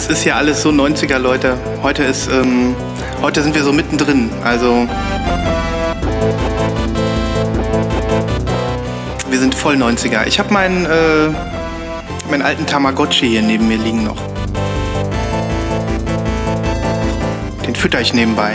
Das 0.00 0.08
ist 0.08 0.24
ja 0.24 0.36
alles 0.36 0.62
so 0.62 0.70
90er, 0.70 1.18
Leute. 1.18 1.58
Heute 1.82 2.04
ist, 2.04 2.26
ähm, 2.32 2.74
heute 3.20 3.42
sind 3.42 3.54
wir 3.54 3.62
so 3.62 3.70
mittendrin. 3.70 4.30
Also. 4.42 4.88
Wir 9.28 9.38
sind 9.38 9.54
voll 9.54 9.76
90er. 9.76 10.26
Ich 10.26 10.38
habe 10.38 10.54
meinen, 10.54 10.86
äh, 10.86 11.28
meinen 12.30 12.40
alten 12.40 12.64
Tamagotchi 12.64 13.28
hier 13.28 13.42
neben 13.42 13.68
mir 13.68 13.76
liegen 13.76 14.04
noch. 14.04 14.16
Den 17.66 17.74
fütter 17.74 18.00
ich 18.00 18.14
nebenbei. 18.14 18.52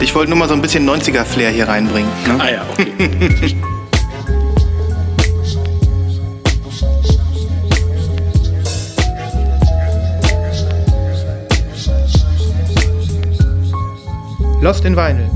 Ich 0.00 0.12
wollte 0.16 0.30
nur 0.30 0.38
mal 0.40 0.48
so 0.48 0.54
ein 0.54 0.62
bisschen 0.62 0.84
90er-Flair 0.84 1.50
hier 1.50 1.68
reinbringen. 1.68 2.10
Ne? 2.26 2.34
Ah 2.40 2.50
ja, 2.50 2.62
okay. 2.72 3.56
Lost 14.62 14.84
in 14.84 14.94
Vinyl, 14.94 15.28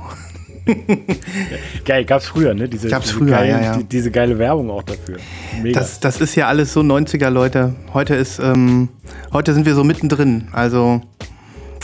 Geil, 1.85 2.03
gab's 2.03 2.25
früher, 2.27 2.53
ne? 2.53 2.67
Diese, 2.67 2.89
Gab's 2.89 3.05
diese 3.07 3.17
früher, 3.19 3.29
geile, 3.29 3.49
ja, 3.49 3.61
ja. 3.61 3.77
Die, 3.77 3.85
diese 3.85 4.11
geile 4.11 4.37
Werbung 4.37 4.69
auch 4.69 4.83
dafür. 4.83 5.15
Mega. 5.63 5.79
Das, 5.79 6.01
das 6.01 6.19
ist 6.19 6.35
ja 6.35 6.47
alles 6.47 6.73
so 6.73 6.81
90er, 6.81 7.29
Leute. 7.29 7.73
Heute 7.93 8.15
ist, 8.15 8.39
ähm, 8.39 8.89
heute 9.31 9.53
sind 9.53 9.65
wir 9.65 9.75
so 9.75 9.85
mittendrin. 9.85 10.49
Also, 10.51 11.01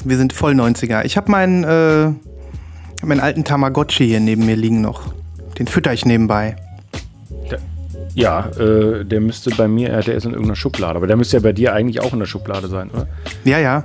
wir 0.03 0.17
sind 0.17 0.33
voll 0.33 0.53
90er. 0.53 1.05
Ich 1.05 1.15
habe 1.15 1.31
meinen, 1.31 1.63
äh, 1.63 1.67
hab 3.01 3.07
meinen 3.07 3.21
alten 3.21 3.45
Tamagotchi 3.45 4.05
hier 4.05 4.19
neben 4.19 4.45
mir 4.45 4.57
liegen 4.57 4.81
noch. 4.81 5.13
Den 5.57 5.67
fütter 5.67 5.93
ich 5.93 6.05
nebenbei. 6.05 6.57
Ja, 8.15 8.47
äh, 8.59 9.03
der 9.05 9.21
müsste 9.21 9.49
bei 9.51 9.67
mir, 9.67 9.91
äh, 9.91 10.03
der 10.03 10.15
ist 10.15 10.25
in 10.25 10.31
irgendeiner 10.31 10.55
Schublade, 10.55 10.95
aber 10.95 11.07
der 11.07 11.15
müsste 11.15 11.37
ja 11.37 11.43
bei 11.43 11.53
dir 11.53 11.73
eigentlich 11.73 12.01
auch 12.01 12.13
in 12.13 12.19
der 12.19 12.25
Schublade 12.25 12.67
sein, 12.67 12.89
oder? 12.91 13.07
Ja, 13.43 13.59
ja. 13.59 13.83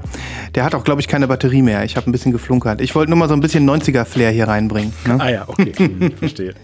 Der 0.54 0.64
hat 0.64 0.74
auch, 0.74 0.84
glaube 0.84 1.00
ich, 1.00 1.08
keine 1.08 1.28
Batterie 1.28 1.62
mehr. 1.62 1.84
Ich 1.84 1.96
habe 1.96 2.08
ein 2.10 2.12
bisschen 2.12 2.32
geflunkert. 2.32 2.80
Ich 2.80 2.94
wollte 2.94 3.10
nur 3.10 3.18
mal 3.18 3.28
so 3.28 3.34
ein 3.34 3.40
bisschen 3.40 3.68
90er-Flair 3.68 4.30
hier 4.30 4.48
reinbringen. 4.48 4.92
Ne? 5.06 5.16
Ah 5.18 5.30
ja, 5.30 5.44
okay, 5.46 5.72
hm, 5.76 6.12
verstehe. 6.12 6.54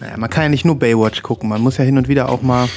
Naja, 0.00 0.16
man 0.16 0.30
kann 0.30 0.44
ja 0.44 0.48
nicht 0.48 0.64
nur 0.64 0.78
Baywatch 0.78 1.22
gucken. 1.22 1.48
Man 1.48 1.60
muss 1.60 1.76
ja 1.76 1.84
hin 1.84 1.98
und 1.98 2.08
wieder 2.08 2.28
auch 2.28 2.42
mal 2.42 2.68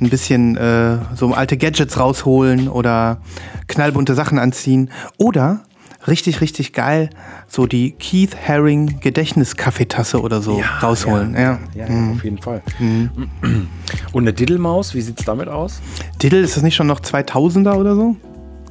ein 0.00 0.10
bisschen 0.10 0.56
äh, 0.56 0.98
so 1.14 1.32
alte 1.32 1.56
Gadgets 1.56 1.98
rausholen 1.98 2.68
oder 2.68 3.20
knallbunte 3.68 4.14
Sachen 4.14 4.38
anziehen. 4.38 4.90
Oder 5.16 5.60
richtig, 6.06 6.40
richtig 6.40 6.72
geil, 6.72 7.10
so 7.48 7.66
die 7.66 7.92
Keith 7.92 8.36
Haring 8.46 9.00
Gedächtniskaffeetasse 9.00 10.20
oder 10.20 10.40
so 10.42 10.62
rausholen. 10.82 11.34
Ja, 11.34 11.58
Ja, 11.74 11.86
ja, 11.88 12.12
auf 12.12 12.22
jeden 12.24 12.38
Fall. 12.38 12.62
Und 14.12 14.22
eine 14.22 14.32
Diddlemaus, 14.32 14.94
wie 14.94 15.00
sieht's 15.00 15.24
damit 15.24 15.48
aus? 15.48 15.80
Diddle, 16.22 16.40
ist 16.40 16.56
das 16.56 16.62
nicht 16.62 16.74
schon 16.74 16.86
noch 16.86 17.00
2000er 17.00 17.74
oder 17.74 17.94
so? 17.94 18.16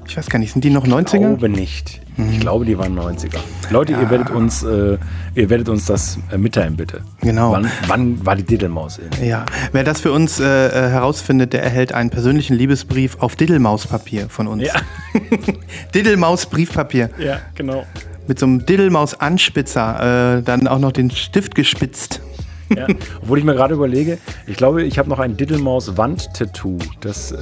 Ich 0.08 0.18
weiß 0.18 0.30
gar 0.30 0.40
nicht, 0.40 0.52
sind 0.54 0.64
die 0.64 0.70
noch 0.70 0.86
Ich 0.86 0.92
90er? 0.94 1.18
glaube 1.20 1.50
nicht. 1.50 2.02
Ich 2.18 2.40
glaube, 2.40 2.66
die 2.66 2.78
waren 2.78 2.98
90er. 2.98 3.40
Leute, 3.70 3.94
ihr 3.94 4.10
werdet 4.10 4.30
uns, 4.30 4.64
äh, 4.64 4.98
ihr 5.34 5.50
werdet 5.50 5.70
uns 5.70 5.86
das 5.86 6.20
äh, 6.32 6.38
mitteilen, 6.38 6.76
bitte. 6.76 7.02
Genau. 7.22 7.54
Wann, 7.54 7.72
wann 7.88 8.26
war 8.26 8.36
die 8.36 8.44
Diddlemaus 8.44 9.00
in? 9.00 9.26
Ja, 9.26 9.46
wer 9.72 9.84
das 9.84 10.02
für 10.02 10.12
uns 10.12 10.40
äh, 10.40 10.44
äh, 10.44 10.90
herausfindet, 10.90 11.54
der 11.54 11.64
erhält 11.64 11.92
einen 11.94 12.10
persönlichen 12.10 12.56
Liebesbrief 12.56 13.18
auf 13.20 13.36
Diddlemauspapier 13.36 14.30
von 14.30 14.48
uns. 14.48 14.64
Ja. 14.64 14.74
Diddlemaus-Briefpapier. 15.96 17.10
Ja, 17.18 17.40
genau. 17.56 17.86
Mit 18.28 18.40
so 18.40 18.46
einem 18.46 18.66
Diddlemaus-Anspitzer, 18.66 20.38
äh, 20.38 20.44
dann 20.44 20.68
auch 20.68 20.80
noch 20.80 20.92
den 20.92 21.10
Stift 21.10 21.56
gespitzt. 21.56 22.22
Ja. 22.76 22.88
Obwohl 23.22 23.38
ich 23.38 23.44
mir 23.44 23.54
gerade 23.54 23.76
überlege, 23.76 24.18
ich 24.48 24.58
glaube, 24.58 24.84
ich 24.84 24.98
habe 24.98 25.08
noch 25.10 25.20
ein 25.20 25.38
Diddlemaus-Wand-Tattoo. 25.38 26.80
Das 27.02 27.32
äh, 27.32 27.36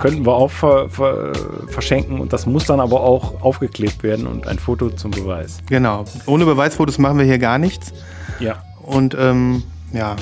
könnten 0.00 0.26
wir 0.26 0.34
auch 0.34 0.50
ver 0.50 0.88
ver 0.88 1.32
verschenken 1.68 2.18
und 2.18 2.32
das 2.32 2.46
muss 2.46 2.66
dann 2.66 2.80
aber 2.80 3.00
auch 3.00 3.40
aufgeklebt 3.42 4.02
werden 4.02 4.26
und 4.26 4.48
ein 4.48 4.58
Foto 4.58 4.90
zum 4.90 5.12
Beweis. 5.12 5.58
Genau. 5.68 6.04
Ohne 6.26 6.44
Beweisfotos 6.44 6.98
machen 6.98 7.18
wir 7.18 7.24
hier 7.24 7.38
gar 7.38 7.58
nichts. 7.58 7.92
Ja. 8.40 8.64
Und 8.82 9.16
ähm, 9.18 9.62
ja, 9.92 10.16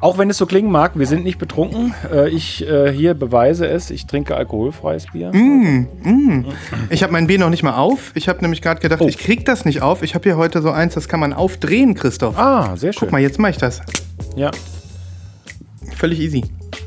Auch 0.00 0.16
wenn 0.16 0.30
es 0.30 0.38
so 0.38 0.46
klingen 0.46 0.70
mag, 0.72 0.92
wir 0.98 1.06
sind 1.06 1.24
nicht 1.24 1.36
betrunken. 1.38 1.94
Äh, 2.10 2.30
ich 2.30 2.66
äh, 2.66 2.90
hier 2.90 3.12
beweise 3.12 3.66
es, 3.68 3.90
ich 3.90 4.06
trinke 4.06 4.34
alkoholfreies 4.34 5.08
Bier. 5.12 5.30
ich 6.88 7.02
habe 7.02 7.12
mein 7.12 7.26
Bier 7.26 7.38
noch 7.38 7.50
nicht 7.50 7.62
mal 7.62 7.74
auf. 7.74 8.10
Ich 8.14 8.26
habe 8.28 8.40
nämlich 8.40 8.62
gerade 8.62 8.80
gedacht, 8.80 9.02
Oh. 9.02 9.08
ich 9.08 9.18
krieg 9.18 9.44
das 9.44 9.66
nicht 9.66 9.82
auf. 9.82 10.02
Ich 10.02 10.14
habe 10.14 10.22
hier 10.24 10.38
heute 10.38 10.62
so 10.62 10.70
eins, 10.70 10.94
das 10.94 11.06
kann 11.06 11.20
man 11.20 11.34
aufdrehen, 11.34 11.94
Christoph. 11.94 12.38
Ah, 12.38 12.76
sehr 12.76 12.94
schön. 12.94 13.00
Guck 13.00 13.12
mal, 13.12 13.20
jetzt 13.20 13.38
mache 13.38 13.50
ich 13.52 13.58
das. 13.58 13.82
Ja, 14.36 14.50
Völlig 15.96 16.18
easy. 16.20 16.44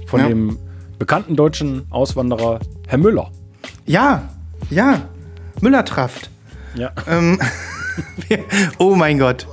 von 0.08 0.20
Ja. 0.22 0.28
dem 0.30 0.58
bekannten 0.98 1.36
deutschen 1.36 1.84
Auswanderer 1.92 2.60
Herr 2.88 2.98
Müller. 2.98 3.30
Ja, 3.86 4.24
ja. 4.72 5.02
Müllertraft. 5.62 6.32
Ja. 6.76 6.92
Ähm, 7.08 7.40
oh 8.80 8.96
mein 8.96 9.20
Gott. 9.20 9.46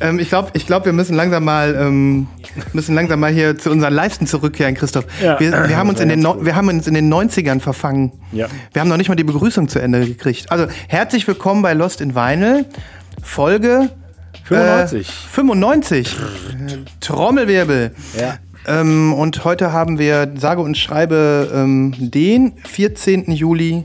Ähm, 0.00 0.18
ich 0.18 0.28
glaube, 0.28 0.50
ich 0.52 0.66
glaub, 0.66 0.84
wir 0.84 0.92
müssen 0.92 1.16
langsam 1.16 1.44
mal 1.44 1.74
ähm, 1.74 2.26
müssen 2.72 2.94
langsam 2.94 3.20
mal 3.20 3.32
hier 3.32 3.58
zu 3.58 3.70
unseren 3.70 3.92
Leisten 3.92 4.26
zurückkehren, 4.26 4.74
Christoph. 4.74 5.06
Ja. 5.22 5.38
Wir, 5.40 5.52
wir, 5.52 5.76
haben 5.76 5.88
uns 5.88 6.00
in 6.00 6.08
den 6.08 6.22
wir 6.22 6.56
haben 6.56 6.68
uns 6.68 6.86
in 6.86 6.94
den 6.94 7.12
90ern 7.12 7.60
verfangen. 7.60 8.12
Ja. 8.32 8.48
Wir 8.72 8.80
haben 8.80 8.88
noch 8.88 8.96
nicht 8.96 9.08
mal 9.08 9.14
die 9.14 9.24
Begrüßung 9.24 9.68
zu 9.68 9.80
Ende 9.80 10.06
gekriegt. 10.06 10.50
Also, 10.50 10.66
herzlich 10.88 11.26
willkommen 11.26 11.62
bei 11.62 11.74
Lost 11.74 12.00
in 12.00 12.14
Vinyl, 12.14 12.64
Folge 13.22 13.90
95. 14.44 15.08
Äh, 15.08 15.12
95. 15.30 16.16
Trommelwirbel. 17.00 17.92
Ja. 18.18 18.38
Ähm, 18.66 19.14
und 19.14 19.44
heute 19.44 19.72
haben 19.72 19.98
wir, 19.98 20.32
sage 20.36 20.60
und 20.60 20.76
schreibe, 20.76 21.50
ähm, 21.54 21.94
den 21.98 22.54
14. 22.66 23.30
Juli 23.32 23.84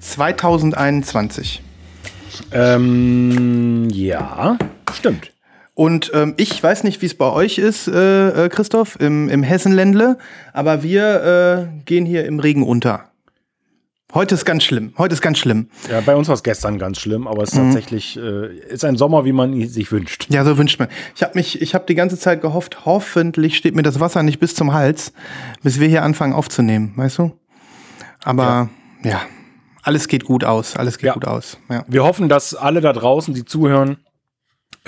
2021. 0.00 1.62
Ähm, 2.52 3.88
ja, 3.90 4.58
stimmt. 4.92 5.32
Und 5.78 6.10
ähm, 6.12 6.34
ich 6.38 6.60
weiß 6.60 6.82
nicht, 6.82 7.02
wie 7.02 7.06
es 7.06 7.14
bei 7.14 7.30
euch 7.30 7.56
ist, 7.56 7.86
äh, 7.86 8.46
äh, 8.46 8.48
Christoph, 8.48 8.98
im, 8.98 9.28
im 9.28 9.44
Hessenländle, 9.44 10.18
aber 10.52 10.82
wir 10.82 11.68
äh, 11.78 11.84
gehen 11.84 12.04
hier 12.04 12.26
im 12.26 12.40
Regen 12.40 12.64
unter. 12.64 13.04
Heute 14.12 14.34
ist 14.34 14.44
ganz 14.44 14.64
schlimm. 14.64 14.92
Heute 14.98 15.14
ist 15.14 15.20
ganz 15.22 15.38
schlimm. 15.38 15.68
Ja, 15.88 16.00
bei 16.00 16.16
uns 16.16 16.26
war 16.26 16.34
es 16.34 16.42
gestern 16.42 16.80
ganz 16.80 16.98
schlimm, 16.98 17.28
aber 17.28 17.44
es 17.44 17.50
ist 17.50 17.58
tatsächlich 17.58 18.16
äh, 18.18 18.56
ist 18.58 18.84
ein 18.84 18.96
Sommer, 18.96 19.24
wie 19.24 19.30
man 19.30 19.52
ihn 19.52 19.68
sich 19.68 19.92
wünscht. 19.92 20.26
Ja, 20.30 20.44
so 20.44 20.58
wünscht 20.58 20.80
man. 20.80 20.88
Ich 21.14 21.22
habe 21.22 21.34
mich, 21.36 21.62
ich 21.62 21.76
habe 21.76 21.84
die 21.86 21.94
ganze 21.94 22.18
Zeit 22.18 22.40
gehofft, 22.42 22.84
hoffentlich 22.84 23.56
steht 23.56 23.76
mir 23.76 23.82
das 23.84 24.00
Wasser 24.00 24.24
nicht 24.24 24.40
bis 24.40 24.56
zum 24.56 24.72
Hals, 24.72 25.12
bis 25.62 25.78
wir 25.78 25.86
hier 25.86 26.02
anfangen 26.02 26.32
aufzunehmen, 26.32 26.94
weißt 26.96 27.18
du? 27.18 27.38
Aber 28.24 28.68
ja, 29.04 29.20
alles 29.84 30.08
geht 30.08 30.24
gut 30.24 30.42
aus. 30.42 30.74
Alles 30.76 30.98
geht 30.98 31.06
Ja. 31.06 31.12
gut 31.14 31.24
aus. 31.24 31.56
Ja. 31.70 31.84
Wir 31.86 32.02
hoffen, 32.02 32.28
dass 32.28 32.56
alle 32.56 32.80
da 32.80 32.92
draußen, 32.92 33.32
die 33.32 33.44
zuhören, 33.44 33.98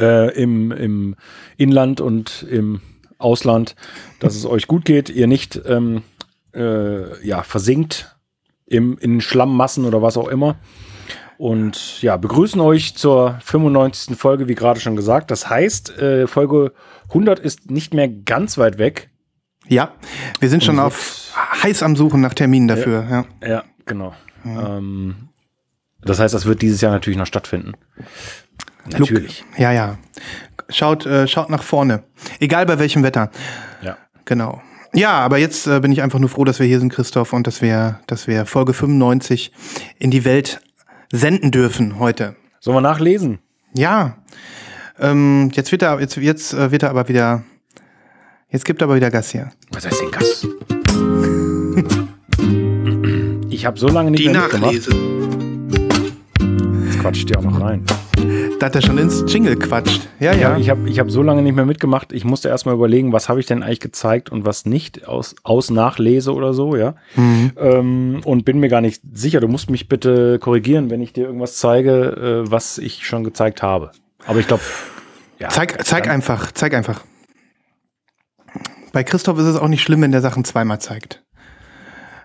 äh, 0.00 0.30
im, 0.34 0.72
im 0.72 1.16
Inland 1.56 2.00
und 2.00 2.46
im 2.50 2.80
Ausland, 3.18 3.76
dass 4.18 4.34
es 4.34 4.46
euch 4.46 4.66
gut 4.66 4.84
geht, 4.84 5.10
ihr 5.10 5.26
nicht 5.26 5.60
ähm, 5.66 6.02
äh, 6.54 7.26
ja, 7.26 7.42
versinkt 7.42 8.16
im, 8.66 8.96
in 8.98 9.20
Schlammmassen 9.20 9.84
oder 9.84 10.02
was 10.02 10.16
auch 10.16 10.28
immer. 10.28 10.56
Und 11.36 12.02
ja, 12.02 12.16
begrüßen 12.16 12.60
euch 12.60 12.96
zur 12.96 13.38
95. 13.42 14.16
Folge, 14.16 14.46
wie 14.48 14.54
gerade 14.54 14.78
schon 14.78 14.94
gesagt. 14.94 15.30
Das 15.30 15.48
heißt, 15.48 15.98
äh, 15.98 16.26
Folge 16.26 16.72
100 17.08 17.38
ist 17.38 17.70
nicht 17.70 17.94
mehr 17.94 18.08
ganz 18.08 18.58
weit 18.58 18.78
weg. 18.78 19.10
Ja, 19.66 19.94
wir 20.40 20.48
sind 20.48 20.64
schon 20.64 20.78
auf 20.78 21.32
heiß 21.62 21.82
am 21.82 21.96
Suchen 21.96 22.20
nach 22.20 22.34
Terminen 22.34 22.68
dafür. 22.68 23.06
Ja, 23.08 23.24
ja. 23.40 23.48
ja 23.48 23.64
genau. 23.86 24.14
Ähm, 24.44 25.28
das 26.02 26.18
heißt, 26.18 26.34
das 26.34 26.46
wird 26.46 26.62
dieses 26.62 26.80
Jahr 26.80 26.92
natürlich 26.92 27.18
noch 27.18 27.26
stattfinden. 27.26 27.72
Natürlich. 28.98 29.44
Look, 29.50 29.58
ja, 29.58 29.72
ja. 29.72 29.98
Schaut, 30.68 31.06
äh, 31.06 31.26
schaut 31.26 31.50
nach 31.50 31.62
vorne. 31.62 32.04
Egal 32.38 32.66
bei 32.66 32.78
welchem 32.78 33.02
Wetter. 33.02 33.30
Ja. 33.82 33.96
Genau. 34.24 34.60
Ja, 34.92 35.12
aber 35.12 35.38
jetzt 35.38 35.66
äh, 35.66 35.80
bin 35.80 35.92
ich 35.92 36.02
einfach 36.02 36.18
nur 36.18 36.28
froh, 36.28 36.44
dass 36.44 36.58
wir 36.58 36.66
hier 36.66 36.80
sind, 36.80 36.92
Christoph, 36.92 37.32
und 37.32 37.46
dass 37.46 37.62
wir, 37.62 38.00
dass 38.06 38.26
wir 38.26 38.44
Folge 38.46 38.72
95 38.72 39.52
in 39.98 40.10
die 40.10 40.24
Welt 40.24 40.60
senden 41.12 41.50
dürfen 41.50 41.98
heute. 41.98 42.36
Sollen 42.60 42.76
wir 42.76 42.80
nachlesen? 42.80 43.38
Ja. 43.74 44.16
Ähm, 44.98 45.50
jetzt 45.54 45.72
wird 45.72 45.82
er, 45.82 46.00
jetzt, 46.00 46.16
jetzt 46.16 46.52
äh, 46.52 46.72
wird 46.72 46.82
er 46.82 46.90
aber 46.90 47.08
wieder. 47.08 47.42
Jetzt 48.48 48.64
gibt 48.64 48.82
er 48.82 48.86
aber 48.86 48.96
wieder 48.96 49.10
Gas 49.10 49.30
hier. 49.30 49.50
Was 49.70 49.86
heißt 49.86 50.00
denn 50.00 50.10
Gas? 50.10 50.46
ich 53.50 53.64
habe 53.64 53.78
so 53.78 53.88
lange 53.88 54.10
nicht 54.10 54.24
die 54.24 54.28
mehr 54.28 54.48
Nachlese. 54.48 54.90
Jetzt 54.90 55.39
quatscht 57.00 57.30
ihr 57.30 57.38
auch 57.38 57.42
noch 57.42 57.60
rein 57.60 57.84
dass 58.60 58.74
er 58.74 58.82
schon 58.82 58.98
ins 58.98 59.24
Jingle 59.26 59.56
quatscht. 59.56 60.08
Ja, 60.18 60.32
ja. 60.32 60.52
ja 60.52 60.58
ich 60.58 60.68
habe 60.68 60.88
ich 60.88 60.98
hab 60.98 61.10
so 61.10 61.22
lange 61.22 61.42
nicht 61.42 61.54
mehr 61.54 61.64
mitgemacht. 61.64 62.12
Ich 62.12 62.24
musste 62.24 62.48
erstmal 62.48 62.74
überlegen, 62.74 63.12
was 63.12 63.28
habe 63.28 63.40
ich 63.40 63.46
denn 63.46 63.62
eigentlich 63.62 63.80
gezeigt 63.80 64.30
und 64.30 64.44
was 64.44 64.66
nicht 64.66 65.08
aus, 65.08 65.34
aus 65.42 65.70
Nachlese 65.70 66.34
oder 66.34 66.52
so, 66.52 66.76
ja. 66.76 66.94
Mhm. 67.16 67.52
Ähm, 67.56 68.20
und 68.24 68.44
bin 68.44 68.60
mir 68.60 68.68
gar 68.68 68.82
nicht 68.82 69.02
sicher. 69.12 69.40
Du 69.40 69.48
musst 69.48 69.70
mich 69.70 69.88
bitte 69.88 70.38
korrigieren, 70.38 70.90
wenn 70.90 71.00
ich 71.00 71.12
dir 71.12 71.24
irgendwas 71.24 71.56
zeige, 71.56 72.44
äh, 72.46 72.50
was 72.50 72.78
ich 72.78 73.06
schon 73.06 73.24
gezeigt 73.24 73.62
habe. 73.62 73.92
Aber 74.26 74.38
ich 74.38 74.46
glaube. 74.46 74.62
Ja, 75.38 75.48
zeig 75.48 75.84
zeig 75.86 76.08
einfach, 76.08 76.52
zeig 76.52 76.74
einfach. 76.74 77.00
Bei 78.92 79.04
Christoph 79.04 79.38
ist 79.38 79.46
es 79.46 79.56
auch 79.56 79.68
nicht 79.68 79.82
schlimm, 79.82 80.02
wenn 80.02 80.12
der 80.12 80.20
Sachen 80.20 80.44
zweimal 80.44 80.80
zeigt. 80.80 81.22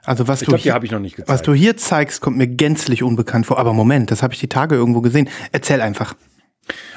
Also 0.05 0.27
was 0.27 0.41
ich 0.41 0.45
du 0.45 0.51
glaub, 0.51 0.61
hier, 0.61 0.79
ich 0.83 0.91
noch 0.91 0.99
nicht 0.99 1.15
gezeigt. 1.15 1.29
Was 1.29 1.41
du 1.41 1.53
hier 1.53 1.77
zeigst, 1.77 2.21
kommt 2.21 2.37
mir 2.37 2.47
gänzlich 2.47 3.03
unbekannt 3.03 3.45
vor. 3.45 3.59
Aber 3.59 3.73
Moment, 3.73 4.11
das 4.11 4.23
habe 4.23 4.33
ich 4.33 4.39
die 4.39 4.49
Tage 4.49 4.75
irgendwo 4.75 5.01
gesehen. 5.01 5.29
Erzähl 5.51 5.81
einfach. 5.81 6.15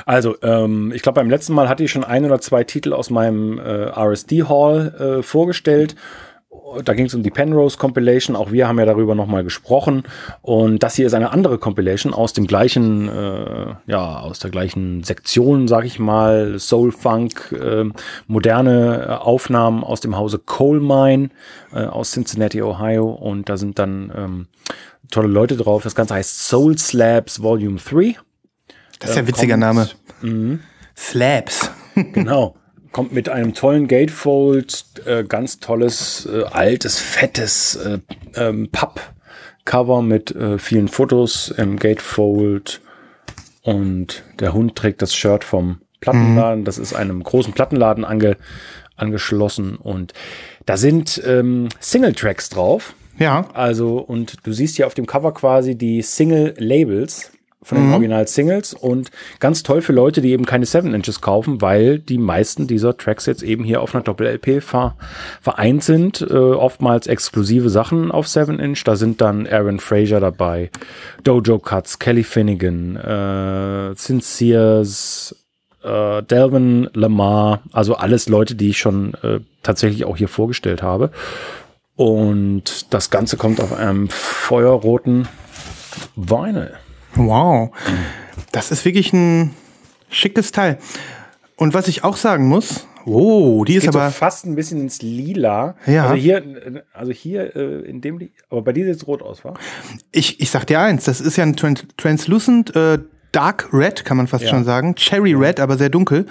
Also, 0.06 0.37
ähm, 0.43 0.93
ich 0.94 1.02
glaube, 1.02 1.20
beim 1.20 1.28
letzten 1.28 1.52
Mal 1.52 1.69
hatte 1.69 1.84
ich 1.84 1.90
schon 1.90 2.05
ein 2.05 2.25
oder 2.25 2.40
zwei 2.40 2.64
Titel 2.64 2.93
aus 2.93 3.10
meinem 3.10 3.58
äh, 3.58 3.62
RSD 3.62 4.44
Hall 4.44 5.19
äh, 5.19 5.22
vorgestellt 5.22 5.94
da 6.84 6.94
ging 6.94 7.06
es 7.06 7.14
um 7.14 7.22
die 7.22 7.30
Penrose 7.30 7.78
Compilation. 7.78 8.36
Auch 8.36 8.52
wir 8.52 8.68
haben 8.68 8.78
ja 8.78 8.84
darüber 8.84 9.14
nochmal 9.14 9.44
gesprochen. 9.44 10.04
Und 10.42 10.82
das 10.82 10.96
hier 10.96 11.06
ist 11.06 11.14
eine 11.14 11.30
andere 11.30 11.58
Compilation 11.58 12.12
aus 12.12 12.32
dem 12.32 12.46
gleichen, 12.46 13.08
äh, 13.08 13.74
ja, 13.86 14.20
aus 14.20 14.38
der 14.38 14.50
gleichen 14.50 15.02
Sektion, 15.02 15.68
sag 15.68 15.84
ich 15.84 15.98
mal, 15.98 16.58
Soul 16.58 16.92
Funk, 16.92 17.52
äh, 17.52 17.84
moderne 18.26 19.20
Aufnahmen 19.20 19.84
aus 19.84 20.00
dem 20.00 20.16
Hause 20.16 20.38
Coal 20.38 20.80
Mine 20.80 21.30
äh, 21.72 21.84
aus 21.84 22.12
Cincinnati, 22.12 22.62
Ohio. 22.62 23.10
Und 23.10 23.48
da 23.48 23.56
sind 23.56 23.78
dann 23.78 24.12
ähm, 24.14 24.46
tolle 25.10 25.28
Leute 25.28 25.56
drauf. 25.56 25.82
Das 25.82 25.94
Ganze 25.94 26.14
heißt 26.14 26.48
Soul 26.48 26.78
Slabs 26.78 27.42
Volume 27.42 27.78
3. 27.78 28.16
Das 28.98 29.10
ist 29.10 29.16
ja 29.16 29.22
ein 29.22 29.28
witziger 29.28 29.54
kommt, 29.54 29.60
Name. 29.60 29.88
Mhm. 30.22 30.60
Slabs. 30.96 31.70
genau 32.12 32.57
kommt 32.93 33.12
mit 33.12 33.29
einem 33.29 33.55
tollen 33.55 33.88
Gatefold, 33.88 34.85
äh, 35.06 35.25
ganz 35.25 35.61
tolles, 35.61 36.26
äh, 36.26 36.44
altes, 36.44 36.99
fettes 36.99 37.76
äh, 37.76 37.99
ähm, 38.37 38.69
Pappcover 38.70 40.02
mit 40.02 40.35
äh, 40.35 40.58
vielen 40.58 40.88
Fotos 40.88 41.52
im 41.56 41.79
Gatefold. 41.79 42.81
Und 43.62 44.23
der 44.40 44.55
Hund 44.55 44.76
trägt 44.76 45.02
das 45.02 45.14
Shirt 45.14 45.44
vom 45.44 45.81
Plattenladen. 46.00 46.61
Mhm. 46.61 46.64
Das 46.64 46.79
ist 46.79 46.94
einem 46.94 47.23
großen 47.23 47.52
Plattenladen 47.52 48.05
ange, 48.05 48.37
angeschlossen. 48.96 49.76
Und 49.76 50.12
da 50.67 50.76
sind 50.76 51.23
ähm, 51.26 51.69
Single-Tracks 51.81 52.49
drauf. 52.49 52.94
Ja. 53.19 53.49
Also, 53.52 53.99
und 53.99 54.37
du 54.44 54.52
siehst 54.52 54.76
hier 54.76 54.87
auf 54.87 54.94
dem 54.94 55.06
Cover 55.06 55.35
quasi 55.35 55.76
die 55.76 56.02
Single-Labels 56.02 57.32
von 57.62 57.78
den 57.78 57.88
mhm. 57.88 57.94
Original-Singles 57.94 58.75
und 58.75 59.10
ganz 59.40 59.62
toll 59.62 59.82
für 59.82 59.93
Leute, 59.93 60.20
die 60.20 60.31
eben 60.31 60.46
keine 60.46 60.64
7 60.64 60.94
Inches 60.94 61.20
kaufen, 61.20 61.60
weil 61.60 61.99
die 61.99 62.19
meisten 62.19 62.66
dieser 62.66 62.96
Tracks 62.96 63.26
jetzt 63.26 63.43
eben 63.43 63.64
hier 63.64 63.82
auf 63.82 63.94
einer 63.94 64.05
Doppel-LP 64.05 64.62
ver 64.62 64.96
vereint 65.40 65.82
sind. 65.82 66.20
Äh, 66.20 66.34
oftmals 66.34 67.06
exklusive 67.06 67.69
Sachen 67.69 68.10
auf 68.10 68.28
7 68.28 68.58
Inch. 68.60 68.84
Da 68.84 68.96
sind 68.96 69.20
dann 69.20 69.46
Aaron 69.46 69.81
Fraser 69.81 70.20
dabei, 70.20 70.70
Dojo 71.25 71.58
Cuts, 71.58 71.99
Kelly 71.99 72.22
Finnegan, 72.22 72.96
äh, 72.96 73.94
Sinceres, 73.96 75.34
äh, 75.82 76.22
Delvin 76.22 76.88
Lamar, 76.94 77.62
also 77.72 77.94
alles 77.94 78.28
Leute, 78.28 78.54
die 78.54 78.70
ich 78.70 78.78
schon 78.78 79.14
äh, 79.22 79.40
tatsächlich 79.62 80.04
auch 80.04 80.16
hier 80.16 80.28
vorgestellt 80.28 80.82
habe. 80.82 81.11
Und 81.96 82.93
das 82.94 83.11
Ganze 83.11 83.37
kommt 83.37 83.61
auf 83.61 83.72
einem 83.72 84.08
feuerroten 84.08 85.26
Vinyl. 86.14 86.75
Wow. 87.14 87.70
Das 88.52 88.70
ist 88.70 88.84
wirklich 88.84 89.12
ein 89.12 89.55
schickes 90.10 90.52
Teil. 90.52 90.78
Und 91.56 91.75
was 91.75 91.88
ich 91.88 92.05
auch 92.05 92.16
sagen 92.16 92.49
muss, 92.49 92.87
oh, 93.05 93.64
die 93.64 93.75
das 93.75 93.84
ist 93.84 93.88
aber 93.88 94.06
so 94.06 94.12
fast 94.12 94.46
ein 94.46 94.55
bisschen 94.55 94.81
ins 94.81 95.02
Lila. 95.02 95.76
Ja. 95.87 96.05
Also 96.05 96.14
hier, 96.14 96.84
also 96.93 97.12
hier 97.12 97.56
äh, 97.56 97.81
in 97.88 98.00
dem, 98.00 98.31
aber 98.50 98.62
bei 98.62 98.72
dir 98.72 98.84
sieht 98.87 98.96
es 98.96 99.06
rot 99.06 99.22
aus, 99.22 99.44
wa? 99.44 99.55
Ich, 100.12 100.40
ich 100.40 100.50
sag 100.50 100.66
dir 100.66 100.81
eins, 100.81 101.05
das 101.05 101.20
ist 101.20 101.37
ja 101.37 101.44
ein 101.44 101.56
Translucent 101.56 102.75
äh, 102.76 102.99
Dark 103.32 103.69
Red, 103.72 104.04
kann 104.04 104.16
man 104.16 104.26
fast 104.26 104.44
ja. 104.44 104.50
schon 104.50 104.64
sagen. 104.64 104.94
Cherry 104.94 105.34
Red, 105.34 105.61
aber 105.61 105.76
sehr 105.76 105.90
dunkel. 105.90 106.26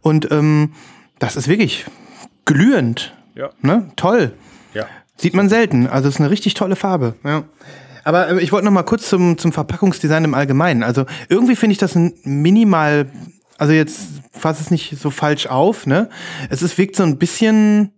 Und 0.00 0.30
ähm, 0.30 0.72
das 1.18 1.36
ist 1.36 1.48
wirklich 1.48 1.86
glühend. 2.44 3.16
Ja. 3.34 3.50
Ne? 3.62 3.90
Toll. 3.96 4.32
Ja. 4.74 4.86
Sieht 5.16 5.34
man 5.34 5.48
selten. 5.48 5.86
Also 5.86 6.08
es 6.08 6.16
ist 6.16 6.20
eine 6.20 6.30
richtig 6.30 6.54
tolle 6.54 6.76
Farbe. 6.76 7.14
Ja. 7.24 7.44
Aber 8.04 8.28
äh, 8.28 8.40
ich 8.42 8.52
wollte 8.52 8.64
noch 8.64 8.72
mal 8.72 8.82
kurz 8.82 9.08
zum, 9.08 9.38
zum 9.38 9.52
Verpackungsdesign 9.52 10.24
im 10.24 10.34
Allgemeinen. 10.34 10.82
Also 10.82 11.06
irgendwie 11.28 11.56
finde 11.56 11.72
ich 11.72 11.78
das 11.78 11.94
ein 11.94 12.14
minimal, 12.24 13.10
also 13.58 13.72
jetzt 13.72 14.00
fass 14.32 14.60
es 14.60 14.70
nicht 14.70 14.98
so 14.98 15.10
falsch 15.10 15.46
auf, 15.46 15.86
ne? 15.86 16.08
Es 16.50 16.62
ist, 16.62 16.78
wirkt 16.78 16.96
so 16.96 17.02
ein 17.02 17.18
bisschen, 17.18 17.92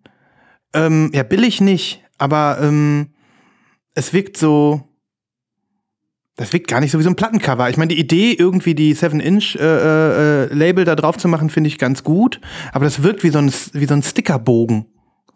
ähm, 0.72 1.10
ja, 1.14 1.22
billig 1.22 1.60
nicht, 1.60 2.02
aber 2.18 2.58
ähm, 2.60 3.08
es 3.94 4.12
wirkt 4.12 4.36
so, 4.36 4.82
das 6.36 6.52
wirkt 6.52 6.66
gar 6.66 6.80
nicht 6.80 6.90
so 6.90 6.98
wie 6.98 7.04
so 7.04 7.10
ein 7.10 7.16
Plattencover. 7.16 7.70
Ich 7.70 7.76
meine, 7.76 7.94
die 7.94 8.00
Idee, 8.00 8.32
irgendwie 8.32 8.74
die 8.74 8.96
7-Inch-Label 8.96 10.58
äh, 10.58 10.82
äh, 10.82 10.84
da 10.84 10.96
drauf 10.96 11.16
zu 11.16 11.28
machen, 11.28 11.48
finde 11.48 11.68
ich 11.68 11.78
ganz 11.78 12.02
gut. 12.02 12.40
Aber 12.72 12.84
das 12.84 13.04
wirkt 13.04 13.22
wie 13.22 13.30
so 13.30 13.38
ein, 13.38 13.52
wie 13.72 13.86
so 13.86 13.94
ein 13.94 14.02
Stickerbogen 14.02 14.86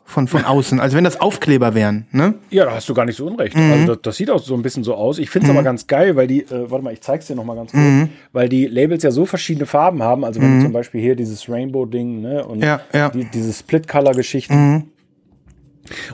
von, 0.09 0.27
von 0.27 0.47
außen, 0.47 0.81
als 0.81 0.95
wenn 0.95 1.05
das 1.05 1.21
Aufkleber 1.21 1.75
wären. 1.75 2.07
Ne? 2.13 2.35
Ja, 2.49 2.65
da 2.65 2.73
hast 2.73 2.89
du 2.89 2.95
gar 2.95 3.05
nicht 3.05 3.17
so 3.17 3.27
unrecht. 3.27 3.55
Mhm. 3.55 3.73
Also 3.73 3.87
das, 3.89 3.99
das, 4.03 4.17
sieht 4.17 4.31
auch 4.31 4.43
so 4.43 4.55
ein 4.55 4.63
bisschen 4.63 4.83
so 4.83 4.95
aus. 4.95 5.19
Ich 5.19 5.29
finde 5.29 5.47
es 5.47 5.53
mhm. 5.53 5.59
aber 5.59 5.65
ganz 5.65 5.87
geil, 5.87 6.17
weil 6.17 6.27
die, 6.27 6.45
äh, 6.45 6.71
warte 6.71 6.83
mal, 6.83 6.95
ich 6.95 7.03
zeig's 7.03 7.27
dir 7.27 7.35
noch 7.35 7.45
mal 7.45 7.55
ganz 7.55 7.73
kurz, 7.73 7.83
mhm. 7.83 8.09
weil 8.33 8.49
die 8.49 8.67
Labels 8.67 9.03
ja 9.03 9.11
so 9.11 9.27
verschiedene 9.27 9.67
Farben 9.67 10.03
haben. 10.03 10.25
Also 10.25 10.41
wenn 10.41 10.49
du 10.49 10.57
mhm. 10.57 10.63
zum 10.63 10.73
Beispiel 10.73 11.03
hier 11.03 11.15
dieses 11.15 11.47
Rainbow-Ding 11.47 12.23
ne, 12.23 12.43
und 12.43 12.65
ja, 12.65 12.81
ja. 12.95 13.11
Die, 13.11 13.25
diese 13.27 13.53
Split-Color-Geschichten. 13.53 14.55
Mhm. 14.55 14.85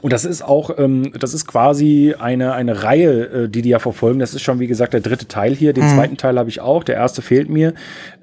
Und 0.02 0.12
das 0.12 0.24
ist 0.24 0.42
auch, 0.42 0.76
ähm, 0.76 1.12
das 1.16 1.32
ist 1.32 1.46
quasi 1.46 2.16
eine, 2.18 2.52
eine 2.54 2.82
Reihe, 2.82 3.44
äh, 3.44 3.48
die 3.48 3.62
die 3.62 3.68
ja 3.68 3.78
verfolgen. 3.78 4.18
Das 4.18 4.34
ist 4.34 4.42
schon, 4.42 4.58
wie 4.58 4.66
gesagt, 4.66 4.92
der 4.92 5.02
dritte 5.02 5.28
Teil 5.28 5.54
hier. 5.54 5.72
Den 5.72 5.84
mhm. 5.84 5.94
zweiten 5.94 6.16
Teil 6.16 6.36
habe 6.36 6.48
ich 6.48 6.60
auch. 6.60 6.82
Der 6.82 6.96
erste 6.96 7.22
fehlt 7.22 7.48
mir. 7.48 7.74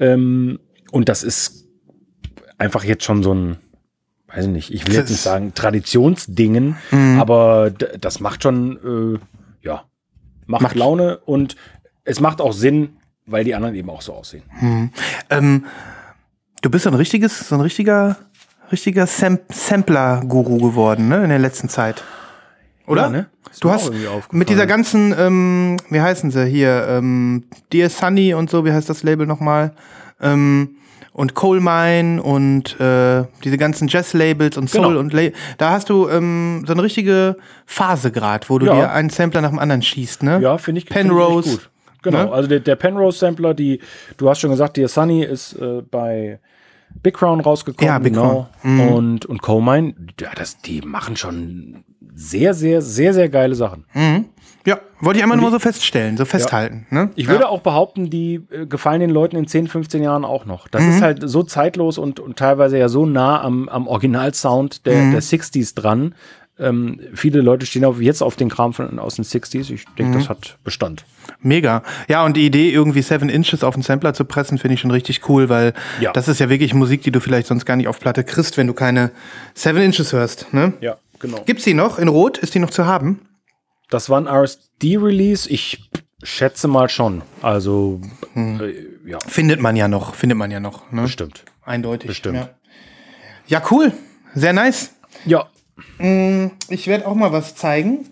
Ähm, 0.01 0.59
und 0.91 1.07
das 1.07 1.23
ist 1.23 1.65
einfach 2.57 2.83
jetzt 2.83 3.05
schon 3.05 3.23
so 3.23 3.33
ein, 3.33 3.57
weiß 4.33 4.45
ich 4.45 4.51
nicht, 4.51 4.73
ich 4.73 4.87
will 4.87 4.95
jetzt 4.95 5.09
nicht 5.09 5.21
sagen 5.21 5.53
Traditionsdingen, 5.53 6.77
mhm. 6.91 7.19
aber 7.19 7.71
das 7.71 8.19
macht 8.19 8.43
schon, 8.43 8.77
äh, 9.15 9.65
ja, 9.65 9.85
macht, 10.45 10.61
macht, 10.61 10.75
Laune 10.75 11.17
und 11.19 11.55
es 12.03 12.19
macht 12.19 12.41
auch 12.41 12.53
Sinn, 12.53 12.97
weil 13.25 13.43
die 13.43 13.55
anderen 13.55 13.75
eben 13.75 13.89
auch 13.89 14.01
so 14.01 14.13
aussehen. 14.13 14.43
Mhm. 14.59 14.89
Ähm, 15.29 15.65
du 16.61 16.69
bist 16.69 16.87
ein 16.87 16.93
richtiges, 16.93 17.47
so 17.47 17.55
ein 17.55 17.61
richtiger, 17.61 18.17
richtiger 18.71 19.05
Sam 19.07 19.39
Sampler-Guru 19.49 20.57
geworden, 20.57 21.09
ne, 21.09 21.23
in 21.23 21.29
der 21.29 21.39
letzten 21.39 21.69
Zeit. 21.69 22.03
Oder? 22.87 23.03
Ja, 23.03 23.09
ne? 23.09 23.29
Du 23.59 23.69
hast 23.69 23.91
mit 24.31 24.49
dieser 24.49 24.65
ganzen, 24.65 25.13
ähm, 25.17 25.77
wie 25.89 25.99
heißen 25.99 26.31
sie 26.31 26.45
hier, 26.45 26.87
ähm, 26.87 27.43
Dear 27.73 27.89
Sunny 27.89 28.33
und 28.33 28.49
so, 28.49 28.63
wie 28.63 28.71
heißt 28.71 28.89
das 28.89 29.03
Label 29.03 29.27
nochmal? 29.27 29.73
Ähm, 30.21 30.77
und 31.13 31.33
Coal 31.33 31.59
Mine 31.59 32.21
und 32.21 32.79
äh, 32.79 33.25
diese 33.43 33.57
ganzen 33.57 33.87
Jazz-Labels 33.87 34.57
und 34.57 34.69
Soul 34.69 34.87
genau. 34.87 34.99
und 34.99 35.13
La 35.13 35.29
da 35.57 35.71
hast 35.71 35.89
du 35.89 36.07
ähm, 36.07 36.63
so 36.65 36.73
eine 36.73 36.83
richtige 36.83 37.37
Phase 37.65 38.11
gerade, 38.11 38.47
wo 38.49 38.59
du 38.59 38.67
ja. 38.67 38.75
dir 38.75 38.91
einen 38.91 39.09
Sampler 39.09 39.41
nach 39.41 39.49
dem 39.49 39.59
anderen 39.59 39.81
schießt, 39.81 40.23
ne? 40.23 40.39
Ja, 40.41 40.57
finde 40.57 40.79
ich, 40.79 40.85
Penrose. 40.85 41.49
Find 41.49 41.61
ich 41.61 41.63
gut. 41.63 41.71
Genau, 42.03 42.25
ne? 42.25 42.31
also 42.31 42.49
der, 42.49 42.59
der 42.61 42.75
Penrose-Sampler, 42.75 43.53
die, 43.53 43.79
du 44.17 44.29
hast 44.29 44.39
schon 44.39 44.49
gesagt, 44.49 44.77
der 44.77 44.87
Sunny 44.87 45.23
ist 45.23 45.53
äh, 45.53 45.81
bei 45.89 46.39
Big 47.03 47.15
Crown 47.15 47.39
rausgekommen. 47.41 47.87
Ja, 47.87 47.99
Big 47.99 48.13
genau. 48.13 48.49
Crown. 48.61 48.75
Mhm. 48.75 48.81
Und, 48.81 49.25
und 49.25 49.41
Coal 49.41 49.61
Mine, 49.61 49.93
ja, 50.19 50.29
das, 50.35 50.57
die 50.59 50.81
machen 50.81 51.15
schon 51.15 51.83
sehr, 52.13 52.53
sehr, 52.53 52.81
sehr, 52.81 53.13
sehr 53.13 53.29
geile 53.29 53.55
Sachen. 53.55 53.85
Mhm. 53.93 54.25
Ja, 54.65 54.79
wollte 54.99 55.17
ich 55.17 55.23
einmal 55.23 55.37
nur 55.37 55.51
so 55.51 55.59
feststellen, 55.59 56.17
so 56.17 56.25
festhalten. 56.25 56.85
Ne? 56.91 57.09
Ich 57.15 57.25
ja. 57.25 57.31
würde 57.31 57.49
auch 57.49 57.61
behaupten, 57.61 58.09
die 58.09 58.41
äh, 58.51 58.65
gefallen 58.65 58.99
den 58.99 59.09
Leuten 59.09 59.35
in 59.35 59.47
10, 59.47 59.67
15 59.67 60.03
Jahren 60.03 60.23
auch 60.23 60.45
noch. 60.45 60.67
Das 60.67 60.85
ist 60.85 61.01
halt 61.01 61.21
so 61.23 61.43
zeitlos 61.43 61.97
und, 61.97 62.19
und 62.19 62.37
teilweise 62.37 62.77
ja 62.77 62.87
so 62.89 63.05
nah 63.05 63.41
am, 63.41 63.69
am 63.69 63.87
Originalsound 63.87 64.85
der, 64.85 65.11
der 65.11 65.21
60s 65.21 65.75
dran. 65.75 66.13
Ähm, 66.59 66.99
viele 67.15 67.41
Leute 67.41 67.65
stehen 67.65 67.83
auf, 67.85 67.99
jetzt 67.99 68.21
auf 68.21 68.35
den 68.35 68.49
Kram 68.49 68.73
von, 68.73 68.99
aus 68.99 69.15
den 69.15 69.25
60s. 69.25 69.71
Ich 69.71 69.85
denke, 69.97 70.19
das 70.19 70.29
hat 70.29 70.57
Bestand. 70.63 71.05
Mega. 71.39 71.81
Ja, 72.07 72.23
und 72.23 72.37
die 72.37 72.45
Idee, 72.45 72.69
irgendwie 72.69 73.01
Seven 73.01 73.29
Inches 73.29 73.63
auf 73.63 73.73
den 73.73 73.81
Sampler 73.81 74.13
zu 74.13 74.25
pressen, 74.25 74.59
finde 74.59 74.75
ich 74.75 74.81
schon 74.81 74.91
richtig 74.91 75.27
cool, 75.27 75.49
weil 75.49 75.73
Ja. 75.99 76.11
das 76.11 76.27
ist 76.27 76.39
ja 76.39 76.49
wirklich 76.49 76.75
Musik, 76.75 77.01
die 77.01 77.11
du 77.11 77.19
vielleicht 77.19 77.47
sonst 77.47 77.65
gar 77.65 77.77
nicht 77.77 77.87
auf 77.87 77.99
Platte 77.99 78.23
kriegst, 78.23 78.57
wenn 78.57 78.67
du 78.67 78.73
keine 78.73 79.09
Seven 79.55 79.81
Inches 79.81 80.13
hörst. 80.13 80.53
Ne? 80.53 80.73
Ja, 80.81 80.97
genau. 81.17 81.41
Gibt's 81.47 81.63
die 81.63 81.73
noch 81.73 81.97
in 81.97 82.07
Rot? 82.09 82.37
Ist 82.37 82.53
die 82.53 82.59
noch 82.59 82.69
zu 82.69 82.85
haben? 82.85 83.21
Das 83.91 84.09
war 84.09 84.19
ein 84.21 84.27
RSD-Release. 84.27 85.49
Ich 85.49 85.89
schätze 86.23 86.67
mal 86.69 86.87
schon. 86.87 87.23
Also, 87.41 87.99
äh, 88.35 88.73
ja, 89.05 89.19
Findet 89.27 89.59
man 89.59 89.75
ja 89.75 89.89
noch, 89.89 90.15
findet 90.15 90.37
man 90.37 90.49
ja 90.49 90.61
noch. 90.61 90.89
Ne? 90.91 91.03
bestimmt. 91.03 91.43
Eindeutig. 91.63 92.07
Bestimmt. 92.07 92.37
Ja. 92.37 92.49
ja, 93.47 93.61
cool. 93.69 93.91
Sehr 94.33 94.53
nice. 94.53 94.93
Ja, 95.25 95.47
Ich 96.69 96.87
werde 96.87 97.05
auch 97.05 97.15
mal 97.15 97.33
was 97.33 97.55
zeigen. 97.55 98.07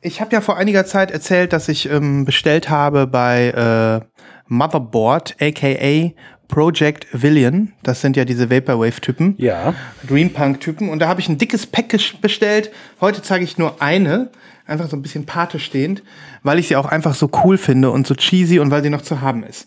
Ich 0.00 0.22
habe 0.22 0.32
ja 0.32 0.40
vor 0.40 0.56
einiger 0.56 0.86
Zeit 0.86 1.10
erzählt, 1.10 1.52
dass 1.52 1.68
ich 1.68 1.90
ähm, 1.90 2.24
bestellt 2.24 2.70
habe 2.70 3.06
bei 3.06 3.50
äh, 3.50 4.06
Motherboard, 4.46 5.36
aka 5.38 6.12
Project 6.48 7.06
Villian. 7.12 7.72
Das 7.82 8.00
sind 8.00 8.16
ja 8.16 8.24
diese 8.24 8.50
Vaporwave-Typen. 8.50 9.34
ja. 9.36 9.74
Green 10.06 10.32
Punk-Typen. 10.32 10.88
Und 10.88 11.00
da 11.00 11.08
habe 11.08 11.20
ich 11.20 11.28
ein 11.28 11.36
dickes 11.36 11.66
Package 11.66 12.16
bestellt. 12.22 12.72
Heute 13.02 13.20
zeige 13.22 13.44
ich 13.44 13.58
nur 13.58 13.82
eine. 13.82 14.30
Einfach 14.70 14.88
so 14.88 14.96
ein 14.96 15.02
bisschen 15.02 15.26
Pate 15.26 15.58
stehend, 15.58 16.04
weil 16.44 16.60
ich 16.60 16.68
sie 16.68 16.76
auch 16.76 16.86
einfach 16.86 17.16
so 17.16 17.28
cool 17.44 17.58
finde 17.58 17.90
und 17.90 18.06
so 18.06 18.14
cheesy 18.14 18.60
und 18.60 18.70
weil 18.70 18.84
sie 18.84 18.90
noch 18.90 19.02
zu 19.02 19.20
haben 19.20 19.42
ist. 19.42 19.66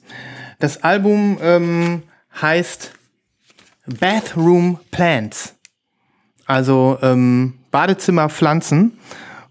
Das 0.60 0.82
Album 0.84 1.38
ähm, 1.42 2.04
heißt 2.42 2.94
Bathroom 4.00 4.80
Plants. 4.92 5.56
Also 6.46 6.98
ähm, 7.02 7.56
Badezimmerpflanzen. 7.72 8.98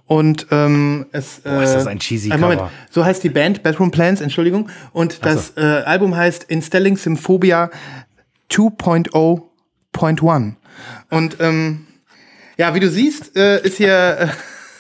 Und 0.07 0.47
ähm, 0.51 1.05
es 1.13 1.43
äh, 1.45 1.63
ist 1.63 1.75
das 1.75 1.87
ein 1.87 1.99
cheesy 1.99 2.31
äh, 2.31 2.39
Moment, 2.39 2.61
Cover. 2.61 2.71
so 2.91 3.05
heißt 3.05 3.23
die 3.23 3.29
Band, 3.29 3.63
Bathroom 3.63 3.91
Plants, 3.91 4.23
Entschuldigung. 4.23 4.71
Und 4.93 5.27
das 5.27 5.53
äh, 5.57 5.61
Album 5.61 6.17
heißt 6.17 6.45
Installing 6.45 6.97
Symphobia 6.97 7.71
2.0.1. 8.51 10.53
Und 11.11 11.37
ähm, 11.41 11.87
ja, 12.57 12.75
wie 12.75 12.81
du 12.81 12.89
siehst, 12.91 13.37
äh, 13.37 13.63
ist 13.63 13.77
hier 13.77 14.17
äh, 14.19 14.29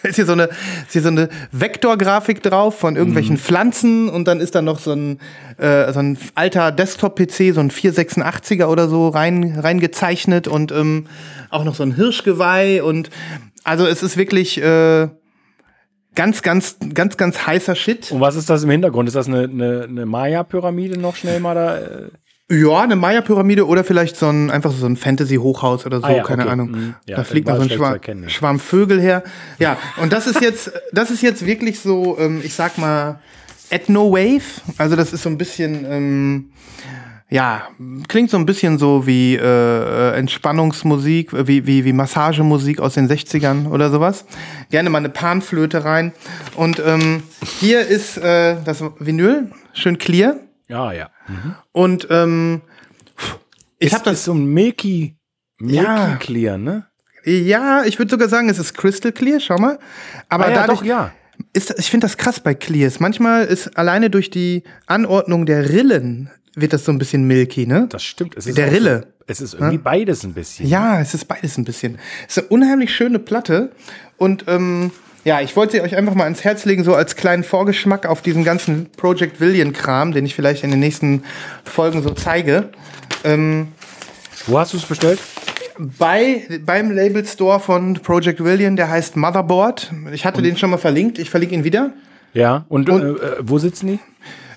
ist 0.09 0.17
hier 0.17 0.27
so 0.27 0.33
eine 0.33 0.45
ist 0.45 0.93
hier 0.93 1.03
so 1.03 1.09
eine 1.09 1.29
Vektorgrafik 1.53 2.43
drauf 2.43 2.79
von 2.79 2.97
irgendwelchen 2.97 3.39
Pflanzen 3.39 4.09
und 4.09 4.27
dann 4.27 4.41
ist 4.41 4.55
da 4.55 4.63
noch 4.63 4.79
so 4.79 4.93
ein 4.93 5.21
äh, 5.59 5.93
so 5.93 6.01
ein 6.01 6.19
alter 6.35 6.73
Desktop-PC, 6.73 7.55
so 7.55 7.61
ein 7.61 7.71
486er 7.71 8.67
oder 8.67 8.89
so 8.89 9.09
rein 9.09 9.59
reingezeichnet 9.59 10.49
und 10.49 10.73
ähm, 10.73 11.07
auch 11.51 11.65
noch 11.65 11.75
so 11.75 11.83
ein 11.83 11.95
Hirschgeweih 11.95 12.83
und 12.83 13.11
also 13.65 13.87
es 13.87 14.03
ist 14.03 14.17
wirklich 14.17 14.61
äh, 14.61 15.09
ganz 16.15 16.43
ganz 16.43 16.77
ganz 16.95 17.17
ganz 17.17 17.47
heißer 17.47 17.75
Shit. 17.75 18.11
Und 18.11 18.21
was 18.21 18.37
ist 18.37 18.51
das 18.51 18.65
im 18.65 18.71
Hintergrund? 18.71 19.09
Ist 19.09 19.15
das 19.15 19.29
eine, 19.29 19.45
eine, 19.45 19.87
eine 19.89 20.07
Maya-Pyramide 20.07 20.99
noch 20.99 21.17
schnell 21.17 21.41
mal 21.41 21.55
da? 21.55 21.79
Äh? 22.51 22.55
Ja, 22.55 22.81
eine 22.81 22.97
Maya-Pyramide 22.97 23.67
oder 23.67 23.85
vielleicht 23.85 24.17
so 24.17 24.29
ein 24.29 24.51
einfach 24.51 24.73
so 24.73 24.87
ein 24.87 24.97
Fantasy-Hochhaus 24.97 25.87
oder 25.87 26.01
so, 26.01 26.07
Ah 26.07 26.13
ja, 26.13 26.23
keine 26.23 26.43
okay. 26.43 26.53
Ahnung. 26.53 26.71
Mhm. 26.71 26.95
Ja, 27.07 27.17
da 27.17 27.25
fliegt 27.25 27.49
noch 27.49 27.57
so 27.57 27.63
ein 27.63 27.71
Schwarm, 27.71 27.93
erkennen, 27.95 28.23
ja. 28.25 28.29
Schwarm 28.29 28.59
Vögel 28.59 29.01
her. 29.01 29.23
Ja, 29.59 29.77
und 30.01 30.13
das 30.13 30.27
ist 30.27 30.41
jetzt, 30.41 30.73
das 30.93 31.11
ist 31.11 31.23
jetzt 31.23 31.47
wirklich 31.47 31.81
so, 31.81 32.19
ähm, 32.19 32.41
ich 32.45 32.55
sag 32.55 32.79
mal, 32.79 33.21
Ethno-Wave. 33.71 34.61
Also 34.79 34.97
das 34.97 35.13
ist 35.13 35.23
so 35.23 35.31
ein 35.31 35.39
bisschen, 35.39 35.87
ähm, 35.89 36.53
ja, 37.31 37.69
klingt 38.09 38.29
so 38.29 38.37
ein 38.37 38.45
bisschen 38.45 38.79
so 38.79 39.07
wie 39.07 39.37
äh, 39.37 40.11
Entspannungsmusik, 40.19 41.33
äh, 41.33 41.49
wie, 41.49 41.67
wie, 41.67 41.85
wie 41.87 41.95
Massagemusik 41.95 42.81
aus 42.81 42.95
den 42.95 43.09
60ern 43.09 43.71
oder 43.71 43.91
sowas. 43.91 44.27
Gerne 44.71 44.91
mal 44.91 44.99
eine 44.99 45.09
Panflöte 45.09 45.85
rein. 45.85 46.13
Und 46.57 46.83
ähm, 46.85 47.23
hier 47.61 47.87
ist 47.87 48.19
äh, 48.19 48.57
das 48.63 48.85
Vinyl, 48.99 49.51
schön 49.73 49.97
clear. 49.97 50.37
Ja, 50.69 50.93
ja. 50.93 51.09
Und 51.73 52.07
ähm, 52.11 52.63
ich 53.79 53.93
habe 53.95 54.05
das 54.05 54.25
so 54.25 54.33
ein 54.35 54.45
Milky, 54.47 55.17
Milky 55.59 55.83
Ja. 55.85 56.17
Clear, 56.17 56.59
ne? 56.59 56.87
Ja, 57.25 57.85
ich 57.85 57.99
würde 57.99 58.11
sogar 58.11 58.29
sagen, 58.29 58.49
es 58.49 58.59
ist 58.59 58.75
crystal 58.75 59.13
clear, 59.13 59.39
schau 59.39 59.57
mal. 59.57 59.79
Aber 60.29 60.47
Ah 60.47 60.51
ja, 60.51 60.55
dadurch 60.57 60.81
doch, 60.81 60.85
ja. 60.87 61.13
ist 61.53 61.75
ich 61.79 61.89
finde 61.91 62.07
das 62.07 62.17
krass 62.17 62.41
bei 62.41 62.55
Clears. 62.55 62.99
Manchmal 62.99 63.45
ist 63.45 63.77
alleine 63.79 64.11
durch 64.11 64.31
die 64.31 64.65
Anordnung 64.87 65.47
der 65.47 65.71
Rillen 65.71 66.31
wird 66.55 66.73
das 66.73 66.85
so 66.85 66.93
ein 66.93 66.99
bisschen 66.99 67.25
milky, 67.27 67.67
ne? 67.67 67.87
Das 67.89 68.03
stimmt. 68.03 68.37
Es 68.37 68.47
ist 68.47 68.59
Der 68.59 68.71
Rille. 68.73 69.01
So, 69.03 69.25
es 69.27 69.41
ist 69.41 69.55
irgendwie 69.55 69.79
beides 69.79 70.25
ein 70.25 70.35
bisschen. 70.35 70.69
Ja, 70.69 71.01
es 71.01 71.15
ist 71.15 71.27
beides 71.27 71.57
ein 71.57 71.65
bisschen. 71.65 71.99
Es 72.29 72.37
ist 72.37 72.43
eine 72.43 72.49
unheimlich 72.49 72.95
schöne 72.95 73.19
Platte 73.19 73.71
und 74.17 74.45
ähm, 74.49 74.91
ja, 75.25 75.41
ich 75.41 75.55
wollte 75.57 75.83
euch 75.83 75.97
einfach 75.97 76.15
mal 76.15 76.25
ans 76.25 76.43
Herz 76.45 76.65
legen, 76.65 76.85
so 76.85 76.95
als 76.95 77.17
kleinen 77.17 77.45
Vorgeschmack 77.45 78.07
auf 78.07 78.23
diesen 78.23 78.45
ganzen 78.45 78.91
Project 78.97 79.41
Villian-Kram, 79.41 80.13
den 80.13 80.27
ich 80.27 80.35
vielleicht 80.35 80.65
in 80.65 80.71
den 80.71 80.81
nächsten 80.81 81.23
Folgen 81.65 82.03
so 82.03 82.11
zeige. 82.11 82.71
Ähm, 83.25 83.69
Wo 84.47 84.59
hast 84.59 84.73
du 84.73 84.77
es 84.79 84.85
bestellt? 84.85 85.21
bei, 85.99 86.43
beim 86.67 86.91
Label 86.91 87.25
Store 87.25 87.59
von 87.59 87.95
Project 87.95 88.45
Villian, 88.45 88.77
der 88.77 88.91
heißt 88.91 89.17
Motherboard. 89.17 89.91
Ich 90.13 90.27
hatte 90.27 90.43
den 90.43 90.57
schon 90.57 90.71
mal 90.71 90.77
verlinkt, 90.77 91.19
ich 91.19 91.31
verlinke 91.31 91.55
ihn 91.55 91.65
wieder. 91.65 91.93
Ja. 92.35 92.67
Und, 92.69 92.89
Und- 92.91 93.03
äh, 93.03 93.07
äh, 93.07 93.37
wo 93.41 93.59
sitzen 93.59 93.87
die? 93.87 93.99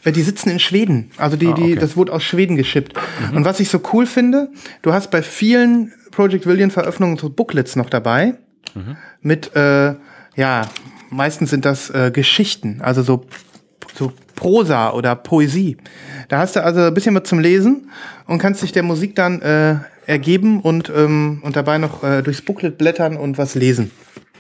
Äh, 0.04 0.12
Die 0.12 0.22
sitzen 0.22 0.50
in 0.50 0.60
Schweden. 0.60 1.12
Also 1.18 1.38
die, 1.38 1.54
die, 1.54 1.62
okay. 1.64 1.76
das 1.76 1.96
wurde 1.96 2.12
aus 2.12 2.24
Schweden 2.24 2.58
geschippt. 2.58 2.94
Und 3.34 3.46
was 3.46 3.60
ich 3.60 3.70
so 3.70 3.80
cool 3.94 4.06
finde, 4.06 4.50
du 4.82 4.94
hast 4.94 5.10
bei 5.10 5.22
vielen 5.22 5.94
Project 6.12 6.46
Villian 6.48 6.70
Veröffentlichungen 6.72 7.18
so 7.18 7.30
Booklets 7.30 7.76
noch 7.76 7.90
dabei. 7.90 8.36
Mit, 9.22 9.56
äh, 9.56 9.94
ja, 10.36 10.68
meistens 11.10 11.50
sind 11.50 11.66
das 11.66 11.90
äh, 11.90 12.12
Geschichten, 12.12 12.82
also 12.82 13.02
so, 13.04 13.26
so 13.94 14.12
Prosa 14.36 14.92
oder 14.92 15.16
Poesie. 15.16 15.78
Da 16.30 16.40
hast 16.40 16.56
du 16.56 16.64
also 16.64 16.82
ein 16.82 16.94
bisschen 16.94 17.16
was 17.16 17.24
zum 17.24 17.40
Lesen 17.40 17.90
und 18.28 18.40
kannst 18.40 18.62
dich 18.62 18.72
der 18.72 18.84
Musik 18.84 19.16
dann 19.16 19.42
äh, 19.42 19.78
ergeben 20.06 20.62
und, 20.62 20.92
ähm, 20.96 21.42
und 21.44 21.56
dabei 21.56 21.78
noch 21.78 22.04
äh, 22.04 22.22
durchs 22.22 22.42
Booklet 22.42 22.78
blättern 22.78 23.18
und 23.18 23.38
was 23.38 23.56
lesen. 23.56 23.92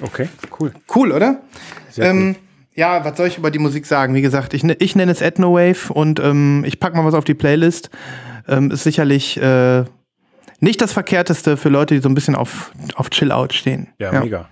Okay, 0.01 0.27
cool. 0.59 0.73
Cool, 0.93 1.11
oder? 1.11 1.41
Sehr 1.89 2.05
ähm, 2.05 2.35
Ja, 2.73 3.05
was 3.05 3.17
soll 3.17 3.27
ich 3.27 3.37
über 3.37 3.51
die 3.51 3.59
Musik 3.59 3.85
sagen? 3.85 4.13
Wie 4.13 4.21
gesagt, 4.21 4.53
ich, 4.53 4.63
ich 4.63 4.95
nenne 4.95 5.11
es 5.11 5.21
Ethno-Wave 5.21 5.93
und 5.93 6.19
ähm, 6.19 6.63
ich 6.67 6.79
pack 6.79 6.93
mal 6.93 7.05
was 7.05 7.13
auf 7.13 7.23
die 7.23 7.33
Playlist. 7.33 7.89
Ähm, 8.47 8.69
ist 8.71 8.83
sicherlich 8.83 9.37
äh, 9.41 9.85
nicht 10.59 10.81
das 10.81 10.91
Verkehrteste 10.91 11.57
für 11.57 11.69
Leute, 11.69 11.95
die 11.95 12.01
so 12.01 12.09
ein 12.09 12.15
bisschen 12.15 12.35
auf, 12.35 12.71
auf 12.95 13.09
Chill-Out 13.09 13.53
stehen. 13.53 13.87
Ja, 13.97 14.11
mega. 14.21 14.49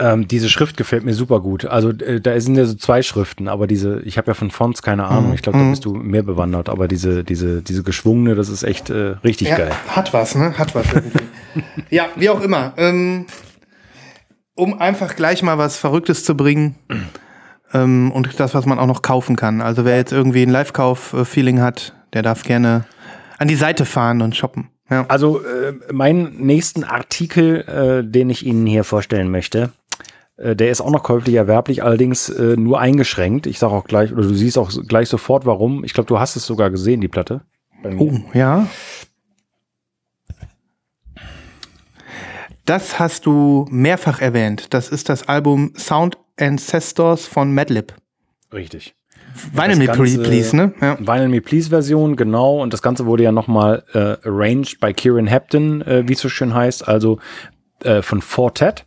Ähm, 0.00 0.28
diese 0.28 0.48
Schrift 0.48 0.76
gefällt 0.76 1.04
mir 1.04 1.12
super 1.14 1.40
gut. 1.40 1.64
Also 1.64 1.90
äh, 1.90 2.20
da 2.20 2.38
sind 2.40 2.54
ja 2.56 2.64
so 2.64 2.74
zwei 2.74 3.02
Schriften, 3.02 3.48
aber 3.48 3.66
diese, 3.66 4.00
ich 4.02 4.16
habe 4.16 4.28
ja 4.28 4.34
von 4.34 4.50
Fonts 4.50 4.80
keine 4.82 5.06
Ahnung. 5.06 5.34
Ich 5.34 5.42
glaube, 5.42 5.58
da 5.58 5.68
bist 5.68 5.84
du 5.84 5.94
mehr 5.94 6.22
bewandert. 6.22 6.68
Aber 6.68 6.86
diese, 6.86 7.24
diese, 7.24 7.62
diese 7.62 7.82
geschwungene, 7.82 8.34
das 8.36 8.48
ist 8.48 8.62
echt 8.62 8.90
äh, 8.90 9.16
richtig 9.24 9.48
Ja, 9.48 9.56
geil. 9.56 9.72
hat 9.88 10.12
was, 10.12 10.36
ne? 10.36 10.56
Hat 10.56 10.74
was 10.74 10.86
irgendwie. 10.92 11.18
ja, 11.90 12.06
wie 12.16 12.30
auch 12.30 12.40
immer. 12.40 12.74
Ähm, 12.76 13.26
um 14.54 14.80
einfach 14.80 15.16
gleich 15.16 15.42
mal 15.42 15.58
was 15.58 15.76
Verrücktes 15.78 16.24
zu 16.24 16.36
bringen 16.36 16.76
ähm, 17.72 18.12
und 18.12 18.38
das, 18.40 18.54
was 18.54 18.66
man 18.66 18.78
auch 18.78 18.86
noch 18.86 19.02
kaufen 19.02 19.36
kann. 19.36 19.60
Also 19.60 19.84
wer 19.84 19.96
jetzt 19.96 20.12
irgendwie 20.12 20.42
ein 20.42 20.50
Live-Kauf-Feeling 20.50 21.60
hat, 21.60 21.94
der 22.12 22.22
darf 22.22 22.42
gerne 22.42 22.84
an 23.38 23.48
die 23.48 23.54
Seite 23.56 23.84
fahren 23.84 24.22
und 24.22 24.36
shoppen. 24.36 24.68
Ja. 24.90 25.04
Also 25.08 25.42
äh, 25.44 25.74
meinen 25.92 26.38
nächsten 26.38 26.84
Artikel, 26.84 27.60
äh, 27.60 28.10
den 28.10 28.30
ich 28.30 28.46
Ihnen 28.46 28.66
hier 28.66 28.84
vorstellen 28.84 29.30
möchte, 29.30 29.70
äh, 30.38 30.56
der 30.56 30.70
ist 30.70 30.80
auch 30.80 30.90
noch 30.90 31.02
käuflich 31.02 31.34
erwerblich, 31.34 31.82
allerdings 31.82 32.28
äh, 32.30 32.56
nur 32.56 32.80
eingeschränkt. 32.80 33.46
Ich 33.46 33.58
sage 33.58 33.74
auch 33.74 33.84
gleich, 33.84 34.12
oder 34.12 34.22
du 34.22 34.34
siehst 34.34 34.56
auch 34.56 34.70
gleich 34.86 35.08
sofort, 35.08 35.44
warum. 35.44 35.84
Ich 35.84 35.92
glaube, 35.92 36.08
du 36.08 36.18
hast 36.18 36.36
es 36.36 36.46
sogar 36.46 36.70
gesehen, 36.70 37.00
die 37.00 37.08
Platte. 37.08 37.42
Oh, 37.98 38.12
ja. 38.32 38.66
Das 42.64 42.98
hast 42.98 43.24
du 43.24 43.66
mehrfach 43.70 44.20
erwähnt. 44.20 44.74
Das 44.74 44.88
ist 44.88 45.08
das 45.08 45.28
Album 45.28 45.72
Sound 45.76 46.18
Ancestors 46.38 47.26
von 47.26 47.54
Madlib. 47.54 47.94
Richtig. 48.52 48.94
Vinyl 49.52 49.76
Me 49.76 49.86
Ganze- 49.86 50.22
Please, 50.22 50.54
ne? 50.56 50.72
Ja. 50.80 50.98
Vinyl 50.98 51.28
Me 51.28 51.40
Please 51.40 51.70
Version, 51.70 52.16
genau. 52.16 52.60
Und 52.62 52.72
das 52.72 52.82
Ganze 52.82 53.06
wurde 53.06 53.22
ja 53.22 53.32
nochmal 53.32 53.84
äh, 53.92 54.16
arranged 54.28 54.80
bei 54.80 54.92
Kieran 54.92 55.26
Hepton, 55.26 55.82
äh, 55.82 56.06
wie 56.08 56.12
es 56.14 56.20
so 56.20 56.28
schön 56.28 56.54
heißt, 56.54 56.86
also 56.88 57.18
äh, 57.84 58.02
von 58.02 58.20
Fortet. 58.22 58.84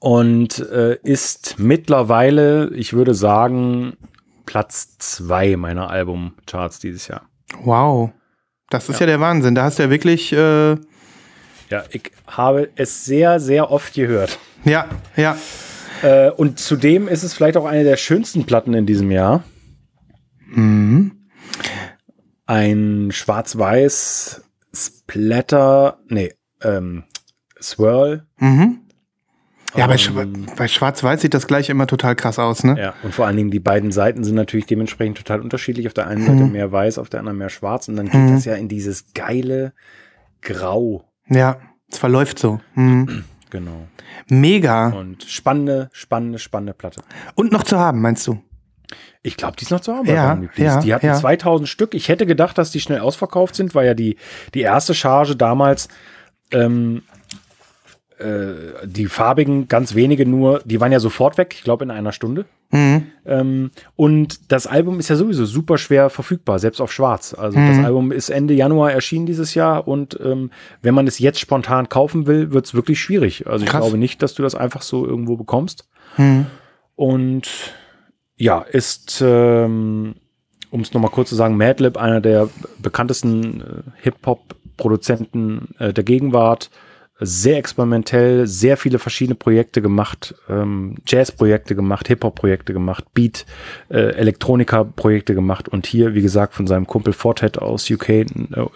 Und 0.00 0.58
äh, 0.70 0.96
ist 1.02 1.56
mittlerweile, 1.58 2.70
ich 2.74 2.92
würde 2.92 3.14
sagen, 3.14 3.96
Platz 4.46 4.96
zwei 4.98 5.56
meiner 5.56 5.90
Albumcharts 5.90 6.78
dieses 6.78 7.08
Jahr. 7.08 7.22
Wow. 7.64 8.10
Das 8.70 8.88
ist 8.88 9.00
ja. 9.00 9.06
der 9.06 9.20
Wahnsinn. 9.20 9.54
Da 9.54 9.64
hast 9.64 9.78
du 9.78 9.82
ja 9.84 9.90
wirklich, 9.90 10.32
äh, 10.32 10.70
Ja, 11.70 11.84
ich 11.90 12.12
habe 12.28 12.68
es 12.76 13.04
sehr, 13.04 13.40
sehr 13.40 13.70
oft 13.70 13.94
gehört. 13.94 14.38
ja, 14.64 14.86
ja. 15.16 15.36
Äh, 16.02 16.30
und 16.30 16.58
zudem 16.58 17.08
ist 17.08 17.22
es 17.22 17.34
vielleicht 17.34 17.56
auch 17.56 17.64
eine 17.66 17.84
der 17.84 17.96
schönsten 17.96 18.44
Platten 18.44 18.74
in 18.74 18.86
diesem 18.86 19.10
Jahr. 19.10 19.42
Mhm. 20.50 21.12
Ein 22.46 23.08
schwarz-weiß 23.12 24.42
Splatter, 24.74 25.98
nee, 26.08 26.32
ähm, 26.62 27.04
Swirl. 27.60 28.26
Mhm. 28.38 28.78
Ja, 29.76 29.86
bei, 29.86 29.92
Ähm, 29.94 29.98
Schwa 29.98 30.24
bei 30.56 30.66
Schwarz-Weiß 30.68 31.20
sieht 31.20 31.34
das 31.34 31.46
gleich 31.46 31.68
immer 31.68 31.86
total 31.86 32.16
krass 32.16 32.38
aus, 32.38 32.64
ne? 32.64 32.76
Ja, 32.80 32.94
und 33.02 33.14
vor 33.14 33.26
allen 33.26 33.36
Dingen 33.36 33.50
die 33.50 33.60
beiden 33.60 33.92
Seiten 33.92 34.24
sind 34.24 34.34
natürlich 34.34 34.64
dementsprechend 34.66 35.18
total 35.18 35.40
unterschiedlich. 35.42 35.86
Auf 35.86 35.92
der 35.94 36.06
einen 36.06 36.22
Seite 36.24 36.44
Mhm. 36.44 36.52
mehr 36.52 36.72
weiß, 36.72 36.98
auf 36.98 37.10
der 37.10 37.20
anderen 37.20 37.36
mehr 37.36 37.50
schwarz. 37.50 37.86
Und 37.88 37.96
dann 37.96 38.06
geht 38.06 38.20
Mhm. 38.20 38.32
das 38.34 38.46
ja 38.46 38.54
in 38.54 38.68
dieses 38.68 39.12
geile 39.12 39.74
Grau. 40.40 41.04
Ja, 41.28 41.58
es 41.90 41.98
verläuft 41.98 42.38
so. 42.38 42.60
Mhm. 42.74 43.24
Genau. 43.50 43.88
Mega. 44.28 44.88
Und 44.88 45.24
spannende, 45.24 45.90
spannende, 45.92 46.38
spannende 46.38 46.74
Platte. 46.74 47.02
Und 47.34 47.52
noch 47.52 47.62
zu 47.62 47.78
haben, 47.78 48.00
meinst 48.00 48.26
du? 48.26 48.42
Ich 49.22 49.36
glaube, 49.36 49.56
die 49.56 49.64
ist 49.64 49.70
noch 49.70 49.80
zu 49.80 49.94
haben. 49.94 50.06
Ja, 50.06 50.40
ja, 50.56 50.80
die 50.80 50.94
hatten 50.94 51.06
ja. 51.06 51.14
2000 51.14 51.68
Stück. 51.68 51.94
Ich 51.94 52.08
hätte 52.08 52.24
gedacht, 52.24 52.56
dass 52.56 52.70
die 52.70 52.80
schnell 52.80 53.00
ausverkauft 53.00 53.54
sind, 53.54 53.74
weil 53.74 53.86
ja 53.86 53.94
die, 53.94 54.16
die 54.54 54.60
erste 54.60 54.94
Charge 54.94 55.36
damals, 55.36 55.88
ähm, 56.52 57.02
äh, 58.18 58.86
die 58.86 59.06
farbigen, 59.06 59.68
ganz 59.68 59.94
wenige 59.94 60.26
nur, 60.26 60.60
die 60.64 60.80
waren 60.80 60.92
ja 60.92 61.00
sofort 61.00 61.38
weg, 61.38 61.54
ich 61.56 61.64
glaube 61.64 61.84
in 61.84 61.90
einer 61.90 62.12
Stunde. 62.12 62.44
Mhm. 62.70 63.06
Ähm, 63.24 63.70
und 63.96 64.52
das 64.52 64.66
Album 64.66 64.98
ist 64.98 65.08
ja 65.08 65.16
sowieso 65.16 65.46
super 65.46 65.78
schwer 65.78 66.10
verfügbar, 66.10 66.58
selbst 66.58 66.80
auf 66.80 66.92
Schwarz. 66.92 67.34
Also 67.34 67.58
Mhm. 67.58 67.68
das 67.68 67.84
Album 67.86 68.12
ist 68.12 68.28
Ende 68.28 68.54
Januar 68.54 68.92
erschienen 68.92 69.26
dieses 69.26 69.54
Jahr 69.54 69.88
und 69.88 70.18
ähm, 70.22 70.50
wenn 70.82 70.94
man 70.94 71.06
es 71.06 71.18
jetzt 71.18 71.40
spontan 71.40 71.88
kaufen 71.88 72.26
will, 72.26 72.52
wird 72.52 72.66
es 72.66 72.74
wirklich 72.74 73.00
schwierig. 73.00 73.46
Also 73.46 73.64
ich 73.64 73.70
Krass. 73.70 73.82
glaube 73.82 73.98
nicht, 73.98 74.22
dass 74.22 74.34
du 74.34 74.42
das 74.42 74.54
einfach 74.54 74.82
so 74.82 75.06
irgendwo 75.06 75.36
bekommst. 75.36 75.88
Mhm. 76.16 76.46
Und 76.96 77.48
ja, 78.36 78.60
ist, 78.60 79.22
ähm, 79.24 80.14
um 80.70 80.80
es 80.80 80.92
nochmal 80.92 81.10
kurz 81.10 81.30
zu 81.30 81.34
sagen, 81.34 81.56
Madlib, 81.56 81.96
einer 81.96 82.20
der 82.20 82.48
bekanntesten 82.82 83.60
äh, 83.60 83.90
Hip-Hop-Produzenten 84.02 85.74
äh, 85.78 85.92
der 85.92 86.04
Gegenwart. 86.04 86.70
Sehr 87.20 87.56
experimentell, 87.58 88.46
sehr 88.46 88.76
viele 88.76 88.98
verschiedene 88.98 89.34
Projekte 89.34 89.82
gemacht, 89.82 90.34
ähm, 90.48 90.96
Jazz-Projekte 91.06 91.74
gemacht, 91.74 92.06
Hip-Hop-Projekte 92.08 92.72
gemacht, 92.72 93.04
Beat, 93.12 93.44
äh, 93.88 94.12
Elektronika-Projekte 94.14 95.34
gemacht 95.34 95.68
und 95.68 95.86
hier, 95.86 96.14
wie 96.14 96.22
gesagt, 96.22 96.54
von 96.54 96.66
seinem 96.66 96.86
Kumpel 96.86 97.12
Fortet 97.12 97.58
aus 97.58 97.90
UK 97.90 98.08
äh, 98.08 98.26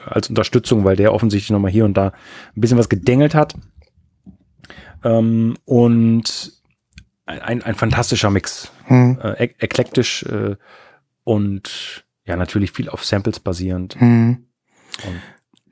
als 0.06 0.28
Unterstützung, 0.28 0.84
weil 0.84 0.96
der 0.96 1.14
offensichtlich 1.14 1.50
nochmal 1.50 1.70
hier 1.70 1.84
und 1.84 1.96
da 1.96 2.08
ein 2.56 2.60
bisschen 2.60 2.78
was 2.78 2.88
gedengelt 2.88 3.34
hat. 3.34 3.54
Ähm, 5.04 5.56
und 5.64 6.52
ein, 7.26 7.62
ein 7.62 7.74
fantastischer 7.74 8.30
Mix 8.30 8.72
Mhm. 8.88 9.18
äh, 9.22 9.32
ek 9.34 9.56
eklektisch 9.60 10.22
äh, 10.24 10.56
und 11.24 12.04
ja, 12.24 12.36
natürlich 12.36 12.72
viel 12.72 12.88
auf 12.88 13.04
Samples 13.04 13.40
basierend. 13.40 14.00
Mhm. 14.00 14.46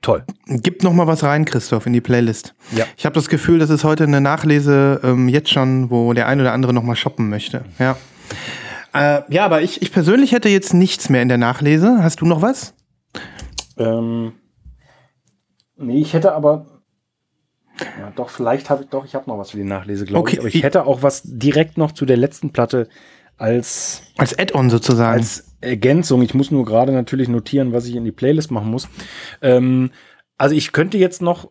Toll. 0.03 0.25
Gib 0.47 0.83
noch 0.83 0.93
mal 0.95 1.07
was 1.07 1.23
rein, 1.25 1.45
Christoph, 1.45 1.85
in 1.87 1.93
die 1.93 2.01
Playlist. 2.01 2.55
Ja. 2.75 2.87
Ich 2.97 3.05
habe 3.05 3.15
das 3.15 3.29
Gefühl, 3.29 3.59
das 3.59 3.69
ist 3.69 3.85
heute 3.85 4.05
eine 4.05 4.21
Nachlese 4.23 5.01
ähm, 5.05 5.29
jetzt 5.29 5.51
schon, 5.51 5.91
wo 5.91 6.13
der 6.15 6.27
ein 6.27 6.41
oder 6.41 6.53
andere 6.55 6.73
noch 6.73 6.83
mal 6.83 6.97
shoppen 6.97 7.29
möchte. 7.29 7.65
Ja. 7.79 7.97
Äh, 8.95 9.23
ja, 9.33 9.45
aber 9.45 9.61
ich, 9.63 9.83
ich 9.83 9.93
persönlich 9.93 10.33
hätte 10.33 10.49
jetzt 10.49 10.73
nichts 10.75 11.11
mehr 11.11 11.21
in 11.23 11.29
der 11.29 11.37
Nachlese. 11.39 11.99
Hast 12.03 12.21
du 12.23 12.27
noch 12.27 12.41
was? 12.41 12.75
Ähm, 13.79 14.33
nee, 15.77 16.01
ich 16.01 16.15
hätte 16.15 16.33
aber. 16.35 16.67
Ja, 17.99 18.11
doch, 18.17 18.29
vielleicht 18.31 18.69
habe 18.71 18.83
ich 18.85 18.89
doch, 18.91 19.05
ich 19.05 19.15
habe 19.15 19.29
noch 19.29 19.39
was 19.39 19.51
für 19.53 19.57
die 19.59 19.65
Nachlese, 19.65 20.05
glaube 20.07 20.21
Okay, 20.21 20.33
ich. 20.35 20.39
Aber 20.41 20.49
ich 20.49 20.55
ich- 20.57 20.63
hätte 20.63 20.87
auch 20.87 21.03
was 21.03 21.23
direkt 21.25 21.79
noch 21.79 21.93
zu 21.93 22.05
der 22.07 22.17
letzten 22.17 22.51
Platte 22.53 22.89
als, 23.37 24.03
Als 24.19 24.39
Add-on 24.39 24.69
sozusagen. 24.71 25.19
als 25.19 25.50
Ergänzung. 25.61 26.23
Ich 26.23 26.35
muss 26.35 26.51
nur 26.51 26.65
gerade 26.65 26.93
natürlich 26.93 27.29
notieren, 27.29 27.73
was 27.73 27.87
ich 27.87 27.97
in 27.97 28.05
die 28.05 28.13
Playlist 28.13 28.51
machen 28.51 28.71
muss. 28.71 28.89
Ähm, 29.43 29.91
also 30.39 30.55
ich 30.55 30.73
könnte 30.73 30.99
jetzt 30.99 31.23
noch. 31.23 31.51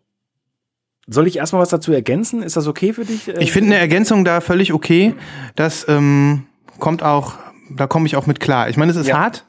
Soll 1.12 1.26
ich 1.26 1.38
erstmal 1.38 1.62
was 1.62 1.70
dazu 1.70 1.92
ergänzen? 1.92 2.44
Ist 2.44 2.56
das 2.56 2.68
okay 2.68 2.94
für 2.94 3.04
dich? 3.06 3.28
Äh, 3.28 3.42
ich 3.42 3.52
finde 3.52 3.72
eine 3.72 3.80
Ergänzung 3.80 4.26
da 4.26 4.42
völlig 4.42 4.74
okay. 4.74 5.16
Das 5.56 5.88
ähm, 5.90 6.46
kommt 6.78 7.02
auch, 7.02 7.34
da 7.72 7.88
komme 7.88 8.06
ich 8.06 8.16
auch 8.16 8.28
mit 8.28 8.40
klar. 8.40 8.70
Ich 8.70 8.78
meine, 8.78 8.92
es 8.92 8.98
ist 8.98 9.08
Ja. 9.08 9.18
hart, 9.18 9.46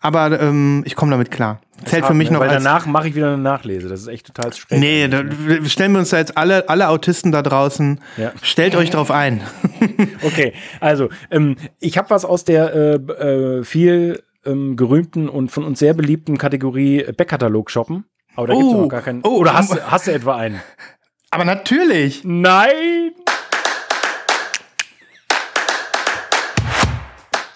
aber 0.00 0.40
ähm, 0.40 0.82
ich 0.86 0.94
komme 0.96 1.10
damit 1.12 1.30
klar. 1.30 1.60
Zählt 1.84 2.06
für 2.06 2.14
mich 2.14 2.30
noch 2.30 2.40
ne? 2.40 2.46
Weil 2.46 2.54
als 2.54 2.64
danach 2.64 2.86
mache 2.86 3.08
ich 3.08 3.14
wieder 3.14 3.26
eine 3.28 3.38
Nachlese. 3.38 3.88
Das 3.88 4.00
ist 4.00 4.06
echt 4.06 4.26
total 4.28 4.52
spät. 4.54 4.78
Nee, 4.78 5.08
da, 5.08 5.22
stellen 5.66 5.92
wir 5.92 5.98
uns 5.98 6.08
da 6.10 6.16
jetzt 6.16 6.36
alle, 6.38 6.68
alle 6.70 6.88
Autisten 6.88 7.32
da 7.32 7.42
draußen. 7.42 8.00
Ja. 8.16 8.32
Stellt 8.42 8.74
euch 8.76 8.90
drauf 8.90 9.10
ein. 9.10 9.40
Okay, 10.22 10.54
also 10.80 11.08
ähm, 11.30 11.56
ich 11.78 11.98
habe 11.98 12.08
was 12.10 12.24
aus 12.24 12.44
der 12.44 12.74
äh, 12.74 12.94
äh, 12.94 13.64
viel 13.64 14.22
ähm, 14.46 14.76
gerühmten 14.76 15.28
und 15.28 15.50
von 15.50 15.64
uns 15.64 15.78
sehr 15.78 15.92
beliebten 15.94 16.38
Kategorie 16.38 17.04
Backkatalog 17.16 17.70
shoppen. 17.70 18.04
Aber 18.34 18.46
da 18.46 18.54
gibt's 18.54 18.68
Oh, 18.72 18.82
noch 18.82 18.88
gar 18.88 19.02
keinen. 19.02 19.20
oh, 19.22 19.36
Oder 19.38 19.54
hast, 19.54 19.72
du- 19.74 19.82
hast 19.90 20.06
du 20.06 20.12
etwa 20.12 20.36
einen? 20.36 20.60
Aber 21.30 21.44
natürlich. 21.44 22.22
Nein! 22.24 23.12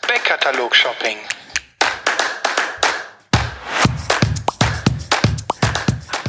Backkatalog-Shopping. 0.06 1.16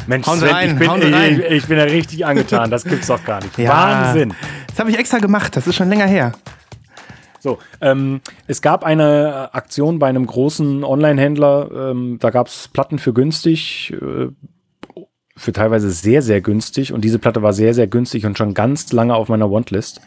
Mensch, 0.06 0.26
Sven, 0.26 0.48
rein, 0.48 0.70
ich, 0.70 0.78
bin, 0.78 1.02
Sie 1.02 1.12
rein. 1.12 1.40
Ich, 1.40 1.52
ich 1.52 1.66
bin 1.66 1.78
ja 1.78 1.84
richtig 1.84 2.26
angetan. 2.26 2.70
Das 2.70 2.84
gibt's 2.84 3.06
doch 3.06 3.22
gar 3.24 3.42
nicht. 3.42 3.56
Ja. 3.58 3.70
Wahnsinn. 3.70 4.34
Das 4.68 4.78
habe 4.78 4.90
ich 4.90 4.98
extra 4.98 5.18
gemacht. 5.18 5.56
Das 5.56 5.66
ist 5.66 5.74
schon 5.76 5.88
länger 5.88 6.06
her. 6.06 6.32
So, 7.42 7.58
ähm, 7.80 8.20
es 8.46 8.62
gab 8.62 8.84
eine 8.84 9.52
Aktion 9.52 9.98
bei 9.98 10.08
einem 10.08 10.26
großen 10.26 10.84
Online-Händler, 10.84 11.90
ähm, 11.90 12.18
da 12.20 12.30
gab 12.30 12.46
es 12.46 12.68
Platten 12.68 13.00
für 13.00 13.12
günstig, 13.12 13.92
äh, 14.00 14.28
für 15.36 15.52
teilweise 15.52 15.90
sehr, 15.90 16.20
sehr 16.20 16.40
günstig 16.42 16.92
und 16.92 17.02
diese 17.02 17.18
Platte 17.18 17.42
war 17.42 17.52
sehr, 17.54 17.72
sehr 17.72 17.86
günstig 17.86 18.26
und 18.26 18.36
schon 18.36 18.52
ganz 18.52 18.92
lange 18.92 19.14
auf 19.14 19.28
meiner 19.28 19.50
Wantlist. 19.50 20.00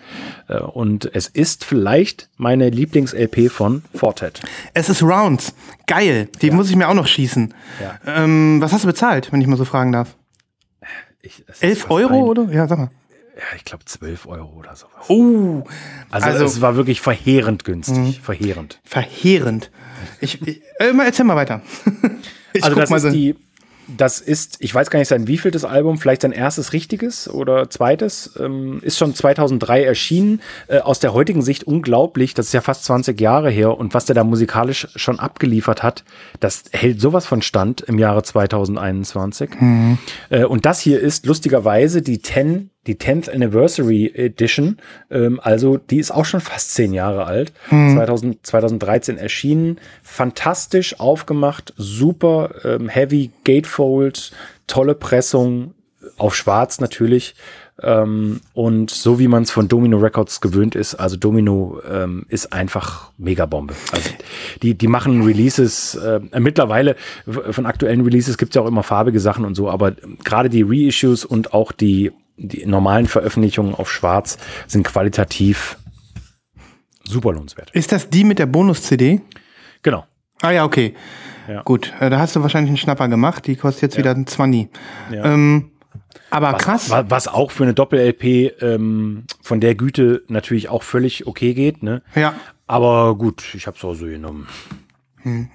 Äh, 0.47 0.59
und 0.59 1.09
es 1.15 1.27
ist 1.27 1.65
vielleicht 1.65 2.29
meine 2.37 2.69
Lieblings-LP 2.69 3.49
von 3.49 3.83
Fortet. 3.95 4.41
Es 4.73 4.87
ist 4.89 5.01
Rounds. 5.01 5.55
Geil. 5.87 6.29
Die 6.41 6.51
muss 6.51 6.69
ich 6.69 6.75
mir 6.75 6.87
auch 6.89 6.93
noch 6.93 7.07
schießen. 7.07 7.53
Ja. 7.81 7.99
Ähm, 8.23 8.61
was 8.61 8.71
hast 8.71 8.83
du 8.83 8.87
bezahlt, 8.87 9.31
wenn 9.31 9.41
ich 9.41 9.47
mal 9.47 9.57
so 9.57 9.65
fragen 9.65 9.91
darf? 9.91 10.15
Ich, 11.21 11.43
es 11.47 11.55
ist 11.55 11.63
11 11.63 11.79
fast 11.79 11.91
Euro 11.91 12.13
ein- 12.13 12.23
oder? 12.23 12.53
Ja, 12.53 12.67
sag 12.67 12.77
mal. 12.77 12.89
Ja, 13.35 13.43
ich 13.57 13.65
glaube 13.65 13.83
12 13.83 14.27
Euro 14.27 14.53
oder 14.59 14.75
sowas. 14.75 14.93
Oh, 15.09 15.63
Also, 16.11 16.27
also- 16.27 16.45
es 16.45 16.61
war 16.61 16.75
wirklich 16.75 17.01
verheerend 17.01 17.65
günstig. 17.65 18.21
Verheerend. 18.21 18.79
verheerend. 18.85 19.71
Ich, 20.21 20.41
ich 20.47 20.61
äh, 20.79 20.93
erzähl 21.03 21.25
mal 21.25 21.35
weiter. 21.35 21.61
ich 22.53 22.63
also 22.63 22.75
das 22.79 22.89
mal 22.91 22.97
ist 22.97 23.03
so. 23.03 23.09
die, 23.09 23.35
das 23.87 24.19
ist, 24.19 24.57
ich 24.59 24.73
weiß 24.73 24.89
gar 24.89 24.99
nicht 24.99 25.07
sein 25.07 25.27
wievieltes 25.27 25.65
Album, 25.65 25.97
vielleicht 25.97 26.21
sein 26.21 26.31
erstes 26.31 26.73
richtiges 26.73 27.29
oder 27.29 27.69
zweites, 27.69 28.31
ähm, 28.39 28.79
ist 28.81 28.97
schon 28.97 29.13
2003 29.13 29.83
erschienen. 29.83 30.41
Äh, 30.67 30.79
aus 30.79 30.99
der 30.99 31.13
heutigen 31.13 31.41
Sicht 31.41 31.63
unglaublich, 31.63 32.33
das 32.33 32.47
ist 32.47 32.53
ja 32.53 32.61
fast 32.61 32.85
20 32.85 33.19
Jahre 33.19 33.49
her 33.49 33.77
und 33.77 33.93
was 33.93 34.05
der 34.05 34.15
da 34.15 34.23
musikalisch 34.23 34.87
schon 34.95 35.19
abgeliefert 35.19 35.83
hat, 35.83 36.03
das 36.39 36.63
hält 36.71 37.01
sowas 37.01 37.25
von 37.25 37.41
Stand 37.41 37.81
im 37.81 37.99
Jahre 37.99 38.23
2021. 38.23 39.51
Äh, 40.29 40.45
und 40.45 40.65
das 40.65 40.79
hier 40.79 40.99
ist 40.99 41.25
lustigerweise 41.25 42.01
die 42.01 42.21
10 42.21 42.71
die 42.87 42.95
10th 42.95 43.29
Anniversary 43.29 44.11
Edition, 44.15 44.77
ähm, 45.09 45.39
also 45.41 45.77
die 45.77 45.97
ist 45.97 46.11
auch 46.11 46.25
schon 46.25 46.41
fast 46.41 46.73
zehn 46.73 46.93
Jahre 46.93 47.25
alt, 47.25 47.53
2000, 47.69 48.45
2013 48.45 49.17
erschienen, 49.17 49.79
fantastisch 50.03 50.99
aufgemacht, 50.99 51.73
super 51.77 52.55
ähm, 52.63 52.89
heavy 52.89 53.31
Gatefold, 53.43 54.31
tolle 54.67 54.95
Pressung, 54.95 55.73
auf 56.17 56.35
schwarz 56.35 56.79
natürlich. 56.79 57.35
Ähm, 57.81 58.39
und 58.53 58.89
so 58.89 59.19
wie 59.19 59.27
man 59.27 59.43
es 59.43 59.51
von 59.51 59.67
Domino 59.67 59.97
Records 59.97 60.39
gewöhnt 60.39 60.75
ist, 60.75 60.95
also 60.95 61.17
Domino 61.17 61.81
ähm, 61.89 62.25
ist 62.29 62.53
einfach 62.53 63.11
Megabombe. 63.17 63.73
Also 63.91 64.11
die, 64.61 64.75
die 64.75 64.87
machen 64.87 65.23
Releases, 65.23 65.95
äh, 65.95 66.21
mittlerweile 66.39 66.95
von 67.25 67.65
aktuellen 67.65 68.01
Releases 68.01 68.37
gibt 68.37 68.51
es 68.51 68.55
ja 68.55 68.61
auch 68.61 68.67
immer 68.67 68.83
farbige 68.83 69.19
Sachen 69.19 69.43
und 69.43 69.55
so, 69.55 69.69
aber 69.69 69.91
gerade 70.23 70.49
die 70.49 70.63
Reissues 70.65 71.25
und 71.25 71.53
auch 71.53 71.73
die 71.73 72.11
die 72.37 72.65
normalen 72.65 73.07
Veröffentlichungen 73.07 73.75
auf 73.75 73.91
Schwarz 73.91 74.37
sind 74.67 74.83
qualitativ 74.83 75.77
super 77.03 77.33
lohnenswert. 77.33 77.71
Ist 77.71 77.91
das 77.91 78.09
die 78.09 78.23
mit 78.23 78.39
der 78.39 78.45
Bonus-CD? 78.45 79.21
Genau. 79.83 80.05
Ah 80.41 80.51
ja, 80.51 80.65
okay. 80.65 80.95
Ja. 81.47 81.61
Gut, 81.61 81.93
äh, 81.99 82.09
da 82.09 82.19
hast 82.19 82.35
du 82.35 82.41
wahrscheinlich 82.41 82.69
einen 82.69 82.77
Schnapper 82.77 83.07
gemacht. 83.07 83.45
Die 83.47 83.55
kostet 83.55 83.83
jetzt 83.83 83.97
wieder 83.97 84.11
ein 84.11 84.27
20. 84.27 84.69
Ja. 85.11 85.25
Ähm, 85.25 85.71
aber 86.29 86.53
krass. 86.53 86.89
Was, 86.89 87.05
was 87.09 87.27
auch 87.27 87.51
für 87.51 87.63
eine 87.63 87.73
Doppel-LP 87.73 88.61
ähm, 88.61 89.25
von 89.41 89.61
der 89.61 89.75
Güte 89.75 90.23
natürlich 90.27 90.69
auch 90.69 90.83
völlig 90.83 91.27
okay 91.27 91.53
geht. 91.53 91.83
Ne? 91.83 92.01
Ja. 92.15 92.33
Aber 92.67 93.15
gut, 93.15 93.43
ich 93.53 93.67
habe 93.67 93.77
es 93.77 93.83
auch 93.85 93.93
so 93.93 94.05
genommen. 94.05 94.47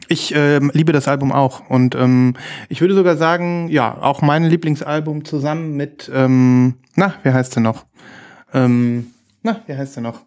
Ich 0.08 0.34
ähm, 0.34 0.70
liebe 0.74 0.92
das 0.92 1.08
Album 1.08 1.32
auch. 1.32 1.68
Und 1.68 1.94
ähm, 1.94 2.34
ich 2.68 2.80
würde 2.80 2.94
sogar 2.94 3.16
sagen, 3.16 3.68
ja, 3.68 3.96
auch 4.00 4.22
mein 4.22 4.44
Lieblingsalbum 4.44 5.24
zusammen 5.24 5.76
mit, 5.76 6.10
ähm, 6.12 6.74
na, 6.96 7.14
wie 7.22 7.30
heißt 7.30 7.56
der 7.56 7.62
noch? 7.62 7.86
Ähm, 8.52 9.12
na, 9.42 9.62
wie 9.66 9.76
heißt 9.76 9.96
der 9.96 10.02
noch? 10.02 10.22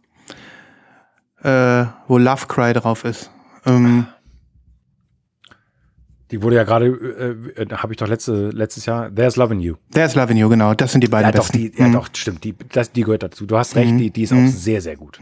äh, 1.44 1.86
wo 2.08 2.18
Love 2.18 2.48
Cry 2.48 2.74
drauf 2.74 3.04
ist. 3.04 3.30
Ähm, 3.66 4.08
Die 6.34 6.42
wurde 6.42 6.56
ja 6.56 6.64
gerade, 6.64 6.88
äh, 6.88 7.62
äh, 7.62 7.70
habe 7.70 7.94
ich 7.94 7.98
doch 7.98 8.08
letzte, 8.08 8.50
letztes 8.50 8.88
Jahr, 8.88 9.14
There's 9.14 9.36
Love 9.36 9.54
in 9.54 9.60
You. 9.60 9.76
There's 9.92 10.16
Love 10.16 10.32
in 10.32 10.38
You, 10.38 10.50
genau. 10.50 10.74
Das 10.74 10.92
sind 10.92 11.02
die 11.04 11.08
beiden 11.08 11.28
Ja, 11.28 11.32
doch, 11.32 11.44
besten. 11.52 11.58
die, 11.60 11.74
ja, 11.80 11.90
doch, 11.90 12.08
stimmt. 12.12 12.44
Die, 12.44 12.56
das, 12.72 12.92
die 12.92 13.04
gehört 13.04 13.22
dazu. 13.22 13.46
Du 13.46 13.56
hast 13.56 13.76
recht, 13.76 13.92
die, 14.00 14.10
die 14.10 14.24
ist 14.24 14.34
auch 14.34 14.48
sehr, 14.48 14.82
sehr 14.82 14.96
gut. 14.96 15.20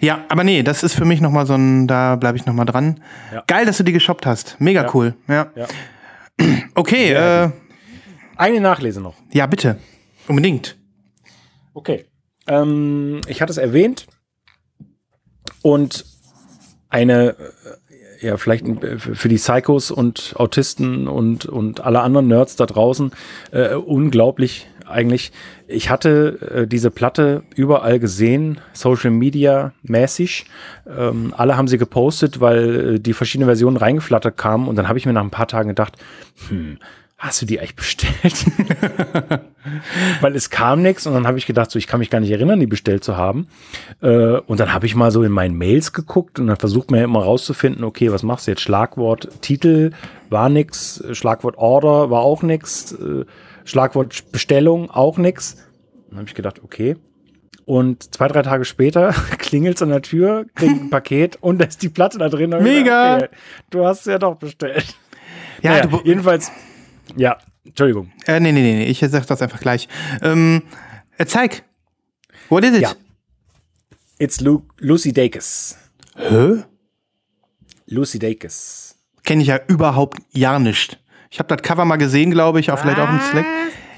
Ja, 0.00 0.24
aber 0.30 0.42
nee, 0.42 0.62
das 0.62 0.82
ist 0.84 0.94
für 0.94 1.04
mich 1.04 1.20
nochmal 1.20 1.46
so 1.46 1.52
ein, 1.54 1.86
da 1.86 2.16
bleibe 2.16 2.38
ich 2.38 2.46
nochmal 2.46 2.64
dran. 2.64 2.98
Ja. 3.30 3.44
Geil, 3.46 3.66
dass 3.66 3.76
du 3.76 3.82
die 3.84 3.92
geshoppt 3.92 4.24
hast. 4.24 4.56
Mega 4.58 4.84
Ja. 4.84 4.90
cool. 4.94 5.14
Ja. 5.28 5.50
Okay, 6.74 7.12
äh, 7.12 7.50
Eine 8.36 8.60
Nachlese 8.62 9.02
noch. 9.02 9.14
ja, 9.32 9.46
bitte. 9.46 9.76
Unbedingt. 10.28 10.78
Okay. 11.74 12.06
Ähm, 12.48 13.20
ich 13.28 13.42
hatte 13.42 13.50
es 13.52 13.58
erwähnt. 13.58 14.06
Und 15.60 16.06
eine, 16.88 17.30
äh, 17.30 17.34
ja, 18.22 18.36
vielleicht 18.36 18.66
äh, 18.66 18.98
für 18.98 19.28
die 19.28 19.36
Psychos 19.36 19.90
und 19.90 20.34
Autisten 20.36 21.08
und, 21.08 21.46
und 21.46 21.80
alle 21.80 22.00
anderen 22.00 22.28
Nerds 22.28 22.56
da 22.56 22.66
draußen, 22.66 23.12
äh, 23.50 23.74
unglaublich 23.74 24.68
eigentlich. 24.86 25.32
Ich 25.66 25.90
hatte 25.90 26.38
äh, 26.54 26.66
diese 26.66 26.90
Platte 26.90 27.42
überall 27.54 27.98
gesehen, 27.98 28.60
Social 28.72 29.10
Media 29.10 29.72
mäßig. 29.82 30.46
Ähm, 30.86 31.32
alle 31.36 31.56
haben 31.56 31.68
sie 31.68 31.78
gepostet, 31.78 32.40
weil 32.40 32.94
äh, 32.96 33.00
die 33.00 33.12
verschiedenen 33.12 33.48
Versionen 33.48 33.76
reingeflattert 33.76 34.36
kamen. 34.36 34.68
Und 34.68 34.76
dann 34.76 34.88
habe 34.88 34.98
ich 34.98 35.06
mir 35.06 35.12
nach 35.12 35.24
ein 35.24 35.30
paar 35.30 35.48
Tagen 35.48 35.68
gedacht, 35.68 35.96
hm, 36.48 36.78
hast 37.22 37.40
du 37.40 37.46
die 37.46 37.60
eigentlich 37.60 37.76
bestellt? 37.76 38.46
Weil 40.20 40.34
es 40.34 40.50
kam 40.50 40.82
nichts 40.82 41.06
und 41.06 41.14
dann 41.14 41.24
habe 41.24 41.38
ich 41.38 41.46
gedacht, 41.46 41.70
so 41.70 41.78
ich 41.78 41.86
kann 41.86 42.00
mich 42.00 42.10
gar 42.10 42.18
nicht 42.18 42.32
erinnern, 42.32 42.58
die 42.58 42.66
bestellt 42.66 43.04
zu 43.04 43.16
haben. 43.16 43.46
Äh, 44.00 44.38
und 44.38 44.58
dann 44.58 44.74
habe 44.74 44.86
ich 44.86 44.96
mal 44.96 45.12
so 45.12 45.22
in 45.22 45.30
meinen 45.30 45.56
Mails 45.56 45.92
geguckt 45.92 46.40
und 46.40 46.48
dann 46.48 46.56
versucht 46.56 46.90
man 46.90 46.98
ja 46.98 47.04
immer 47.04 47.22
rauszufinden, 47.22 47.84
okay, 47.84 48.10
was 48.10 48.24
machst 48.24 48.48
du 48.48 48.50
jetzt? 48.50 48.60
Schlagwort 48.60 49.28
Titel 49.40 49.92
war 50.30 50.48
nix, 50.48 51.02
Schlagwort 51.12 51.56
Order 51.58 52.10
war 52.10 52.22
auch 52.22 52.42
nix, 52.42 52.90
äh, 52.90 53.24
Schlagwort 53.64 54.32
Bestellung 54.32 54.90
auch 54.90 55.16
nix. 55.16 55.58
Dann 56.10 56.18
habe 56.18 56.28
ich 56.28 56.34
gedacht, 56.34 56.60
okay. 56.64 56.96
Und 57.64 58.12
zwei, 58.12 58.26
drei 58.26 58.42
Tage 58.42 58.64
später 58.64 59.14
klingelt 59.38 59.76
es 59.76 59.82
an 59.82 59.90
der 59.90 60.02
Tür, 60.02 60.46
krieg 60.56 60.70
ein 60.70 60.90
Paket 60.90 61.38
und 61.40 61.58
da 61.58 61.66
ist 61.66 61.82
die 61.82 61.88
Platte 61.88 62.18
da 62.18 62.28
drin. 62.28 62.50
Mega! 62.50 63.14
gedacht, 63.14 63.22
okay, 63.22 63.28
du 63.70 63.86
hast 63.86 64.00
es 64.00 64.06
ja 64.06 64.18
doch 64.18 64.34
bestellt. 64.34 64.96
Ja, 65.62 65.84
Naja, 65.84 66.00
jedenfalls, 66.02 66.50
ja, 67.16 67.38
Entschuldigung. 67.64 68.12
äh, 68.26 68.40
nee, 68.40 68.52
nee, 68.52 68.62
nee, 68.62 68.74
nee, 68.74 68.86
ich 68.86 69.00
sag 69.00 69.26
das 69.26 69.42
einfach 69.42 69.60
gleich. 69.60 69.88
Ähm, 70.22 70.62
äh, 71.18 71.26
zeig. 71.26 71.64
What 72.48 72.64
is 72.64 72.74
it? 72.74 72.82
Ja. 72.82 72.92
It's 74.18 74.40
Lu 74.40 74.62
Lucy 74.78 75.12
Dacus. 75.12 75.76
Hä? 76.16 76.64
Lucy 77.86 78.18
Dacus. 78.18 78.96
Kenne 79.24 79.42
ich 79.42 79.48
ja 79.48 79.60
überhaupt 79.68 80.18
gar 80.38 80.58
nicht. 80.58 80.98
Ich 81.30 81.38
habe 81.38 81.48
das 81.54 81.62
Cover 81.62 81.84
mal 81.84 81.96
gesehen, 81.96 82.30
glaube 82.30 82.60
ich, 82.60 82.70
auch 82.70 82.78
vielleicht 82.78 82.98
auch 82.98 83.08
im 83.08 83.20
Slack. 83.20 83.46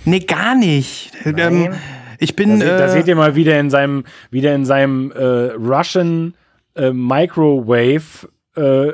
Nee, 0.04 0.20
gar 0.20 0.54
nicht. 0.54 1.12
Ähm, 1.24 1.74
ich 2.18 2.36
bin. 2.36 2.60
Da, 2.60 2.66
se 2.66 2.78
da 2.78 2.84
äh, 2.86 2.88
seht 2.90 3.08
ihr 3.08 3.16
mal 3.16 3.34
wieder 3.34 3.58
in 3.58 3.70
seinem, 3.70 4.04
wieder 4.30 4.54
in 4.54 4.64
seinem 4.64 5.10
äh, 5.12 5.52
Russian 5.52 6.34
äh, 6.76 6.90
Microwave 6.90 8.28
äh, 8.56 8.92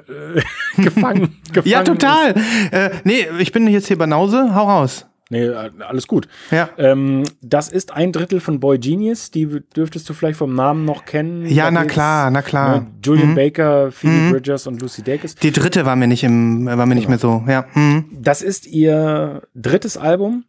gefangen, 0.82 1.36
gefangen. 1.52 1.66
ja, 1.70 1.80
ist. 1.80 1.86
total. 1.86 2.34
Äh, 2.70 2.90
nee, 3.04 3.26
ich 3.38 3.52
bin 3.52 3.66
jetzt 3.68 3.88
hier 3.88 3.98
Banause. 3.98 4.54
Hau 4.54 4.68
raus. 4.68 5.06
Nee, 5.32 5.44
äh, 5.44 5.70
alles 5.86 6.08
gut. 6.08 6.26
Ja. 6.50 6.70
Ähm, 6.76 7.22
das 7.40 7.68
ist 7.68 7.92
ein 7.92 8.10
Drittel 8.10 8.40
von 8.40 8.58
Boy 8.58 8.78
Genius. 8.78 9.30
Die 9.30 9.46
dürftest 9.76 10.08
du 10.08 10.12
vielleicht 10.12 10.38
vom 10.38 10.54
Namen 10.54 10.84
noch 10.84 11.04
kennen. 11.04 11.46
Ja, 11.46 11.66
Da 11.66 11.70
na 11.70 11.82
geht's, 11.82 11.94
klar, 11.94 12.30
na 12.32 12.42
klar. 12.42 12.80
Ne, 12.80 12.86
Julian 13.04 13.36
Baker, 13.36 13.92
Phoebe 13.92 14.30
Bridgers 14.32 14.66
und 14.66 14.82
Lucy 14.82 15.02
Dacus. 15.02 15.36
Die 15.36 15.52
dritte 15.52 15.86
war 15.86 15.94
mir 15.94 16.08
nicht 16.08 16.24
im, 16.24 16.66
war 16.66 16.84
mir 16.86 16.96
nicht 16.96 17.08
mehr 17.08 17.18
so. 17.18 17.44
Ja. 17.46 17.64
Mhm. 17.74 18.06
Das 18.10 18.42
ist 18.42 18.66
ihr 18.66 19.42
drittes 19.54 19.96
Album. 19.96 20.44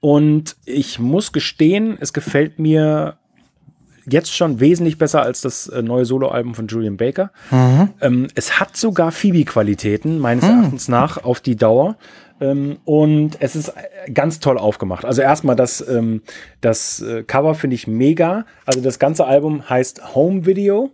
Und 0.00 0.56
ich 0.66 0.98
muss 0.98 1.32
gestehen, 1.32 1.96
es 1.98 2.12
gefällt 2.12 2.58
mir 2.58 3.16
jetzt 4.08 4.34
schon 4.34 4.60
wesentlich 4.60 4.98
besser 4.98 5.22
als 5.22 5.40
das 5.42 5.68
äh, 5.68 5.82
neue 5.82 6.04
Soloalbum 6.04 6.54
von 6.54 6.66
Julian 6.66 6.96
Baker. 6.96 7.30
Ähm, 8.00 8.28
es 8.34 8.58
hat 8.60 8.76
sogar 8.76 9.12
Phoebe-Qualitäten, 9.12 10.18
meines 10.18 10.44
Erachtens 10.44 10.88
nach, 10.88 11.22
auf 11.24 11.40
die 11.40 11.56
Dauer. 11.56 11.96
Ähm, 12.40 12.78
und 12.84 13.36
es 13.40 13.54
ist 13.54 13.68
äh, 13.68 14.10
ganz 14.10 14.40
toll 14.40 14.58
aufgemacht. 14.58 15.04
Also 15.04 15.22
erstmal 15.22 15.54
das, 15.56 15.86
ähm, 15.86 16.22
das 16.60 17.00
äh, 17.00 17.22
Cover 17.22 17.54
finde 17.54 17.74
ich 17.76 17.86
mega. 17.86 18.44
Also 18.66 18.80
das 18.80 18.98
ganze 18.98 19.26
Album 19.26 19.68
heißt 19.68 20.14
Home 20.14 20.44
Video. 20.46 20.90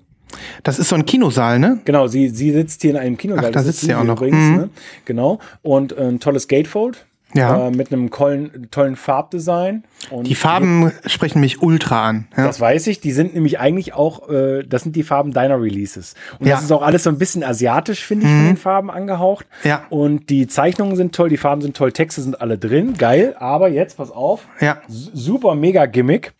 Das 0.63 0.79
ist 0.79 0.91
so 0.91 0.97
ein 0.97 1.07
Kinosaal, 1.07 1.59
ne? 1.59 1.81
Genau, 1.87 2.07
sie, 2.07 2.29
sie 2.29 2.53
sitzt 2.53 2.83
hier 2.83 2.91
in 2.91 2.97
einem 2.99 3.17
Kinosaal. 3.17 3.47
Ach, 3.47 3.51
da 3.53 3.63
sitzt 3.63 3.81
sie 3.81 3.95
auch 3.95 4.05
noch. 4.05 4.17
Übrigens, 4.19 4.51
Mhm. 4.51 4.57
ne? 4.57 4.69
Genau. 5.07 5.39
Und 5.63 5.97
ein 5.97 6.21
tolles 6.21 6.49
Gatefold. 6.49 7.07
Ja. 7.35 7.67
Äh, 7.69 7.71
mit 7.71 7.93
einem 7.93 8.11
tollen, 8.11 8.69
tollen 8.71 8.97
Farbdesign. 8.97 9.85
Und 10.11 10.27
Die 10.27 10.35
Farben 10.35 10.93
sprechen 11.05 11.41
mich 11.41 11.61
ultra 11.61 12.09
an. 12.09 12.27
Ja. 12.37 12.47
Das 12.47 12.59
weiß 12.59 12.87
ich. 12.87 13.01
Die 13.01 13.13
sind 13.13 13.35
nämlich 13.35 13.61
eigentlich 13.61 13.93
auch, 13.93 14.31
äh, 14.31 14.63
das 14.65 14.83
sind 14.85 14.97
die 14.97 15.03
Farben 15.03 15.33
deiner 15.33 15.61
Releases. 15.61 16.15
Und 16.39 16.47
Ja. 16.47 16.55
Mhm. 16.55 16.57
das 16.57 16.65
ist 16.65 16.73
auch 16.73 16.81
alles 16.83 17.03
so 17.03 17.11
ein 17.11 17.19
bisschen 17.19 17.45
asiatisch, 17.45 18.03
finde 18.05 18.27
ich, 18.27 18.33
von 18.33 18.47
den 18.47 18.57
Farben 18.57 18.91
angehaucht. 18.91 19.47
Ja. 19.63 19.85
Und 19.91 20.31
die 20.31 20.47
Zeichnungen 20.47 20.97
sind 20.97 21.15
toll, 21.15 21.29
die 21.29 21.37
Farben 21.37 21.61
sind 21.61 21.77
toll, 21.77 21.93
Texte 21.93 22.23
sind 22.23 22.41
alle 22.41 22.57
drin. 22.57 22.95
Geil. 22.97 23.37
Aber 23.39 23.69
jetzt, 23.69 23.99
pass 23.99 24.11
auf. 24.11 24.47
ja. 24.61 24.79
Super 24.89 25.55
mega 25.55 25.85
Gimmick. 25.87 26.33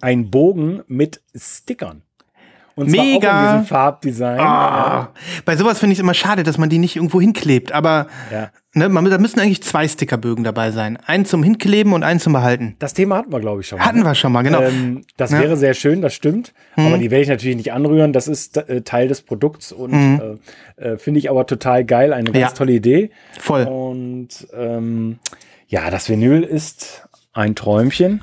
Ein 0.00 0.30
Bogen 0.30 0.82
mit 0.86 1.20
Stickern. 1.34 2.02
Und 2.74 2.90
zwar 2.90 3.04
Mega. 3.04 3.28
auch 3.30 3.52
in 3.54 3.58
diesem 3.60 3.66
Farbdesign. 3.68 4.40
Ah, 4.40 5.10
Bei 5.44 5.56
sowas 5.56 5.78
finde 5.78 5.92
ich 5.92 5.98
es 5.98 6.02
immer 6.02 6.14
schade, 6.14 6.42
dass 6.42 6.56
man 6.58 6.68
die 6.70 6.78
nicht 6.78 6.96
irgendwo 6.96 7.20
hinklebt. 7.20 7.72
Aber 7.72 8.06
Ja. 8.32 8.50
ne, 8.74 8.88
man, 8.88 9.04
da 9.10 9.18
müssen 9.18 9.40
eigentlich 9.40 9.62
zwei 9.62 9.86
Stickerbögen 9.86 10.42
dabei 10.42 10.70
sein. 10.70 10.96
Einen 11.06 11.24
zum 11.26 11.42
Hinkleben 11.42 11.92
und 11.92 12.02
einen 12.02 12.18
zum 12.18 12.32
Behalten. 12.32 12.76
Das 12.78 12.94
Thema 12.94 13.16
hatten 13.18 13.30
wir, 13.32 13.40
glaube 13.40 13.60
ich, 13.60 13.68
schon. 13.68 13.78
mal, 13.78 13.84
Hatten 13.84 13.98
ne? 13.98 14.04
wir 14.06 14.14
schon 14.14 14.32
mal, 14.32 14.42
genau. 14.42 14.62
Ähm, 14.62 15.02
das 15.18 15.30
Ja. 15.32 15.38
Mhm. 15.38 15.42
wäre 15.42 15.56
sehr 15.58 15.74
schön, 15.74 16.00
das 16.00 16.14
stimmt. 16.14 16.54
Aber 16.76 16.96
die 16.98 17.10
werde 17.10 17.22
ich 17.22 17.28
natürlich 17.28 17.56
nicht 17.56 17.72
anrühren. 17.72 18.12
Das 18.14 18.26
ist 18.28 18.56
äh, 18.56 18.80
Teil 18.82 19.08
des 19.08 19.20
Produkts 19.22 19.72
und 19.72 19.92
äh, 20.78 20.82
äh, 20.92 20.96
finde 20.96 21.18
ich 21.18 21.28
aber 21.28 21.46
total 21.46 21.84
geil. 21.84 22.12
Eine 22.14 22.30
ganz 22.32 22.38
Ja. 22.38 22.48
tolle 22.56 22.72
Idee. 22.72 23.10
Voll. 23.38 23.64
Und 23.64 24.28
ähm, 24.56 25.18
ja, 25.68 25.90
das 25.90 26.08
Vinyl 26.08 26.42
ist 26.42 27.06
ein 27.34 27.54
Träumchen. 27.54 28.22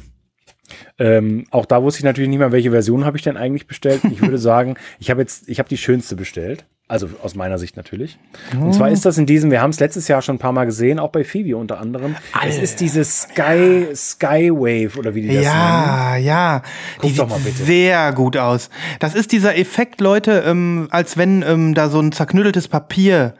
Ähm, 0.97 1.45
auch 1.51 1.65
da 1.65 1.81
wusste 1.83 1.99
ich 1.99 2.03
natürlich 2.03 2.29
nicht 2.29 2.39
mehr, 2.39 2.51
welche 2.51 2.71
Version 2.71 3.05
habe 3.05 3.17
ich 3.17 3.23
denn 3.23 3.37
eigentlich 3.37 3.67
bestellt. 3.67 4.01
Ich 4.11 4.21
würde 4.21 4.37
sagen, 4.39 4.75
ich 4.99 5.09
habe 5.09 5.21
jetzt, 5.21 5.47
ich 5.49 5.59
habe 5.59 5.69
die 5.69 5.77
schönste 5.77 6.15
bestellt. 6.15 6.65
Also 6.89 7.07
aus 7.21 7.35
meiner 7.35 7.59
Sicht 7.59 7.77
natürlich. 7.77 8.17
Und 8.59 8.73
zwar 8.73 8.89
ist 8.89 9.05
das 9.05 9.19
in 9.19 9.27
diesem, 9.27 9.51
wir 9.51 9.61
haben 9.61 9.69
es 9.69 9.79
letztes 9.79 10.07
Jahr 10.07 10.23
schon 10.23 10.37
ein 10.37 10.39
paar 10.39 10.53
Mal 10.53 10.65
gesehen, 10.65 10.97
auch 10.97 11.11
bei 11.11 11.23
Phoebe 11.23 11.55
unter 11.55 11.79
anderem. 11.79 12.15
Es 12.43 12.57
ist 12.57 12.79
dieses 12.79 13.21
Sky, 13.21 13.89
Skywave 13.93 14.97
oder 14.97 15.13
wie 15.13 15.21
die 15.21 15.27
das 15.27 15.35
nennen. 15.35 15.45
Ja, 15.45 16.15
ja. 16.15 16.63
Die 17.03 17.13
doch 17.13 17.29
sieht 17.29 17.29
mal 17.29 17.39
bitte. 17.45 17.63
sehr 17.63 18.11
gut 18.13 18.37
aus. 18.37 18.71
Das 18.99 19.13
ist 19.13 19.31
dieser 19.31 19.55
Effekt, 19.55 20.01
Leute, 20.01 20.43
ähm, 20.47 20.87
als 20.89 21.15
wenn 21.15 21.43
ähm, 21.43 21.75
da 21.75 21.89
so 21.89 21.99
ein 21.99 22.11
zerknütteltes 22.11 22.67
Papier 22.67 23.35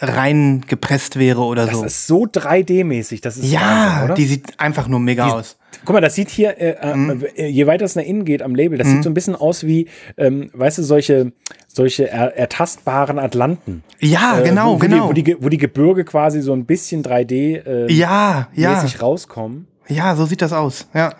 reingepresst 0.00 1.18
wäre 1.18 1.40
oder 1.42 1.64
Mhm. 1.64 1.68
Das 1.70 1.78
so. 1.78 1.84
ist 1.84 2.06
so 2.06 2.22
3D-mäßig, 2.26 3.20
das 3.20 3.36
ist 3.36 3.50
Ja, 3.50 3.60
Wahnsinn, 3.60 4.04
oder? 4.04 4.14
die 4.14 4.24
sieht 4.26 4.60
einfach 4.60 4.88
nur 4.88 5.00
mega 5.00 5.28
aus. 5.28 5.56
Guck 5.84 5.94
mal, 5.94 6.00
das 6.00 6.14
sieht 6.14 6.30
hier, 6.30 6.58
äh, 6.60 6.94
Mhm. 6.96 7.24
äh, 7.36 7.46
je 7.48 7.66
weiter 7.66 7.84
es 7.84 7.96
nach 7.96 8.02
innen 8.04 8.24
geht 8.24 8.42
am 8.42 8.54
Label, 8.54 8.78
das 8.78 8.88
sieht 8.88 9.02
so 9.02 9.10
ein 9.10 9.14
bisschen 9.14 9.34
aus 9.34 9.64
wie, 9.66 9.88
ähm, 10.16 10.50
weißt 10.52 10.78
du, 10.78 10.82
solche, 10.82 11.32
solche 11.68 12.08
er, 12.10 12.36
ertastbaren 12.36 13.18
Atlanten. 13.18 13.82
Ja, 13.98 14.38
Äh, 14.38 14.44
genau, 14.48 14.70
wo, 14.70 14.74
wo 14.74 14.78
genau. 14.78 15.12
Die, 15.12 15.22
wo, 15.26 15.34
die, 15.34 15.44
wo 15.44 15.48
die 15.48 15.58
Gebirge 15.58 16.04
quasi 16.04 16.40
so 16.42 16.52
ein 16.52 16.64
bisschen 16.64 17.02
3D 17.02 17.56
äh, 17.66 17.92
ja, 17.92 18.48
ja, 18.54 18.84
rauskommen. 19.00 19.66
ja, 19.88 20.14
so 20.16 20.26
sieht 20.26 20.42
das 20.42 20.52
aus. 20.52 20.86
Ja. 20.94 21.14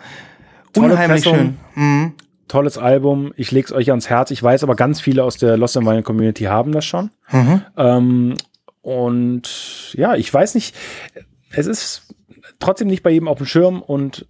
Tolle 0.73 0.93
Unheimlich 0.93 1.23
Pressung. 1.23 1.55
schön. 1.75 2.13
Tolles 2.47 2.77
Album, 2.77 3.33
ich 3.35 3.51
leg's 3.51 3.71
euch 3.71 3.89
ans 3.89 4.09
Herz. 4.09 4.31
Ich 4.31 4.41
weiß 4.41 4.63
aber, 4.63 4.75
ganz 4.75 5.01
viele 5.01 5.23
aus 5.23 5.37
der 5.37 5.57
Lost 5.57 5.77
and 5.77 5.87
Vinyl 5.87 6.03
Community 6.03 6.43
haben 6.43 6.71
das 6.71 6.85
schon. 6.85 7.09
Mhm. 7.31 7.61
Ähm, 7.77 8.35
und 8.81 9.93
ja, 9.93 10.15
ich 10.15 10.31
weiß 10.31 10.55
nicht, 10.55 10.75
es 11.51 11.65
ist 11.65 12.13
trotzdem 12.59 12.87
nicht 12.87 13.03
bei 13.03 13.09
jedem 13.09 13.27
auf 13.27 13.37
dem 13.37 13.47
Schirm 13.47 13.81
und 13.81 14.27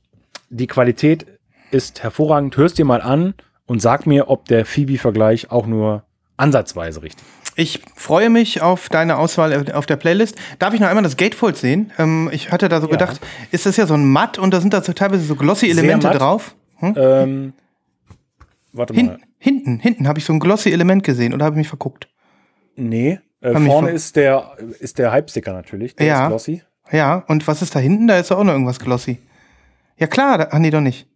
die 0.49 0.67
Qualität 0.67 1.25
ist 1.71 2.03
hervorragend. 2.03 2.55
Hörst 2.55 2.77
dir 2.77 2.85
mal 2.85 3.01
an 3.01 3.33
und 3.65 3.81
sag 3.81 4.05
mir, 4.05 4.29
ob 4.29 4.45
der 4.45 4.65
Phoebe-Vergleich 4.65 5.51
auch 5.51 5.67
nur 5.67 6.03
ansatzweise 6.37 7.01
richtig 7.01 7.23
ist. 7.23 7.45
Ich 7.57 7.81
freue 7.95 8.29
mich 8.29 8.61
auf 8.61 8.89
deine 8.89 9.17
Auswahl 9.17 9.71
auf 9.71 9.85
der 9.85 9.95
Playlist. 9.95 10.35
Darf 10.59 10.73
ich 10.73 10.81
noch 10.81 10.89
einmal 10.89 11.03
das 11.03 11.15
Gatefold 11.15 11.55
sehen? 11.55 11.91
Ähm, 11.97 12.29
ich 12.31 12.51
hatte 12.51 12.67
da 12.67 12.81
so 12.81 12.87
gedacht, 12.87 13.21
ist 13.51 13.65
das 13.65 13.77
ja 13.77 13.87
so 13.87 13.93
ein 13.93 14.05
Matt 14.05 14.37
und 14.37 14.53
da 14.53 14.59
sind 14.59 14.73
da 14.73 14.81
so 14.83 14.91
teilweise 14.91 15.23
so 15.23 15.35
glossy 15.35 15.69
Elemente 15.69 16.09
drauf? 16.09 16.55
Hm? 16.79 16.95
Ähm, 16.97 17.53
warte 18.77 18.93
mal. 18.93 18.99
Hin, 19.01 19.17
hinten, 19.37 19.79
hinten 19.79 20.07
habe 20.07 20.19
ich 20.19 20.25
so 20.25 20.33
ein 20.33 20.39
glossy 20.39 20.71
Element 20.71 21.03
gesehen 21.03 21.33
oder 21.33 21.45
habe 21.45 21.55
ich 21.55 21.59
mich 21.59 21.67
verguckt? 21.69 22.07
Nee. 22.75 23.19
Äh, 23.41 23.59
vorne 23.59 23.91
ist 23.91 24.15
der, 24.15 24.57
ist 24.79 24.97
der 24.97 25.11
Hype-Sticker 25.11 25.53
natürlich. 25.53 25.95
Der 25.95 26.07
Ja. 26.07 26.23
ist 26.23 26.29
glossy. 26.29 26.61
Ja, 26.91 27.23
und 27.27 27.47
was 27.47 27.61
ist 27.61 27.75
da 27.75 27.79
hinten? 27.79 28.07
Da 28.07 28.17
ist 28.19 28.31
auch 28.31 28.43
noch 28.43 28.53
irgendwas 28.53 28.79
glossy. 28.79 29.19
Ja 29.97 30.07
klar, 30.07 30.37
da, 30.37 30.43
ah, 30.51 30.59
nee, 30.59 30.69
doch 30.71 30.81
nicht. 30.81 31.07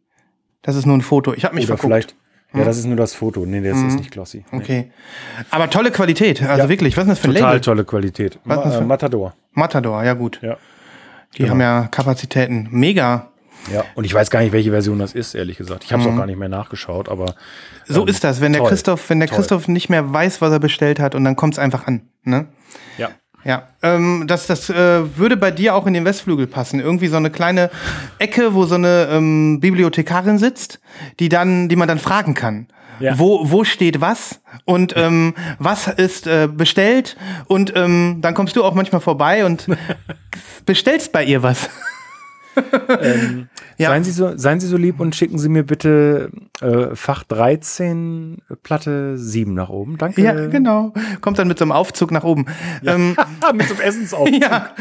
Das 0.62 0.76
ist 0.76 0.86
nur 0.86 0.98
ein 0.98 1.02
Foto. 1.02 1.34
Ich 1.34 1.44
habe 1.46 1.56
mich 1.56 1.66
Oder 1.66 1.78
verguckt. 1.78 1.88
vielleicht, 2.12 2.16
Ja, 2.54 2.64
das 2.66 2.78
ist 2.78 2.86
nur 2.86 2.96
das 2.96 3.14
Foto. 3.14 3.46
Nee, 3.46 3.62
das 3.62 3.78
ist 3.78 3.96
nicht 4.00 4.12
glossy. 4.12 4.44
Nee. 4.52 4.58
Okay. 4.58 4.92
Aber 5.52 5.70
tolle 5.70 5.92
Qualität. 5.92 6.42
Also 6.42 6.64
Ja. 6.64 6.70
wirklich, 6.70 6.98
was 6.98 7.04
ist 7.04 7.10
das 7.10 7.20
für 7.20 7.28
ein 7.28 7.34
Total 7.36 7.50
Label? 7.50 7.62
tolle 7.62 7.86
Qualität. 7.86 8.40
Was 8.44 8.58
Ma 8.58 8.64
ist 8.64 8.74
das 8.74 8.82
äh, 8.82 8.86
Matador. 8.86 9.34
Matador, 9.52 10.04
ja 10.04 10.14
gut. 10.14 10.40
Ja. 10.42 10.58
Die 11.38 11.48
haben 11.50 11.62
ja 11.62 11.88
Kapazitäten. 11.92 12.68
Mega. 12.72 13.32
Ja. 13.74 13.84
Und 13.96 14.06
ich 14.06 14.14
weiß 14.14 14.30
gar 14.30 14.42
nicht, 14.42 14.52
welche 14.52 14.72
Version 14.72 15.00
das 15.00 15.14
ist, 15.14 15.36
ehrlich 15.36 15.58
gesagt. 15.58 15.84
Ich 15.84 15.94
habe 15.94 16.02
es 16.02 16.08
auch 16.08 16.16
gar 16.16 16.26
nicht 16.26 16.40
mehr 16.40 16.50
nachgeschaut, 16.50 17.10
aber 17.10 17.36
So 17.88 18.02
ähm, 18.02 18.08
ist 18.08 18.24
das, 18.24 18.42
wenn 18.42 18.54
der 18.54 18.62
toll. 18.62 18.70
Christoph, 18.70 19.10
wenn 19.10 19.20
der 19.20 19.28
Toll. 19.28 19.38
Christoph 19.38 19.68
nicht 19.68 19.90
mehr 19.90 20.12
weiß, 20.12 20.42
was 20.42 20.52
er 20.52 20.60
bestellt 20.60 21.00
hat 21.00 21.16
und 21.16 21.24
dann 21.24 21.36
kommt 21.36 21.54
es 21.56 21.60
einfach 21.60 21.86
an. 21.86 22.04
Ne? 22.24 22.48
Ja. 22.98 23.10
Ja, 23.46 23.70
ähm, 23.84 24.26
das, 24.28 24.48
das 24.48 24.70
äh, 24.70 25.18
würde 25.18 25.38
bei 25.38 25.50
dir 25.52 25.74
auch 25.74 25.88
in 25.88 25.94
den 25.94 26.04
Westflügel 26.04 26.46
passen. 26.46 26.82
Irgendwie 26.82 27.08
so 27.08 27.16
eine 27.16 27.30
kleine 27.30 27.70
Ecke, 28.18 28.54
wo 28.54 28.66
so 28.66 28.76
eine 28.76 29.08
ähm, 29.12 29.62
Bibliothekarin 29.62 30.38
sitzt, 30.38 30.82
die 31.22 31.30
dann, 31.30 31.70
die 31.70 31.78
man 31.78 31.88
dann 31.88 32.00
fragen 32.00 32.34
kann. 32.34 32.68
Ja. 33.00 33.18
Wo, 33.18 33.50
wo 33.50 33.64
steht 33.64 34.02
was 34.02 34.42
und 34.66 34.94
ähm, 34.98 35.34
was 35.58 35.88
ist 35.88 36.28
äh, 36.28 36.50
bestellt 36.52 37.16
und 37.48 37.72
ähm, 37.78 38.18
dann 38.20 38.34
kommst 38.34 38.58
du 38.58 38.64
auch 38.66 38.74
manchmal 38.74 39.00
vorbei 39.00 39.46
und 39.46 39.68
bestellst 40.66 41.14
bei 41.14 41.24
ihr 41.24 41.42
was. 41.42 41.70
Ja. 43.80 43.92
Seien, 43.92 44.04
Sie 44.04 44.12
so, 44.12 44.38
seien 44.38 44.60
Sie 44.60 44.68
so 44.68 44.76
lieb 44.76 45.00
und 45.00 45.16
schicken 45.16 45.40
Sie 45.40 45.48
mir 45.48 45.64
bitte 45.64 46.32
äh, 46.60 46.94
Fach 46.96 47.24
13, 47.24 48.40
Platte 48.62 49.18
7 49.18 49.54
nach 49.54 49.70
oben. 49.70 49.98
Danke. 49.98 50.22
Ja, 50.22 50.48
genau. 50.48 50.92
Kommt 51.22 51.40
dann 51.40 51.48
mit 51.48 51.60
so 51.60 51.64
einem 51.64 51.72
Aufzug 51.72 52.12
nach 52.12 52.26
oben. 52.26 52.46
Ähm, 52.86 53.16
Mit 53.54 53.70
so 53.70 53.76
einem 53.76 53.84
Essensaufzug. 53.84 54.42
Ja, 54.42 54.72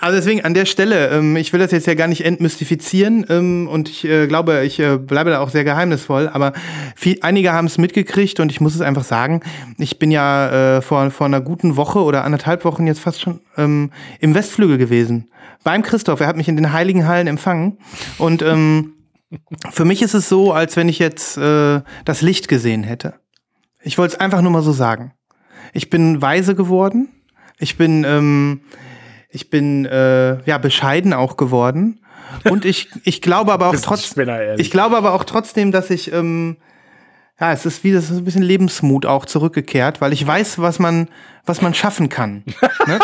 also 0.00 0.16
deswegen 0.16 0.44
an 0.46 0.54
der 0.54 0.64
Stelle, 0.64 1.08
ähm, 1.08 1.36
ich 1.36 1.52
will 1.52 1.60
das 1.60 1.72
jetzt 1.72 1.86
ja 1.86 1.92
gar 1.92 2.08
nicht 2.08 2.24
entmystifizieren 2.24 3.26
ähm, 3.28 3.68
und 3.70 3.90
ich 3.90 4.06
äh, 4.06 4.26
glaube, 4.26 4.64
ich 4.64 4.80
äh, 4.80 4.96
bleibe 4.96 5.28
da 5.28 5.40
auch 5.40 5.50
sehr 5.50 5.64
geheimnisvoll, 5.64 6.30
aber 6.32 6.54
viel, 6.96 7.18
einige 7.20 7.52
haben 7.52 7.66
es 7.66 7.76
mitgekriegt 7.76 8.40
und 8.40 8.50
ich 8.50 8.62
muss 8.62 8.74
es 8.74 8.80
einfach 8.80 9.04
sagen, 9.04 9.40
ich 9.76 9.98
bin 9.98 10.10
ja 10.10 10.78
äh, 10.78 10.82
vor, 10.82 11.10
vor 11.10 11.26
einer 11.26 11.42
guten 11.42 11.76
Woche 11.76 12.00
oder 12.00 12.24
anderthalb 12.24 12.64
Wochen 12.64 12.86
jetzt 12.86 13.00
fast 13.00 13.20
schon 13.20 13.40
ähm, 13.58 13.90
im 14.20 14.34
Westflügel 14.34 14.78
gewesen. 14.78 15.28
Beim 15.64 15.82
Christoph, 15.82 16.20
er 16.20 16.28
hat 16.28 16.36
mich 16.36 16.48
in 16.48 16.56
den 16.56 16.72
Heiligen 16.72 17.06
Hallen 17.18 17.26
empfangen 17.26 17.78
und 18.18 18.42
ähm, 18.42 18.94
für 19.70 19.84
mich 19.84 20.02
ist 20.02 20.14
es 20.14 20.28
so, 20.28 20.52
als 20.52 20.76
wenn 20.76 20.88
ich 20.88 20.98
jetzt 21.00 21.36
äh, 21.36 21.82
das 22.04 22.22
Licht 22.22 22.48
gesehen 22.48 22.84
hätte. 22.84 23.14
Ich 23.82 23.98
wollte 23.98 24.14
es 24.14 24.20
einfach 24.20 24.40
nur 24.40 24.52
mal 24.52 24.62
so 24.62 24.72
sagen. 24.72 25.12
Ich 25.72 25.90
bin 25.90 26.22
weise 26.22 26.54
geworden. 26.54 27.08
Ich 27.58 27.76
bin, 27.76 28.04
ähm, 28.04 28.62
ich 29.30 29.50
bin 29.50 29.84
äh, 29.84 30.42
ja 30.44 30.58
bescheiden 30.58 31.12
auch 31.12 31.36
geworden. 31.36 32.00
Und 32.48 32.64
ich, 32.64 32.88
ich 33.02 33.20
glaube 33.20 33.52
aber 33.52 33.68
auch 33.68 33.76
trotzdem, 33.82 34.28
ich 34.56 34.70
glaube 34.70 34.96
aber 34.96 35.12
auch 35.12 35.24
trotzdem, 35.24 35.72
dass 35.72 35.90
ich, 35.90 36.12
ähm, 36.12 36.56
ja, 37.40 37.52
es 37.52 37.66
ist 37.66 37.84
wie 37.84 37.92
das 37.92 38.10
ist 38.10 38.18
ein 38.18 38.24
bisschen 38.24 38.42
Lebensmut 38.42 39.06
auch 39.06 39.26
zurückgekehrt, 39.26 40.00
weil 40.00 40.12
ich 40.12 40.26
weiß, 40.26 40.60
was 40.60 40.78
man, 40.78 41.08
was 41.44 41.60
man 41.62 41.74
schaffen 41.74 42.08
kann. 42.08 42.44
ne? 42.86 42.98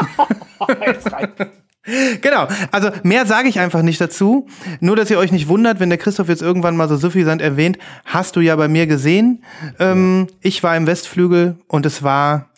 Genau, 2.22 2.48
also 2.70 2.90
mehr 3.02 3.26
sage 3.26 3.48
ich 3.48 3.60
einfach 3.60 3.82
nicht 3.82 4.00
dazu. 4.00 4.46
Nur, 4.80 4.96
dass 4.96 5.10
ihr 5.10 5.18
euch 5.18 5.32
nicht 5.32 5.48
wundert, 5.48 5.80
wenn 5.80 5.90
der 5.90 5.98
Christoph 5.98 6.28
jetzt 6.28 6.40
irgendwann 6.40 6.76
mal 6.76 6.88
so 6.88 6.96
suffisant 6.96 7.42
erwähnt, 7.42 7.78
hast 8.06 8.36
du 8.36 8.40
ja 8.40 8.56
bei 8.56 8.68
mir 8.68 8.86
gesehen. 8.86 9.44
Ähm, 9.78 10.28
ich 10.40 10.62
war 10.62 10.76
im 10.76 10.86
Westflügel 10.86 11.56
und 11.68 11.84
es 11.84 12.02
war 12.02 12.48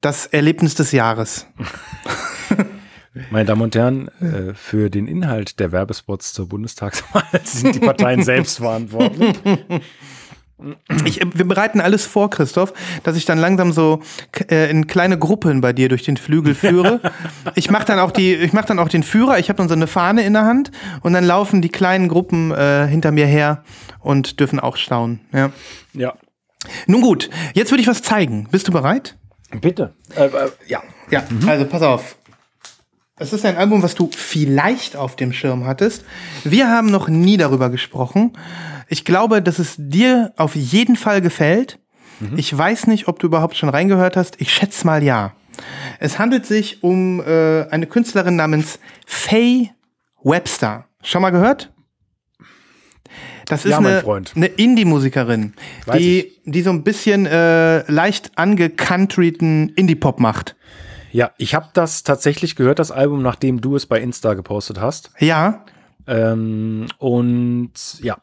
das 0.00 0.26
Erlebnis 0.26 0.74
des 0.74 0.92
Jahres. 0.92 1.46
Meine 3.30 3.46
Damen 3.46 3.62
und 3.62 3.74
Herren, 3.74 4.08
äh, 4.20 4.54
für 4.54 4.90
den 4.90 5.08
Inhalt 5.08 5.60
der 5.60 5.72
Werbespots 5.72 6.32
zur 6.32 6.48
Bundestagswahl 6.48 7.24
sind 7.42 7.74
die 7.74 7.80
Parteien 7.80 8.22
selbst 8.22 8.58
verantwortlich. 8.58 9.36
Ich, 11.04 11.20
äh, 11.20 11.26
wir 11.32 11.46
bereiten 11.46 11.80
alles 11.80 12.06
vor, 12.06 12.30
Christoph, 12.30 12.72
dass 13.02 13.16
ich 13.16 13.24
dann 13.24 13.38
langsam 13.38 13.72
so 13.72 14.00
äh, 14.50 14.70
in 14.70 14.86
kleine 14.86 15.18
Gruppen 15.18 15.60
bei 15.60 15.72
dir 15.72 15.88
durch 15.88 16.02
den 16.02 16.16
Flügel 16.16 16.54
führe. 16.54 17.00
ich 17.54 17.70
mache 17.70 17.84
dann 17.84 17.98
auch 17.98 18.10
die, 18.10 18.34
ich 18.34 18.52
mache 18.52 18.66
dann 18.66 18.78
auch 18.78 18.88
den 18.88 19.02
Führer. 19.02 19.38
Ich 19.38 19.48
habe 19.48 19.58
dann 19.58 19.68
so 19.68 19.74
eine 19.74 19.86
Fahne 19.86 20.24
in 20.24 20.32
der 20.32 20.44
Hand 20.44 20.70
und 21.02 21.12
dann 21.12 21.24
laufen 21.24 21.62
die 21.62 21.68
kleinen 21.68 22.08
Gruppen 22.08 22.50
äh, 22.50 22.86
hinter 22.86 23.12
mir 23.12 23.26
her 23.26 23.62
und 24.00 24.40
dürfen 24.40 24.60
auch 24.60 24.76
staunen. 24.76 25.20
Ja. 25.32 25.50
Ja. 25.92 26.14
Nun 26.86 27.02
gut, 27.02 27.30
jetzt 27.54 27.70
würde 27.70 27.82
ich 27.82 27.88
was 27.88 28.02
zeigen. 28.02 28.48
Bist 28.50 28.68
du 28.68 28.72
bereit? 28.72 29.16
Bitte. 29.60 29.94
Äh, 30.16 30.26
äh, 30.26 30.50
ja. 30.66 30.82
Ja, 31.10 31.24
also 31.46 31.64
pass 31.64 31.82
auf. 31.82 32.16
Es 33.18 33.32
ist 33.32 33.44
ein 33.44 33.56
Album, 33.56 33.82
was 33.82 33.94
du 33.94 34.10
vielleicht 34.14 34.96
auf 34.96 35.16
dem 35.16 35.32
Schirm 35.32 35.66
hattest. 35.66 36.04
Wir 36.44 36.70
haben 36.70 36.86
noch 36.88 37.08
nie 37.08 37.36
darüber 37.36 37.68
gesprochen. 37.70 38.32
Ich 38.88 39.04
glaube, 39.04 39.42
dass 39.42 39.58
es 39.58 39.74
dir 39.76 40.32
auf 40.36 40.54
jeden 40.54 40.96
Fall 40.96 41.20
gefällt. 41.20 41.78
Ich 42.36 42.56
weiß 42.56 42.88
nicht, 42.88 43.06
ob 43.06 43.20
du 43.20 43.28
überhaupt 43.28 43.56
schon 43.56 43.68
reingehört 43.68 44.16
hast. 44.16 44.40
Ich 44.40 44.52
schätze 44.52 44.84
mal 44.86 45.04
ja. 45.04 45.32
Es 46.00 46.18
handelt 46.18 46.46
sich 46.46 46.82
um 46.82 47.20
äh, 47.20 47.64
eine 47.70 47.86
Künstlerin 47.86 48.34
namens 48.36 48.80
Faye 49.06 49.70
Webster. 50.24 50.86
Schon 51.02 51.22
mal 51.22 51.30
gehört? 51.30 51.72
Das 53.46 53.64
ist 53.64 53.70
Ja, 53.70 53.78
eine, 53.78 54.02
eine 54.34 54.46
Indie-Musikerin, 54.46 55.54
die, 55.94 56.32
die 56.44 56.62
so 56.62 56.70
ein 56.70 56.82
bisschen 56.82 57.24
äh, 57.26 57.90
leicht 57.90 58.32
angecountryten 58.36 59.70
Indie-Pop 59.70 60.20
macht. 60.20 60.56
Ja, 61.10 61.30
ich 61.38 61.54
habe 61.54 61.68
das 61.74 62.02
tatsächlich 62.02 62.56
gehört, 62.56 62.78
das 62.78 62.90
Album, 62.90 63.22
nachdem 63.22 63.60
du 63.60 63.76
es 63.76 63.86
bei 63.86 64.00
Insta 64.00 64.34
gepostet 64.34 64.80
hast. 64.80 65.10
Ja, 65.18 65.64
Ähm, 66.06 66.86
und 66.98 67.72
ja, 68.02 68.16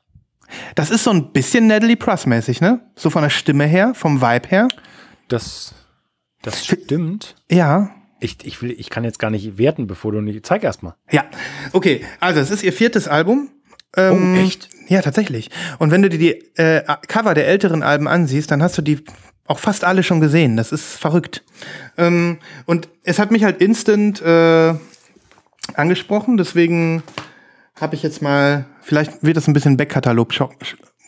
das 0.75 0.89
ist 0.91 1.03
so 1.03 1.11
ein 1.11 1.31
bisschen 1.31 1.67
Natalie 1.67 1.95
Pruss-mäßig, 1.97 2.61
ne? 2.61 2.81
So 2.95 3.09
von 3.11 3.21
der 3.23 3.29
Stimme 3.29 3.65
her, 3.65 3.93
vom 3.95 4.21
Vibe 4.21 4.47
her. 4.49 4.67
das, 5.27 5.73
das 6.41 6.65
stimmt. 6.65 7.35
Ja. 7.51 7.91
Ich, 8.19 8.43
ich, 8.45 8.61
will, 8.61 8.71
ich 8.71 8.89
kann 8.89 9.03
jetzt 9.03 9.19
gar 9.19 9.29
nicht 9.29 9.57
werten, 9.59 9.85
bevor 9.87 10.11
du 10.13 10.21
nicht. 10.21 10.45
Zeig 10.45 10.63
erst 10.63 10.81
mal. 10.83 10.95
Ja. 11.11 11.25
Okay, 11.73 12.03
also 12.19 12.39
es 12.39 12.49
ist 12.49 12.63
ihr 12.63 12.73
viertes 12.73 13.07
Album. 13.07 13.49
Ähm, 13.97 14.35
Oh, 14.35 14.39
echt? 14.39 14.69
Ja, 14.87 15.01
tatsächlich. 15.01 15.49
Und 15.79 15.91
wenn 15.91 16.01
du 16.01 16.09
dir 16.09 16.17
die 16.19 16.33
äh, 16.57 16.83
Cover 17.07 17.33
der 17.33 17.47
älteren 17.47 17.83
Alben 17.83 18.07
ansiehst, 18.07 18.49
dann 18.51 18.63
hast 18.63 18.77
du 18.77 18.81
die 18.81 19.03
auch 19.47 19.59
fast 19.59 19.83
alle 19.83 20.03
schon 20.03 20.19
gesehen. 20.21 20.57
Das 20.57 20.71
ist 20.71 20.97
verrückt. 20.97 21.43
Ähm, 21.97 22.39
und 22.65 22.89
es 23.03 23.19
hat 23.19 23.31
mich 23.31 23.43
halt 23.43 23.61
instant 23.61 24.21
äh, 24.21 24.73
angesprochen, 25.73 26.37
deswegen 26.37 27.03
habe 27.79 27.95
ich 27.95 28.03
jetzt 28.03 28.21
mal, 28.21 28.65
vielleicht 28.81 29.23
wird 29.23 29.37
das 29.37 29.47
ein 29.47 29.53
bisschen 29.53 29.77
Backkatalog 29.77 30.33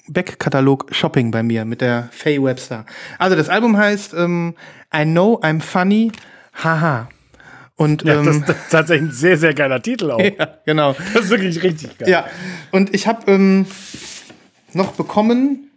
Backkatalog 0.09 0.87
Shopping 0.91 1.31
bei 1.31 1.43
mir 1.43 1.65
mit 1.65 1.81
der 1.81 2.09
Faye 2.11 2.41
Webster. 2.41 2.85
Also 3.19 3.35
das 3.35 3.49
Album 3.49 3.77
heißt 3.77 4.13
ähm, 4.13 4.55
I 4.93 5.03
Know 5.03 5.39
I'm 5.41 5.61
Funny, 5.61 6.11
haha. 6.63 7.09
Und 7.75 8.03
Ja, 8.03 8.15
das, 8.15 8.35
ähm, 8.35 8.43
das 8.47 8.55
ist 8.57 8.71
tatsächlich 8.71 9.09
ein 9.09 9.13
sehr, 9.13 9.37
sehr 9.37 9.53
geiler 9.53 9.81
Titel 9.81 10.11
auch. 10.11 10.19
ja, 10.39 10.57
genau. 10.65 10.95
Das 11.13 11.25
ist 11.25 11.29
wirklich 11.29 11.61
richtig 11.61 11.97
geil. 11.97 12.09
Ja, 12.09 12.25
und 12.71 12.93
ich 12.95 13.05
habe 13.05 13.31
ähm, 13.31 13.65
noch 14.73 14.93
bekommen 14.93 15.69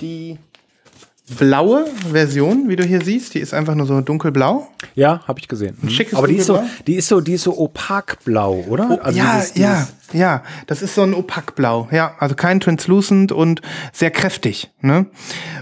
die 0.00 0.38
blaue 1.38 1.84
Version, 2.10 2.68
wie 2.68 2.76
du 2.76 2.84
hier 2.84 3.00
siehst. 3.02 3.34
Die 3.34 3.38
ist 3.40 3.52
einfach 3.54 3.74
nur 3.74 3.86
so 3.86 4.00
dunkelblau. 4.00 4.68
Ja, 4.94 5.20
habe 5.26 5.40
ich 5.40 5.48
gesehen. 5.48 5.76
Mhm. 5.80 5.90
schickes 5.90 6.14
Aber 6.14 6.26
die 6.26 6.36
ist 6.36 6.46
so, 6.46 6.62
die 6.86 6.94
ist 6.96 7.08
so, 7.08 7.20
die 7.20 7.34
ist 7.34 7.42
so 7.42 7.56
opakblau, 7.58 8.64
oder? 8.68 8.98
Also 9.04 9.18
ja, 9.18 9.36
dieses- 9.36 9.56
ja, 9.56 9.74
dieses- 10.10 10.20
ja. 10.20 10.42
Das 10.66 10.82
ist 10.82 10.94
so 10.94 11.02
ein 11.02 11.14
opakblau. 11.14 11.88
Ja, 11.90 12.14
also 12.18 12.34
kein 12.34 12.60
translucent 12.60 13.32
und 13.32 13.60
sehr 13.92 14.10
kräftig. 14.10 14.70
Ne? 14.80 15.06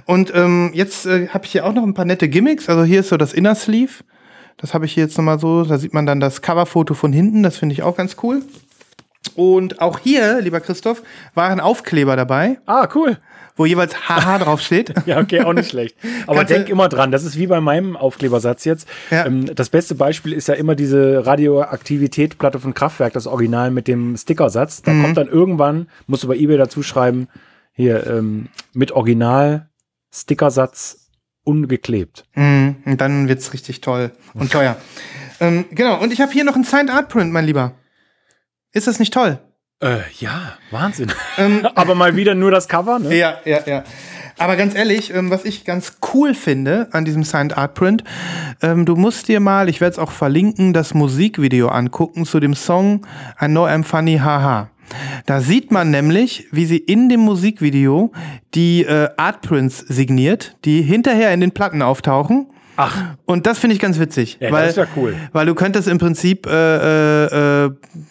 Und 0.07 0.33
ähm, 0.35 0.71
jetzt 0.75 1.07
äh, 1.07 1.29
habe 1.29 1.45
ich 1.47 1.53
hier 1.53 1.67
auch 1.67 1.73
noch 1.73 1.83
ein 1.85 1.95
paar 1.95 2.05
nette 2.05 2.29
Gimmicks. 2.29 2.69
Also 2.69 2.85
hier 2.85 3.01
ist 3.01 3.09
so 3.11 3.17
das 3.17 3.33
Inner 3.33 3.55
Sleeve. 3.55 3.93
Das 4.57 4.75
habe 4.75 4.85
ich 4.85 4.93
hier 4.93 5.05
jetzt 5.05 5.17
nochmal 5.17 5.39
so. 5.39 5.65
Da 5.65 5.79
sieht 5.79 5.95
man 5.95 6.05
dann 6.07 6.21
das 6.21 6.43
Coverfoto 6.43 6.95
von 6.95 7.13
hinten. 7.13 7.43
Das 7.43 7.57
finde 7.57 7.73
ich 7.75 7.83
auch 7.83 7.97
ganz 7.97 8.17
cool. 8.23 8.43
Und 9.37 9.81
auch 9.81 9.99
hier, 9.99 10.41
lieber 10.41 10.61
Christoph, 10.61 11.03
waren 11.35 11.61
Aufkleber 11.61 12.17
dabei, 12.17 12.59
Ah, 12.67 12.89
cool. 12.95 13.19
Wo 13.61 13.67
jeweils 13.67 14.09
haha 14.09 14.39
draufsteht. 14.45 14.95
Ja, 15.05 15.21
okay, 15.21 15.43
auch 15.43 15.53
nicht 15.53 15.69
schlecht. 15.69 15.95
Aber 16.27 16.45
denk 16.45 16.71
immer 16.71 16.89
dran, 16.89 17.13
das 17.13 17.25
ist 17.25 17.37
wie 17.37 17.47
bei 17.47 17.61
meinem 17.61 17.95
Aufklebersatz 17.95 18.65
jetzt. 18.65 18.89
Ja. 19.11 19.27
Ähm, 19.27 19.55
das 19.55 19.69
beste 19.69 19.95
Beispiel 19.95 20.33
ist 20.33 20.49
ja 20.49 20.55
immer 20.55 20.75
diese 20.75 21.27
Radioaktivität-Platte 21.27 22.59
von 22.59 22.73
Kraftwerk, 22.73 23.13
das 23.13 23.27
Original 23.27 23.71
mit 23.71 23.87
dem 23.87 24.17
Stickersatz. 24.17 24.81
Da 24.81 24.93
kommt 25.03 25.19
dann 25.19 25.29
irgendwann, 25.29 25.89
musst 26.07 26.23
du 26.23 26.29
bei 26.29 26.37
eBay 26.37 26.57
dazu 26.57 26.83
schreiben, 26.83 27.29
hier 27.73 28.07
ähm, 28.07 28.49
mit 28.73 28.93
Original 28.93 29.69
Stickersatz 30.11 31.11
ungeklebt. 31.45 32.25
Mm, 32.35 32.71
und 32.87 32.99
dann 32.99 33.29
wird's 33.29 33.53
richtig 33.53 33.83
toll 33.83 34.11
und 34.33 34.51
teuer. 34.51 34.77
ähm, 35.41 35.67
genau, 35.71 36.01
und 36.01 36.15
ich 36.15 36.23
habe 36.23 36.33
hier 36.33 36.45
noch 36.45 36.55
einen 36.55 36.65
Signed 36.65 36.89
Art 36.89 37.11
Print, 37.11 37.31
mein 37.31 37.45
Lieber. 37.45 37.75
Ist 38.73 38.87
das 38.87 38.99
nicht 38.99 39.13
toll? 39.13 39.39
Äh, 39.83 40.01
ja, 40.19 40.59
Wahnsinn. 40.71 41.11
Aber 41.75 41.95
mal 41.95 42.15
wieder 42.15 42.35
nur 42.35 42.51
das 42.51 42.69
Cover, 42.69 42.99
ne? 42.99 43.17
Ja, 43.17 43.39
ja, 43.47 43.61
ja. 43.67 43.85
Aber 44.37 44.57
ganz 44.57 44.75
ehrlich, 44.75 45.13
ähm, 45.15 45.31
was 45.31 45.45
ich 45.45 45.65
ganz 45.65 45.99
cool 46.13 46.35
finde 46.35 46.89
an 46.93 47.05
diesem 47.05 47.25
Signed 47.25 47.57
Art 47.57 47.75
Print, 47.75 48.05
ähm, 48.63 48.85
du 48.85 48.95
musst 48.97 49.29
dir 49.29 49.41
mal, 49.41 49.69
ich 49.69 49.81
werde 49.81 49.93
es 49.93 49.99
auch 49.99 50.11
verlinken, 50.11 50.73
das 50.73 50.93
Musikvideo 50.93 51.69
angucken 51.69 52.27
zu 52.27 52.41
dem 52.41 52.55
Song 52.55 53.07
I 53.41 53.47
Know 53.47 53.67
I'm 53.67 53.85
Funny, 53.85 54.19
haha. 54.19 54.71
Da 55.25 55.41
sieht 55.41 55.71
man 55.71 55.91
nämlich, 55.91 56.47
wie 56.53 56.67
sie 56.67 56.79
in 56.79 57.09
dem 57.09 57.21
Musikvideo 57.21 58.13
die 58.55 58.85
äh, 58.85 59.09
Artprints 59.17 59.79
signiert, 59.79 60.57
die 60.65 60.83
hinterher 60.83 61.33
in 61.33 61.41
den 61.41 61.53
Platten 61.53 61.81
auftauchen. 61.81 62.49
Ach. 62.81 63.17
Und 63.27 63.47
das 63.47 63.59
finde 63.59 63.75
ich 63.75 63.81
ganz 63.81 63.99
witzig. 63.99 64.39
Ja, 64.41 64.51
weil, 64.51 64.63
das 64.63 64.71
ist 64.71 64.77
ja 64.77 64.87
cool. 64.97 65.15
Weil 65.33 65.47
du 65.47 65.55
könntest 65.55 65.87
im 65.87 65.99
Prinzip 65.99 66.47
äh, 66.47 67.27
äh, 67.27 67.65
äh, 67.67 67.71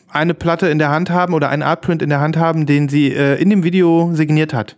eine 0.09 0.33
Platte 0.35 0.67
in 0.67 0.77
der 0.77 0.89
Hand 0.89 1.09
haben 1.09 1.33
oder 1.33 1.49
einen 1.49 1.63
Artprint 1.63 2.01
in 2.01 2.09
der 2.09 2.19
Hand 2.19 2.37
haben, 2.37 2.65
den 2.65 2.87
sie 2.87 3.11
äh, 3.11 3.41
in 3.41 3.49
dem 3.49 3.63
Video 3.63 4.11
signiert 4.13 4.53
hat. 4.53 4.77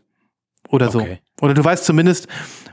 Oder 0.69 0.89
so. 0.89 1.01
Okay. 1.01 1.19
Oder 1.41 1.53
du 1.53 1.63
weißt 1.63 1.83
zumindest 1.83 2.27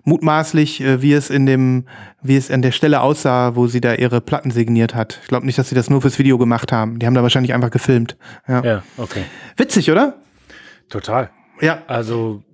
mutmaßlich, 0.04 0.80
äh, 0.80 1.02
wie 1.02 1.12
es 1.12 1.28
in 1.28 1.46
dem, 1.46 1.86
wie 2.22 2.36
es 2.36 2.50
an 2.52 2.62
der 2.62 2.70
Stelle 2.70 3.00
aussah, 3.00 3.56
wo 3.56 3.66
sie 3.66 3.80
da 3.80 3.94
ihre 3.94 4.20
Platten 4.20 4.52
signiert 4.52 4.94
hat. 4.94 5.18
Ich 5.22 5.28
glaube 5.28 5.44
nicht, 5.44 5.58
dass 5.58 5.68
sie 5.68 5.74
das 5.74 5.90
nur 5.90 6.00
fürs 6.00 6.18
Video 6.20 6.38
gemacht 6.38 6.70
haben. 6.70 7.00
Die 7.00 7.06
haben 7.06 7.14
da 7.14 7.22
wahrscheinlich 7.22 7.52
einfach 7.52 7.70
gefilmt. 7.70 8.16
Ja. 8.46 8.62
Ja, 8.62 8.82
okay. 8.96 9.24
Witzig, 9.56 9.90
oder? 9.90 10.14
Total. 10.88 11.30
Ja. 11.60 11.82
Also, 11.88 12.44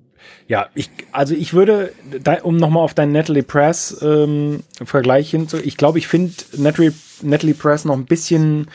ja, 0.46 0.68
ich, 0.74 0.90
also 1.12 1.34
ich 1.34 1.54
würde, 1.54 1.92
da, 2.22 2.42
um 2.42 2.56
nochmal 2.56 2.82
auf 2.82 2.94
deinen 2.94 3.12
Natalie 3.12 3.42
Press 3.42 3.96
ähm, 4.02 4.60
Vergleich 4.84 5.30
hinzu, 5.30 5.56
ich 5.56 5.76
glaube, 5.76 5.98
ich 5.98 6.06
finde 6.06 6.32
Natalie, 6.56 6.92
Natalie 7.22 7.54
Press 7.54 7.84
noch 7.84 7.94
ein 7.94 8.04
bisschen 8.04 8.68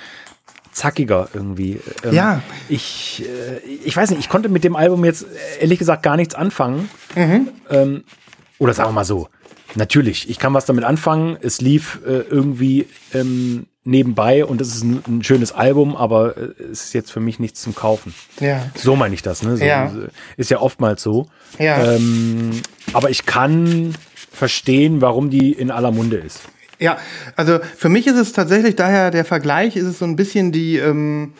zackiger 0.71 1.29
irgendwie. 1.33 1.79
Ähm, 2.03 2.13
Ja. 2.13 2.41
Ich, 2.69 3.23
äh, 3.23 3.59
ich 3.85 3.95
weiß 3.95 4.09
nicht, 4.11 4.19
ich 4.19 4.29
konnte 4.29 4.49
mit 4.49 4.63
dem 4.63 4.75
Album 4.75 5.05
jetzt 5.05 5.25
ehrlich 5.59 5.79
gesagt 5.79 6.03
gar 6.03 6.15
nichts 6.15 6.35
anfangen. 6.35 6.89
Ähm, 7.69 8.03
oder 8.57 8.73
sagen 8.73 8.89
wir 8.89 8.93
mal 8.93 9.05
so, 9.05 9.29
natürlich, 9.75 10.29
ich 10.29 10.39
kann 10.39 10.53
was 10.53 10.65
damit 10.65 10.83
anfangen. 10.83 11.37
Es 11.41 11.61
lief 11.61 11.99
äh, 12.05 12.19
irgendwie 12.29 12.87
ähm, 13.13 13.67
nebenbei 13.83 14.45
und 14.45 14.61
es 14.61 14.75
ist 14.75 14.83
ein, 14.83 15.01
ein 15.07 15.23
schönes 15.23 15.51
Album, 15.51 15.95
aber 15.95 16.37
äh, 16.37 16.63
es 16.71 16.85
ist 16.85 16.93
jetzt 16.93 17.11
für 17.11 17.19
mich 17.19 17.39
nichts 17.39 17.61
zum 17.61 17.75
Kaufen. 17.75 18.13
Ja. 18.39 18.65
So 18.75 18.95
meine 18.95 19.15
ich 19.15 19.21
das, 19.21 19.43
ne? 19.43 19.57
So, 19.57 19.63
Ja. 19.63 19.91
Ist 20.37 20.51
ja 20.51 20.59
oftmals 20.59 21.01
so. 21.01 21.27
Ja. 21.57 21.93
Ähm, 21.95 22.61
aber 22.93 23.09
ich 23.09 23.25
kann 23.25 23.95
verstehen, 24.31 25.01
warum 25.01 25.29
die 25.29 25.51
in 25.53 25.71
aller 25.71 25.91
Munde 25.91 26.17
ist. 26.17 26.41
Ja, 26.79 26.97
also 27.35 27.59
für 27.77 27.89
mich 27.89 28.07
ist 28.07 28.15
es 28.15 28.31
tatsächlich 28.31 28.75
daher 28.75 29.11
der 29.11 29.25
Vergleich, 29.25 29.75
ist 29.75 29.85
es 29.85 29.99
so 29.99 30.05
ein 30.05 30.15
bisschen 30.15 30.51
die, 30.53 30.77
ähm, 30.77 31.33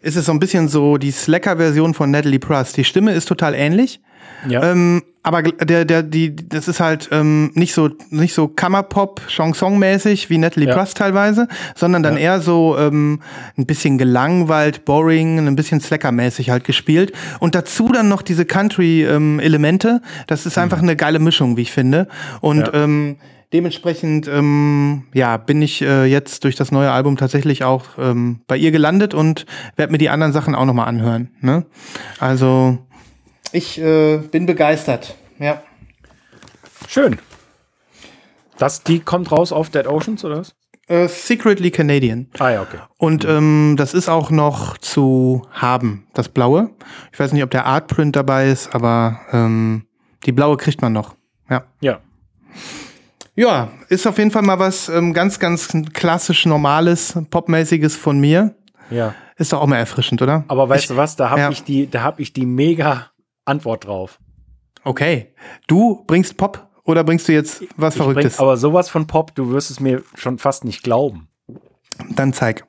ist 0.00 0.16
es 0.16 0.26
so 0.26 0.32
ein 0.32 0.38
bisschen 0.40 0.68
so 0.68 0.96
die 0.96 1.10
Slacker-Version 1.10 1.94
von 1.94 2.10
Natalie 2.10 2.38
Press. 2.38 2.72
Die 2.72 2.84
Stimme 2.84 3.12
ist 3.12 3.26
total 3.26 3.54
ähnlich. 3.54 4.00
Ja. 4.48 4.70
Ähm, 4.70 5.02
aber 5.24 5.42
der, 5.42 5.84
der, 5.84 6.02
die, 6.04 6.34
das 6.36 6.68
ist 6.68 6.78
halt 6.80 7.08
ähm, 7.12 7.50
nicht 7.54 7.74
so, 7.74 7.90
nicht 8.10 8.32
so 8.34 8.46
Kammerpop, 8.48 9.20
Chanson-mäßig 9.28 10.30
wie 10.30 10.38
Natalie 10.38 10.68
Ja. 10.68 10.74
Press 10.76 10.94
teilweise, 10.94 11.48
sondern 11.74 12.02
dann 12.02 12.16
eher 12.16 12.40
so 12.40 12.76
ähm, 12.78 13.20
ein 13.58 13.66
bisschen 13.66 13.98
gelangweilt, 13.98 14.84
boring, 14.84 15.46
ein 15.46 15.56
bisschen 15.56 15.80
Slacker-mäßig 15.80 16.50
halt 16.50 16.64
gespielt. 16.64 17.12
Und 17.40 17.54
dazu 17.56 17.90
dann 17.92 18.08
noch 18.08 18.22
diese 18.22 18.44
Country-Elemente. 18.46 20.00
das 20.26 20.46
ist 20.46 20.56
einfach 20.58 20.78
eine 20.80 20.96
geile 20.96 21.18
Mischung, 21.18 21.56
wie 21.56 21.62
ich 21.62 21.72
finde. 21.72 22.08
Und 22.40 22.60
Ja. 22.60 22.74
ähm, 22.74 23.16
dementsprechend, 23.52 24.28
ähm, 24.28 25.04
ja, 25.14 25.36
bin 25.36 25.62
ich 25.62 25.82
äh, 25.82 26.04
jetzt 26.04 26.44
durch 26.44 26.56
das 26.56 26.70
neue 26.72 26.90
Album 26.90 27.16
tatsächlich 27.16 27.64
auch 27.64 27.84
ähm, 27.98 28.40
bei 28.46 28.56
ihr 28.56 28.70
gelandet 28.70 29.14
und 29.14 29.46
werde 29.76 29.92
mir 29.92 29.98
die 29.98 30.10
anderen 30.10 30.32
Sachen 30.32 30.54
auch 30.54 30.64
nochmal 30.64 30.88
anhören. 30.88 31.30
Ne? 31.40 31.66
Also 32.18 32.78
ich 33.52 33.80
äh, 33.80 34.18
bin 34.18 34.46
begeistert. 34.46 35.14
Ja. 35.38 35.62
Schön. 36.86 37.18
Das, 38.58 38.82
die 38.82 39.00
kommt 39.00 39.30
raus 39.30 39.52
auf 39.52 39.70
Dead 39.70 39.86
Oceans, 39.86 40.24
oder 40.24 40.38
was? 40.38 40.54
Äh, 40.88 41.06
Secretly 41.08 41.70
Canadian. 41.70 42.28
Ah 42.38 42.50
ja, 42.50 42.62
okay. 42.62 42.78
Und 42.96 43.24
ähm, 43.24 43.74
das 43.78 43.94
ist 43.94 44.08
auch 44.08 44.30
noch 44.30 44.78
zu 44.78 45.42
haben, 45.50 46.06
das 46.14 46.28
Blaue. 46.28 46.70
Ich 47.12 47.20
weiß 47.20 47.32
nicht, 47.32 47.42
ob 47.42 47.50
der 47.50 47.66
Artprint 47.66 48.16
dabei 48.16 48.48
ist, 48.48 48.74
aber 48.74 49.20
ähm, 49.32 49.86
die 50.24 50.32
Blaue 50.32 50.56
kriegt 50.56 50.80
man 50.82 50.92
noch. 50.92 51.14
Ja. 51.48 51.64
Ja. 51.80 52.00
Ja, 53.38 53.68
ist 53.88 54.04
auf 54.04 54.18
jeden 54.18 54.32
Fall 54.32 54.42
mal 54.42 54.58
was 54.58 54.88
ähm, 54.88 55.14
ganz, 55.14 55.38
ganz 55.38 55.68
klassisch 55.92 56.44
Normales, 56.44 57.16
Popmäßiges 57.30 57.94
von 57.94 58.18
mir. 58.18 58.56
Ja. 58.90 59.14
Ist 59.36 59.52
doch 59.52 59.60
auch 59.60 59.68
mal 59.68 59.76
erfrischend, 59.76 60.20
oder? 60.20 60.44
Aber 60.48 60.68
weißt 60.68 60.82
ich, 60.82 60.88
du 60.88 60.96
was, 60.96 61.14
da 61.14 61.30
habe 61.30 61.42
ja. 61.42 61.50
ich 61.50 61.62
die, 61.62 61.88
da 61.88 62.02
habe 62.02 62.20
ich 62.20 62.32
die 62.32 62.46
mega 62.46 63.12
Antwort 63.44 63.86
drauf. 63.86 64.18
Okay. 64.82 65.32
Du 65.68 66.02
bringst 66.08 66.36
Pop 66.36 66.68
oder 66.82 67.04
bringst 67.04 67.28
du 67.28 67.32
jetzt 67.32 67.62
was 67.76 67.94
Ich 67.94 68.02
bring 68.02 68.12
Verrücktes? 68.12 68.40
aber 68.40 68.56
sowas 68.56 68.88
von 68.88 69.06
Pop, 69.06 69.36
du 69.36 69.52
wirst 69.52 69.70
es 69.70 69.78
mir 69.78 70.02
schon 70.16 70.38
fast 70.38 70.64
nicht 70.64 70.82
glauben. 70.82 71.28
Dann 72.10 72.32
zeig. 72.32 72.66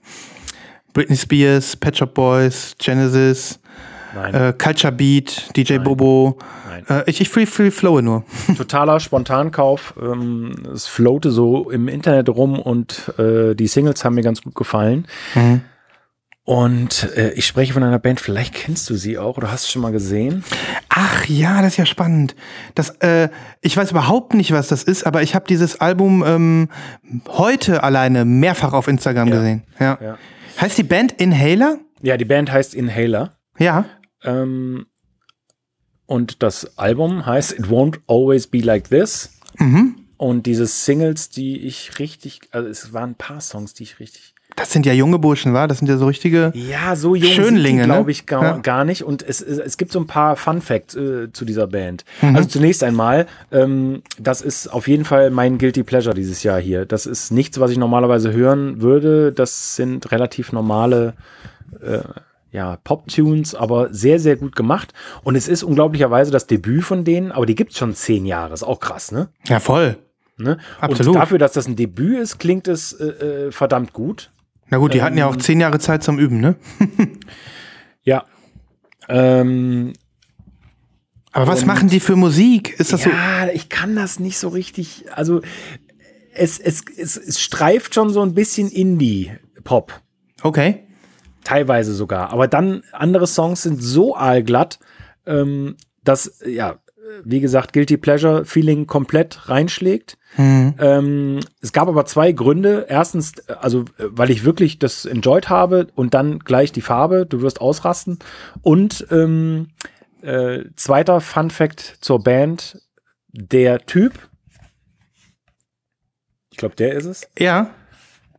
Britney 0.93 1.17
Spears, 1.17 1.77
Pet 1.77 1.97
Shop 1.97 2.13
Boys, 2.13 2.75
Genesis, 2.77 3.60
Nein. 4.15 4.34
äh, 4.34 4.54
Culture 4.58 4.91
Beat, 4.93 5.56
DJ 5.56 5.78
Bobo. 5.78 6.38
Nein. 6.69 6.86
Äh, 6.89 7.10
ich, 7.10 7.22
ich 7.22 7.30
free, 7.30 7.45
free 7.45 7.72
flowe 7.72 8.02
nur. 8.02 8.24
Totaler 8.58 9.00
Spontankauf. 9.00 9.93
Ähm, 10.02 10.54
es 10.74 10.88
floate 10.88 11.32
so 11.32 11.69
im 11.69 11.88
Internet 11.88 12.30
rum 12.30 12.60
und 12.60 13.13
äh, 13.19 13.56
die 13.56 13.67
Singles 13.67 14.04
haben 14.06 14.15
mir 14.15 14.24
ganz 14.24 14.41
gut 14.41 14.56
gefallen. 14.56 15.08
Mhm. 15.36 15.62
Und 16.45 17.15
äh, 17.15 17.32
ich 17.34 17.45
spreche 17.45 17.74
von 17.74 17.84
einer 17.84 18.00
Band, 18.00 18.19
vielleicht 18.19 18.56
kennst 18.56 18.89
du 18.89 18.95
sie 18.95 19.19
auch 19.19 19.38
oder 19.38 19.52
hast 19.52 19.67
du 19.67 19.72
schon 19.72 19.84
mal 19.84 19.91
gesehen. 19.91 20.43
Ach 20.89 21.26
ja, 21.26 21.62
das 21.62 21.74
ist 21.74 21.78
ja 21.78 21.86
spannend. 21.86 22.36
Das, 22.74 22.89
äh, 23.02 23.30
ich 23.62 23.78
weiß 23.78 23.91
überhaupt 23.91 24.34
nicht, 24.34 24.52
was 24.52 24.67
das 24.67 24.82
ist, 24.82 25.06
aber 25.06 25.22
ich 25.22 25.36
habe 25.36 25.45
dieses 25.48 25.80
Album 25.80 26.24
ähm, 26.26 26.69
heute 27.28 27.84
alleine 27.84 28.26
mehrfach 28.26 28.74
auf 28.74 28.88
Instagram 28.88 29.28
Ja. 29.28 29.36
gesehen. 29.36 29.63
Ja. 29.80 29.98
Ja. 30.02 30.17
Heißt 30.60 30.76
die 30.80 30.84
Band 30.84 31.12
Inhaler? 31.22 31.78
Ja, 32.02 32.17
die 32.17 32.26
Band 32.26 32.52
heißt 32.52 32.74
Inhaler. 32.74 33.34
Ja. 33.60 33.86
Ähm, 34.23 34.86
und 36.05 36.41
das 36.43 36.77
Album 36.77 37.25
heißt 37.25 37.53
It 37.53 37.65
Won't 37.67 37.99
Always 38.08 38.47
Be 38.47 38.60
Like 38.60 38.89
This. 38.89 39.32
Mhm. 39.58 39.95
Und 40.17 40.45
diese 40.47 40.65
Singles, 40.65 41.29
die 41.29 41.60
ich 41.60 41.99
richtig, 41.99 42.41
also 42.51 42.67
es 42.67 42.93
waren 42.93 43.12
ein 43.12 43.15
paar 43.15 43.39
Songs, 43.41 43.73
die 43.73 43.84
ich 43.84 43.99
richtig. 43.99 44.34
Das 44.55 44.73
sind 44.73 44.86
ja 44.86 44.91
junge 44.91 45.19
Burschen, 45.19 45.53
war? 45.53 45.67
Das 45.69 45.77
sind 45.77 45.88
ja 45.88 45.95
so 45.97 46.08
richtige. 46.08 46.51
Ja, 46.55 46.95
so 46.97 47.15
jung 47.15 47.32
Schönlinge, 47.32 47.82
ne? 47.82 47.93
glaube 47.93 48.12
ich, 48.12 48.25
gar, 48.25 48.43
Ja. 48.43 48.58
gar 48.58 48.84
nicht. 48.84 49.03
Und 49.03 49.21
es, 49.23 49.39
es, 49.41 49.58
es 49.60 49.77
gibt 49.77 49.91
so 49.93 49.99
ein 49.99 50.08
paar 50.08 50.36
Fun 50.36 50.62
Facts 50.62 50.95
äh, 50.95 51.32
zu 51.32 51.45
dieser 51.45 51.67
Band. 51.67 52.03
Mhm. 52.21 52.36
Also 52.36 52.49
zunächst 52.49 52.84
einmal, 52.84 53.27
ähm, 53.51 54.01
das 54.17 54.41
ist 54.41 54.67
auf 54.67 54.88
jeden 54.89 55.05
Fall 55.05 55.29
mein 55.29 55.60
Guilty 55.60 55.84
Pleasure 55.84 56.15
dieses 56.15 56.43
Jahr 56.43 56.60
hier. 56.60 56.86
Das 56.86 57.05
ist 57.05 57.32
nichts, 57.32 57.60
was 57.60 57.71
ich 57.71 57.77
normalerweise 57.77 58.34
hören 58.34 58.82
würde. 58.82 59.32
Das 59.32 59.75
sind 59.77 60.12
relativ 60.12 60.51
normale 60.51 61.13
äh, 61.82 61.99
ja, 62.52 62.78
Pop-Tunes, 62.84 63.54
aber 63.56 63.94
sehr, 63.94 64.20
sehr 64.20 64.36
gut 64.36 64.56
gemacht. 64.56 64.94
Und 65.24 65.36
es 65.36 65.48
ist 65.48 65.64
unglaublicherweise 65.64 66.32
das 66.32 66.48
Debüt 66.48 66.84
von 66.84 67.04
denen, 67.04 67.32
aber 67.32 67.46
die 67.46 67.56
gibt's 67.56 67.78
schon 67.78 67.94
zehn 67.96 68.26
Jahre. 68.26 68.54
Ist 68.54 68.64
auch 68.64 68.80
krass, 68.80 69.12
ne? 69.12 69.30
Ja, 69.48 69.60
voll. 69.60 69.98
ne? 70.38 70.58
Absolut. 70.82 71.16
Und 71.16 71.22
dafür, 71.22 71.38
dass 71.38 71.54
das 71.54 71.68
ein 71.68 71.76
Debüt 71.76 72.18
ist, 72.20 72.40
klingt 72.40 72.68
es 72.68 72.94
äh, 72.94 73.06
äh, 73.06 73.52
verdammt 73.52 73.94
gut. 73.94 74.32
Na 74.72 74.78
gut, 74.78 74.94
die 74.94 75.02
hatten 75.02 75.18
ja 75.18 75.26
auch 75.28 75.34
Ähm. 75.34 75.40
zehn 75.40 75.60
Jahre 75.60 75.80
Zeit 75.80 76.04
zum 76.04 76.20
Üben, 76.20 76.40
ne? 76.40 76.56
Ja. 78.04 78.26
Ähm, 79.08 79.94
Aber 81.32 81.48
was 81.48 81.66
machen 81.66 81.90
die 81.90 82.00
für 82.00 82.16
Musik? 82.16 82.80
Ist 82.80 82.94
das 82.94 83.04
so? 83.04 83.10
ja, 83.10 83.48
ich 83.54 83.70
kann 83.70 83.96
das 83.96 84.20
nicht 84.20 84.38
so 84.40 84.50
richtig. 84.50 85.06
Also 85.14 85.42
es, 86.34 86.60
es, 86.60 86.84
es, 86.98 87.18
es 87.18 87.40
streift 87.42 87.94
schon 87.96 88.10
so 88.12 88.22
ein 88.22 88.34
bisschen 88.34 88.70
Indie-Pop. 88.72 89.94
Okay. 90.42 90.86
Teilweise 91.43 91.93
sogar. 91.93 92.32
Aber 92.32 92.47
dann 92.47 92.84
andere 92.91 93.28
Songs 93.28 93.62
sind 93.63 93.82
so 93.82 94.15
aalglatt, 94.15 94.80
ähm, 95.25 95.78
dass, 96.04 96.39
ja, 96.45 96.80
wie 97.23 97.39
gesagt, 97.39 97.73
Guilty 97.73 97.97
Pleasure 97.97 98.45
Feeling 98.45 98.86
komplett 98.86 99.49
reinschlägt. 99.49 100.17
Mhm. 100.38 100.75
Ähm, 100.78 101.39
es 101.60 101.73
gab 101.73 101.88
aber 101.88 102.06
zwei 102.06 102.32
Gründe. 102.32 102.86
Erstens, 102.88 103.34
also, 103.47 103.86
weil 103.97 104.30
ich 104.30 104.43
wirklich 104.43 104.78
das 104.78 105.05
enjoyed 105.05 105.49
habe 105.49 105.88
und 105.95 106.14
dann 106.14 106.39
gleich 106.39 106.72
die 106.72 106.82
Farbe, 106.82 107.26
du 107.26 107.41
wirst 107.41 107.61
ausrasten. 107.61 108.20
Und 108.61 109.07
ähm, 109.09 109.70
äh, 110.22 110.66
zweiter 110.76 111.20
Fun 111.20 111.49
Fact 111.49 111.97
zur 112.01 112.22
Band: 112.24 112.80
Der 113.32 113.80
Typ, 113.86 114.14
ich 116.51 116.57
glaube, 116.57 116.76
der 116.76 116.93
ist 116.93 117.05
es, 117.05 117.28
Ja. 117.39 117.72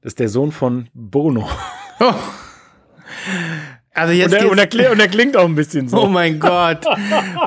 das 0.03 0.13
ist 0.13 0.21
der 0.21 0.29
Sohn 0.29 0.53
von 0.53 0.89
Bono. 0.95 1.49
Oh. 1.99 2.15
Also 3.93 4.13
jetzt 4.13 4.33
Und 4.35 4.41
er, 4.41 4.51
und, 4.51 4.59
er, 4.59 4.71
kli- 4.71 4.91
und 4.91 5.01
er 5.01 5.09
klingt 5.09 5.37
auch 5.37 5.45
ein 5.47 5.55
bisschen 5.55 5.89
so. 5.89 5.99
Oh 6.05 6.07
mein 6.09 6.39
Gott. 6.41 6.85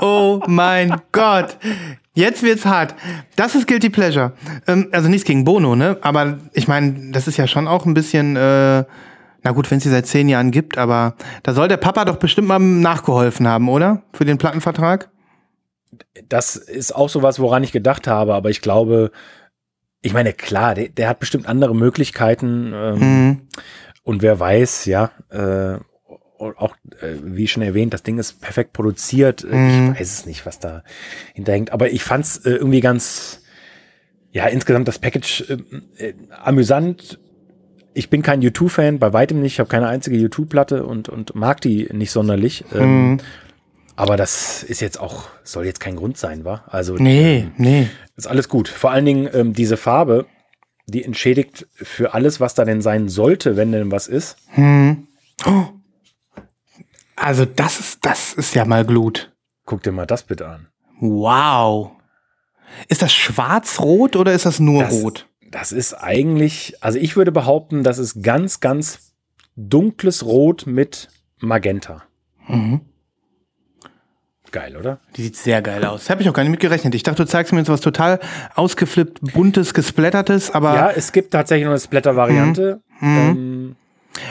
Oh 0.01 0.41
mein 0.47 0.93
Gott. 1.11 1.57
Jetzt 2.15 2.43
wird's 2.43 2.65
hart. 2.65 2.93
Das 3.35 3.55
ist 3.55 3.65
Guilty 3.67 3.89
Pleasure. 3.89 4.33
Ähm, 4.67 4.89
also 4.91 5.09
nichts 5.09 5.25
gegen 5.25 5.45
Bono, 5.45 5.75
ne? 5.75 5.97
Aber 6.01 6.37
ich 6.53 6.67
meine, 6.67 7.11
das 7.11 7.27
ist 7.27 7.37
ja 7.37 7.47
schon 7.47 7.67
auch 7.67 7.85
ein 7.85 7.93
bisschen, 7.95 8.35
äh, 8.35 8.83
na 9.45 9.51
gut, 9.51 9.71
wenn 9.71 9.77
es 9.79 9.83
sie 9.83 9.89
seit 9.89 10.05
zehn 10.05 10.29
Jahren 10.29 10.51
gibt, 10.51 10.77
aber 10.77 11.15
da 11.41 11.53
soll 11.53 11.67
der 11.69 11.77
Papa 11.77 12.05
doch 12.05 12.17
bestimmt 12.17 12.47
mal 12.49 12.59
nachgeholfen 12.59 13.47
haben, 13.47 13.67
oder? 13.67 14.03
Für 14.13 14.25
den 14.25 14.37
Plattenvertrag? 14.37 15.09
Das 16.29 16.55
ist 16.55 16.95
auch 16.95 17.09
sowas, 17.09 17.39
woran 17.39 17.63
ich 17.63 17.71
gedacht 17.71 18.05
habe, 18.07 18.33
aber 18.35 18.49
ich 18.49 18.61
glaube, 18.61 19.11
ich 20.01 20.13
meine, 20.13 20.33
klar, 20.33 20.75
der, 20.75 20.89
der 20.89 21.07
hat 21.09 21.19
bestimmt 21.19 21.47
andere 21.47 21.75
Möglichkeiten 21.75 22.73
ähm, 22.75 22.99
Mhm. 22.99 23.41
Und 24.03 24.21
wer 24.21 24.39
weiß, 24.39 24.85
ja. 24.85 25.11
Äh, 25.29 25.79
auch, 26.37 26.75
äh, 26.99 27.15
wie 27.23 27.47
schon 27.47 27.63
erwähnt, 27.63 27.93
das 27.93 28.03
Ding 28.03 28.17
ist 28.17 28.41
perfekt 28.41 28.73
produziert. 28.73 29.45
Mhm. 29.49 29.93
Ich 29.93 29.99
weiß 29.99 30.19
es 30.19 30.25
nicht, 30.25 30.45
was 30.45 30.59
da 30.59 30.83
hinterhängt. 31.33 31.71
Aber 31.71 31.89
ich 31.89 32.03
fand 32.03 32.25
es 32.25 32.37
äh, 32.45 32.51
irgendwie 32.51 32.81
ganz, 32.81 33.41
ja, 34.31 34.47
insgesamt 34.47 34.87
das 34.87 34.99
Package 34.99 35.45
äh, 35.49 36.07
äh, 36.07 36.13
amüsant. 36.43 37.19
Ich 37.93 38.09
bin 38.09 38.23
kein 38.23 38.41
U2-Fan, 38.41 38.99
bei 38.99 39.13
weitem 39.13 39.41
nicht. 39.41 39.53
Ich 39.53 39.59
habe 39.59 39.69
keine 39.69 39.87
einzige 39.87 40.17
U2-Platte 40.17 40.85
und, 40.85 41.07
und 41.07 41.35
mag 41.35 41.61
die 41.61 41.87
nicht 41.93 42.11
sonderlich. 42.11 42.65
Ähm, 42.73 43.11
mhm. 43.11 43.17
Aber 43.95 44.17
das 44.17 44.63
ist 44.63 44.81
jetzt 44.81 44.99
auch, 44.99 45.25
soll 45.43 45.65
jetzt 45.65 45.79
kein 45.79 45.95
Grund 45.95 46.17
sein, 46.17 46.43
wa? 46.43 46.63
Also, 46.67 46.95
nee, 46.95 47.39
ähm, 47.39 47.51
nee. 47.57 47.87
Ist 48.17 48.27
alles 48.27 48.49
gut. 48.49 48.67
Vor 48.67 48.91
allen 48.91 49.05
Dingen 49.05 49.29
ähm, 49.33 49.53
diese 49.53 49.77
Farbe, 49.77 50.25
die 50.85 51.03
entschädigt 51.03 51.67
für 51.73 52.13
alles, 52.13 52.39
was 52.39 52.55
da 52.55 52.65
denn 52.65 52.81
sein 52.81 53.09
sollte, 53.09 53.55
wenn 53.55 53.71
denn 53.71 53.91
was 53.91 54.07
ist. 54.07 54.37
Hm. 54.49 55.07
Oh. 55.45 55.65
Also 57.15 57.45
das 57.45 57.79
ist, 57.79 58.05
das 58.05 58.33
ist 58.33 58.55
ja 58.55 58.65
mal 58.65 58.85
Glut. 58.85 59.33
Guck 59.65 59.83
dir 59.83 59.91
mal 59.91 60.05
das 60.05 60.23
bitte 60.23 60.47
an. 60.47 60.67
Wow. 60.99 61.91
Ist 62.87 63.01
das 63.01 63.13
schwarz-rot 63.13 64.15
oder 64.15 64.33
ist 64.33 64.45
das 64.45 64.59
nur 64.59 64.83
das, 64.83 64.93
rot? 64.93 65.27
Das 65.51 65.71
ist 65.71 65.93
eigentlich, 65.93 66.75
also 66.81 66.97
ich 66.99 67.15
würde 67.15 67.31
behaupten, 67.31 67.83
das 67.83 67.97
ist 67.97 68.23
ganz, 68.23 68.59
ganz 68.59 69.13
dunkles 69.55 70.25
Rot 70.25 70.65
mit 70.65 71.09
Magenta. 71.39 72.03
Mhm. 72.47 72.81
Geil, 74.53 74.77
oder? 74.77 74.99
Die 75.17 75.23
sieht 75.23 75.35
sehr 75.35 75.63
geil 75.63 75.83
aus. 75.83 76.11
Habe 76.11 76.21
ich 76.21 76.29
auch 76.29 76.33
gar 76.33 76.43
nicht 76.43 76.51
mit 76.51 76.59
gerechnet. 76.59 76.93
Ich 76.93 77.01
dachte, 77.01 77.23
du 77.23 77.27
zeigst 77.27 77.51
mir 77.51 77.57
jetzt 77.57 77.69
was 77.69 77.81
total 77.81 78.19
ausgeflippt, 78.53 79.33
buntes, 79.33 79.73
gesplattertes, 79.73 80.51
aber. 80.51 80.75
Ja, 80.75 80.91
es 80.91 81.11
gibt 81.11 81.31
tatsächlich 81.31 81.65
noch 81.65 81.71
eine 81.71 81.79
Splatter-Variante. 81.79 82.79
Mhm. 82.99 83.09
mhm. 83.09 83.17
Ähm, 83.17 83.75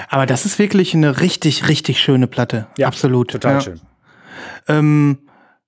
aber 0.09 0.27
das 0.27 0.47
ist 0.47 0.61
wirklich 0.61 0.95
eine 0.95 1.21
richtig, 1.21 1.69
richtig 1.69 1.99
schöne 2.01 2.29
Platte. 2.29 2.69
Ja, 2.79 2.87
absolut. 2.87 3.33
Total 3.33 3.55
ja. 3.55 3.61
schön. 3.61 3.81
Ähm, 4.69 5.19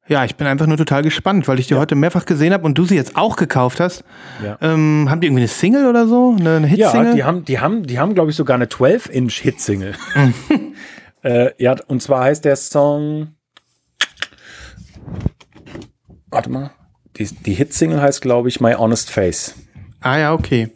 ja, 0.07 0.25
ich 0.25 0.37
bin 0.37 0.47
einfach 0.47 0.69
nur 0.69 0.77
total 0.77 1.03
gespannt, 1.03 1.49
weil 1.49 1.59
ich 1.59 1.67
die 1.67 1.75
ja. 1.75 1.81
heute 1.81 1.97
mehrfach 1.97 2.25
gesehen 2.25 2.53
habe 2.53 2.65
und 2.65 2.79
du 2.79 2.85
sie 2.85 2.95
jetzt 2.95 3.17
auch 3.17 3.35
gekauft 3.35 3.81
hast. 3.81 4.05
Ja. 4.41 4.57
Ähm, 4.61 5.09
haben 5.11 5.21
die 5.21 5.27
irgendwie 5.27 5.43
eine 5.43 5.49
Single 5.49 5.89
oder 5.89 6.07
so? 6.07 6.37
Eine, 6.39 6.59
eine 6.59 6.67
Hitsingle? 6.69 7.09
Ja, 7.09 7.15
die 7.15 7.25
haben, 7.25 7.45
die 7.45 7.59
haben, 7.59 7.83
die 7.89 7.99
haben, 7.99 8.15
glaube 8.15 8.31
ich, 8.31 8.37
sogar 8.37 8.55
eine 8.55 8.67
12-Inch-Hit-Single. 8.67 9.95
Mhm. 10.15 10.75
äh, 11.23 11.51
ja, 11.59 11.75
und 11.89 12.03
zwar 12.03 12.23
heißt 12.23 12.45
der 12.45 12.55
Song 12.55 13.35
warte 16.29 16.51
mal, 16.51 16.71
die, 17.17 17.27
die 17.27 17.55
Hitsingle 17.55 18.01
heißt, 18.01 18.21
glaube 18.21 18.49
ich, 18.49 18.61
My 18.61 18.75
Honest 18.75 19.11
Face. 19.11 19.55
Ah 20.01 20.19
ja, 20.19 20.33
okay. 20.35 20.71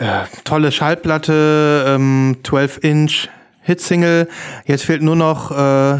Ja, 0.00 0.28
tolle 0.44 0.70
Schallplatte, 0.70 1.84
ähm, 1.88 2.36
12-Inch 2.44 3.28
Hitsingle. 3.62 4.28
Jetzt 4.64 4.84
fehlt 4.84 5.02
nur 5.02 5.16
noch 5.16 5.50
äh, 5.50 5.98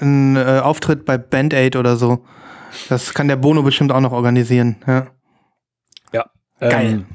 ein 0.00 0.36
äh, 0.36 0.60
Auftritt 0.62 1.04
bei 1.04 1.16
Band 1.16 1.54
Aid 1.54 1.76
oder 1.76 1.96
so. 1.96 2.24
Das 2.88 3.14
kann 3.14 3.28
der 3.28 3.36
Bono 3.36 3.62
bestimmt 3.62 3.92
auch 3.92 4.00
noch 4.00 4.12
organisieren. 4.12 4.76
Ja. 4.86 5.06
ja 6.12 6.24
Geil. 6.60 6.86
Ähm, 6.86 7.06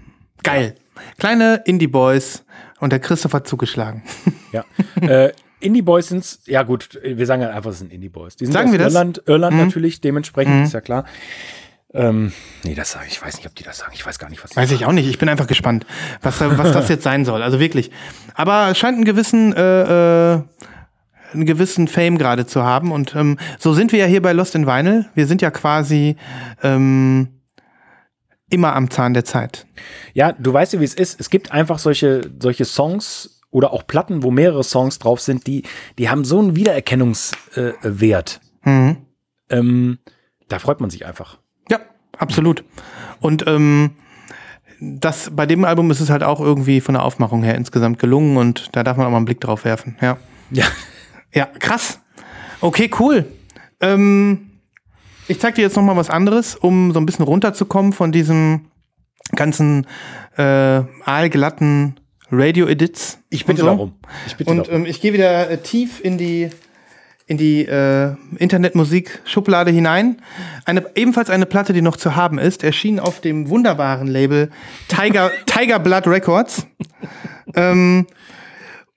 Geil. 0.44 0.76
Kleine 1.18 1.62
Indie-Boys 1.66 2.44
und 2.80 2.92
der 2.92 3.00
Christoph 3.00 3.34
hat 3.34 3.48
zugeschlagen. 3.48 4.04
Ja. 4.52 4.64
äh, 5.02 5.32
Indie 5.60 5.82
Boys 5.82 6.10
sind 6.10 6.40
ja 6.46 6.64
gut, 6.64 7.00
wir 7.02 7.26
sagen 7.26 7.44
einfach, 7.44 7.72
es 7.72 7.80
sind 7.80 7.92
Indie 7.92 8.10
Boys. 8.10 8.36
Die 8.36 8.46
sind 8.46 8.54
sagen 8.54 8.70
aus 8.70 8.74
wir 8.74 8.82
Irland, 8.82 9.18
das? 9.18 9.28
Irland 9.28 9.56
mhm. 9.56 9.64
natürlich, 9.64 10.02
dementsprechend, 10.02 10.56
mhm. 10.56 10.64
ist 10.64 10.74
ja 10.74 10.82
klar. 10.82 11.06
Ähm, 11.96 12.34
nee, 12.64 12.76
das 12.76 12.92
sage 12.92 13.06
ich. 13.08 13.22
Weiß 13.22 13.38
nicht, 13.38 13.48
ob 13.48 13.56
die 13.56 13.64
das 13.64 13.78
sagen. 13.78 13.94
Ich 13.96 14.06
weiß 14.06 14.20
gar 14.20 14.30
nicht, 14.30 14.44
was 14.44 14.56
Weiß 14.56 14.70
sagen. 14.70 14.82
ich 14.82 14.86
auch 14.86 14.92
nicht. 14.92 15.08
Ich 15.08 15.18
bin 15.18 15.30
einfach 15.30 15.48
gespannt, 15.48 15.86
was, 16.22 16.42
was 16.42 16.74
das 16.74 16.90
jetzt 16.90 17.04
sein 17.04 17.24
soll. 17.24 17.42
Also 17.42 17.60
wirklich. 17.60 17.90
Aber 18.34 18.70
es 18.70 18.78
scheint 18.78 18.96
einen 18.96 19.06
gewissen, 19.06 19.54
äh, 19.54 20.34
äh, 20.34 20.42
einen 21.34 21.46
gewissen 21.46 21.88
Fame 21.88 22.18
gerade 22.18 22.46
zu 22.46 22.64
haben. 22.64 22.92
Und 22.92 23.16
ähm, 23.16 23.38
so 23.60 23.74
sind 23.74 23.94
wir 23.94 24.00
ja 24.00 24.06
hier 24.06 24.22
bei 24.22 24.34
Lost 24.34 24.56
in 24.56 24.68
Vinyl. 24.68 25.06
Wir 25.16 25.26
sind 25.26 25.42
ja 25.42 25.52
quasi 25.52 26.18
ähm, 26.62 27.30
immer 28.50 28.76
am 28.76 28.90
Zahn 28.90 29.14
der 29.14 29.24
Zeit. 29.24 29.66
Ja, 30.14 30.34
du 30.34 30.52
weißt 30.52 30.74
ja, 30.74 30.82
wie 30.82 30.86
es 30.86 30.94
ist. 30.94 31.20
Es 31.20 31.30
gibt 31.30 31.54
einfach 31.54 31.80
solche, 31.80 32.30
solche 32.40 32.66
Songs, 32.66 33.35
oder 33.56 33.72
auch 33.72 33.88
Platten, 33.88 34.22
wo 34.22 34.32
mehrere 34.32 34.66
Songs 34.66 35.00
drauf 35.00 35.22
sind, 35.22 35.48
die, 35.48 35.64
die 35.98 36.10
haben 36.10 36.26
so 36.26 36.40
einen 36.40 36.58
Wiedererkennungswert. 36.58 38.42
Äh, 38.66 38.70
mhm. 38.70 38.98
ähm, 39.50 40.00
da 40.50 40.60
freut 40.60 40.82
man 40.82 40.90
sich 40.90 41.06
einfach. 41.06 41.38
Ja, 41.72 41.80
absolut. 42.18 42.66
Und 43.22 43.48
ähm, 43.48 43.92
das, 44.82 45.32
bei 45.34 45.46
dem 45.46 45.64
Album 45.64 45.90
ist 45.90 46.02
es 46.02 46.10
halt 46.10 46.22
auch 46.22 46.42
irgendwie 46.42 46.82
von 46.82 46.96
der 46.96 47.04
Aufmachung 47.04 47.44
her 47.44 47.56
insgesamt 47.56 47.98
gelungen 47.98 48.36
und 48.36 48.76
da 48.76 48.84
darf 48.84 48.98
man 48.98 49.08
auch 49.08 49.12
mal 49.12 49.18
einen 49.18 49.26
Blick 49.26 49.40
drauf 49.40 49.64
werfen. 49.64 49.96
Ja. 50.02 50.18
Ja. 50.52 50.66
Ja, 51.34 51.46
krass. 51.46 52.02
Okay, 52.60 52.92
cool. 53.00 53.26
Ähm, 53.80 54.52
ich 55.30 55.40
zeig 55.40 55.56
dir 55.56 55.62
jetzt 55.62 55.78
noch 55.78 55.84
mal 55.84 55.96
was 55.96 56.10
anderes, 56.10 56.58
um 56.58 56.92
so 56.92 57.00
ein 57.00 57.06
bisschen 57.06 57.24
runterzukommen 57.24 57.94
von 57.94 58.12
diesem 58.12 58.66
ganzen 59.34 59.88
äh, 60.36 60.82
aalglatten 61.06 62.02
Radio-Edits. 62.32 63.20
Ich 63.30 63.46
bitte 63.46 63.62
so. 63.62 63.68
darum. 63.68 63.94
Ich 64.28 64.36
bitte 64.36 64.52
und 64.52 64.70
ähm, 64.70 64.86
ich 64.86 65.02
gehe 65.02 65.14
wieder 65.14 65.50
äh, 65.50 65.58
tief 65.58 66.04
in 66.04 66.18
die 66.18 66.50
in 67.28 67.38
die 67.38 67.66
äh, 67.66 68.16
Internetmusik-Schublade 68.38 69.72
hinein. 69.72 70.22
Eine, 70.66 70.86
ebenfalls 70.96 71.32
eine 71.32 71.48
Platte, 71.48 71.74
die 71.74 71.82
noch 71.82 71.98
zu 71.98 72.16
haben 72.16 72.38
ist, 72.38 72.64
erschien 72.64 73.00
auf 73.00 73.20
dem 73.20 73.50
wunderbaren 73.50 74.08
Label 74.08 74.52
Tiger, 74.88 75.32
Tiger 75.48 75.80
Blood 75.80 76.08
Records. 76.08 76.68
ähm, 77.56 78.06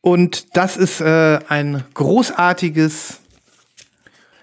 und 0.02 0.56
das 0.56 0.76
ist 0.76 1.00
äh, 1.00 1.38
ein 1.48 1.84
großartiges. 1.94 3.20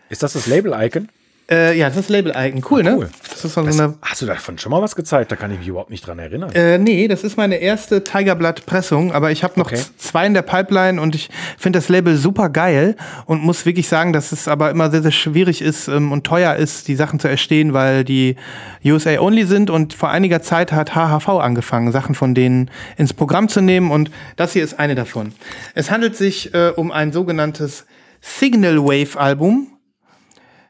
Ist 0.09 0.23
das 0.23 0.33
das 0.33 0.47
Label-Icon? 0.47 1.09
Äh, 1.49 1.77
ja, 1.77 1.89
das 1.89 1.97
ist 1.97 2.09
Label-Icon. 2.09 2.63
Cool, 2.67 2.81
oh, 2.87 2.89
cool, 2.89 2.97
ne? 3.05 3.09
Das 3.29 3.45
ist 3.45 3.53
so 3.53 3.61
das, 3.61 3.79
eine 3.79 3.93
hast 4.01 4.21
du 4.21 4.25
davon 4.25 4.57
schon 4.57 4.71
mal 4.71 4.81
was 4.81 4.95
gezeigt? 4.95 5.31
Da 5.31 5.35
kann 5.35 5.51
ich 5.51 5.59
mich 5.59 5.67
überhaupt 5.67 5.91
nicht 5.91 6.05
dran 6.05 6.17
erinnern. 6.17 6.51
Äh, 6.53 6.79
nee, 6.79 7.07
das 7.07 7.23
ist 7.23 7.37
meine 7.37 7.57
erste 7.57 8.03
Tigerblatt-Pressung, 8.03 9.11
aber 9.11 9.29
ich 9.29 9.43
habe 9.43 9.59
noch 9.59 9.67
okay. 9.67 9.79
zwei 9.97 10.25
in 10.25 10.33
der 10.33 10.41
Pipeline 10.41 10.99
und 10.99 11.13
ich 11.13 11.29
finde 11.59 11.77
das 11.77 11.87
Label 11.87 12.17
super 12.17 12.49
geil 12.49 12.95
und 13.27 13.43
muss 13.43 13.63
wirklich 13.67 13.87
sagen, 13.87 14.11
dass 14.11 14.31
es 14.31 14.47
aber 14.47 14.71
immer 14.71 14.89
sehr, 14.89 15.03
sehr 15.03 15.11
schwierig 15.11 15.61
ist 15.61 15.87
ähm, 15.87 16.11
und 16.11 16.23
teuer 16.23 16.55
ist, 16.55 16.87
die 16.87 16.95
Sachen 16.95 17.19
zu 17.19 17.27
erstehen, 17.27 17.73
weil 17.73 18.03
die 18.03 18.37
USA-only 18.83 19.45
sind 19.45 19.69
und 19.69 19.93
vor 19.93 20.09
einiger 20.09 20.41
Zeit 20.41 20.71
hat 20.71 20.95
HHV 20.95 21.29
angefangen, 21.29 21.91
Sachen 21.91 22.15
von 22.15 22.33
denen 22.33 22.71
ins 22.97 23.13
Programm 23.13 23.49
zu 23.49 23.61
nehmen 23.61 23.91
und 23.91 24.09
das 24.35 24.53
hier 24.53 24.63
ist 24.63 24.79
eine 24.79 24.95
davon. 24.95 25.33
Es 25.75 25.91
handelt 25.91 26.15
sich 26.15 26.55
äh, 26.55 26.71
um 26.75 26.91
ein 26.91 27.11
sogenanntes 27.11 27.85
Signal 28.19 28.83
Wave 28.83 29.19
Album 29.19 29.67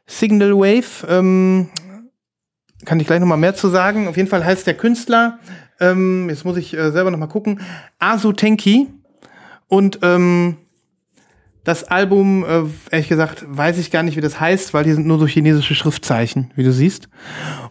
Signal 0.07 0.53
Wave. 0.53 1.07
Ähm, 1.07 1.69
kann 2.85 2.99
ich 2.99 3.07
gleich 3.07 3.19
noch 3.19 3.27
mal 3.27 3.37
mehr 3.37 3.55
zu 3.55 3.69
sagen. 3.69 4.07
Auf 4.07 4.17
jeden 4.17 4.29
Fall 4.29 4.45
heißt 4.45 4.67
der 4.67 4.75
Künstler, 4.75 5.39
ähm, 5.79 6.29
jetzt 6.29 6.45
muss 6.45 6.57
ich 6.57 6.75
äh, 6.75 6.91
selber 6.91 7.11
noch 7.11 7.17
mal 7.17 7.27
gucken, 7.27 7.61
Asu 7.99 8.31
Tenki. 8.31 8.87
Und 9.67 9.99
ähm, 10.03 10.57
das 11.63 11.83
Album, 11.83 12.45
äh, 12.45 12.63
ehrlich 12.91 13.09
gesagt, 13.09 13.43
weiß 13.47 13.79
ich 13.79 13.89
gar 13.89 14.03
nicht, 14.03 14.15
wie 14.15 14.21
das 14.21 14.39
heißt, 14.39 14.73
weil 14.73 14.85
hier 14.85 14.93
sind 14.93 15.07
nur 15.07 15.17
so 15.17 15.25
chinesische 15.25 15.73
Schriftzeichen, 15.73 16.51
wie 16.55 16.63
du 16.63 16.71
siehst. 16.71 17.09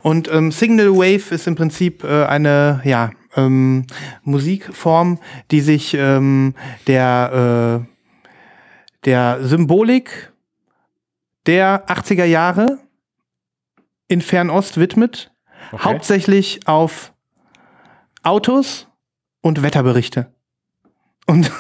Und 0.03 0.29
ähm, 0.33 0.51
Signal 0.51 0.93
Wave 0.93 1.33
ist 1.33 1.47
im 1.47 1.55
Prinzip 1.55 2.03
äh, 2.03 2.25
eine, 2.25 2.83
ja, 2.85 3.13
ähm, 3.37 3.87
Musikform, 4.23 5.19
die 5.51 5.61
sich 5.61 5.95
ähm, 5.95 6.55
der, 6.87 7.85
äh, 7.85 9.05
der 9.05 9.39
Symbolik 9.43 10.33
der 11.47 11.87
80er 11.89 12.25
Jahre 12.25 12.79
in 14.09 14.21
Fernost 14.21 14.79
widmet, 14.79 15.33
okay. 15.73 15.85
hauptsächlich 15.85 16.67
auf 16.67 17.13
Autos 18.23 18.87
und 19.41 19.63
Wetterberichte. 19.63 20.33
Und 21.27 21.51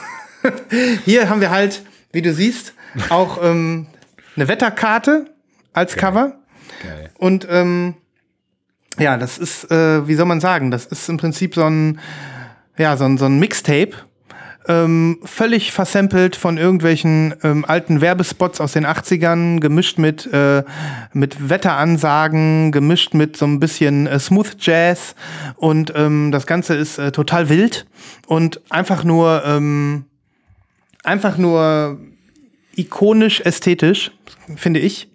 hier 1.04 1.28
haben 1.28 1.40
wir 1.40 1.50
halt, 1.50 1.82
wie 2.12 2.22
du 2.22 2.32
siehst, 2.32 2.74
auch 3.08 3.42
ähm, 3.42 3.86
eine 4.36 4.48
Wetterkarte 4.48 5.34
als 5.72 5.94
Geil. 5.94 6.00
Cover. 6.00 6.38
Geil. 6.82 7.10
Und 7.18 7.46
ähm, 7.50 7.94
ja, 8.98 9.16
das 9.16 9.38
ist, 9.38 9.70
äh, 9.70 10.06
wie 10.06 10.14
soll 10.14 10.26
man 10.26 10.40
sagen, 10.40 10.70
das 10.70 10.86
ist 10.86 11.08
im 11.08 11.16
Prinzip 11.16 11.54
so 11.54 11.64
ein, 11.64 12.00
ja, 12.76 12.96
so 12.96 13.04
ein, 13.04 13.18
so 13.18 13.26
ein 13.26 13.38
Mixtape 13.38 13.92
ähm, 14.66 15.18
völlig 15.24 15.72
versampelt 15.72 16.36
von 16.36 16.56
irgendwelchen 16.56 17.34
ähm, 17.42 17.64
alten 17.64 18.00
Werbespots 18.00 18.60
aus 18.60 18.72
den 18.72 18.86
80ern, 18.86 19.60
gemischt 19.60 19.98
mit, 19.98 20.26
äh, 20.32 20.62
mit 21.12 21.48
Wetteransagen, 21.48 22.72
gemischt 22.72 23.14
mit 23.14 23.36
so 23.36 23.46
ein 23.46 23.60
bisschen 23.60 24.06
äh, 24.06 24.18
Smooth 24.18 24.56
Jazz 24.58 25.14
und 25.56 25.92
ähm, 25.94 26.32
das 26.32 26.46
Ganze 26.46 26.74
ist 26.74 26.98
äh, 26.98 27.12
total 27.12 27.48
wild 27.48 27.86
und 28.26 28.60
einfach 28.70 29.04
nur, 29.04 29.42
ähm, 29.44 30.06
einfach 31.02 31.36
nur 31.36 31.98
ikonisch 32.74 33.40
ästhetisch, 33.42 34.12
finde 34.56 34.80
ich. 34.80 35.08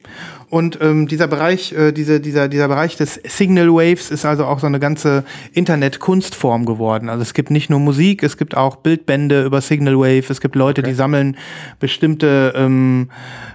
Und 0.49 0.79
ähm, 0.81 1.07
dieser 1.07 1.27
Bereich, 1.27 1.73
äh, 1.73 1.91
diese, 1.91 2.19
dieser, 2.19 2.47
dieser 2.47 2.67
Bereich 2.67 2.95
des 2.95 3.19
Signal 3.23 3.71
Waves 3.71 4.09
ist 4.09 4.25
also 4.25 4.45
auch 4.45 4.59
so 4.59 4.65
eine 4.65 4.79
ganze 4.79 5.23
Internet-Kunstform 5.53 6.65
geworden. 6.65 7.07
Also 7.07 7.21
es 7.21 7.35
gibt 7.35 7.51
nicht 7.51 7.69
nur 7.69 7.79
Musik, 7.79 8.23
es 8.23 8.35
gibt 8.35 8.57
auch 8.57 8.77
Bildbände 8.77 9.43
über 9.43 9.61
Signal 9.61 9.97
Wave, 9.97 10.25
es 10.29 10.41
gibt 10.41 10.55
Leute, 10.55 10.81
okay. 10.81 10.89
die 10.89 10.95
sammeln 10.95 11.37
bestimmte, 11.79 12.53
ähm, 12.55 13.09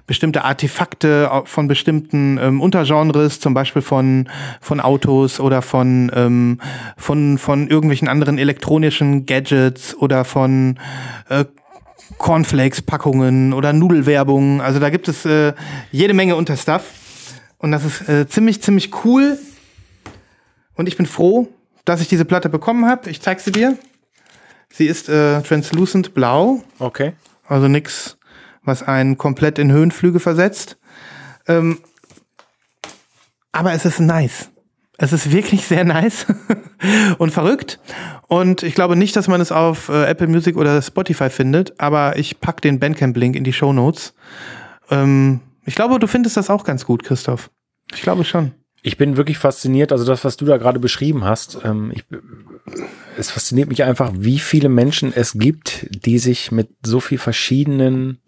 bestimmte 0.07 0.45
Artefakte 0.45 1.31
von 1.47 1.67
bestimmten 1.67 2.39
ähm, 2.41 2.61
Untergenres, 2.61 3.41
zum 3.41 3.55
Beispiel 3.55 3.83
von, 3.83 4.29
von 4.61 4.81
Autos 4.81 5.41
oder 5.41 5.63
von, 5.63 6.13
ähm, 6.15 6.61
von, 6.97 7.39
von 7.39 7.69
irgendwelchen 7.69 8.07
anderen 8.07 8.39
elektronischen 8.39 9.27
Gadgets 9.27 9.97
oder 9.97 10.25
von 10.25 10.79
äh, 11.29 11.45
Cornflakes-Packungen 12.19 13.53
oder 13.53 13.73
Nudelwerbung. 13.73 14.61
Also 14.61 14.81
da 14.81 14.91
gibt 14.91 15.09
es 15.09 15.25
äh, 15.25 15.53
jede 15.91 16.15
Menge 16.15 16.37
unter 16.37 16.57
Stuff. 16.57 16.85
Und 17.59 17.73
das 17.73 17.85
ist 17.85 18.09
äh, 18.09 18.29
ziemlich, 18.29 18.63
ziemlich 18.63 19.05
cool. 19.05 19.39
Und 20.75 20.89
ich 20.89 20.97
bin 20.97 21.07
froh, 21.07 21.49
dass 21.85 22.01
ich 22.01 22.09
diese 22.09 22.25
Platte 22.25 22.49
bekommen 22.49 22.87
habe. 22.87 23.11
Ich 23.11 23.21
zeig 23.21 23.41
sie 23.41 23.53
dir. 23.53 23.79
Sie 24.71 24.87
ist 24.87 25.09
äh, 25.09 25.41
translucent 25.43 26.15
blau. 26.15 26.63
Okay. 26.79 27.13
Also 27.47 27.69
nix, 27.69 28.17
was 28.63 28.83
einen 28.83 29.17
komplett 29.19 29.59
in 29.59 29.71
Höhenflüge 29.71 30.21
versetzt. 30.21 30.77
Ähm, 31.47 31.79
aber 33.53 33.73
es 33.73 33.85
ist 33.85 34.01
nice. 34.01 34.51
Es 34.99 35.13
ist 35.13 35.31
wirklich 35.31 35.67
sehr 35.67 35.85
nice 35.85 36.27
und 37.19 37.31
verrückt. 37.31 37.79
Und 38.35 38.65
ich 38.65 38.75
glaube 38.75 38.97
nicht, 38.97 39.15
dass 39.15 39.29
man 39.29 39.41
es 39.41 39.53
auf 39.53 39.89
äh, 39.89 40.07
Apple 40.07 40.27
Music 40.27 40.57
oder 40.57 40.83
Spotify 40.83 41.31
findet, 41.31 41.79
aber 41.79 42.19
ich 42.19 42.41
pack 42.41 42.61
den 42.61 42.81
Bandcamp-Link 42.81 43.37
in 43.37 43.45
die 43.45 43.53
Show 43.53 43.73
Notes. 43.73 44.13
Ähm, 44.91 45.39
ich 45.65 45.77
glaube, 45.77 46.01
du 46.01 46.09
findest 46.09 46.37
das 46.37 46.51
auch 46.51 46.65
ganz 46.65 46.85
gut, 46.85 47.05
Christoph. 47.05 47.49
Ich 47.95 48.03
glaube 48.03 48.25
schon. 48.25 48.51
Ich 48.83 48.97
bin 48.97 49.17
wirklich 49.17 49.39
fasziniert, 49.39 49.93
also 49.93 50.05
das, 50.05 50.25
was 50.25 50.37
du 50.37 50.47
da 50.47 50.57
gerade 50.57 50.81
beschrieben 50.81 51.25
hast, 51.25 51.61
ähm, 51.63 51.93
ich, 51.95 52.05
es 53.17 53.31
fasziniert 53.31 53.69
mich 53.69 53.85
einfach, 53.85 54.11
wie 54.17 54.41
viele 54.41 54.69
Menschen 54.69 55.13
es 55.15 55.35
gibt, 55.35 55.87
die 56.05 56.19
sich 56.19 56.51
mit 56.51 56.71
so 56.85 56.99
viel 56.99 57.19
verschiedenen 57.19 58.19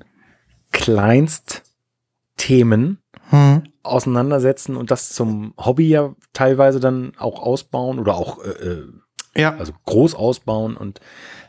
Kleinstthemen 0.71 2.99
hm. 3.31 3.65
auseinandersetzen 3.83 4.77
und 4.77 4.93
das 4.93 5.11
zum 5.11 5.53
Hobby 5.59 5.89
ja 5.89 6.15
teilweise 6.33 6.79
dann 6.79 7.11
auch 7.19 7.43
ausbauen 7.43 7.99
oder 7.99 8.15
auch 8.15 8.45
äh, 8.45 8.51
äh, 8.51 8.85
ja. 9.37 9.55
also 9.57 9.73
groß 9.85 10.15
ausbauen 10.15 10.77
und 10.77 11.01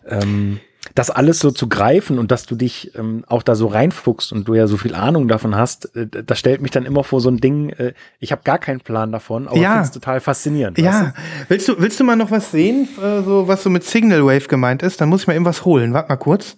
ähm, 0.08 0.60
das 0.96 1.10
alles 1.10 1.40
so 1.40 1.52
zu 1.52 1.68
greifen 1.68 2.18
und 2.18 2.32
dass 2.32 2.46
du 2.46 2.56
dich 2.56 2.92
ähm, 2.96 3.24
auch 3.28 3.44
da 3.44 3.56
so 3.56 3.68
reinfuchst 3.68 4.32
und 4.32 4.48
du 4.48 4.56
ja 4.56 4.68
so 4.68 4.78
viel 4.78 4.96
Ahnung 4.96 5.28
davon 5.28 5.56
hast, 5.56 5.96
äh, 5.96 6.08
das 6.08 6.40
stellt 6.40 6.62
mich 6.62 6.72
dann 6.72 6.86
immer 6.86 7.04
vor 7.04 7.22
so 7.22 7.30
ein 7.30 7.38
Ding, 7.38 7.70
äh, 7.70 7.94
ich 8.20 8.32
habe 8.32 8.42
gar 8.44 8.58
keinen 8.58 8.80
Plan 8.80 9.12
davon, 9.12 9.48
aber 9.48 9.58
ja. 9.58 9.74
finde 9.74 9.86
es 9.86 9.92
total 9.92 10.20
faszinierend. 10.20 10.78
Ja, 10.78 11.02
du? 11.02 11.14
willst 11.50 11.68
du 11.68 11.80
willst 11.80 12.00
du 12.00 12.04
mal 12.04 12.16
noch 12.16 12.32
was 12.32 12.52
sehen, 12.52 12.88
äh, 12.98 13.22
so 13.22 13.48
was 13.48 13.64
so 13.64 13.70
mit 13.70 13.84
Signal 13.84 14.26
Wave 14.26 14.48
gemeint 14.48 14.82
ist? 14.84 15.02
Dann 15.02 15.10
muss 15.10 15.22
ich 15.22 15.28
mal 15.28 15.36
eben 15.36 15.46
was 15.46 15.66
holen. 15.66 15.94
Warte 15.94 16.10
mal 16.10 16.18
kurz. 16.18 16.58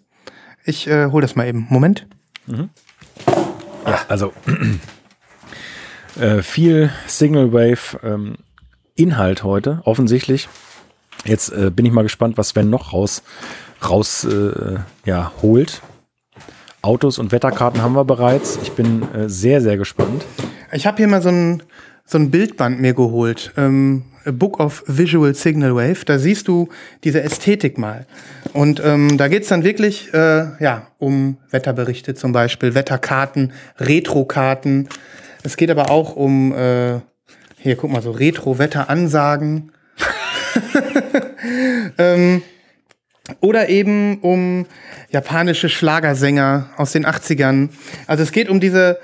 Ich 0.64 0.88
äh, 0.88 1.08
hol 1.08 1.22
das 1.22 1.36
mal 1.36 1.48
eben. 1.48 1.68
Moment. 1.70 2.08
Mhm. 2.46 2.70
Ja, 3.86 4.00
also 4.08 4.34
äh, 6.20 6.42
viel 6.42 6.92
Signal 7.08 7.52
Wave 7.52 8.00
ähm, 8.04 8.36
Inhalt 8.96 9.44
heute, 9.44 9.82
offensichtlich. 9.86 10.50
Jetzt 11.26 11.52
äh, 11.52 11.70
bin 11.70 11.86
ich 11.86 11.92
mal 11.92 12.04
gespannt, 12.04 12.38
was 12.38 12.50
Sven 12.50 12.70
noch 12.70 12.94
raus, 12.94 13.24
raus 13.88 14.26
äh, 14.26 14.80
ja, 15.06 15.32
holt. 15.42 15.82
Autos 16.82 17.20
und 17.20 17.32
Wetterkarten 17.32 17.82
haben 17.82 17.94
wir 17.94 18.06
bereits. 18.06 18.58
Ich 18.62 18.72
bin 18.72 19.04
äh, 19.14 19.28
sehr, 19.30 19.62
sehr 19.62 19.78
gespannt. 19.78 20.26
Ich 20.72 20.88
habe 20.88 20.98
hier 20.98 21.08
mal 21.08 21.22
so 21.22 21.30
ein, 21.30 21.64
so 22.06 22.18
ein 22.18 22.32
Bildband 22.32 22.80
mir 22.80 22.94
geholt. 22.94 23.52
Ähm, 23.58 24.06
A 24.26 24.32
Book 24.32 24.60
of 24.60 24.84
Visual 24.88 25.34
Signal 25.34 25.76
Wave. 25.76 26.06
Da 26.06 26.20
siehst 26.20 26.48
du 26.48 26.70
diese 27.04 27.22
Ästhetik 27.22 27.78
mal. 27.78 28.06
Und 28.54 28.82
ähm, 28.84 29.18
da 29.18 29.28
geht's 29.28 29.50
dann 29.50 29.64
wirklich 29.64 30.14
äh, 30.14 30.48
ja, 30.64 30.88
um 31.00 31.38
Wetterberichte 31.50 32.16
zum 32.16 32.32
Beispiel, 32.32 32.76
Wetterkarten, 32.76 33.52
Retrokarten. 33.78 34.88
Es 35.44 35.58
geht 35.58 35.72
aber 35.72 35.90
auch 35.90 36.16
um, 36.16 36.54
äh, 36.54 37.00
hier 37.58 37.76
guck 37.76 37.92
mal, 37.92 38.02
so 38.02 38.12
Retro-Wetteransagen. 38.12 39.72
ähm, 41.98 42.42
oder 43.42 43.70
eben 43.70 44.20
um 44.22 44.66
japanische 45.12 45.70
Schlagersänger 45.70 46.70
aus 46.78 46.92
den 46.92 47.06
80ern. 47.06 47.70
Also 48.08 48.24
es 48.24 48.32
geht 48.32 48.50
um 48.50 48.60
diese, 48.60 49.00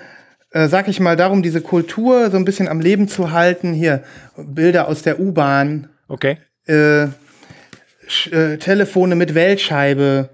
äh, 0.52 0.68
sag 0.68 0.88
ich 0.88 1.00
mal, 1.00 1.16
darum, 1.16 1.44
diese 1.44 1.62
Kultur 1.62 2.32
so 2.32 2.38
ein 2.38 2.46
bisschen 2.46 2.68
am 2.68 2.80
Leben 2.80 3.08
zu 3.08 3.32
halten. 3.32 3.74
Hier, 3.74 4.04
Bilder 4.38 4.88
aus 4.88 5.04
der 5.04 5.20
U-Bahn. 5.20 5.90
Okay. 6.08 6.38
Äh, 6.68 7.04
äh, 7.04 8.58
Telefone 8.58 9.16
mit 9.16 9.36
Weltscheibe. 9.36 10.30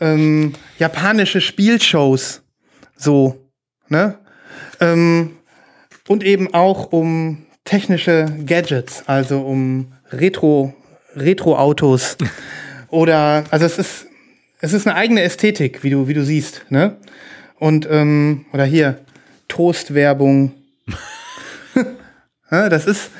Ähm, 0.00 0.54
japanische 0.78 1.40
Spielshows. 1.40 2.42
So, 2.96 3.50
ne? 3.88 4.18
Ähm, 4.80 5.36
und 6.08 6.24
eben 6.24 6.54
auch 6.54 6.92
um 6.92 7.46
technische 7.64 8.26
Gadgets, 8.46 9.04
also 9.06 9.40
um 9.40 9.92
Retro, 10.12 10.74
Retro-Autos. 11.14 12.16
Oder, 12.88 13.44
also 13.50 13.66
es 13.66 13.78
ist, 13.78 14.06
es 14.60 14.72
ist 14.72 14.86
eine 14.86 14.96
eigene 14.96 15.22
Ästhetik, 15.22 15.82
wie 15.84 15.90
du, 15.90 16.08
wie 16.08 16.14
du 16.14 16.24
siehst, 16.24 16.64
ne? 16.70 16.96
Und, 17.58 17.88
ähm, 17.90 18.46
oder 18.52 18.64
hier, 18.64 18.98
Toastwerbung. 19.48 20.52
das 22.50 22.86
ist, 22.86 23.10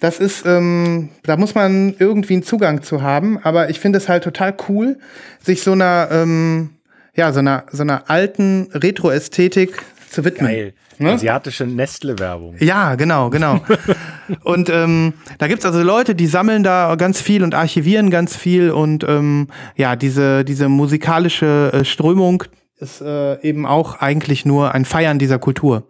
das 0.00 0.18
ist, 0.18 0.44
ähm, 0.46 1.10
da 1.22 1.36
muss 1.36 1.54
man 1.54 1.94
irgendwie 1.98 2.34
einen 2.34 2.42
Zugang 2.42 2.82
zu 2.82 3.02
haben, 3.02 3.38
aber 3.42 3.70
ich 3.70 3.80
finde 3.80 3.98
es 3.98 4.08
halt 4.08 4.24
total 4.24 4.54
cool, 4.68 4.98
sich 5.42 5.62
so 5.62 5.72
einer, 5.72 6.08
ähm, 6.10 6.70
ja, 7.14 7.32
so 7.32 7.40
einer, 7.40 7.64
so 7.70 7.82
einer 7.82 8.10
alten 8.10 8.68
Retro-Ästhetik 8.72 9.82
zu 10.14 10.24
widmen. 10.24 10.50
Geil. 10.50 10.74
Ne? 10.98 11.12
Asiatische 11.12 11.66
Nestle-Werbung. 11.66 12.56
Ja, 12.60 12.94
genau, 12.94 13.30
genau. 13.30 13.60
und 14.44 14.70
ähm, 14.70 15.14
da 15.38 15.48
gibt's 15.48 15.66
also 15.66 15.82
Leute, 15.82 16.14
die 16.14 16.26
sammeln 16.26 16.62
da 16.62 16.94
ganz 16.96 17.20
viel 17.20 17.42
und 17.42 17.54
archivieren 17.54 18.10
ganz 18.10 18.36
viel 18.36 18.70
und 18.70 19.04
ähm, 19.04 19.48
ja, 19.76 19.96
diese, 19.96 20.44
diese 20.44 20.68
musikalische 20.68 21.70
äh, 21.72 21.84
Strömung 21.84 22.44
ist 22.78 23.00
äh, 23.00 23.40
eben 23.42 23.66
auch 23.66 24.00
eigentlich 24.00 24.44
nur 24.44 24.74
ein 24.74 24.84
Feiern 24.84 25.18
dieser 25.18 25.38
Kultur. 25.38 25.84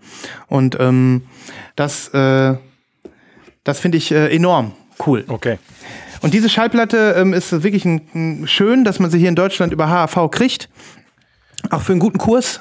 Und 0.48 0.76
ähm, 0.80 1.22
das, 1.76 2.08
äh, 2.08 2.54
das 3.64 3.80
finde 3.80 3.98
ich 3.98 4.12
äh, 4.12 4.34
enorm 4.34 4.72
cool. 5.06 5.24
Okay. 5.28 5.58
Und 6.22 6.34
diese 6.34 6.48
Schallplatte 6.48 7.14
ähm, 7.18 7.32
ist 7.34 7.62
wirklich 7.62 7.84
ein, 7.84 8.00
ein, 8.14 8.48
schön, 8.48 8.84
dass 8.84 8.98
man 8.98 9.10
sie 9.10 9.18
hier 9.18 9.28
in 9.28 9.34
Deutschland 9.34 9.72
über 9.72 9.88
HAV 9.88 10.30
kriegt. 10.30 10.68
Auch 11.70 11.82
für 11.82 11.92
einen 11.92 12.00
guten 12.00 12.18
Kurs. 12.18 12.60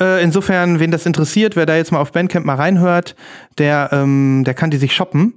Äh, 0.00 0.22
insofern, 0.22 0.80
wen 0.80 0.90
das 0.90 1.04
interessiert, 1.06 1.56
wer 1.56 1.66
da 1.66 1.76
jetzt 1.76 1.92
mal 1.92 2.00
auf 2.00 2.12
Bandcamp 2.12 2.46
mal 2.46 2.56
reinhört, 2.56 3.14
der, 3.58 3.90
ähm, 3.92 4.42
der 4.44 4.54
kann 4.54 4.70
die 4.70 4.78
sich 4.78 4.94
shoppen. 4.94 5.34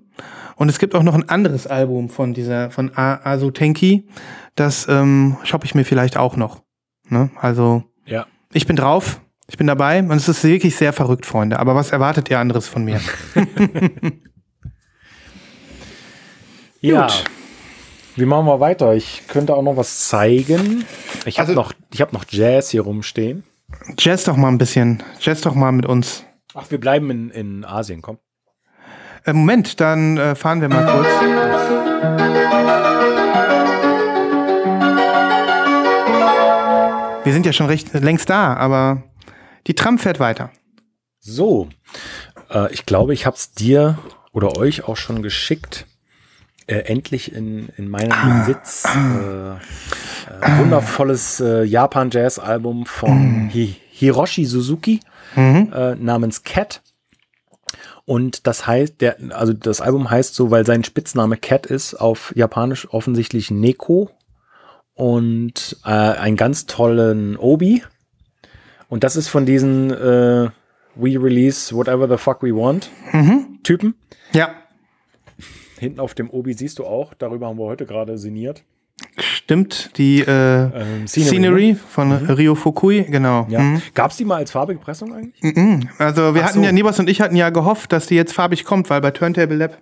Und 0.55 0.70
es 0.70 0.80
gibt 0.80 0.95
auch 0.95 1.03
noch 1.03 1.16
ein 1.16 1.28
anderes 1.30 1.68
Album 1.68 2.09
von 2.09 2.34
dieser, 2.34 2.72
von 2.72 2.91
Asu 2.95 3.51
Tenki. 3.51 4.07
Das 4.55 4.88
ähm, 4.88 5.38
shoppe 5.43 5.66
ich 5.66 5.76
mir 5.76 5.84
vielleicht 5.84 6.16
auch 6.16 6.38
noch. 6.38 6.61
Ne? 7.09 7.30
Also, 7.39 7.84
ja. 8.05 8.26
ich 8.53 8.66
bin 8.68 8.76
drauf, 8.76 9.20
ich 9.47 9.57
bin 9.57 9.68
dabei 9.68 9.99
und 9.99 10.14
es 10.14 10.30
ist 10.30 10.43
wirklich 10.43 10.76
sehr 10.76 10.93
verrückt, 10.93 11.26
Freunde. 11.26 11.59
Aber 11.59 11.76
was 11.76 11.91
erwartet 11.91 12.30
ihr 12.30 12.39
anderes 12.39 12.68
von 12.68 12.86
mir? 12.86 13.01
ja. 16.82 17.07
Gut. 17.07 17.24
Wie 18.16 18.26
machen 18.26 18.45
wir 18.45 18.59
weiter? 18.59 18.93
Ich 18.93 19.24
könnte 19.28 19.55
auch 19.55 19.64
noch 19.64 19.76
was 19.76 20.07
zeigen. 20.07 20.86
Ich 21.26 21.39
habe 21.39 21.49
also, 21.49 21.59
noch, 21.59 21.74
ich 21.91 21.99
hab 21.99 22.14
noch 22.14 22.26
Jazz 22.30 22.70
hier 22.70 22.82
rumstehen. 22.82 23.43
Jazz 23.98 24.24
doch 24.24 24.38
mal 24.38 24.50
ein 24.50 24.58
bisschen. 24.58 25.04
Jazz 25.20 25.42
doch 25.42 25.56
mal 25.56 25.72
mit 25.72 25.86
uns. 25.86 26.24
Ach, 26.54 26.70
wir 26.70 26.80
bleiben 26.80 27.10
in, 27.10 27.30
in 27.30 27.66
Asien, 27.66 28.02
komm. 28.02 28.20
Äh, 29.26 29.34
Moment, 29.34 29.80
dann 29.80 30.18
äh, 30.18 30.36
fahren 30.36 30.62
wir 30.62 30.70
mal 30.70 30.86
kurz. 30.86 31.08
Wir 37.24 37.32
sind 37.32 37.46
ja 37.46 37.54
schon 37.54 37.68
recht 37.68 37.94
längst 37.94 38.30
da, 38.30 38.54
aber 38.56 39.04
die 39.68 39.76
Tram 39.76 39.98
fährt 39.98 40.20
weiter. 40.20 40.52
So, 41.20 41.70
äh, 42.50 42.72
ich 42.74 42.86
glaube, 42.86 43.14
ich 43.14 43.26
habe 43.26 43.38
es 43.38 43.54
dir 43.54 43.98
oder 44.34 44.58
euch 44.58 44.88
auch 44.88 44.98
schon 44.98 45.24
geschickt. 45.24 45.88
Äh, 46.66 46.76
endlich 46.86 47.34
in, 47.34 47.70
in 47.78 47.89
meinem 47.89 48.11
ah, 48.11 48.39
Besitz. 48.39 48.86
Ah, 48.86 49.59
äh, 50.41 50.59
wundervolles 50.59 51.41
äh, 51.41 51.64
Japan-Jazz-Album 51.64 52.86
von 52.86 53.47
mm. 53.47 53.49
Hi 53.53 53.76
Hiroshi 53.91 54.45
Suzuki 54.45 54.99
mhm. 55.36 55.72
äh, 55.74 55.95
namens 55.95 56.43
Cat. 56.43 56.82
Und 58.05 58.47
das 58.47 58.66
heißt, 58.66 59.01
der, 59.01 59.18
also 59.30 59.53
das 59.53 59.82
Album 59.82 60.09
heißt 60.09 60.36
so, 60.36 60.51
weil 60.51 60.66
sein 60.66 60.84
Spitzname 60.84 61.38
Cat 61.38 61.66
ist, 61.66 61.95
auf 61.95 62.34
Japanisch 62.36 62.88
offensichtlich 62.91 63.51
Neko. 63.51 64.09
Und 64.95 65.78
äh, 65.86 65.89
einen 65.89 66.38
ganz 66.38 66.66
tollen 66.66 67.36
Obi. 67.38 67.84
Und 68.89 69.03
das 69.03 69.16
ist 69.16 69.28
von 69.28 69.45
diesen 69.45 69.91
äh, 69.91 70.49
We 70.95 71.18
release 71.20 71.76
whatever 71.76 72.07
the 72.07 72.18
fuck 72.18 72.43
we 72.43 72.53
want 72.53 72.91
Typen. 73.64 73.95
Ja, 74.34 74.49
Hinten 75.84 76.00
auf 76.00 76.14
dem 76.16 76.30
Obi 76.30 76.54
siehst 76.54 76.80
du 76.80 76.86
auch, 76.86 77.14
darüber 77.14 77.48
haben 77.48 77.58
wir 77.60 77.66
heute 77.66 77.86
gerade 77.86 78.18
sinniert. 78.18 78.64
stimmt. 79.20 79.92
Die 79.98 80.22
äh, 80.22 80.26
Ähm, 80.30 81.08
Scenery, 81.08 81.28
Scenery, 81.30 81.68
ne? 81.74 81.76
von 81.90 82.12
Rio 82.14 82.56
Fukui, 82.56 83.04
genau. 83.04 83.46
Ja. 83.50 83.60
Mhm. 83.60 83.82
Gab's 83.94 84.18
die 84.18 84.26
mal 84.26 84.38
als 84.38 84.52
farbige 84.52 84.80
Pressung 84.80 85.14
eigentlich? 85.14 85.42
Mhm. 85.56 85.90
Also 85.98 86.34
wir 86.36 86.42
Ach 86.44 86.48
hatten 86.48 86.60
so. 86.60 86.66
ja, 86.66 86.72
Nibas 86.72 87.00
und 87.00 87.10
ich 87.10 87.22
hatten 87.22 87.36
ja 87.36 87.50
gehofft, 87.50 87.92
dass 87.92 88.08
die 88.08 88.16
jetzt 88.16 88.34
farbig 88.34 88.64
kommt, 88.66 88.90
weil 88.90 89.02
bei 89.02 89.12
Turntable 89.12 89.58
Lab 89.58 89.78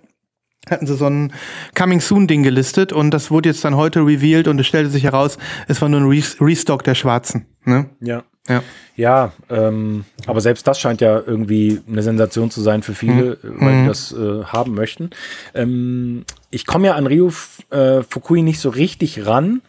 hatten 0.70 0.86
sie 0.86 0.94
so 0.94 1.06
ein 1.06 1.32
Coming 1.76 2.00
Soon 2.00 2.26
Ding 2.28 2.42
gelistet 2.42 2.92
und 2.92 3.10
das 3.10 3.30
wurde 3.30 3.48
jetzt 3.48 3.64
dann 3.64 3.76
heute 3.76 4.00
revealed 4.06 4.46
und 4.48 4.60
es 4.60 4.66
stellte 4.66 4.90
sich 4.90 5.02
heraus, 5.04 5.36
es 5.68 5.80
war 5.82 5.88
nur 5.88 6.00
ein 6.00 6.06
Re 6.08 6.22
Restock 6.40 6.84
der 6.84 6.94
Schwarzen. 6.94 7.46
Ne? 7.64 7.90
Ja. 8.00 8.22
Ja. 8.48 8.62
Ja, 8.94 9.32
ähm, 9.48 10.04
aber 10.26 10.40
selbst 10.42 10.66
das 10.66 10.78
scheint 10.78 11.00
ja 11.00 11.18
irgendwie 11.18 11.80
eine 11.88 12.02
Sensation 12.02 12.50
zu 12.50 12.60
sein 12.60 12.82
für 12.82 12.94
viele, 12.94 13.32
äh, 13.32 13.38
weil 13.42 13.82
die 13.82 13.88
das 13.88 14.12
äh, 14.12 14.44
haben 14.44 14.74
möchten. 14.74 15.10
Ähm, 15.54 16.24
ich 16.50 16.66
komme 16.66 16.88
ja 16.88 16.94
an 16.94 17.06
Ryu 17.06 17.30
äh, 17.70 18.02
Fukui 18.02 18.42
nicht 18.42 18.60
so 18.60 18.68
richtig 18.68 19.26
ran, 19.26 19.62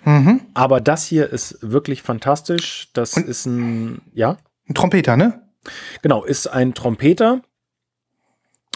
aber 0.54 0.82
das 0.82 1.06
hier 1.06 1.30
ist 1.32 1.58
wirklich 1.62 2.02
fantastisch. 2.02 2.90
Das 2.94 3.16
ist 3.16 3.46
ein, 3.46 4.02
ja, 4.14 4.38
Ein 4.68 4.76
Trompeter, 4.76 5.16
ne? 5.16 5.42
genau, 6.02 6.26
ist 6.26 6.48
ein 6.48 6.74
Trompeter. 6.74 7.42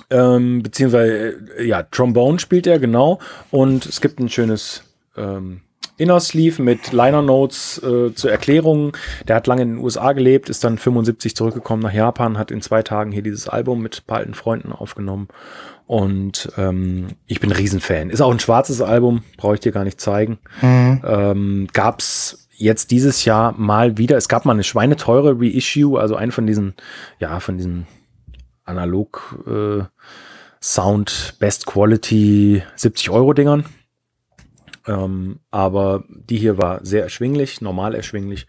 Ähm, 0.09 0.63
beziehungsweise, 0.63 1.35
äh, 1.57 1.65
ja, 1.67 1.83
Trombone 1.83 2.39
spielt 2.39 2.67
er, 2.67 2.79
genau. 2.79 3.19
Und 3.51 3.85
es 3.85 3.99
gibt 3.99 4.19
ein 4.19 4.29
schönes 4.29 4.83
ähm, 5.17 5.61
Inner 5.97 6.19
Sleeve 6.19 6.61
mit 6.61 6.91
Liner 6.91 7.21
Notes 7.21 7.81
äh, 7.83 8.13
zur 8.13 8.31
Erklärung. 8.31 8.95
Der 9.27 9.35
hat 9.35 9.47
lange 9.47 9.63
in 9.63 9.75
den 9.75 9.77
USA 9.79 10.13
gelebt, 10.13 10.49
ist 10.49 10.63
dann 10.63 10.77
75 10.77 11.35
zurückgekommen 11.35 11.81
nach 11.81 11.93
Japan, 11.93 12.37
hat 12.37 12.51
in 12.51 12.61
zwei 12.61 12.83
Tagen 12.83 13.11
hier 13.11 13.23
dieses 13.23 13.49
Album 13.49 13.81
mit 13.81 14.01
ein 14.01 14.07
paar 14.07 14.19
alten 14.19 14.35
Freunden 14.35 14.71
aufgenommen. 14.71 15.27
Und 15.87 16.51
ähm, 16.57 17.07
ich 17.25 17.39
bin 17.39 17.49
ein 17.49 17.57
Riesenfan. 17.57 18.09
Ist 18.09 18.21
auch 18.21 18.31
ein 18.31 18.39
schwarzes 18.39 18.81
Album, 18.81 19.23
brauche 19.37 19.55
ich 19.55 19.61
dir 19.61 19.71
gar 19.71 19.85
nicht 19.85 19.99
zeigen. 19.99 20.37
Ähm, 21.03 21.67
gab's 21.73 22.47
jetzt 22.57 22.91
dieses 22.91 23.25
Jahr 23.25 23.53
mal 23.57 23.97
wieder. 23.97 24.17
Es 24.17 24.27
gab 24.27 24.45
mal 24.45 24.53
eine 24.53 24.63
schweineteure 24.63 25.39
Reissue, 25.39 25.99
also 25.99 26.15
einen 26.15 26.31
von 26.31 26.45
diesen, 26.45 26.75
ja, 27.19 27.39
von 27.39 27.57
diesen 27.57 27.87
analog 28.65 29.43
äh, 29.47 29.83
Sound 30.61 31.35
Best 31.39 31.65
Quality 31.65 32.63
70 32.75 33.09
Euro 33.09 33.33
Dingern. 33.33 33.63
Ähm, 34.87 35.39
aber 35.51 36.03
die 36.09 36.37
hier 36.37 36.57
war 36.57 36.85
sehr 36.85 37.03
erschwinglich, 37.03 37.61
normal 37.61 37.93
erschwinglich 37.93 38.47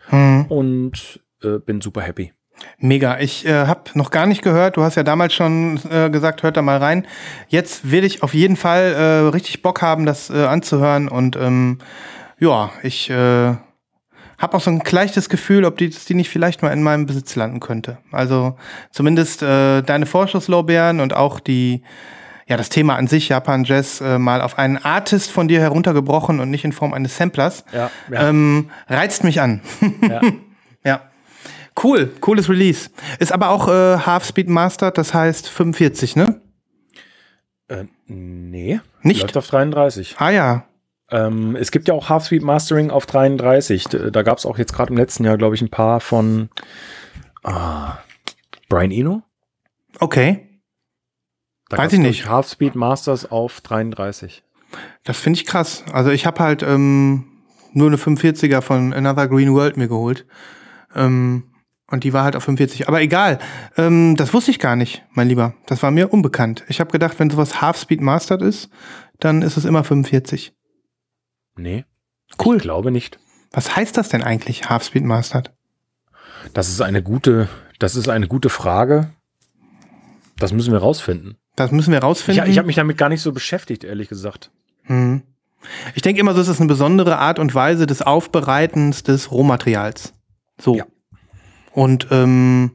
und 0.49 1.21
äh, 1.43 1.59
bin 1.59 1.81
super 1.81 2.03
happy. 2.03 2.33
Mega. 2.79 3.19
Ich 3.19 3.47
äh, 3.47 3.67
habe 3.67 3.83
noch 3.95 4.11
gar 4.11 4.27
nicht 4.27 4.43
gehört. 4.43 4.77
Du 4.77 4.83
hast 4.83 4.97
ja 4.97 5.03
damals 5.03 5.35
schon 5.35 5.81
äh, 5.91 6.11
gesagt, 6.11 6.43
hört 6.43 6.57
da 6.57 6.63
mal 6.63 6.79
rein. 6.79 7.07
Jetzt 7.49 7.91
will 7.91 8.05
ich 8.05 8.23
auf 8.23 8.35
jeden 8.35 8.57
Fall 8.57 8.95
äh, 8.95 9.29
richtig 9.29 9.63
Bock 9.63 9.83
haben, 9.83 10.07
das 10.07 10.31
äh, 10.31 10.45
anzuhören. 10.45 11.09
Und 11.09 11.37
ähm, 11.37 11.79
ja, 12.39 12.71
ich 12.83 13.11
äh, 13.11 13.15
habe 14.39 14.57
auch 14.57 14.61
so 14.61 14.71
ein 14.71 14.83
leichtes 14.89 15.29
Gefühl, 15.29 15.65
ob 15.65 15.77
die, 15.79 15.91
die 15.91 16.15
nicht 16.15 16.31
vielleicht 16.31 16.63
mal 16.63 16.73
in 16.73 16.83
meinem 16.83 17.07
Besitz 17.07 17.35
landen 17.37 17.61
könnte. 17.61 17.99
Also 18.13 18.57
zumindest 18.93 19.43
äh, 19.43 19.83
deine 19.83 20.07
Vorschusslorbeeren 20.07 21.01
und 21.01 21.15
auch 21.15 21.41
die, 21.41 21.83
ja, 22.49 22.57
das 22.57 22.69
Thema 22.71 22.97
an 22.97 23.07
sich, 23.07 23.29
Japan 23.29 23.63
Jazz, 23.65 24.01
äh, 24.01 24.19
mal 24.19 24.41
auf 24.41 24.59
einen 24.59 24.77
Artist 24.79 25.31
von 25.31 25.47
dir 25.49 25.61
heruntergebrochen 25.61 26.41
und 26.41 26.51
nicht 26.51 26.65
in 26.65 26.73
Form 26.73 26.93
eines 26.95 27.17
Samplers, 27.17 27.65
Ja, 27.73 27.91
ja. 28.11 28.29
Ähm, 28.29 28.71
reizt 28.89 29.23
mich 29.25 29.41
an. 29.41 29.61
Ja. 30.03 30.21
Ja. 30.85 31.03
Cool, 31.83 32.07
cooles 32.21 32.49
Release. 32.49 32.89
Ist 33.19 33.33
aber 33.33 33.51
auch 33.51 33.69
äh, 33.69 33.99
Half 33.99 34.25
Speed 34.25 34.49
Mastered, 34.49 34.97
das 34.97 35.13
heißt 35.13 35.49
45, 35.49 36.17
ne? 36.17 36.41
Äh, 37.69 37.85
nee. 38.07 38.81
Nicht? 39.03 39.23
Läuft 39.23 39.37
auf 39.37 39.47
33. 39.49 40.17
Ah 40.19 40.31
ja. 40.31 40.65
Ähm, 41.11 41.57
es 41.57 41.71
gibt 41.71 41.89
ja 41.89 41.95
auch 41.95 42.09
Half 42.09 42.27
Speed 42.27 42.43
Mastering 42.43 42.91
auf 42.91 43.07
33. 43.07 43.85
D- 43.89 44.11
Da 44.11 44.23
gab 44.23 44.39
es 44.39 44.47
auch 44.47 44.57
jetzt 44.57 44.73
gerade 44.73 44.91
im 44.93 44.97
letzten 44.97 45.25
Jahr, 45.25 45.37
glaube 45.37 45.55
ich, 45.57 45.63
ein 45.63 45.69
paar 45.71 46.01
von 46.01 46.49
ah, 47.45 47.99
Brian 48.69 48.91
Eno. 48.93 49.23
Okay. 50.01 50.48
Da 51.69 51.79
Weiß 51.79 51.93
ich 51.93 51.99
nicht. 51.99 52.29
Half 52.29 52.49
Speed 52.49 52.75
Masters 52.75 53.31
auf 53.31 53.61
33. 53.61 54.43
Das 55.05 55.19
finde 55.19 55.39
ich 55.39 55.47
krass. 55.47 55.85
Also 55.93 56.11
ich 56.11 56.27
habe 56.27 56.41
halt 56.41 56.63
ähm, 56.63 57.25
nur 57.73 57.89
eine 57.89 57.97
45er 57.97 58.61
von 58.61 58.93
Another 58.93 59.29
Green 59.29 59.53
World 59.53 59.77
mir 59.77 59.89
geholt. 59.89 60.27
Ähm, 60.95 61.45
und 61.91 62.05
die 62.05 62.13
war 62.13 62.25
halt 62.25 62.37
auf 62.37 62.45
45. 62.45 62.89
Aber 62.89 63.01
egal. 63.01 63.39
Ähm, 63.77 64.15
das 64.17 64.35
wusste 64.35 64.51
ich 64.51 64.59
gar 64.59 64.77
nicht, 64.77 65.05
mein 65.13 65.29
Lieber. 65.29 65.55
Das 65.67 65.83
war 65.83 65.91
mir 65.91 66.13
unbekannt. 66.13 66.65
Ich 66.69 66.81
habe 66.81 66.91
gedacht, 66.91 67.19
wenn 67.19 67.31
sowas 67.31 67.63
Half 67.63 67.79
Speed 67.79 68.01
Mastered 68.01 68.43
ist, 68.43 68.71
dann 69.21 69.43
ist 69.43 69.57
es 69.57 69.65
immer 69.65 69.85
45. 69.85 70.55
Nee. 71.57 71.85
Cool. 72.45 72.57
Ich 72.57 72.63
glaube 72.63 72.91
nicht. 72.91 73.19
Was 73.53 73.75
heißt 73.75 73.97
das 73.97 74.11
denn 74.11 74.23
eigentlich, 74.23 74.69
Half 74.69 74.85
Speed 74.85 75.05
Mastered? 75.05 75.53
Das 76.53 76.69
ist 76.69 76.81
eine 76.81 77.03
gute, 77.03 77.49
das 77.79 77.97
ist 77.97 78.09
eine 78.09 78.29
gute 78.29 78.51
Frage. 78.51 79.11
Das 80.37 80.53
müssen 80.53 80.73
wir 80.73 80.79
rausfinden. 80.79 81.37
Das 81.59 81.73
müssen 81.73 81.91
wir 81.93 81.99
Ich, 81.99 82.05
rausfinden. 82.05 82.49
ich 82.51 82.59
habe 82.59 82.67
mich 82.67 82.77
damit 82.77 82.97
gar 82.99 83.09
nicht 83.09 83.23
so 83.23 83.33
beschäftigt, 83.33 83.85
ehrlich 83.85 84.09
gesagt. 84.09 84.51
Mhm. 84.87 85.23
Ich 85.95 86.03
denke 86.03 86.21
immer 86.21 86.35
so, 86.35 86.41
es 86.41 86.49
ist 86.49 86.61
eine 86.61 86.69
besondere 86.69 87.19
Art 87.19 87.39
und 87.39 87.55
Weise 87.55 87.87
des 87.87 88.01
Aufbereitens 88.03 89.03
des 89.03 89.33
Rohmaterials. 89.33 90.15
So. 90.61 90.77
Ja. 90.77 90.85
Und 91.73 92.07
ähm, 92.11 92.71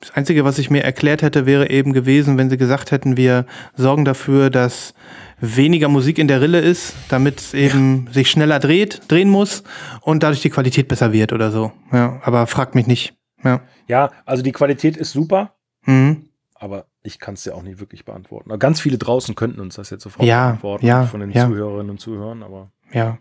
das 0.00 0.10
Einzige, 0.10 0.44
was 0.44 0.58
ich 0.58 0.70
mir 0.70 0.82
erklärt 0.82 1.22
hätte, 1.22 1.46
wäre 1.46 1.70
eben 1.70 1.92
gewesen, 1.92 2.36
wenn 2.36 2.50
sie 2.50 2.56
gesagt 2.58 2.90
hätten, 2.90 3.16
wir 3.16 3.46
sorgen 3.74 4.04
dafür, 4.04 4.50
dass 4.50 4.92
weniger 5.40 5.88
Musik 5.88 6.18
in 6.18 6.28
der 6.28 6.40
Rille 6.40 6.60
ist, 6.60 6.94
damit 7.08 7.40
es 7.40 7.54
eben 7.54 8.08
sich 8.12 8.30
schneller 8.30 8.58
dreht, 8.58 9.02
drehen 9.08 9.28
muss 9.28 9.62
und 10.00 10.22
dadurch 10.22 10.42
die 10.42 10.50
Qualität 10.50 10.88
besser 10.88 11.12
wird 11.12 11.32
oder 11.32 11.50
so. 11.50 11.72
Ja, 11.92 12.20
aber 12.24 12.46
fragt 12.46 12.74
mich 12.74 12.86
nicht. 12.86 13.14
Ja. 13.42 13.60
Ja, 13.86 14.10
also 14.26 14.42
die 14.42 14.52
Qualität 14.52 14.96
ist 14.96 15.12
super, 15.12 15.54
Mhm. 15.86 16.23
Aber 16.64 16.86
ich 17.02 17.18
kann 17.20 17.34
es 17.34 17.42
dir 17.44 17.54
auch 17.54 17.62
nicht 17.62 17.78
wirklich 17.78 18.04
beantworten. 18.04 18.50
Aber 18.50 18.58
Ganz 18.58 18.80
viele 18.80 18.98
draußen 18.98 19.34
könnten 19.34 19.60
uns 19.60 19.74
das 19.76 19.90
jetzt 19.90 20.02
sofort 20.02 20.26
Ja, 20.26 20.46
beantworten 20.46 20.86
ja, 20.86 21.04
von 21.06 21.20
den 21.20 21.30
ja. 21.30 21.46
Zuhörerinnen 21.46 21.90
und 21.90 22.00
Zuhörern, 22.00 22.42
aber 22.42 22.72
Ja. 22.92 23.18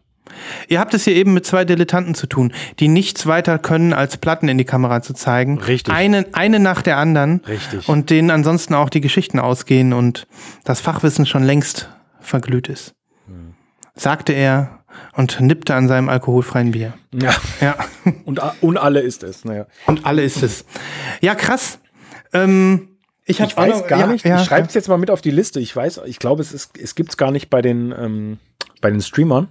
Ihr 0.70 0.80
habt 0.80 0.94
es 0.94 1.04
hier 1.04 1.14
eben 1.16 1.34
mit 1.34 1.46
zwei 1.46 1.66
Dilettanten 1.66 2.16
zu 2.16 2.28
tun, 2.28 2.54
die 2.80 2.88
nichts 2.88 3.28
weiter 3.28 3.60
können, 3.60 3.92
als 3.92 4.16
Platten 4.16 4.48
in 4.48 4.58
die 4.58 4.64
Kamera 4.64 5.02
zu 5.02 5.14
zeigen. 5.14 5.60
Richtig. 5.60 5.94
Eine, 5.94 6.26
eine 6.32 6.62
nach 6.62 6.82
der 6.82 6.96
anderen. 6.96 7.42
Richtig. 7.46 7.90
Und 7.90 8.10
denen 8.10 8.32
ansonsten 8.32 8.74
auch 8.74 8.90
die 8.90 9.02
Geschichten 9.02 9.38
ausgehen 9.38 9.92
und 9.92 10.26
das 10.64 10.80
Fachwissen 10.80 11.26
schon 11.26 11.44
längst 11.44 11.90
verglüht 12.22 12.70
ist. 12.70 12.96
Hm. 13.28 13.56
Sagte 13.96 14.32
er 14.32 14.86
und 15.12 15.42
nippte 15.42 15.76
an 15.76 15.90
seinem 15.90 16.08
alkoholfreien 16.08 16.72
Bier. 16.72 16.94
ja. 17.12 17.36
Ja. 17.60 17.76
Und, 18.24 18.40
und 18.62 18.78
alle 18.78 19.02
ist 19.02 19.24
es. 19.24 19.44
Naja. 19.44 19.66
Und 19.88 20.06
alle 20.06 20.24
ist 20.24 20.42
es. 20.42 20.64
Ja, 21.20 21.36
krass. 21.36 21.80
Ähm, 22.32 22.93
ich, 23.26 23.40
Ich 23.40 23.58
weiß 23.58 23.82
noch- 23.82 23.88
gar 23.88 24.00
ja, 24.00 24.08
nicht. 24.08 24.26
Ja, 24.26 24.40
ich 24.40 24.46
schreibe 24.46 24.68
es 24.68 24.74
jetzt 24.74 24.88
mal 24.90 24.98
mit 24.98 25.10
auf 25.12 25.22
die 25.22 25.32
Liste. 25.32 25.60
Ich 25.60 25.76
weiß, 25.76 26.02
ich 26.06 26.20
glaube, 26.20 26.42
es, 26.42 26.52
ist, 26.54 26.78
es 26.78 26.96
gibt 26.96 27.10
es 27.12 27.18
gar 27.18 27.32
nicht 27.32 27.50
bei 27.50 27.62
den, 27.62 27.94
ähm, 27.98 28.40
bei 28.82 28.90
den 28.92 29.02
Streamern. 29.02 29.48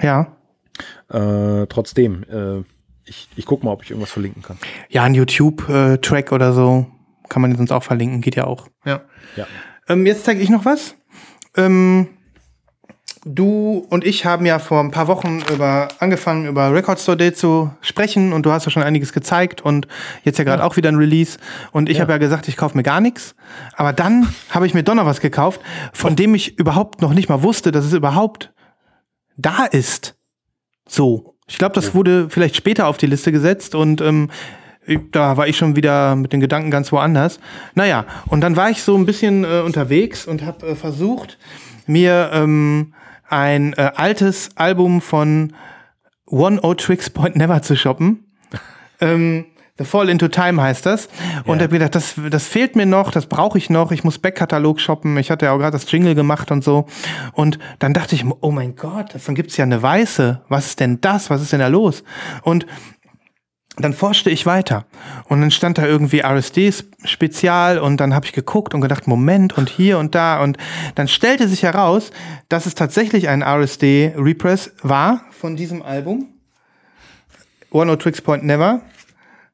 ja. 0.00 0.36
Äh, 1.08 1.66
trotzdem, 1.68 2.24
äh, 2.24 2.64
ich, 3.04 3.28
ich 3.36 3.46
gucke 3.46 3.64
mal, 3.64 3.70
ob 3.72 3.84
ich 3.84 3.90
irgendwas 3.90 4.10
verlinken 4.10 4.42
kann. 4.42 4.58
Ja, 4.88 5.04
ein 5.04 5.14
YouTube-Track 5.14 6.32
oder 6.32 6.52
so 6.52 6.86
kann 7.28 7.42
man 7.42 7.54
sonst 7.56 7.70
auch 7.70 7.84
verlinken, 7.84 8.20
geht 8.20 8.34
ja 8.34 8.44
auch. 8.48 8.66
Ja. 8.84 9.02
Ja. 9.36 9.46
Ähm, 9.88 10.04
jetzt 10.04 10.24
zeige 10.24 10.40
ich 10.40 10.50
noch 10.50 10.64
was. 10.64 10.96
Ähm, 11.56 12.08
du 13.24 13.86
und 13.90 14.04
ich 14.04 14.24
haben 14.26 14.44
ja 14.46 14.58
vor 14.58 14.80
ein 14.80 14.90
paar 14.90 15.08
Wochen 15.08 15.42
über 15.52 15.88
angefangen 15.98 16.46
über 16.46 16.72
Record 16.74 17.00
Store 17.00 17.16
Day 17.16 17.32
zu 17.32 17.70
sprechen 17.80 18.32
und 18.32 18.44
du 18.44 18.52
hast 18.52 18.66
ja 18.66 18.70
schon 18.70 18.82
einiges 18.82 19.12
gezeigt 19.12 19.62
und 19.62 19.88
jetzt 20.24 20.38
ja 20.38 20.44
gerade 20.44 20.62
auch 20.62 20.76
wieder 20.76 20.90
ein 20.90 20.96
Release 20.96 21.38
und 21.72 21.88
ich 21.88 21.96
Ja. 21.96 22.02
habe 22.02 22.12
ja 22.12 22.18
gesagt, 22.18 22.48
ich 22.48 22.56
kaufe 22.56 22.76
mir 22.76 22.82
gar 22.82 23.00
nichts, 23.00 23.34
aber 23.76 23.92
dann 23.92 24.28
habe 24.50 24.66
ich 24.66 24.74
mir 24.74 24.82
doch 24.82 24.94
noch 24.94 25.06
was 25.06 25.20
gekauft, 25.20 25.60
von 25.92 26.16
dem 26.16 26.34
ich 26.34 26.58
überhaupt 26.58 27.00
noch 27.00 27.14
nicht 27.14 27.28
mal 27.28 27.42
wusste, 27.42 27.72
dass 27.72 27.84
es 27.84 27.92
überhaupt 27.94 28.52
da 29.36 29.64
ist. 29.64 30.16
So, 30.86 31.36
ich 31.46 31.56
glaube, 31.58 31.74
das 31.74 31.94
wurde 31.94 32.28
vielleicht 32.28 32.56
später 32.56 32.86
auf 32.86 32.98
die 32.98 33.06
Liste 33.06 33.32
gesetzt 33.32 33.74
und 33.74 34.00
ähm, 34.00 34.30
da 35.12 35.38
war 35.38 35.48
ich 35.48 35.56
schon 35.56 35.76
wieder 35.76 36.14
mit 36.14 36.34
den 36.34 36.40
Gedanken 36.40 36.70
ganz 36.70 36.92
woanders. 36.92 37.40
Naja, 37.74 38.04
und 38.28 38.42
dann 38.42 38.54
war 38.54 38.68
ich 38.68 38.82
so 38.82 38.94
ein 38.96 39.06
bisschen 39.06 39.44
äh, 39.44 39.62
unterwegs 39.64 40.26
und 40.26 40.42
habe 40.42 40.66
äh, 40.68 40.74
versucht, 40.74 41.38
mir 41.86 42.30
ähm, 42.34 42.92
ein 43.28 43.72
äh, 43.74 43.90
altes 43.96 44.50
Album 44.56 45.00
von 45.00 45.52
One 46.26 46.60
O 46.62 46.74
Tricks 46.74 47.10
Point 47.10 47.36
Never 47.36 47.62
zu 47.62 47.76
shoppen. 47.76 48.24
ähm, 49.00 49.46
The 49.76 49.84
Fall 49.84 50.08
into 50.08 50.28
Time 50.28 50.62
heißt 50.62 50.86
das. 50.86 51.08
Und 51.46 51.58
Ja. 51.58 51.64
hab 51.64 51.72
mir 51.72 51.78
gedacht, 51.80 51.96
das, 51.96 52.14
das 52.30 52.46
fehlt 52.46 52.76
mir 52.76 52.86
noch, 52.86 53.10
das 53.10 53.26
brauche 53.26 53.58
ich 53.58 53.70
noch. 53.70 53.90
Ich 53.90 54.04
muss 54.04 54.18
Backkatalog 54.20 54.78
shoppen. 54.80 55.16
Ich 55.16 55.32
hatte 55.32 55.46
ja 55.46 55.52
auch 55.52 55.58
gerade 55.58 55.72
das 55.72 55.90
Jingle 55.90 56.14
gemacht 56.14 56.52
und 56.52 56.62
so. 56.62 56.86
Und 57.32 57.58
dann 57.80 57.92
dachte 57.92 58.14
ich, 58.14 58.24
oh 58.40 58.52
mein 58.52 58.76
Gott, 58.76 59.12
davon 59.16 59.34
gibt's 59.34 59.56
ja 59.56 59.64
eine 59.64 59.82
weiße. 59.82 60.42
Was 60.48 60.66
ist 60.66 60.78
denn 60.80 61.00
das? 61.00 61.28
Was 61.28 61.42
ist 61.42 61.52
denn 61.52 61.58
da 61.58 61.66
los? 61.66 62.04
Und 62.42 62.66
dann 63.76 63.92
forschte 63.92 64.30
ich 64.30 64.46
weiter 64.46 64.86
und 65.28 65.40
dann 65.40 65.50
stand 65.50 65.78
da 65.78 65.86
irgendwie 65.86 66.20
RSD-Spezial 66.20 67.78
und 67.78 67.98
dann 67.98 68.14
habe 68.14 68.26
ich 68.26 68.32
geguckt 68.32 68.72
und 68.72 68.80
gedacht, 68.80 69.06
Moment 69.08 69.58
und 69.58 69.68
hier 69.68 69.98
und 69.98 70.14
da 70.14 70.42
und 70.42 70.58
dann 70.94 71.08
stellte 71.08 71.48
sich 71.48 71.64
heraus, 71.64 72.10
dass 72.48 72.66
es 72.66 72.74
tatsächlich 72.74 73.28
ein 73.28 73.42
RSD-Repress 73.42 74.74
war 74.82 75.24
von 75.30 75.56
diesem 75.56 75.82
Album. 75.82 76.28
One 77.70 77.86
No 77.86 77.96
Tricks 77.96 78.22
Point 78.22 78.44
Never, 78.44 78.82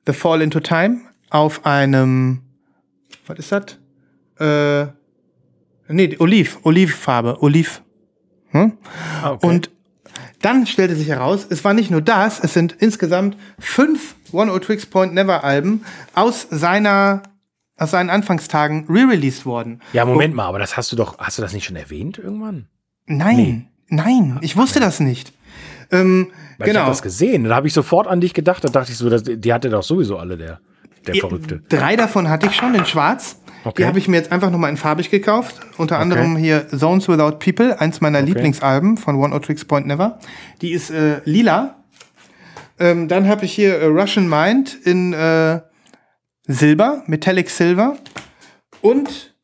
The 0.07 0.13
Fall 0.13 0.43
into 0.43 0.61
Time 0.61 1.01
auf 1.31 1.65
einem, 1.65 2.43
was 3.27 3.39
ist 3.39 3.53
das? 3.53 3.79
Äh, 4.39 4.93
nee, 5.89 6.17
Oliv, 6.19 6.59
Olivfarbe, 6.63 7.43
Oliv. 7.43 7.83
Hm? 8.51 8.73
Ah, 9.23 9.33
okay. 9.33 9.47
Und 9.47 9.71
dann 10.43 10.67
stellte 10.67 10.97
sich 10.97 11.09
heraus, 11.09 11.47
es 11.51 11.65
war 11.65 11.75
nicht 11.75 11.91
nur 11.91 12.01
das, 12.01 12.41
es 12.41 12.55
sind 12.55 12.73
insgesamt 12.79 13.37
fünf 13.59 14.15
One 14.33 14.53
O 14.53 14.59
Tricks 14.59 14.87
Point 14.87 15.15
Never 15.15 15.45
Alben 15.45 15.85
aus 16.15 16.47
seiner 16.51 17.23
aus 17.77 17.93
seinen 17.93 18.11
Anfangstagen 18.11 18.85
re-released 18.91 19.47
worden. 19.47 19.81
ja, 19.95 20.05
Moment 20.05 20.35
mal, 20.35 20.45
aber 20.47 20.59
das 20.59 20.77
hast 20.77 20.93
du 20.93 20.97
doch, 20.97 21.17
hast 21.19 21.39
du 21.39 21.43
das 21.43 21.55
nicht 21.55 21.65
schon 21.65 21.77
erwähnt 21.77 22.19
irgendwann? 22.19 22.67
Nein, 23.07 23.37
Nee. 23.37 23.65
nein, 23.89 24.39
ich 24.43 24.55
wusste 24.57 24.81
das 24.81 25.01
nicht. 25.01 25.33
Ähm, 25.91 26.29
Weil 26.59 26.69
ich 26.69 26.73
genau. 26.75 26.81
habe 26.85 26.91
das 26.91 27.01
gesehen. 27.03 27.45
Da 27.45 27.55
habe 27.57 27.67
ich 27.67 27.73
sofort 27.73 28.07
an 28.07 28.21
dich 28.21 28.35
gedacht. 28.35 28.63
Da 28.63 28.69
dachte 28.69 28.93
ich 28.93 28.99
so, 28.99 29.09
das, 29.09 29.23
die 29.25 29.53
hatte 29.53 29.71
doch 29.71 29.83
sowieso 29.83 30.19
alle, 30.19 30.37
der, 30.37 30.61
der 31.07 31.15
Verrückte. 31.17 31.63
Drei 31.71 31.97
davon 31.97 32.29
hatte 32.29 32.47
ich 32.47 32.55
schon 32.55 32.75
in 32.75 32.85
schwarz. 32.85 33.40
Okay. 33.65 33.83
Die 33.83 33.87
habe 33.87 33.99
ich 33.99 34.09
mir 34.09 34.17
jetzt 34.17 34.33
einfach 34.33 34.51
nochmal 34.51 34.71
in 34.71 34.77
farbig 34.77 35.11
gekauft. 35.11 35.61
Unter 35.77 35.99
anderem 35.99 36.37
hier 36.37 36.67
Zones 36.69 37.09
Without 37.09 37.39
People, 37.39 37.79
eins 37.79 38.01
meiner 38.01 38.23
Lieblingsalben 38.23 38.97
von 38.97 39.17
One 39.17 39.35
O 39.35 39.39
Tricks 39.39 39.65
Point 39.65 39.87
Never. 39.87 40.19
Die 40.63 40.73
ist 40.73 40.91
äh, 40.91 41.21
lila. 41.25 41.85
Ähm, 42.79 43.09
dann 43.09 43.29
habe 43.29 43.45
ich 43.45 43.53
hier 43.53 43.79
äh, 43.79 43.85
Russian 43.85 44.29
Mind 44.29 44.75
in 44.85 45.13
äh, 45.13 45.61
Silber, 46.47 47.03
Metallic 47.07 47.51
Silver. 47.51 47.99
Und 48.81 49.35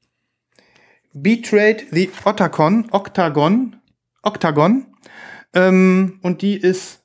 Betrayed 1.12 1.86
the 1.90 2.10
Octagon, 2.24 2.88
Octagon, 2.92 3.76
Octagon. 4.22 4.86
Ähm, 5.52 6.18
und 6.22 6.40
die 6.40 6.56
ist 6.56 7.04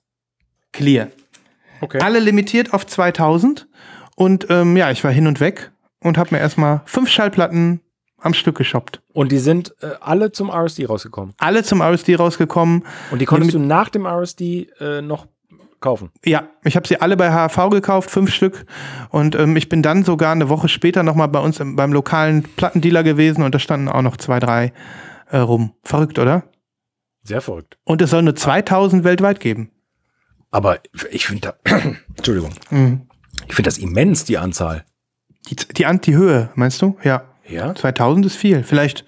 clear. 0.72 1.10
Okay. 1.82 2.00
Alle 2.02 2.20
limitiert 2.20 2.74
auf 2.74 2.88
2000. 2.88 3.68
Und 4.16 4.48
ähm, 4.50 4.78
ja, 4.78 4.92
ich 4.92 5.04
war 5.04 5.12
hin 5.12 5.28
und 5.28 5.42
weg 5.42 5.72
und 6.04 6.18
habe 6.18 6.36
mir 6.36 6.42
erstmal 6.42 6.82
fünf 6.86 7.10
Schallplatten 7.10 7.82
am 8.18 8.34
Stück 8.34 8.58
geshoppt. 8.58 9.02
Und 9.14 9.32
die 9.32 9.40
sind 9.40 9.76
äh, 9.82 9.92
alle 10.00 10.32
zum 10.32 10.50
RSD 10.50 10.86
rausgekommen. 10.86 11.34
Alle 11.40 11.64
zum 11.64 11.82
RSD 11.82 12.16
rausgekommen. 12.16 12.86
Und 13.12 13.20
die 13.20 13.26
konntest 13.26 13.54
du 13.54 13.60
nach 13.60 13.90
dem 13.90 14.06
RSD 14.06 14.68
äh, 14.80 15.02
noch 15.02 15.28
kaufen. 15.80 16.12
Ja, 16.24 16.48
ich 16.64 16.76
habe 16.76 16.88
sie 16.88 17.02
alle 17.02 17.18
bei 17.18 17.32
HV 17.32 17.70
gekauft, 17.72 18.12
fünf 18.12 18.32
Stück. 18.34 18.66
Und 19.10 19.36
ähm, 19.36 19.56
ich 19.58 19.68
bin 19.68 19.82
dann 19.82 20.04
sogar 20.04 20.32
eine 20.32 20.50
Woche 20.50 20.70
später 20.70 21.04
nochmal 21.04 21.28
bei 21.28 21.40
uns 21.40 21.60
im, 21.60 21.76
beim 21.76 21.92
lokalen 21.92 22.44
Plattendealer 22.44 23.04
gewesen 23.04 23.44
und 23.44 23.54
da 23.56 23.60
standen 23.60 23.90
auch 23.90 24.04
noch 24.04 24.18
zwei, 24.18 24.40
drei 24.40 24.74
äh, 25.30 25.38
rum. 25.38 25.74
Verrückt, 25.84 26.20
oder? 26.20 26.44
Sehr 27.24 27.42
verrückt. 27.42 27.78
Und 27.84 28.02
es 28.02 28.12
soll 28.12 28.22
nur 28.22 28.36
2000 28.36 29.04
weltweit 29.04 29.40
geben. 29.40 29.72
Aber 30.52 30.80
ich 31.12 31.26
finde 31.26 31.54
da, 31.64 31.72
Entschuldigung, 32.16 32.52
ich 33.48 33.56
finde 33.56 33.68
das 33.68 33.78
immens, 33.78 34.26
die 34.26 34.38
Anzahl. 34.38 34.86
Die, 35.50 35.56
die, 35.56 35.86
die 36.04 36.16
Höhe, 36.16 36.50
meinst 36.56 36.82
du? 36.82 36.98
Ja. 37.04 37.24
Ja? 37.48 37.74
2000 37.76 38.26
ist 38.26 38.36
viel. 38.36 38.64
Vielleicht 38.64 39.06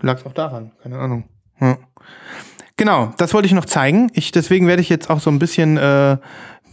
lag 0.00 0.18
es 0.18 0.26
auch 0.26 0.32
daran. 0.32 0.72
Keine 0.82 0.98
Ahnung. 0.98 1.24
Ja. 1.60 1.76
Genau, 2.76 3.12
das 3.18 3.32
wollte 3.34 3.46
ich 3.46 3.52
noch 3.52 3.64
zeigen. 3.64 4.10
Ich, 4.14 4.32
deswegen 4.32 4.66
werde 4.66 4.82
ich 4.82 4.88
jetzt 4.88 5.08
auch 5.10 5.20
so 5.20 5.30
ein 5.30 5.38
bisschen, 5.38 5.76
äh, 5.76 6.18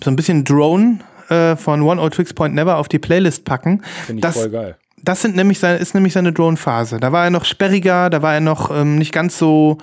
so 0.03 0.09
ein 0.11 0.15
bisschen 0.15 0.43
Drone 0.43 0.99
äh, 1.29 1.55
von 1.55 1.81
One 1.81 2.01
O 2.01 2.09
Tricks 2.09 2.33
Point 2.33 2.53
Never 2.55 2.77
auf 2.77 2.87
die 2.87 2.99
Playlist 2.99 3.45
packen. 3.45 3.81
Finde 4.05 4.19
ich 4.19 4.21
Das, 4.21 4.35
voll 4.35 4.49
geil. 4.49 4.77
das 5.01 5.21
sind 5.21 5.35
nämlich 5.35 5.59
seine, 5.59 5.77
ist 5.77 5.93
nämlich 5.93 6.13
seine 6.13 6.33
Drone-Phase. 6.33 6.99
Da 6.99 7.11
war 7.11 7.23
er 7.23 7.29
noch 7.29 7.45
sperriger, 7.45 8.09
da 8.09 8.21
war 8.21 8.33
er 8.33 8.41
noch 8.41 8.69
ähm, 8.75 8.97
nicht 8.97 9.13
ganz 9.13 9.37
so 9.37 9.77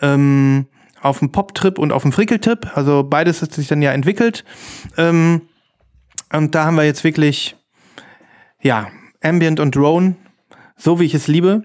ähm, 0.00 0.66
auf 1.02 1.18
dem 1.18 1.32
Pop-Trip 1.32 1.78
und 1.78 1.92
auf 1.92 2.02
dem 2.02 2.12
Frickel-Trip. 2.12 2.70
Also 2.76 3.02
beides 3.02 3.42
hat 3.42 3.52
sich 3.52 3.66
dann 3.68 3.82
ja 3.82 3.92
entwickelt. 3.92 4.44
Ähm, 4.96 5.42
und 6.32 6.54
da 6.54 6.64
haben 6.66 6.76
wir 6.76 6.84
jetzt 6.84 7.02
wirklich, 7.04 7.56
ja, 8.64 8.88
Ambient 9.22 9.60
und 9.60 9.76
Drone, 9.76 10.16
so 10.76 10.98
wie 10.98 11.04
ich 11.04 11.14
es 11.14 11.28
liebe. 11.28 11.64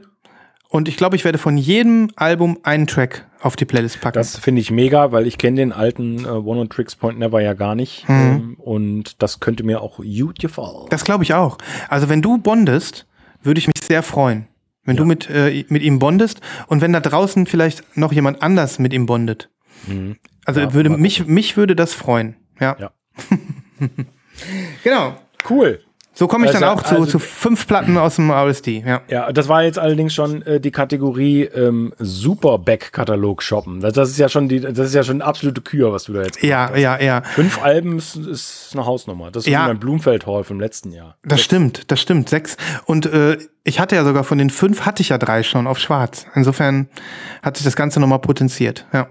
Und 0.70 0.88
ich 0.88 0.97
glaube, 0.97 1.16
ich 1.16 1.26
werde 1.26 1.39
von 1.39 1.58
jedem 1.58 2.12
Album 2.16 2.60
einen 2.62 2.86
Track 2.86 3.26
auf 3.41 3.56
die 3.56 3.66
Playlist 3.66 4.02
packen. 4.02 4.14
Das 4.14 4.38
finde 4.38 4.62
ich 4.62 4.70
mega, 4.70 5.12
weil 5.12 5.26
ich 5.26 5.39
kenne 5.39 5.56
den 5.56 5.72
alten 5.72 6.26
äh, 6.26 6.28
One 6.28 6.60
on 6.60 6.70
Tricks 6.70 6.95
Point 6.95 7.18
Never 7.18 7.41
ja 7.41 7.54
gar 7.54 7.74
nicht. 7.74 8.08
Mhm. 8.08 8.16
Ähm, 8.16 8.56
und 8.60 9.24
das 9.24 9.39
könnte 9.39 9.64
mir 9.64 9.82
auch 9.82 10.00
gefallen. 10.00 10.86
Das 10.89 11.06
glaube 11.06 11.24
ich 11.24 11.34
auch. 11.34 11.58
Also 11.88 12.08
wenn 12.10 12.22
du 12.22 12.38
bondest, 12.38 13.08
würde 13.41 13.60
ich 13.60 13.68
mich 13.68 13.82
sehr 13.82 14.04
freuen. 14.04 14.47
Wenn 14.84 14.95
du 14.95 15.06
mit, 15.06 15.30
äh, 15.30 15.66
mit 15.70 15.84
ihm 15.84 16.00
bondest 16.00 16.41
und 16.68 16.82
wenn 16.82 16.93
da 16.93 17.00
draußen 17.00 17.45
vielleicht 17.45 17.97
noch 17.97 18.12
jemand 18.12 18.41
anders 18.41 18.80
mit 18.80 18.93
ihm 18.93 19.06
bondet. 19.06 19.50
Also 20.45 20.60
Mhm. 20.60 20.68
Ja, 20.68 20.74
würde 20.74 20.89
mich, 20.89 21.26
mich 21.28 21.58
würde 21.58 21.76
das 21.76 21.93
freuen. 21.93 22.36
Ja. 22.60 22.76
Ja. 22.80 22.91
Genau. 24.84 25.16
Cool. 25.50 25.82
So 26.20 26.28
komme 26.28 26.48
ich 26.48 26.52
dann 26.52 26.64
Also- 26.66 26.76
auch 26.76 26.84
zu, 26.84 26.96
also- 26.96 27.06
zu 27.06 27.20
fünf 27.20 27.66
Platten 27.66 27.98
aus 27.98 28.18
dem 28.18 28.30
RSD. 28.30 28.84
Ja. 28.86 29.02
Ja, 29.08 29.32
das 29.32 29.48
war 29.48 29.64
jetzt 29.64 29.80
allerdings 29.80 30.14
schon 30.14 30.42
äh, 30.42 30.60
die 30.60 30.70
Kategorie 30.72 31.44
ähm, 31.46 31.94
Super 31.98 32.58
Back-Katalog 32.60 33.42
shoppen. 33.42 33.80
Das, 33.80 33.94
das 33.94 34.10
ist 34.10 34.18
ja 34.20 34.28
schon 34.28 34.50
die, 34.50 34.60
das 34.60 34.78
ist 34.80 34.94
ja 34.96 35.04
schon 35.04 35.22
eine 35.22 35.24
absolute 35.26 35.62
Kür, 35.62 35.94
was 35.94 36.04
du 36.04 36.14
da 36.14 36.24
jetzt 36.24 36.44
Ja, 36.44 36.76
ja, 36.76 37.00
ja. 37.02 37.22
Fünf 37.22 37.64
Alben 37.64 37.98
ist, 37.98 38.18
ist 38.18 38.72
eine 38.74 38.86
Hausnummer. 38.86 39.32
Das 39.32 39.46
ist 39.46 39.50
Ja. 39.50 39.66
mein 39.68 39.80
Blumfeld 39.80 40.28
Hall 40.28 40.44
vom 40.44 40.60
letzten 40.60 40.92
Jahr. 40.92 41.16
Das 41.24 41.40
stimmt, 41.40 41.90
das 41.90 42.02
stimmt. 42.02 42.28
Sechs. 42.28 42.58
Und 42.84 43.06
äh, 43.06 43.38
ich 43.64 43.80
hatte 43.80 43.96
ja 43.96 44.04
sogar 44.04 44.26
von 44.26 44.38
den 44.40 44.50
fünf 44.50 44.86
hatte 44.86 45.02
ich 45.02 45.08
ja 45.10 45.18
drei 45.18 45.42
schon 45.44 45.68
auf 45.68 45.80
Schwarz. 45.80 46.26
Insofern 46.36 46.90
hat 47.42 47.56
sich 47.56 47.64
das 47.64 47.78
Ganze 47.78 48.02
nochmal 48.02 48.20
potenziert. 48.20 48.86
Ja. 48.92 49.08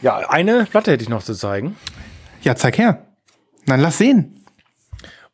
Ja, 0.00 0.16
eine 0.30 0.64
Platte 0.70 0.92
hätte 0.92 1.02
ich 1.02 1.10
noch 1.10 1.22
zu 1.22 1.34
zeigen. 1.34 1.76
Ja, 2.40 2.56
zeig 2.56 2.78
her. 2.78 3.04
Dann 3.66 3.80
lass 3.80 3.98
sehen. 3.98 4.39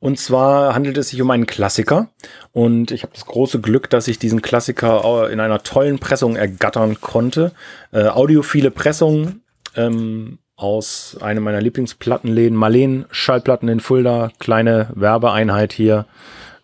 Und 0.06 0.20
zwar 0.20 0.76
handelt 0.76 0.96
es 0.98 1.08
sich 1.08 1.20
um 1.20 1.32
einen 1.32 1.46
Klassiker. 1.46 2.10
Und 2.52 2.92
ich 2.92 3.02
habe 3.02 3.12
das 3.12 3.26
große 3.26 3.60
Glück, 3.60 3.90
dass 3.90 4.06
ich 4.06 4.20
diesen 4.20 4.40
Klassiker 4.40 5.28
in 5.32 5.40
einer 5.40 5.64
tollen 5.64 5.98
Pressung 5.98 6.36
ergattern 6.36 7.00
konnte. 7.00 7.50
Äh, 7.90 8.04
audiophile 8.04 8.70
Pressung 8.70 9.40
ähm, 9.74 10.38
aus 10.54 11.18
einem 11.20 11.42
meiner 11.42 11.60
Lieblingsplattenläden, 11.60 12.56
Marleen 12.56 13.06
Schallplatten 13.10 13.68
in 13.68 13.80
Fulda. 13.80 14.30
Kleine 14.38 14.90
Werbeeinheit 14.94 15.72
hier. 15.72 16.06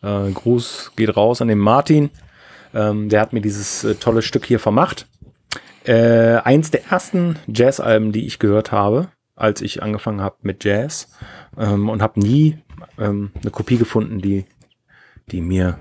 Äh, 0.04 0.30
Gruß 0.30 0.92
geht 0.94 1.16
raus 1.16 1.42
an 1.42 1.48
den 1.48 1.58
Martin. 1.58 2.10
Ähm, 2.72 3.08
der 3.08 3.20
hat 3.20 3.32
mir 3.32 3.40
dieses 3.40 3.82
äh, 3.82 3.96
tolle 3.96 4.22
Stück 4.22 4.46
hier 4.46 4.60
vermacht. 4.60 5.08
Äh, 5.82 6.36
eins 6.44 6.70
der 6.70 6.86
ersten 6.92 7.40
Jazzalben, 7.48 8.12
die 8.12 8.24
ich 8.24 8.38
gehört 8.38 8.70
habe, 8.70 9.08
als 9.34 9.62
ich 9.62 9.82
angefangen 9.82 10.20
habe 10.20 10.36
mit 10.42 10.62
Jazz 10.62 11.08
ähm, 11.58 11.88
und 11.88 12.02
habe 12.02 12.20
nie 12.20 12.58
ähm, 13.02 13.30
eine 13.40 13.50
Kopie 13.50 13.76
gefunden, 13.76 14.20
die, 14.20 14.44
die 15.30 15.40
mir 15.40 15.78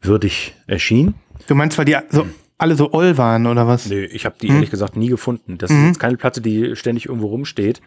würdig 0.00 0.54
erschien. 0.66 1.14
Du 1.46 1.54
meinst, 1.54 1.78
weil 1.78 1.84
die 1.84 1.96
so, 2.10 2.26
alle 2.58 2.76
so 2.76 2.92
oll 2.92 3.18
waren 3.18 3.46
oder 3.48 3.66
was? 3.66 3.86
Nee, 3.88 4.04
ich 4.04 4.24
habe 4.24 4.36
die 4.40 4.46
ehrlich 4.48 4.70
gesagt 4.70 4.96
nie 4.96 5.08
gefunden. 5.08 5.58
Das 5.58 5.70
ist 5.70 5.76
jetzt 5.86 5.98
keine 5.98 6.16
Platte, 6.16 6.40
die 6.40 6.76
ständig 6.76 7.06
irgendwo 7.06 7.26
rumsteht 7.28 7.80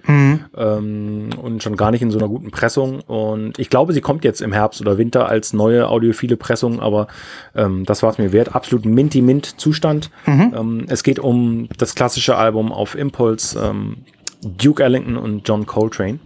ähm, 0.58 1.30
und 1.42 1.64
schon 1.64 1.78
gar 1.78 1.92
nicht 1.92 2.02
in 2.02 2.12
so 2.12 2.18
einer 2.18 2.28
guten 2.28 2.52
Pressung. 2.52 3.00
Und 3.00 3.58
ich 3.58 3.70
glaube, 3.70 3.94
sie 3.94 4.02
kommt 4.02 4.26
jetzt 4.26 4.42
im 4.42 4.52
Herbst 4.52 4.82
oder 4.82 4.98
Winter 4.98 5.30
als 5.30 5.54
neue 5.54 5.88
audiophile 5.88 6.36
Pressung, 6.36 6.82
aber 6.82 7.08
ähm, 7.56 7.86
das 7.86 8.04
war 8.04 8.12
es 8.12 8.18
mir 8.18 8.34
wert. 8.34 8.54
Absolut 8.54 8.86
Minty-Mint-Zustand. 8.86 10.12
Ähm, 10.54 10.86
es 10.90 11.04
geht 11.04 11.20
um 11.20 11.70
das 11.78 11.96
klassische 11.96 12.36
Album 12.36 12.74
auf 12.74 12.96
Impulse, 12.96 13.58
ähm, 13.60 13.98
Duke 14.42 14.84
Ellington 14.84 15.16
und 15.16 15.48
John 15.48 15.66
Coltrane. 15.66 16.20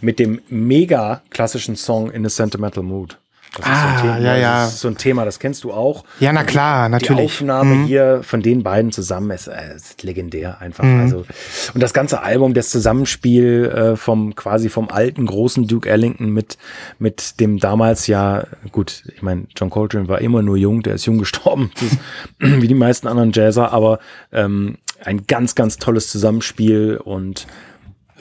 Mit 0.00 0.18
dem 0.18 0.40
mega 0.48 1.22
klassischen 1.30 1.76
Song 1.76 2.10
In 2.10 2.24
a 2.26 2.28
Sentimental 2.28 2.82
Mood. 2.82 3.18
Das 3.58 3.66
ist 3.66 3.72
so 3.72 3.86
ein 3.86 3.94
Ah, 3.94 4.00
Thema, 4.02 4.18
ja, 4.18 4.36
ja. 4.36 4.64
Das 4.64 4.74
ist 4.74 4.80
so 4.80 4.88
ein 4.88 4.98
Thema, 4.98 5.24
das 5.24 5.38
kennst 5.38 5.64
du 5.64 5.72
auch. 5.72 6.04
Ja, 6.20 6.30
na 6.30 6.44
klar, 6.44 6.88
Die 6.88 6.92
natürlich. 6.92 7.24
Aufnahme 7.24 7.86
hier 7.86 8.20
von 8.22 8.42
den 8.42 8.62
beiden 8.62 8.92
zusammen 8.92 9.30
ist, 9.30 9.46
äh, 9.46 9.74
ist 9.74 10.02
legendär 10.02 10.60
einfach. 10.60 10.84
Also 10.84 11.24
und 11.72 11.82
das 11.82 11.94
ganze 11.94 12.22
Album, 12.22 12.52
das 12.52 12.68
Zusammenspiel 12.68 13.64
äh, 13.64 13.96
vom 13.96 14.34
quasi 14.34 14.68
vom 14.68 14.90
alten 14.90 15.24
großen 15.24 15.66
Duke 15.66 15.88
Ellington 15.88 16.28
mit 16.28 16.58
mit 16.98 17.40
dem 17.40 17.58
damals 17.58 18.06
ja 18.08 18.44
gut, 18.72 19.04
ich 19.14 19.22
meine 19.22 19.46
John 19.56 19.70
Coltrane 19.70 20.08
war 20.08 20.20
immer 20.20 20.42
nur 20.42 20.58
jung, 20.58 20.82
der 20.82 20.94
ist 20.94 21.06
jung 21.06 21.16
gestorben, 21.16 21.70
ist, 21.80 21.96
wie 22.38 22.68
die 22.68 22.74
meisten 22.74 23.06
anderen 23.06 23.32
Jazzer, 23.32 23.72
aber 23.72 24.00
ähm, 24.32 24.76
ein 25.02 25.26
ganz 25.26 25.54
ganz 25.54 25.78
tolles 25.78 26.10
Zusammenspiel 26.10 27.00
und 27.02 27.46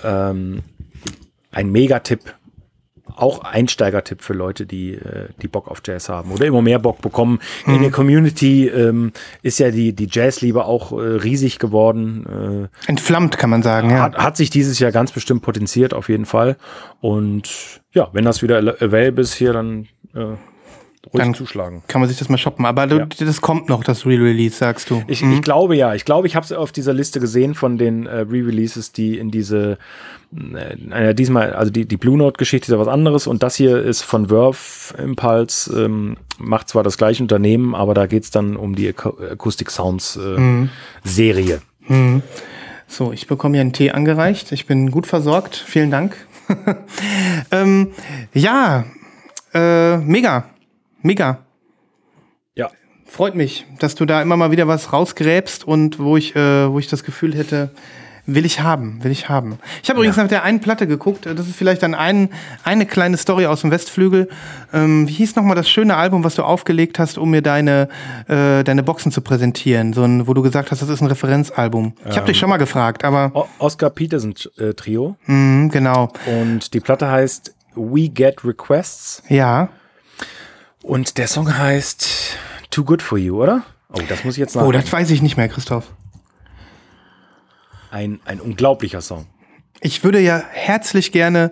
ähm, 0.04 0.62
ein 1.56 1.72
Megatipp 1.72 2.36
auch 3.16 3.40
Einsteigertipp 3.40 4.22
für 4.22 4.34
Leute, 4.34 4.66
die, 4.66 4.94
äh, 4.94 5.30
die 5.42 5.48
Bock 5.48 5.68
auf 5.70 5.82
Jazz 5.86 6.10
haben 6.10 6.32
oder 6.32 6.46
immer 6.46 6.62
mehr 6.62 6.80
Bock 6.80 7.02
bekommen. 7.02 7.40
In 7.66 7.82
der 7.82 7.92
Community 7.92 8.68
ähm, 8.68 9.14
ist 9.42 9.60
ja 9.60 9.72
die, 9.72 9.94
die 9.94 10.08
Jazzliebe 10.10 10.66
auch 10.66 10.92
äh, 10.92 10.96
riesig 10.96 11.60
geworden. 11.60 12.70
Äh, 12.88 12.90
Entflammt, 12.90 13.38
kann 13.38 13.50
man 13.50 13.64
sagen, 13.64 13.92
ja. 13.92 14.02
Hat, 14.02 14.18
hat 14.18 14.38
sich 14.38 14.50
dieses 14.50 14.80
Jahr 14.80 14.92
ganz 14.92 15.12
bestimmt 15.12 15.44
potenziert, 15.44 15.94
auf 15.94 16.10
jeden 16.10 16.26
Fall. 16.26 16.58
Und 17.00 17.82
ja, 17.92 18.10
wenn 18.12 18.26
das 18.26 18.42
wieder 18.42 18.58
available 18.58 19.22
ist 19.22 19.36
hier, 19.36 19.54
dann 19.54 19.88
äh, 20.14 20.36
ruhig 21.14 21.24
Dann 21.24 21.34
zuschlagen. 21.34 21.84
Kann 21.88 22.02
man 22.02 22.10
sich 22.10 22.18
das 22.20 22.30
mal 22.30 22.38
shoppen. 22.38 22.66
Aber 22.66 22.88
du, 22.88 22.98
Ja. 22.98 23.06
das 23.20 23.42
kommt 23.42 23.70
noch, 23.70 23.84
das 23.84 24.06
Re-Release, 24.06 24.56
sagst 24.58 24.90
du. 24.90 25.04
Ich, 25.08 25.22
Mhm. 25.22 25.34
ich 25.34 25.42
glaube 25.42 25.76
ja. 25.76 25.94
Ich 25.96 26.06
glaube, 26.06 26.28
ich 26.28 26.36
habe 26.36 26.44
es 26.46 26.52
auf 26.52 26.72
dieser 26.72 26.94
Liste 26.94 27.20
gesehen 27.20 27.54
von 27.56 27.78
den 27.78 28.06
äh, 28.06 28.20
Re-Releases, 28.22 28.92
die 28.92 29.18
in 29.18 29.32
diese 29.32 29.78
äh, 30.92 31.14
diesmal, 31.16 31.54
also 31.54 31.72
die, 31.72 31.86
die 31.86 31.98
Blue 31.98 32.18
Note-Geschichte 32.18 32.66
ist 32.68 32.74
ja 32.74 32.80
was 32.80 32.88
anderes 32.90 33.26
und 33.28 33.42
das 33.44 33.56
hier 33.56 33.78
ist 33.82 34.02
von 34.02 34.28
Verve 34.28 34.58
Impulse, 34.98 35.86
ähm, 35.86 36.18
macht 36.38 36.68
zwar 36.68 36.84
das 36.84 36.98
gleiche 36.98 37.24
Unternehmen, 37.24 37.74
aber 37.76 37.94
da 37.94 38.06
geht's 38.06 38.32
dann 38.32 38.58
um 38.58 38.76
die 38.76 38.90
Aco 38.90 39.18
Acoustic 39.32 39.72
Sounds 39.72 40.18
äh, 40.18 40.40
Mhm. 40.40 40.70
Serie. 41.04 41.62
So, 42.88 43.12
ich 43.14 43.28
bekomme 43.28 43.54
hier 43.56 43.62
einen 43.62 43.74
Tee 43.74 43.92
angereicht. 43.92 44.52
Ich 44.52 44.66
bin 44.66 44.92
gut 44.92 45.08
versorgt. 45.08 45.56
Vielen 45.56 45.92
Dank. 45.92 46.18
ähm, 47.52 47.92
ja, 48.34 48.86
äh, 49.54 49.98
mega. 49.98 50.46
Mega. 51.06 51.46
Ja. 52.56 52.72
Freut 53.06 53.36
mich, 53.36 53.68
dass 53.78 53.94
du 53.94 54.06
da 54.06 54.24
immer 54.24 54.38
mal 54.38 54.50
wieder 54.50 54.68
was 54.68 54.92
rausgräbst 54.92 55.64
und 55.64 56.00
wo 56.00 56.18
ich, 56.18 56.36
äh, 56.36 56.72
wo 56.72 56.80
ich 56.80 56.88
das 56.88 57.04
Gefühl 57.04 57.36
hätte, 57.36 57.70
will 58.26 58.44
ich 58.44 58.62
haben, 58.62 59.04
will 59.04 59.12
ich 59.12 59.30
haben. 59.30 59.60
Ich 59.84 59.90
habe 59.92 60.00
übrigens 60.00 60.18
nach 60.18 60.28
der 60.28 60.42
einen 60.42 60.62
Platte 60.62 60.88
geguckt. 60.88 61.28
Das 61.28 61.48
ist 61.48 61.56
vielleicht 61.56 61.84
dann 61.84 61.94
ein, 61.94 62.30
eine 62.64 62.88
kleine 62.88 63.18
Story 63.18 63.46
aus 63.46 63.62
dem 63.62 63.70
Westflügel. 63.70 64.30
Ähm, 64.74 65.08
wie 65.08 65.12
hieß 65.14 65.36
nochmal 65.36 65.56
das 65.56 65.70
schöne 65.70 65.96
Album, 65.96 66.24
was 66.24 66.34
du 66.34 66.42
aufgelegt 66.42 66.98
hast, 66.98 67.20
um 67.20 67.30
mir 67.30 67.44
deine, 67.44 67.88
äh, 68.28 68.64
deine 68.64 68.82
Boxen 68.82 69.12
zu 69.12 69.22
präsentieren? 69.22 69.94
So 69.94 70.02
ein, 70.02 70.26
wo 70.26 70.34
du 70.34 70.42
gesagt 70.42 70.72
hast, 70.72 70.82
das 70.82 70.90
ist 70.90 71.02
ein 71.02 71.08
Referenzalbum. 71.08 71.94
Ich 72.10 72.18
habe 72.18 72.26
dich 72.26 72.40
schon 72.40 72.50
mal 72.50 72.58
gefragt, 72.58 73.04
aber 73.04 73.30
O 73.36 73.46
Oscar 73.60 73.92
Peterson 73.92 74.34
äh, 74.58 74.74
Trio 74.74 75.18
mh, 75.28 75.68
genau. 75.68 76.12
und 76.26 76.74
die 76.74 76.80
Platte 76.80 77.12
heißt 77.12 77.54
We 77.76 78.10
Get 78.10 78.44
Requests 78.44 79.22
Ja. 79.30 79.70
Und 80.86 81.18
der 81.18 81.28
Song 81.28 81.58
heißt 81.58 82.38
Too 82.72 82.84
Good 82.84 83.02
For 83.02 83.18
You, 83.18 83.42
oder? 83.42 83.64
Oh, 83.94 84.00
das 84.08 84.24
muss 84.24 84.36
ich 84.36 84.40
jetzt 84.40 84.56
Oh, 84.56 84.60
nachdenken. 84.60 84.82
das 84.84 84.94
weiß 84.94 85.10
ich 85.12 85.22
nicht 85.22 85.38
mehr, 85.38 85.48
Christoph. 85.50 85.86
ein, 87.92 88.20
ein 88.26 88.42
unglaublicher 88.42 89.02
Song. 89.02 89.26
Ich 89.82 90.04
würde 90.04 90.20
ja 90.20 90.42
herzlich 90.52 91.12
gerne 91.12 91.52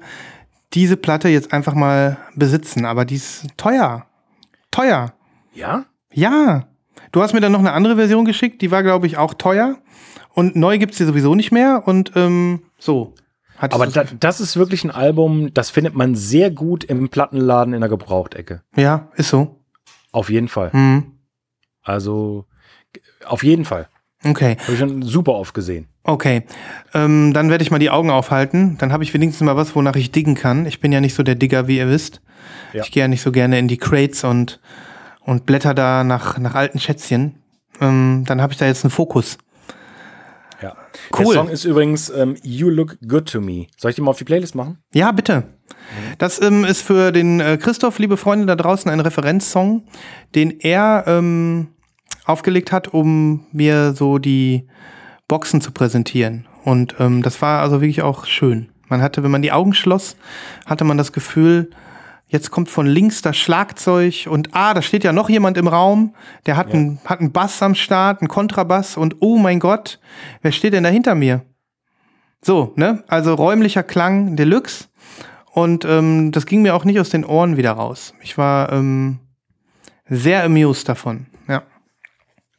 diese 0.73 0.97
Platte 0.97 1.29
jetzt 1.29 1.53
einfach 1.53 1.73
mal 1.73 2.17
besitzen, 2.35 2.85
aber 2.85 3.05
die 3.05 3.15
ist 3.15 3.45
teuer. 3.57 4.05
Teuer. 4.71 5.13
Ja? 5.53 5.85
Ja. 6.11 6.67
Du 7.11 7.21
hast 7.21 7.33
mir 7.33 7.41
dann 7.41 7.51
noch 7.51 7.59
eine 7.59 7.73
andere 7.73 7.95
Version 7.95 8.25
geschickt, 8.25 8.61
die 8.61 8.71
war, 8.71 8.81
glaube 8.83 9.05
ich, 9.07 9.17
auch 9.17 9.35
teuer. 9.35 9.77
Und 10.33 10.55
neu 10.55 10.79
gibt's 10.79 10.97
die 10.97 11.03
sowieso 11.05 11.35
nicht 11.35 11.51
mehr. 11.51 11.83
Und 11.85 12.11
ähm, 12.15 12.63
so. 12.79 13.13
Hattest 13.63 13.81
Aber 13.81 13.89
da, 13.89 14.03
das 14.19 14.41
ist 14.41 14.57
wirklich 14.57 14.83
ein 14.83 14.91
Album, 14.91 15.53
das 15.53 15.69
findet 15.69 15.95
man 15.95 16.15
sehr 16.15 16.51
gut 16.51 16.83
im 16.83 17.07
Plattenladen 17.07 17.73
in 17.73 17.79
der 17.79 17.89
Gebrauchtecke. 17.89 18.61
ja, 18.75 19.07
ist 19.15 19.29
so. 19.29 19.61
Auf 20.11 20.29
jeden 20.29 20.49
Fall. 20.49 20.73
Hm. 20.73 21.13
Also 21.81 22.45
auf 23.25 23.41
jeden 23.41 23.63
Fall. 23.63 23.87
Okay, 24.25 24.57
Habe 24.61 24.73
ich 24.73 24.79
schon 24.79 25.01
super 25.01 25.33
oft 25.35 25.53
gesehen. 25.53 25.87
okay. 26.03 26.43
Ähm, 26.93 27.31
dann 27.33 27.49
werde 27.49 27.63
ich 27.63 27.71
mal 27.71 27.79
die 27.79 27.89
Augen 27.89 28.09
aufhalten. 28.09 28.77
Dann 28.79 28.91
habe 28.91 29.03
ich 29.03 29.13
wenigstens 29.13 29.45
mal 29.45 29.55
was, 29.55 29.75
wonach 29.77 29.95
ich 29.95 30.11
diggen 30.11 30.35
kann. 30.35 30.65
Ich 30.65 30.81
bin 30.81 30.91
ja 30.91 30.99
nicht 30.99 31.13
so 31.13 31.23
der 31.23 31.35
Digger, 31.35 31.67
wie 31.67 31.77
ihr 31.77 31.87
wisst. 31.87 32.21
Ja. 32.73 32.83
Ich 32.83 32.91
gehe 32.91 33.01
ja 33.03 33.07
nicht 33.07 33.21
so 33.21 33.31
gerne 33.31 33.59
in 33.59 33.69
die 33.69 33.77
Crates 33.77 34.25
und, 34.25 34.59
und 35.21 35.45
blätter 35.45 35.73
da 35.73 36.03
nach, 36.03 36.37
nach 36.37 36.55
alten 36.55 36.79
Schätzchen. 36.79 37.35
Ähm, 37.79 38.23
dann 38.27 38.41
habe 38.41 38.51
ich 38.51 38.59
da 38.59 38.65
jetzt 38.65 38.83
einen 38.83 38.91
Fokus. 38.91 39.37
Ja. 40.63 40.77
Cool. 41.11 41.25
Der 41.25 41.33
Song 41.33 41.49
ist 41.49 41.65
übrigens 41.65 42.09
ähm, 42.09 42.37
You 42.41 42.69
Look 42.69 42.97
Good 43.05 43.29
to 43.33 43.41
Me. 43.41 43.67
Soll 43.77 43.89
ich 43.89 43.95
den 43.95 44.05
mal 44.05 44.11
auf 44.11 44.17
die 44.17 44.23
Playlist 44.23 44.55
machen? 44.55 44.77
Ja, 44.93 45.11
bitte. 45.11 45.43
Das 46.19 46.41
ähm, 46.41 46.63
ist 46.63 46.81
für 46.81 47.11
den 47.11 47.41
äh, 47.41 47.57
Christoph, 47.57 47.99
liebe 47.99 48.15
Freunde 48.15 48.45
da 48.45 48.55
draußen, 48.55 48.89
ein 48.89 49.01
Referenzsong, 49.01 49.85
den 50.35 50.51
er 50.61 51.03
ähm, 51.05 51.67
aufgelegt 52.23 52.71
hat, 52.71 52.93
um 52.93 53.45
mir 53.51 53.91
so 53.91 54.19
die 54.19 54.69
Boxen 55.27 55.59
zu 55.59 55.71
präsentieren. 55.73 56.47
Und 56.63 56.95
ähm, 56.97 57.23
das 57.23 57.41
war 57.41 57.61
also 57.61 57.81
wirklich 57.81 58.01
auch 58.01 58.25
schön. 58.25 58.69
Man 58.87 59.01
hatte, 59.01 59.21
wenn 59.21 59.31
man 59.31 59.41
die 59.41 59.51
Augen 59.51 59.73
schloss, 59.73 60.15
hatte 60.65 60.85
man 60.85 60.97
das 60.97 61.11
Gefühl, 61.11 61.71
jetzt 62.33 62.49
kommt 62.49 62.69
von 62.69 62.87
links 62.87 63.21
das 63.21 63.37
Schlagzeug 63.37 64.27
und 64.29 64.49
ah, 64.53 64.73
da 64.73 64.81
steht 64.81 65.03
ja 65.03 65.13
noch 65.13 65.29
jemand 65.29 65.55
im 65.55 65.67
Raum, 65.67 66.15
der 66.47 66.57
hat, 66.57 66.73
einen, 66.73 66.99
hat 67.05 67.19
einen 67.19 67.31
Bass 67.31 67.61
am 67.61 67.75
Start, 67.75 68.21
einen 68.21 68.27
Kontrabass 68.27 68.97
und 68.97 69.17
oh 69.19 69.37
mein 69.37 69.59
Gott, 69.59 69.99
wer 70.41 70.51
steht 70.51 70.73
denn 70.73 70.83
da 70.83 70.89
hinter 70.89 71.13
mir? 71.13 71.45
So, 72.41 72.73
ne? 72.75 73.03
Also 73.07 73.35
räumlicher 73.35 73.83
Klang 73.83 74.35
Deluxe. 74.35 74.87
Und 75.51 75.85
ähm, 75.85 76.31
das 76.31 76.47
ging 76.47 76.63
mir 76.63 76.75
auch 76.75 76.83
nicht 76.83 76.99
aus 76.99 77.09
den 77.09 77.23
Ohren 77.23 77.55
wieder 77.55 77.71
raus. 77.73 78.15
Ich 78.21 78.39
war 78.39 78.71
ähm, 78.71 79.19
sehr 80.09 80.43
amused 80.43 80.89
davon. 80.89 81.27
Ja. 81.47 81.61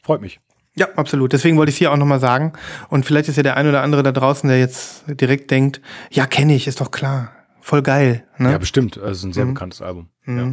Freut 0.01 0.21
mich. 0.21 0.39
Ja, 0.77 0.87
absolut. 0.95 1.33
Deswegen 1.33 1.57
wollte 1.57 1.71
ich 1.71 1.75
es 1.75 1.79
hier 1.81 1.93
auch 1.93 1.97
nochmal 1.97 2.21
sagen. 2.21 2.53
Und 2.89 3.05
vielleicht 3.05 3.29
ist 3.29 3.37
ja 3.37 3.43
der 3.43 3.57
ein 3.57 3.69
oder 3.69 3.83
andere 3.83 4.05
da 4.05 4.13
draußen, 4.13 4.49
der 4.49 4.61
jetzt 4.61 5.05
direkt 5.09 5.51
denkt, 5.51 5.81
ja, 6.11 6.27
kenne 6.27 6.55
ich, 6.55 6.69
ist 6.69 6.81
doch 6.81 6.93
klar. 6.93 7.33
Voll 7.65 7.81
geil. 7.81 8.25
Ne? 8.37 8.53
Ja, 8.53 8.59
bestimmt. 8.59 9.01
Also 9.01 9.27
ein 9.27 9.33
sehr 9.33 9.47
bekanntes 9.47 9.81
Album. 9.81 10.09
Ja. 10.27 10.53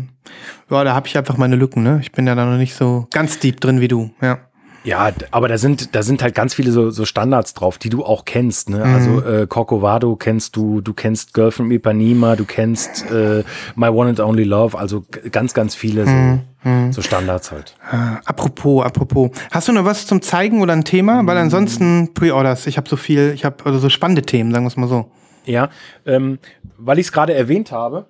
Ja, 0.70 0.84
da 0.86 0.94
habe 0.94 1.08
ich 1.08 1.18
einfach 1.18 1.36
meine 1.36 1.58
Lücken, 1.58 1.84
ne? 1.84 2.00
Ich 2.02 2.14
bin 2.14 2.26
ja 2.26 2.36
da 2.36 2.46
noch 2.46 2.58
nicht 2.58 2.74
so 2.74 3.06
ganz 3.12 3.38
deep 3.38 3.60
drin 3.60 3.82
wie 3.82 3.90
du. 3.90 4.12
Ja. 4.22 4.40
Ja, 4.86 5.12
aber 5.30 5.50
da 5.50 5.58
sind, 5.58 5.94
da 5.94 6.04
sind 6.04 6.24
halt 6.24 6.34
ganz 6.36 6.54
viele 6.54 6.72
so, 6.72 6.90
so 6.90 7.04
Standards 7.04 7.54
drauf, 7.54 7.78
die 7.78 7.90
du 7.90 8.06
auch 8.06 8.24
kennst. 8.24 8.70
Ne? 8.70 8.82
Also 8.82 9.22
äh, 9.22 9.46
Corcovado 9.46 10.16
kennst 10.16 10.56
du, 10.56 10.80
du 10.80 10.94
kennst 10.94 11.34
Girl 11.34 11.52
from 11.52 11.70
Ipanema, 11.70 12.38
du 12.38 12.46
kennst 12.46 13.12
äh, 13.12 13.44
My 13.76 13.90
One 13.90 14.12
and 14.12 14.20
Only 14.22 14.46
Love, 14.46 14.80
also 14.80 15.04
ganz, 15.32 15.54
ganz 15.54 15.76
viele 15.76 16.06
so, 16.06 16.92
so 16.92 17.02
Standards 17.02 17.52
halt. 17.52 17.76
Ah, 17.92 18.22
apropos, 18.24 18.86
apropos. 18.86 19.32
Hast 19.52 19.68
du 19.68 19.74
noch 19.74 19.84
was 19.84 20.08
zum 20.08 20.22
Zeigen 20.22 20.62
oder 20.62 20.72
ein 20.74 20.86
Thema? 20.86 21.28
Weil 21.28 21.38
ansonsten 21.38 22.14
Pre-Orders. 22.14 22.68
Ich 22.68 22.78
habe 22.78 22.88
so 22.88 22.96
viel, 22.96 23.34
ich 23.36 23.44
habe 23.44 23.58
also 23.66 23.80
so 23.80 23.90
spannende 23.90 24.22
Themen, 24.22 24.52
sagen 24.54 24.64
wir 24.64 24.70
es 24.70 24.78
mal 24.78 24.88
so. 24.88 25.12
Ja, 25.46 25.70
ähm, 26.06 26.40
weil 26.78 27.00
ich 27.00 27.08
es 27.08 27.12
gerade 27.12 27.34
erwähnt 27.34 27.72
habe, 27.72 28.06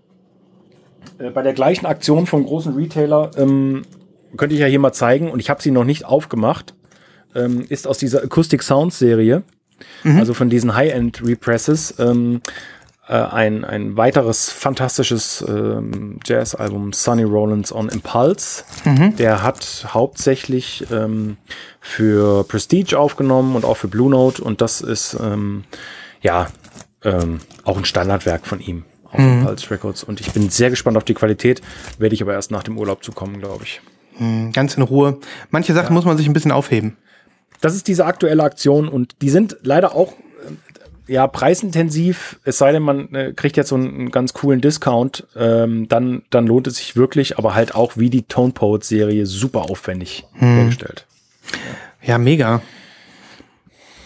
äh, 1.17 1.29
bei 1.29 1.41
der 1.41 1.53
gleichen 1.53 1.85
Aktion 1.85 2.27
vom 2.27 2.45
großen 2.45 2.75
Retailer 2.75 3.31
ähm, 3.37 3.83
könnte 4.37 4.55
ich 4.55 4.61
ja 4.61 4.67
hier 4.67 4.79
mal 4.79 4.93
zeigen 4.93 5.29
und 5.29 5.39
ich 5.39 5.49
habe 5.49 5.61
sie 5.61 5.71
noch 5.71 5.83
nicht 5.83 6.05
aufgemacht, 6.05 6.73
ähm, 7.35 7.65
ist 7.69 7.87
aus 7.87 7.97
dieser 7.97 8.23
Acoustic 8.23 8.63
Sounds 8.63 8.99
Serie, 8.99 9.43
also 10.17 10.33
von 10.33 10.49
diesen 10.49 10.75
High-End 10.75 11.25
Represses, 11.25 11.95
ähm, 11.99 12.41
äh, 13.07 13.13
ein, 13.13 13.65
ein 13.65 13.97
weiteres 13.97 14.49
fantastisches 14.49 15.43
ähm, 15.47 16.19
Jazz-Album, 16.23 16.93
Sonny 16.93 17.23
Rollins 17.23 17.73
on 17.73 17.89
Impulse. 17.89 18.63
Der 19.17 19.43
hat 19.43 19.87
hauptsächlich 19.89 20.85
ähm, 20.91 21.37
für 21.79 22.43
Prestige 22.45 22.97
aufgenommen 22.97 23.55
und 23.55 23.65
auch 23.65 23.77
für 23.77 23.87
Blue 23.87 24.09
Note 24.09 24.43
und 24.43 24.61
das 24.61 24.81
ist 24.81 25.17
ähm, 25.21 25.63
ja 26.21 26.47
ähm, 27.03 27.39
auch 27.63 27.77
ein 27.77 27.85
Standardwerk 27.85 28.45
von 28.45 28.59
ihm 28.59 28.85
auf 29.05 29.19
Impulse 29.19 29.71
Records 29.71 30.03
und 30.03 30.21
ich 30.21 30.31
bin 30.31 30.49
sehr 30.49 30.69
gespannt 30.69 30.97
auf 30.97 31.03
die 31.03 31.13
Qualität, 31.13 31.61
werde 31.97 32.15
ich 32.15 32.21
aber 32.21 32.33
erst 32.33 32.51
nach 32.51 32.63
dem 32.63 32.77
Urlaub 32.77 33.03
zukommen, 33.03 33.39
glaube 33.39 33.63
ich. 33.63 33.81
Ganz 34.53 34.75
in 34.75 34.83
Ruhe. 34.83 35.17
Manche 35.49 35.73
Sachen 35.73 35.93
muss 35.93 36.05
man 36.05 36.17
sich 36.17 36.27
ein 36.27 36.33
bisschen 36.33 36.51
aufheben. 36.51 36.97
Das 37.59 37.75
ist 37.75 37.87
diese 37.87 38.05
aktuelle 38.05 38.43
Aktion 38.43 38.87
und 38.87 39.21
die 39.21 39.29
sind 39.29 39.57
leider 39.63 39.95
auch 39.95 40.13
äh, 41.07 41.13
ja 41.13 41.27
preisintensiv, 41.27 42.39
es 42.43 42.57
sei 42.57 42.71
denn, 42.71 42.83
man 42.83 43.13
äh, 43.13 43.33
kriegt 43.33 43.57
jetzt 43.57 43.69
so 43.69 43.75
einen, 43.75 43.93
einen 43.93 44.11
ganz 44.11 44.33
coolen 44.33 44.61
Discount, 44.61 45.27
ähm, 45.35 45.87
dann, 45.87 46.23
dann 46.29 46.47
lohnt 46.47 46.67
es 46.67 46.77
sich 46.77 46.95
wirklich, 46.95 47.37
aber 47.37 47.53
halt 47.55 47.75
auch 47.75 47.97
wie 47.97 48.09
die 48.09 48.23
Tone 48.23 48.53
Poet 48.53 48.83
Serie 48.83 49.25
super 49.25 49.69
aufwendig 49.69 50.25
hergestellt. 50.33 51.05
Ja, 52.01 52.17
mega. 52.17 52.61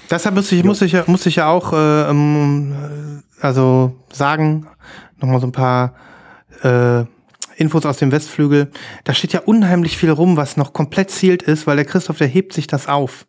Deshalb 0.09 0.35
muss 0.35 0.51
ich, 0.51 0.63
muss 0.63 0.81
ich, 0.81 0.91
ja- 0.93 1.03
muss 1.07 1.25
ich 1.25 1.37
ja 1.37 1.47
auch 1.49 1.73
äh, 1.73 2.09
ähm, 2.09 2.73
äh, 2.73 3.43
also 3.43 3.95
sagen, 4.11 4.67
nochmal 5.19 5.39
so 5.41 5.47
ein 5.47 5.51
paar 5.51 5.95
äh, 6.63 7.03
Infos 7.57 7.85
aus 7.85 7.97
dem 7.97 8.11
Westflügel. 8.11 8.69
Da 9.03 9.13
steht 9.13 9.33
ja 9.33 9.41
unheimlich 9.41 9.97
viel 9.97 10.11
rum, 10.11 10.37
was 10.37 10.57
noch 10.57 10.73
komplett 10.73 11.09
sealed 11.11 11.41
ist, 11.43 11.67
weil 11.67 11.75
der 11.77 11.85
Christoph, 11.85 12.17
der 12.17 12.27
hebt 12.27 12.53
sich 12.53 12.67
das 12.67 12.87
auf. 12.87 13.25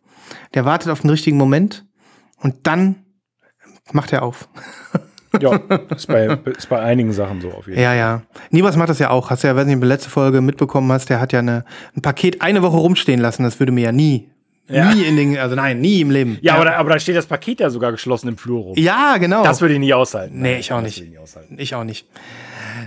Der 0.53 0.65
wartet 0.65 0.89
auf 0.91 1.01
den 1.01 1.09
richtigen 1.09 1.37
Moment 1.37 1.85
und 2.41 2.67
dann 2.67 2.95
macht 3.91 4.13
er 4.13 4.23
auf. 4.23 4.47
Ja, 5.41 5.57
ist 5.93 6.07
bei, 6.07 6.25
ist 6.57 6.69
bei 6.69 6.79
einigen 6.79 7.11
Sachen 7.11 7.41
so 7.41 7.49
auf 7.51 7.67
jeden 7.67 7.75
Fall. 7.75 7.83
Ja, 7.83 7.93
ja. 7.93 8.21
Nibas 8.49 8.77
macht 8.77 8.89
das 8.89 8.97
ja 8.97 9.09
auch. 9.09 9.29
Hast 9.29 9.43
du 9.43 9.47
ja, 9.47 9.55
weiß 9.55 9.65
nicht, 9.67 9.75
ob 9.75 9.81
du 9.81 9.87
letzte 9.87 10.09
Folge 10.09 10.39
mitbekommen 10.41 10.89
hast, 10.91 11.09
der 11.09 11.19
hat 11.19 11.31
ja 11.33 11.39
eine, 11.39 11.65
ein 11.95 12.01
Paket 12.01 12.41
eine 12.41 12.63
Woche 12.63 12.77
rumstehen 12.77 13.19
lassen. 13.19 13.43
Das 13.43 13.59
würde 13.59 13.73
mir 13.73 13.81
ja 13.83 13.91
nie 13.91 14.31
Ja. 14.69 14.93
Nie 14.93 15.03
in 15.03 15.15
den, 15.15 15.37
also 15.37 15.55
nein, 15.55 15.79
nie 15.79 16.01
im 16.01 16.11
Leben. 16.11 16.37
Ja, 16.41 16.55
Aber, 16.55 16.65
da, 16.65 16.75
aber 16.75 16.89
da 16.91 16.99
steht 16.99 17.15
das 17.15 17.25
Paket 17.25 17.59
ja 17.61 17.69
sogar 17.69 17.91
geschlossen 17.91 18.27
im 18.27 18.37
Flur 18.37 18.61
rum. 18.63 18.73
Ja, 18.77 19.17
genau. 19.17 19.43
Das 19.43 19.61
würde 19.61 19.75
ich 19.75 19.79
nie 19.79 19.93
aushalten. 19.93 20.41
Nee, 20.41 20.57
ich 20.59 20.71
auch 20.73 20.77
das 20.81 20.85
nicht. 20.85 20.97
würde 20.97 21.05
ich 21.07 21.11
nie 21.13 21.19
aushalten. 21.19 21.55
ich 21.57 21.75
auch 21.75 21.83
nicht. 21.85 22.05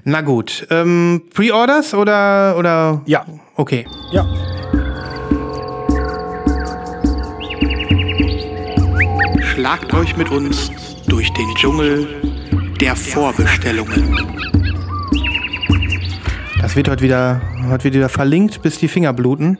Na 0.04 0.20
gut. 0.20 0.66
Ähm, 0.70 1.22
Pre-Orders 1.32 1.94
oder, 1.94 2.56
oder? 2.58 3.02
Ja, 3.06 3.24
Okay. 3.56 3.86
ja. 4.12 4.26
Schlagt 9.42 9.92
euch 9.94 10.16
mit 10.16 10.30
uns 10.30 10.70
durch 11.06 11.30
den 11.32 11.54
Dschungel 11.54 12.08
der 12.80 12.96
Vorbestellungen. 12.96 14.14
Das 16.60 16.76
wird 16.76 16.88
heute 16.88 17.02
wieder, 17.02 17.40
heute 17.68 17.92
wieder 17.92 18.08
verlinkt, 18.08 18.62
bis 18.62 18.78
die 18.78 18.88
Finger 18.88 19.12
bluten. 19.12 19.58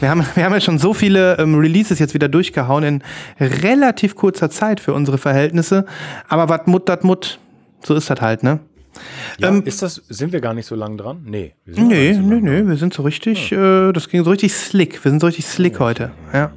Wir 0.00 0.08
haben, 0.08 0.24
wir 0.34 0.44
haben 0.44 0.52
ja 0.52 0.60
schon 0.60 0.78
so 0.78 0.94
viele 0.94 1.38
ähm, 1.38 1.54
Releases 1.54 1.98
jetzt 1.98 2.14
wieder 2.14 2.28
durchgehauen 2.28 2.84
in 2.84 3.02
relativ 3.38 4.14
kurzer 4.14 4.48
Zeit 4.50 4.80
für 4.80 4.94
unsere 4.94 5.18
Verhältnisse. 5.18 5.84
Aber 6.26 6.48
wat 6.48 6.66
mut, 6.66 6.88
dat 6.88 7.04
mut. 7.04 7.38
So 7.84 7.94
ist 7.94 8.10
das 8.10 8.20
halt, 8.20 8.42
ne? 8.42 8.60
ja 9.38 9.48
Ähm, 9.48 9.62
ist 9.64 9.82
das, 9.82 10.02
sind 10.08 10.32
wir 10.32 10.40
gar 10.40 10.54
nicht 10.54 10.66
so 10.66 10.74
lang 10.74 10.96
dran? 10.96 11.20
Nee. 11.24 11.54
wir 11.64 11.74
sind 11.74 11.88
Nee, 11.88 12.14
so 12.14 12.20
nee, 12.20 12.40
nee, 12.40 12.66
wir 12.66 12.76
sind 12.76 12.94
so 12.94 13.02
richtig, 13.02 13.52
äh, 13.52 13.92
das 13.92 14.08
ging 14.08 14.24
so 14.24 14.30
richtig 14.30 14.54
slick. 14.54 15.04
Wir 15.04 15.10
sind 15.10 15.20
so 15.20 15.26
richtig 15.26 15.46
slick 15.46 15.78
heute. 15.78 16.12
Ja. 16.32 16.50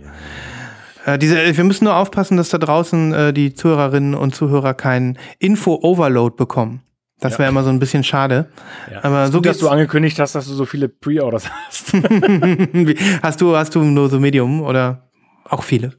Äh, 1.06 1.18
diese, 1.20 1.36
wir 1.56 1.64
müssen 1.64 1.84
nur 1.86 1.96
aufpassen, 1.96 2.38
dass 2.38 2.50
da 2.50 2.58
draußen 2.58 3.14
äh, 3.14 3.34
die 3.34 3.54
Zuhörerinnen 3.54 4.16
und 4.16 4.34
Zuhörer 4.36 4.74
keinen 4.74 5.18
Info-Overload 5.40 6.36
bekommen. 6.38 6.82
Das 7.22 7.40
wäre 7.40 7.50
immer 7.50 7.64
so 7.64 7.70
ein 7.70 7.80
bisschen 7.80 8.04
schade. 8.04 8.48
Ja. 8.92 9.04
Aber 9.04 9.28
so 9.28 9.38
gut, 9.38 9.46
dass 9.46 9.60
du 9.60 9.70
angekündigt 9.70 10.20
hast, 10.20 10.36
dass 10.36 10.48
du 10.48 10.54
so 10.54 10.66
viele 10.66 10.90
Pre-Orders 10.90 11.50
hast. 11.50 11.94
Hast 13.22 13.42
du, 13.42 13.56
hast 13.56 13.76
du 13.76 13.84
nur 13.84 14.10
so 14.10 14.20
Medium 14.20 14.62
oder 14.62 15.10
auch 15.46 15.64
viele? 15.64 15.94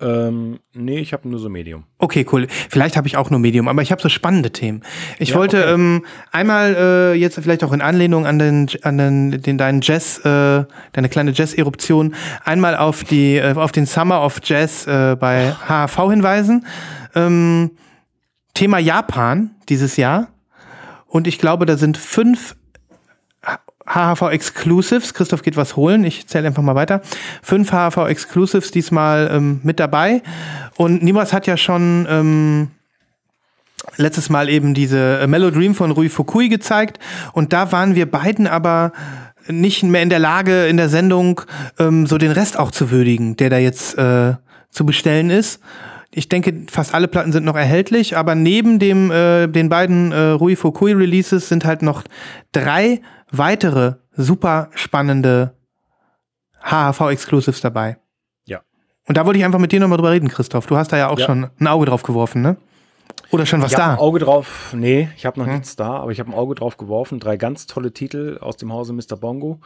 ähm, 0.00 0.58
nee, 0.74 0.98
ich 0.98 1.12
habe 1.12 1.28
nur 1.28 1.38
so 1.38 1.48
Medium. 1.48 1.84
Okay, 1.98 2.26
cool. 2.32 2.46
Vielleicht 2.68 2.96
habe 2.96 3.06
ich 3.06 3.16
auch 3.16 3.30
nur 3.30 3.40
Medium, 3.40 3.68
aber 3.68 3.80
ich 3.80 3.92
habe 3.92 4.02
so 4.02 4.08
spannende 4.08 4.50
Themen. 4.50 4.82
Ich 5.18 5.30
Ja, 5.30 5.36
wollte 5.36 5.62
okay. 5.62 5.72
ähm, 5.72 6.04
einmal 6.32 6.74
äh, 6.74 7.14
jetzt 7.14 7.40
vielleicht 7.40 7.64
auch 7.64 7.72
in 7.72 7.80
Anlehnung 7.80 8.26
an 8.26 8.38
den, 8.38 8.68
an 8.82 8.98
den, 8.98 9.42
den 9.42 9.56
deinen 9.56 9.80
Jazz, 9.82 10.18
äh, 10.18 10.64
deine 10.92 11.08
kleine 11.08 11.30
Jazz-Eruption, 11.30 12.14
einmal 12.44 12.76
auf 12.76 13.04
die, 13.04 13.36
äh, 13.36 13.54
auf 13.54 13.72
den 13.72 13.86
Summer 13.86 14.22
of 14.22 14.40
Jazz 14.42 14.86
äh, 14.86 15.16
bei 15.18 15.52
HHV 15.52 16.10
hinweisen. 16.10 16.66
Ähm, 17.14 17.70
Thema 18.52 18.78
Japan 18.78 19.50
dieses 19.68 19.96
Jahr. 19.96 20.28
Und 21.14 21.28
ich 21.28 21.38
glaube, 21.38 21.64
da 21.64 21.76
sind 21.76 21.96
fünf 21.96 22.56
HHV 23.86 24.32
Exclusives. 24.32 25.14
Christoph 25.14 25.42
geht 25.42 25.56
was 25.56 25.76
holen. 25.76 26.02
Ich 26.02 26.26
zähle 26.26 26.48
einfach 26.48 26.64
mal 26.64 26.74
weiter. 26.74 27.02
Fünf 27.40 27.70
HHV 27.70 28.08
Exclusives 28.08 28.72
diesmal 28.72 29.30
ähm, 29.32 29.60
mit 29.62 29.78
dabei. 29.78 30.24
Und 30.76 31.04
Nimas 31.04 31.32
hat 31.32 31.46
ja 31.46 31.56
schon 31.56 32.04
ähm, 32.10 32.70
letztes 33.96 34.28
Mal 34.28 34.48
eben 34.48 34.74
diese 34.74 35.20
äh, 35.20 35.28
Mellow 35.28 35.52
Dream 35.52 35.76
von 35.76 35.92
Rui 35.92 36.08
Fukui 36.08 36.48
gezeigt. 36.48 36.98
Und 37.32 37.52
da 37.52 37.70
waren 37.70 37.94
wir 37.94 38.10
beiden 38.10 38.48
aber 38.48 38.90
nicht 39.46 39.84
mehr 39.84 40.02
in 40.02 40.10
der 40.10 40.18
Lage, 40.18 40.66
in 40.66 40.78
der 40.78 40.88
Sendung 40.88 41.42
ähm, 41.78 42.08
so 42.08 42.18
den 42.18 42.32
Rest 42.32 42.58
auch 42.58 42.72
zu 42.72 42.90
würdigen, 42.90 43.36
der 43.36 43.50
da 43.50 43.58
jetzt 43.58 43.96
äh, 43.96 44.34
zu 44.72 44.84
bestellen 44.84 45.30
ist. 45.30 45.60
Ich 46.16 46.28
denke, 46.28 46.66
fast 46.70 46.94
alle 46.94 47.08
Platten 47.08 47.32
sind 47.32 47.44
noch 47.44 47.56
erhältlich, 47.56 48.16
aber 48.16 48.34
neben 48.36 48.78
dem, 48.78 49.10
äh, 49.10 49.48
den 49.48 49.68
beiden 49.68 50.12
äh, 50.12 50.30
Rui 50.30 50.54
Fukui 50.54 50.92
Releases 50.92 51.48
sind 51.48 51.64
halt 51.64 51.82
noch 51.82 52.04
drei 52.52 53.00
weitere 53.32 53.94
super 54.16 54.68
spannende 54.74 55.54
HHV 56.62 57.00
Exclusives 57.10 57.60
dabei. 57.60 57.96
Ja. 58.46 58.60
Und 59.08 59.16
da 59.16 59.26
wollte 59.26 59.38
ich 59.40 59.44
einfach 59.44 59.58
mit 59.58 59.72
dir 59.72 59.80
nochmal 59.80 59.98
drüber 59.98 60.12
reden, 60.12 60.28
Christoph. 60.28 60.66
Du 60.66 60.76
hast 60.76 60.92
da 60.92 60.96
ja 60.96 61.08
auch 61.08 61.18
Ja. 61.18 61.26
schon 61.26 61.50
ein 61.58 61.66
Auge 61.66 61.86
drauf 61.86 62.04
geworfen, 62.04 62.42
ne? 62.42 62.56
Oder 63.30 63.44
schon 63.46 63.60
was 63.60 63.72
ich 63.72 63.78
habe 63.78 63.88
da? 63.88 63.92
ein 63.94 63.98
Auge 63.98 64.20
drauf, 64.20 64.72
nee, 64.76 65.08
ich 65.16 65.26
habe 65.26 65.40
noch 65.40 65.46
nichts 65.46 65.74
da, 65.74 65.96
aber 65.96 66.12
ich 66.12 66.20
habe 66.20 66.30
ein 66.30 66.34
Auge 66.34 66.54
drauf 66.54 66.76
geworfen. 66.76 67.18
Drei 67.18 67.36
ganz 67.36 67.66
tolle 67.66 67.92
Titel 67.92 68.38
aus 68.40 68.56
dem 68.56 68.72
Hause 68.72 68.92
Mr. 68.92 69.16
Bongo. 69.18 69.60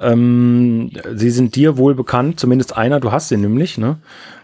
Ähm, 0.00 0.90
sie 1.14 1.30
sind 1.30 1.54
dir 1.54 1.76
wohl 1.78 1.94
bekannt, 1.94 2.40
zumindest 2.40 2.76
einer, 2.76 2.98
du 2.98 3.12
hast 3.12 3.28
sie 3.28 3.36
nämlich, 3.36 3.78
ne? 3.78 3.98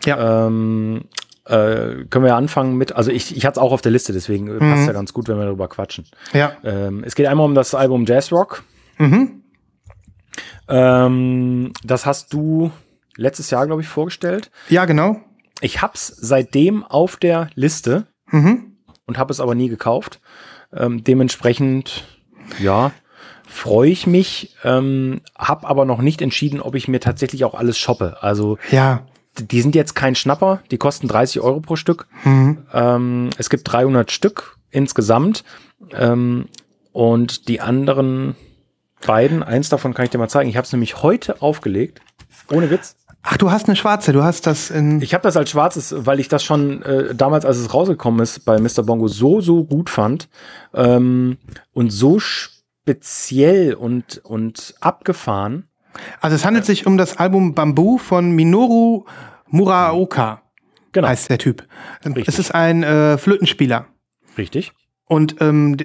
Ja. 0.05 0.47
Ähm, 0.47 1.03
äh, 1.49 2.05
können 2.11 2.25
wir 2.25 2.29
ja 2.29 2.37
anfangen 2.37 2.77
mit, 2.77 2.93
also 2.95 3.11
ich, 3.11 3.37
ich 3.37 3.45
hatte 3.47 3.59
es 3.59 3.63
auch 3.63 3.73
auf 3.73 3.81
der 3.83 3.93
Liste, 3.93 4.13
deswegen 4.13 4.49
äh, 4.49 4.59
passt 4.59 4.87
ja 4.87 4.93
ganz 4.93 5.13
gut, 5.13 5.29
wenn 5.29 5.39
wir 5.39 5.45
darüber 5.47 5.69
quatschen. 5.69 6.05
ja. 6.33 6.53
Ähm, 6.63 7.03
es 7.05 7.15
geht 7.15 7.27
einmal 7.27 7.47
um 7.47 7.55
das 7.55 7.75
Album 7.75 8.05
Jazz 8.07 8.31
Rock. 8.33 8.63
Mhm. 8.99 9.43
Ähm, 10.69 11.73
das 11.85 12.07
hast 12.07 12.33
du 12.33 12.71
letztes 13.17 13.51
Jahr, 13.51 13.67
glaube 13.67 13.83
ich, 13.83 13.89
vorgestellt. 13.89 14.51
Ja, 14.69 14.85
genau. 14.85 15.21
Ich 15.61 15.83
hab's 15.83 16.07
seitdem 16.07 16.85
auf 16.85 17.17
der 17.17 17.51
Liste 17.55 18.07
Mhm. 18.31 18.77
und 19.07 19.19
habe 19.19 19.33
es 19.33 19.41
aber 19.41 19.55
nie 19.55 19.69
gekauft. 19.69 20.21
Ähm, 20.73 21.03
dementsprechend, 21.03 22.05
ja, 22.61 22.93
freue 23.49 23.89
ich 23.91 24.07
mich, 24.07 24.55
ähm, 24.63 25.23
habe 25.37 25.67
aber 25.67 25.87
noch 25.87 26.03
nicht 26.03 26.21
entschieden, 26.21 26.61
ob 26.61 26.75
ich 26.75 26.87
mir 26.89 27.01
tatsächlich 27.01 27.45
auch 27.47 27.55
alles 27.55 27.79
shoppe. 27.79 28.19
Also 28.21 28.59
Ja. 28.71 29.07
Die 29.41 29.61
sind 29.61 29.75
jetzt 29.75 29.95
kein 29.95 30.15
Schnapper, 30.15 30.61
die 30.71 30.79
kosten 30.79 31.09
30 31.09 31.41
Euro 31.41 31.61
pro 31.61 31.77
Stück. 31.77 32.07
Mhm. 32.25 32.59
Ähm, 32.73 33.31
es 33.39 33.51
gibt 33.51 33.71
300 33.71 34.11
Stück 34.11 34.57
insgesamt 34.71 35.45
ähm, 35.93 36.47
und 36.93 37.49
die 37.49 37.61
anderen 37.61 38.35
beiden, 39.07 39.43
eins 39.43 39.69
davon 39.69 39.95
kann 39.95 40.05
ich 40.05 40.11
dir 40.11 40.19
mal 40.19 40.29
zeigen. 40.29 40.51
Ich 40.51 40.57
habe 40.57 40.65
es 40.65 40.73
nämlich 40.73 41.03
heute 41.03 41.43
aufgelegt, 41.43 42.01
ohne 42.51 42.71
Witz. 42.71 42.97
Ach, 43.23 43.37
du 43.37 43.51
hast 43.51 43.67
eine 43.67 43.77
schwarze, 43.77 44.13
du 44.13 44.23
hast 44.23 44.47
das 44.47 44.71
in. 44.71 45.03
Ich 45.03 45.13
habe 45.13 45.23
das 45.23 45.37
als 45.37 45.51
schwarzes, 45.51 45.95
weil 45.99 46.21
ich 46.21 46.29
das 46.29 46.45
schon 46.45 46.83
äh, 46.83 47.15
damals, 47.15 47.45
als 47.45 47.59
es 47.59 47.75
rausgekommen 47.75 48.21
ist, 48.21 48.45
bei 48.45 48.59
Mr. 48.59 48.83
Bongo 48.85 49.09
so, 49.09 49.41
so 49.41 49.65
gut 49.65 49.91
fand 49.91 50.29
ähm, 50.73 51.37
und 51.73 51.91
so 51.91 52.19
speziell 52.21 53.75
und, 53.75 54.19
und 54.25 54.75
abgefahren. 54.81 55.68
Also 56.21 56.37
es 56.37 56.45
handelt 56.45 56.65
sich 56.65 56.87
um 56.87 56.97
das 56.97 57.17
Album 57.17 57.55
Bamboo 57.55 57.99
von 57.99 58.31
Minoru 58.33 59.05
Muraoka, 59.49 60.43
Genau, 60.93 61.09
heißt 61.09 61.31
der 61.31 61.39
Typ. 61.39 61.67
Richtig. 62.05 62.29
Es 62.29 62.39
ist 62.39 62.55
ein 62.55 62.83
äh, 62.83 63.19
Flötenspieler. 63.19 63.87
richtig. 64.37 64.73
Und 65.07 65.37
ähm, 65.41 65.77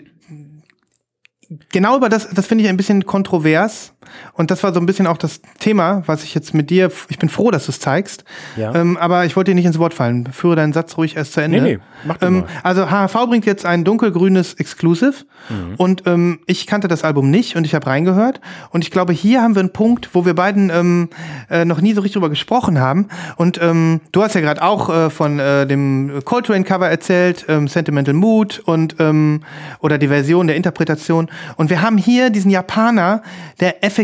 genau 1.71 1.97
über 1.97 2.09
das, 2.09 2.29
das 2.29 2.47
finde 2.47 2.63
ich 2.63 2.69
ein 2.69 2.77
bisschen 2.77 3.05
kontrovers. 3.05 3.92
Und 4.33 4.51
das 4.51 4.63
war 4.63 4.73
so 4.73 4.79
ein 4.79 4.85
bisschen 4.85 5.07
auch 5.07 5.17
das 5.17 5.41
Thema, 5.59 6.03
was 6.05 6.23
ich 6.23 6.33
jetzt 6.33 6.53
mit 6.53 6.69
dir, 6.69 6.91
ich 7.09 7.19
bin 7.19 7.29
froh, 7.29 7.51
dass 7.51 7.65
du 7.65 7.71
es 7.71 7.79
zeigst. 7.79 8.23
Ja. 8.57 8.73
Ähm, 8.73 8.97
aber 8.97 9.25
ich 9.25 9.35
wollte 9.35 9.51
dir 9.51 9.55
nicht 9.55 9.65
ins 9.65 9.79
Wort 9.79 9.93
fallen. 9.93 10.27
Führe 10.31 10.55
deinen 10.55 10.73
Satz 10.73 10.97
ruhig 10.97 11.15
erst 11.15 11.33
zu 11.33 11.41
Ende. 11.41 11.61
Nee, 11.61 11.73
nee, 11.75 11.79
mach 12.05 12.17
ähm, 12.21 12.41
mal. 12.41 12.47
Also 12.63 12.89
HHV 12.89 13.27
bringt 13.29 13.45
jetzt 13.45 13.65
ein 13.65 13.83
dunkelgrünes 13.83 14.55
Exclusive. 14.55 15.25
Mhm. 15.49 15.75
Und 15.77 16.03
ähm, 16.05 16.39
ich 16.45 16.67
kannte 16.67 16.87
das 16.87 17.03
Album 17.03 17.29
nicht 17.29 17.55
und 17.55 17.65
ich 17.65 17.75
habe 17.75 17.87
reingehört. 17.87 18.39
Und 18.71 18.83
ich 18.83 18.91
glaube, 18.91 19.13
hier 19.13 19.41
haben 19.41 19.55
wir 19.55 19.59
einen 19.61 19.73
Punkt, 19.73 20.09
wo 20.13 20.25
wir 20.25 20.33
beiden 20.33 20.69
ähm, 20.69 21.09
äh, 21.49 21.65
noch 21.65 21.81
nie 21.81 21.93
so 21.93 22.01
richtig 22.01 22.13
drüber 22.13 22.29
gesprochen 22.29 22.79
haben. 22.79 23.07
Und 23.35 23.61
ähm, 23.61 24.01
du 24.11 24.23
hast 24.23 24.35
ja 24.35 24.41
gerade 24.41 24.61
auch 24.61 24.89
äh, 24.89 25.09
von 25.09 25.39
äh, 25.39 25.65
dem 25.67 26.21
Coltrane-Cover 26.23 26.89
erzählt, 26.89 27.45
ähm, 27.47 27.67
Sentimental 27.67 28.13
Mood 28.13 28.61
und 28.65 28.95
ähm, 28.99 29.41
oder 29.79 29.97
die 29.97 30.07
Version 30.07 30.47
der 30.47 30.55
Interpretation. 30.55 31.29
Und 31.55 31.69
wir 31.69 31.81
haben 31.81 31.97
hier 31.97 32.29
diesen 32.29 32.51
Japaner, 32.51 33.21
der 33.59 33.83
effektiv 33.83 34.02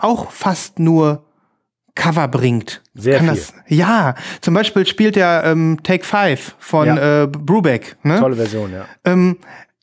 auch 0.00 0.30
fast 0.30 0.78
nur 0.78 1.24
Cover 1.94 2.28
bringt. 2.28 2.82
Sehr 2.94 3.18
viel. 3.18 3.28
Das, 3.28 3.52
ja, 3.66 4.14
zum 4.40 4.54
Beispiel 4.54 4.86
spielt 4.86 5.16
er 5.16 5.44
ähm, 5.44 5.78
Take 5.82 6.04
Five 6.04 6.54
von 6.58 6.86
Ja. 6.86 7.22
äh, 7.24 7.26
Brubeck. 7.26 7.96
Ne? 8.02 8.18
Tolle 8.18 8.36
Version, 8.36 8.72
ja. 8.72 8.86
Ähm, 9.04 9.36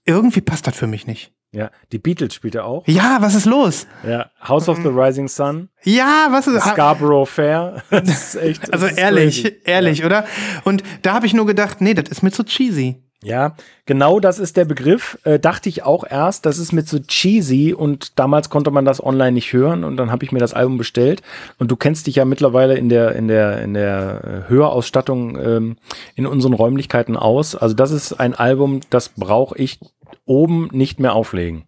irgendwie 0.05 0.41
passt 0.41 0.65
das 0.67 0.75
für 0.77 0.87
mich 0.87 1.05
nicht. 1.05 1.33
Ja, 1.51 1.71
die 1.91 1.97
Beatles 1.97 2.33
spielt 2.33 2.55
er 2.55 2.65
auch. 2.65 2.83
Ja, 2.87 3.17
was 3.21 3.33
ist 3.33 3.45
los? 3.45 3.87
Ja, 4.07 4.29
House 4.47 4.67
of 4.67 4.77
the 4.83 4.89
Rising 4.89 5.27
Sun, 5.29 5.69
Ja, 5.83 6.27
was 6.29 6.45
ist 6.47 6.61
Scarborough 6.61 7.27
Fair. 7.27 7.83
Das 7.89 8.09
ist 8.09 8.35
echt. 8.35 8.73
Also 8.73 8.85
das 8.85 8.93
ist 8.95 8.99
ehrlich, 8.99 9.43
crazy. 9.43 9.61
ehrlich, 9.63 10.03
oder? 10.05 10.25
Und 10.65 10.83
da 11.03 11.13
habe 11.13 11.25
ich 11.25 11.33
nur 11.33 11.45
gedacht, 11.45 11.79
nee, 11.81 11.93
das 11.93 12.09
ist 12.09 12.21
mir 12.21 12.31
zu 12.31 12.43
cheesy. 12.43 13.01
Ja, 13.23 13.55
genau 13.87 14.19
das 14.19 14.37
ist 14.37 14.57
der 14.57 14.65
Begriff. 14.65 15.17
Äh, 15.23 15.39
dachte 15.39 15.69
ich 15.69 15.81
auch 15.81 16.03
erst, 16.07 16.45
das 16.45 16.59
ist 16.59 16.71
mit 16.71 16.87
so 16.87 16.99
cheesy 16.99 17.73
und 17.73 18.19
damals 18.19 18.49
konnte 18.51 18.69
man 18.69 18.85
das 18.85 19.03
online 19.03 19.31
nicht 19.31 19.51
hören 19.53 19.83
und 19.83 19.97
dann 19.97 20.11
habe 20.11 20.23
ich 20.23 20.31
mir 20.31 20.39
das 20.39 20.53
Album 20.53 20.77
bestellt 20.77 21.23
und 21.57 21.71
du 21.71 21.75
kennst 21.75 22.05
dich 22.05 22.15
ja 22.15 22.25
mittlerweile 22.25 22.77
in 22.77 22.89
der 22.89 23.15
in 23.15 23.27
der 23.27 23.61
in 23.63 23.73
der 23.73 24.45
äh, 24.47 24.49
Hörausstattung 24.49 25.35
ähm, 25.43 25.77
in 26.13 26.27
unseren 26.27 26.53
Räumlichkeiten 26.53 27.17
aus. 27.17 27.55
Also 27.55 27.73
das 27.73 27.89
ist 27.89 28.13
ein 28.13 28.35
Album, 28.35 28.81
das 28.91 29.09
brauche 29.09 29.57
ich 29.57 29.79
oben 30.25 30.69
nicht 30.71 30.99
mehr 30.99 31.13
auflegen. 31.13 31.65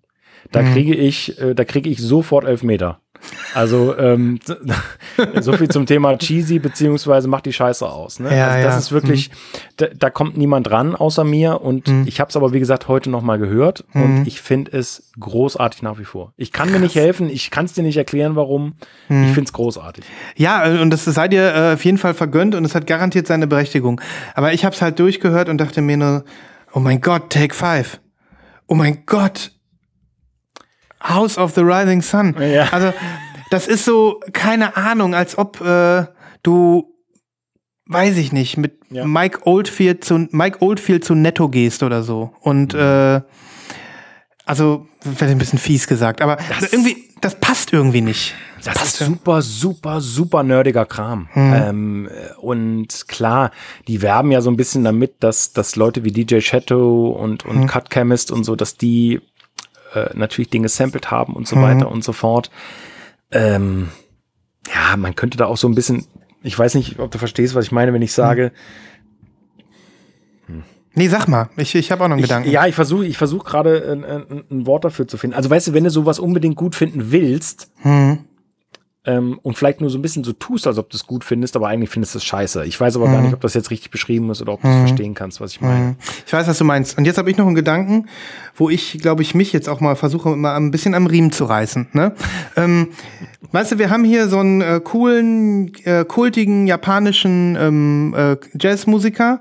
Da 0.52 0.62
kriege 0.62 0.94
ich 0.94 1.42
äh, 1.42 1.56
da 1.56 1.66
kriege 1.66 1.90
ich 1.90 2.00
sofort 2.00 2.46
elf 2.46 2.62
Meter. 2.62 3.02
Also 3.54 3.98
ähm, 3.98 4.40
so 5.42 5.54
viel 5.54 5.68
zum 5.70 5.86
Thema 5.86 6.18
cheesy, 6.18 6.60
beziehungsweise 6.60 7.28
macht 7.28 7.46
die 7.46 7.54
Scheiße 7.54 7.88
aus. 7.88 8.20
Ne? 8.20 8.36
Ja, 8.36 8.48
also 8.48 8.64
das 8.64 8.74
ja. 8.74 8.80
ist 8.80 8.92
wirklich, 8.92 9.32
da, 9.78 9.88
da 9.88 10.10
kommt 10.10 10.38
niemand 10.38 10.70
ran 10.72 10.96
außer 10.96 11.24
mir 11.24 11.62
und 11.62 11.88
Mhm. 11.88 12.04
ich 12.08 12.20
habe 12.20 12.30
es 12.30 12.36
aber, 12.36 12.54
wie 12.54 12.60
gesagt, 12.60 12.88
heute 12.88 13.10
nochmal 13.10 13.40
gehört 13.40 13.84
und 13.94 14.26
ich 14.28 14.42
finde 14.42 14.78
es 14.78 15.12
großartig 15.20 15.82
nach 15.82 15.98
wie 16.00 16.06
vor. 16.06 16.34
Ich 16.38 16.52
kann 16.52 16.72
mir 16.72 16.80
nicht 16.80 16.96
helfen, 16.96 17.30
ich 17.30 17.52
kann 17.52 17.66
es 17.66 17.74
dir 17.74 17.84
nicht 17.84 17.98
erklären, 17.98 18.36
warum. 18.36 18.74
Mhm. 19.08 19.24
Ich 19.24 19.34
finde 19.34 19.44
es 19.48 19.54
großartig. 19.54 20.06
Ja, 20.36 20.66
äh, 20.66 20.80
und 20.80 20.92
das 20.92 21.06
sei 21.06 21.28
dir 21.28 21.54
äh, 21.54 21.74
auf 21.74 21.84
jeden 21.86 21.98
Fall 21.98 22.14
vergönnt 22.14 22.56
und 22.56 22.66
es 22.66 22.76
hat 22.76 22.88
garantiert 22.88 23.28
seine 23.28 23.48
Berechtigung. 23.48 24.00
Aber 24.36 24.54
ich 24.54 24.66
habe 24.66 24.76
es 24.76 24.82
halt 24.82 25.00
durchgehört 25.00 25.50
und 25.50 25.58
dachte 25.60 25.82
mir 25.82 25.98
nur, 25.98 26.24
oh 26.74 26.80
mein 26.80 27.02
Gott, 27.02 27.30
Take 27.32 27.56
Five. 27.56 28.00
Oh 28.68 28.76
mein 28.76 29.06
Gott. 29.06 29.52
House 31.02 31.38
of 31.38 31.54
the 31.56 31.62
Rising 31.62 32.02
Sun. 32.02 32.36
Ja. 32.40 32.68
Also, 32.72 32.94
das 33.52 33.68
ist 33.68 33.86
so, 33.86 34.20
keine 34.34 34.76
Ahnung, 34.78 35.16
als 35.16 35.38
ob 35.38 35.60
äh, 35.62 36.06
du, 36.44 36.94
weiß 37.88 38.18
ich 38.18 38.32
nicht, 38.32 38.58
mit 38.58 38.74
Ja. 38.92 39.06
Mike 39.06 39.42
Oldfield 39.46 40.04
zu 40.04 40.28
Mike 40.32 40.62
Oldfield 40.62 41.04
zu 41.06 41.16
Netto 41.16 41.50
gehst 41.50 41.84
oder 41.84 42.04
so. 42.04 42.32
Und 42.42 42.74
äh, 42.74 43.22
also, 44.46 44.88
vielleicht 45.02 45.32
ein 45.34 45.38
bisschen 45.38 45.60
fies 45.60 45.88
gesagt, 45.88 46.22
aber 46.22 46.38
irgendwie, 46.72 46.98
das 47.22 47.40
passt 47.40 47.72
irgendwie 47.72 48.02
nicht. 48.02 48.34
Das 48.66 48.84
ist 48.84 48.98
super, 48.98 49.42
super, 49.42 50.02
super 50.02 50.44
nerdiger 50.44 50.86
Kram. 50.86 51.30
Ähm, 51.34 52.10
und 52.42 53.08
klar, 53.08 53.52
die 53.88 54.02
werben 54.02 54.32
ja 54.32 54.42
so 54.42 54.50
ein 54.52 54.58
bisschen 54.58 54.84
damit, 54.84 55.24
dass, 55.24 55.54
dass 55.54 55.78
Leute 55.78 56.04
wie 56.04 56.12
DJ 56.12 56.42
Shadow 56.42 57.08
und, 57.12 57.46
und 57.46 57.68
Cut 57.68 57.90
Chemist 57.90 58.32
und 58.32 58.44
so, 58.44 58.58
dass 58.58 58.76
die 58.76 59.22
äh, 59.94 60.10
natürlich 60.14 60.50
Dinge 60.50 60.70
sampled 60.70 61.12
haben 61.12 61.34
und 61.34 61.48
so 61.48 61.56
weiter 61.62 61.90
und 61.92 62.04
so 62.04 62.14
fort. 62.14 62.50
Ähm, 63.32 63.90
ja, 64.74 64.98
man 64.98 65.16
könnte 65.16 65.38
da 65.38 65.46
auch 65.46 65.58
so 65.58 65.68
ein 65.68 65.76
bisschen, 65.76 66.06
ich 66.44 66.58
weiß 66.58 66.76
nicht, 66.76 67.00
ob 67.00 67.12
du 67.12 67.18
verstehst, 67.18 67.56
was 67.56 67.66
ich 67.66 67.72
meine, 67.72 67.94
wenn 67.94 68.02
ich 68.02 68.14
sage, 68.14 68.52
Nee, 70.96 71.08
sag 71.08 71.28
mal, 71.28 71.50
ich, 71.56 71.76
ich 71.76 71.92
habe 71.92 72.04
auch 72.04 72.08
noch 72.08 72.14
einen 72.16 72.24
ich, 72.24 72.30
Gedanken. 72.30 72.50
ja, 72.50 72.66
ich 72.66 72.74
versuche 72.76 73.06
ich 73.06 73.18
versuch 73.18 73.46
gerade 73.46 73.92
ein, 73.92 74.04
ein, 74.04 74.44
ein 74.50 74.66
Wort 74.66 74.84
dafür 74.84 75.08
zu 75.08 75.18
finden. 75.18 75.36
Also 75.36 75.50
weißt 75.50 75.68
du, 75.68 75.74
wenn 75.74 75.84
du 75.84 75.92
sowas 75.92 76.18
unbedingt 76.20 76.56
gut 76.56 76.76
finden 76.76 77.12
willst, 77.12 77.72
Hm. 77.84 78.26
Ähm, 79.06 79.40
und 79.44 79.58
vielleicht 79.58 79.80
nur 79.80 79.90
so 79.90 79.98
ein 79.98 80.02
bisschen 80.02 80.26
so 80.26 80.34
tust, 80.34 80.68
als 80.68 80.78
ob 80.78 80.90
du 80.90 80.98
es 80.98 81.08
gut 81.08 81.24
findest, 81.24 81.56
aber 81.56 81.70
eigentlich 81.70 81.90
findest 81.90 82.16
du 82.16 82.18
es 82.18 82.26
scheiße. 82.26 82.66
Ich 82.66 82.80
weiß 82.80 82.98
aber 82.98 83.06
gar 83.06 83.22
nicht, 83.22 83.34
ob 83.34 83.40
das 83.40 83.54
jetzt 83.54 83.72
richtig 83.72 83.92
beschrieben 83.92 84.30
ist 84.30 84.42
oder 84.42 84.54
ob 84.54 84.62
du 84.62 84.68
es 84.68 84.76
verstehen 84.76 85.14
kannst, 85.14 85.40
was 85.40 85.54
ich 85.54 85.62
meine. 85.62 85.96
Ich 86.28 86.34
weiß, 86.34 86.48
was 86.48 86.58
du 86.58 86.66
meinst. 86.66 86.98
Und 86.98 87.06
jetzt 87.06 87.18
habe 87.18 87.32
ich 87.32 87.38
noch 87.38 87.46
einen 87.46 87.56
Gedanken, 87.56 88.08
wo 88.56 88.70
ich, 88.70 89.00
glaube 89.00 89.22
ich, 89.22 89.34
mich 89.36 89.54
jetzt 89.54 89.70
auch 89.70 89.80
mal 89.80 89.96
versuche, 89.96 90.36
mal 90.36 90.56
ein 90.58 90.72
bisschen 90.72 90.96
am 90.96 91.08
Riemen 91.08 91.32
zu 91.32 91.46
reißen. 91.46 91.88
Ne? 91.94 92.14
Ähm, 92.58 92.90
weißt 93.54 93.72
du, 93.72 93.80
wir 93.80 93.90
haben 93.90 94.04
hier 94.04 94.28
so 94.28 94.40
einen 94.40 94.62
äh, 94.62 94.82
coolen, 94.84 95.74
äh, 95.86 96.04
kultigen 96.04 96.68
japanischen 96.68 97.56
ähm, 97.58 98.14
äh, 98.18 98.36
Jazzmusiker. 98.60 99.40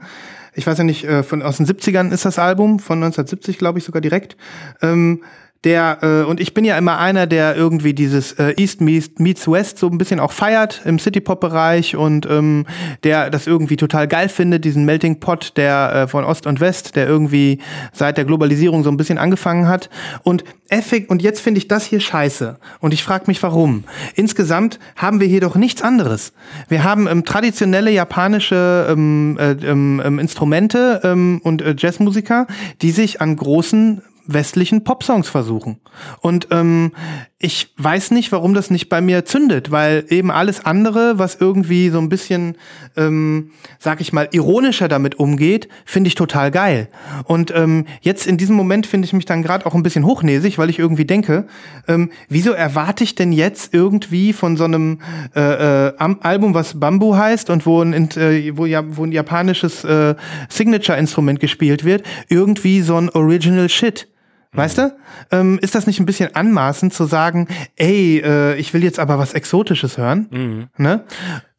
Ich 0.55 0.67
weiß 0.69 0.79
ja 0.79 0.85
nicht, 0.85 1.05
äh, 1.05 1.25
von, 1.25 1.43
aus 1.43 1.57
den 1.57 1.67
70ern 1.67 2.13
ist 2.13 2.25
das 2.25 2.39
Album, 2.39 2.79
von 2.79 2.99
1970, 2.99 3.59
glaube 3.59 3.81
ich, 3.81 3.85
sogar 3.85 4.01
direkt. 4.01 4.37
Ähm, 4.83 5.23
der, 5.65 5.99
äh, 6.03 6.23
und 6.23 6.39
ich 6.39 6.55
bin 6.55 6.65
ja 6.65 6.79
immer 6.79 6.99
einer, 6.99 7.27
der 7.27 7.57
irgendwie 7.57 7.93
dieses 7.93 8.33
äh, 8.33 8.55
East 8.57 8.81
meets, 8.81 9.49
West 9.49 9.79
so 9.79 9.89
ein 9.89 9.99
bisschen 9.99 10.21
auch 10.21 10.31
feiert 10.31 10.83
im 10.85 11.01
City-Pop-Bereich 11.01 11.97
und 11.97 12.27
ähm, 12.27 12.65
der 13.03 13.29
das 13.31 13.49
irgendwie 13.49 13.77
total 13.77 14.07
geil 14.07 14.29
findet, 14.29 14.65
diesen 14.65 14.85
Melting 14.85 15.19
Pot, 15.19 15.57
der 15.57 15.93
äh, 15.95 16.09
von 16.09 16.25
Ost 16.25 16.47
und 16.47 16.61
West, 16.61 16.95
der 16.95 17.09
irgendwie 17.09 17.59
seit 17.93 18.19
der 18.19 18.25
Globalisierung 18.25 18.85
so 18.85 18.91
ein 18.91 18.97
bisschen 18.97 19.19
angefangen 19.19 19.67
hat. 19.67 19.91
Und 20.23 20.45
effekt, 20.69 21.11
und 21.11 21.23
jetzt 21.23 21.41
finde 21.41 21.59
ich 21.59 21.67
das 21.67 21.85
hier 21.85 22.01
scheiße. 22.01 22.59
Und 22.81 22.95
ich 22.95 23.03
frage 23.03 23.25
mich, 23.27 23.43
warum. 23.43 23.85
Insgesamt 24.15 24.79
haben 24.97 25.19
wir 25.19 25.27
hier 25.27 25.41
doch 25.41 25.57
nichts 25.57 25.83
anderes. 25.83 26.33
Wir 26.69 26.85
haben 26.85 27.09
ähm, 27.09 27.25
traditionelle 27.25 27.91
japanische 27.91 28.87
ähm, 28.89 29.37
äh, 29.41 29.53
ähm, 29.53 30.01
ähm, 30.05 30.19
Instrumente 30.21 31.01
ähm, 31.03 31.41
und 31.43 31.63
äh, 31.63 31.75
Jazzmusiker, 31.77 32.47
die 32.83 32.91
sich 32.93 33.21
an 33.21 33.35
großen 33.35 34.03
westlichen 34.29 34.85
Popsongs 34.85 35.29
versuchen. 35.29 35.81
Und 36.21 36.49
ähm, 36.51 36.93
ich 37.41 37.73
weiß 37.77 38.11
nicht, 38.11 38.31
warum 38.31 38.53
das 38.53 38.71
nicht 38.71 38.89
bei 38.89 39.01
mir 39.01 39.25
zündet, 39.25 39.71
weil 39.71 40.05
eben 40.09 40.31
alles 40.31 40.65
andere, 40.65 41.19
was 41.19 41.37
irgendwie 41.37 41.89
so 41.89 41.99
ein 41.99 42.09
bisschen, 42.09 42.57
ähm, 42.97 43.53
sag 43.79 44.01
ich 44.01 44.13
mal, 44.13 44.29
ironischer 44.33 44.89
damit 44.89 45.19
umgeht, 45.19 45.69
finde 45.85 46.09
ich 46.09 46.15
total 46.15 46.51
geil. 46.51 46.89
Und 47.25 47.53
ähm, 47.55 47.87
jetzt 48.01 48.27
in 48.27 48.37
diesem 48.37 48.57
Moment 48.57 48.87
finde 48.87 49.07
ich 49.07 49.13
mich 49.13 49.25
dann 49.25 49.43
gerade 49.43 49.67
auch 49.67 49.75
ein 49.75 49.83
bisschen 49.83 50.05
hochnäsig, 50.05 50.59
weil 50.59 50.69
ich 50.69 50.79
irgendwie 50.79 51.05
denke, 51.05 51.47
ähm, 51.87 52.11
wieso 52.29 52.51
erwarte 52.53 53.05
ich 53.05 53.15
denn 53.15 53.33
jetzt 53.33 53.73
irgendwie 53.73 54.33
von 54.33 54.57
so 54.57 54.65
einem 54.65 55.01
äh, 55.35 55.87
äh, 55.89 55.93
Album, 56.21 56.55
was 56.55 56.79
Bamboo 56.79 57.17
heißt 57.17 57.51
und 57.51 57.65
wo 57.65 57.81
ein, 57.81 58.11
äh, 58.17 58.57
wo, 58.57 58.67
ja, 58.67 58.83
wo 58.85 59.05
ein 59.05 59.13
japanisches 59.13 59.85
äh, 59.85 60.17
Signature-Instrument 60.49 61.41
gespielt 61.41 61.85
wird, 61.85 62.03
irgendwie 62.29 62.83
so 62.83 62.97
ein 62.97 63.11
Original 63.11 63.69
Shit. 63.69 64.09
Weißt 64.53 64.79
du? 64.79 64.97
Ähm, 65.31 65.59
ist 65.61 65.75
das 65.75 65.87
nicht 65.87 66.01
ein 66.01 66.07
bisschen 66.07 66.35
anmaßend 66.35 66.95
zu 66.95 67.05
sagen, 67.05 67.49
ey, 67.77 68.23
äh, 68.25 68.57
ich 68.57 68.73
will 68.73 68.83
jetzt 68.83 68.99
aber 68.99 69.19
was 69.19 69.35
Exotisches 69.35 69.99
hören? 69.99 70.71
Ne? 70.77 71.05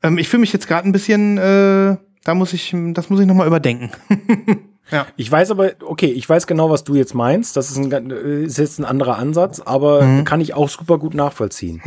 Ähm, 0.01 0.17
ich 0.17 0.27
fühle 0.27 0.41
mich 0.41 0.53
jetzt 0.53 0.67
gerade 0.67 0.87
ein 0.87 0.91
bisschen, 0.91 1.37
äh, 1.37 1.97
da 2.23 2.33
muss 2.33 2.53
ich, 2.53 2.75
das 2.93 3.09
muss 3.09 3.19
ich 3.19 3.27
nochmal 3.27 3.47
überdenken. 3.47 3.91
ja. 4.91 5.05
Ich 5.17 5.31
weiß 5.31 5.51
aber, 5.51 5.71
okay, 5.83 6.07
ich 6.07 6.27
weiß 6.27 6.47
genau, 6.47 6.71
was 6.71 6.83
du 6.83 6.95
jetzt 6.95 7.13
meinst. 7.13 7.55
Das 7.55 7.69
ist, 7.69 7.77
ein, 7.77 8.11
äh, 8.11 8.43
ist 8.43 8.57
jetzt 8.57 8.79
ein 8.79 8.85
anderer 8.85 9.17
Ansatz, 9.17 9.59
aber 9.59 10.23
kann 10.25 10.41
ich 10.41 10.55
auch 10.55 10.69
super 10.69 10.97
gut 10.97 11.13
nachvollziehen. 11.13 11.81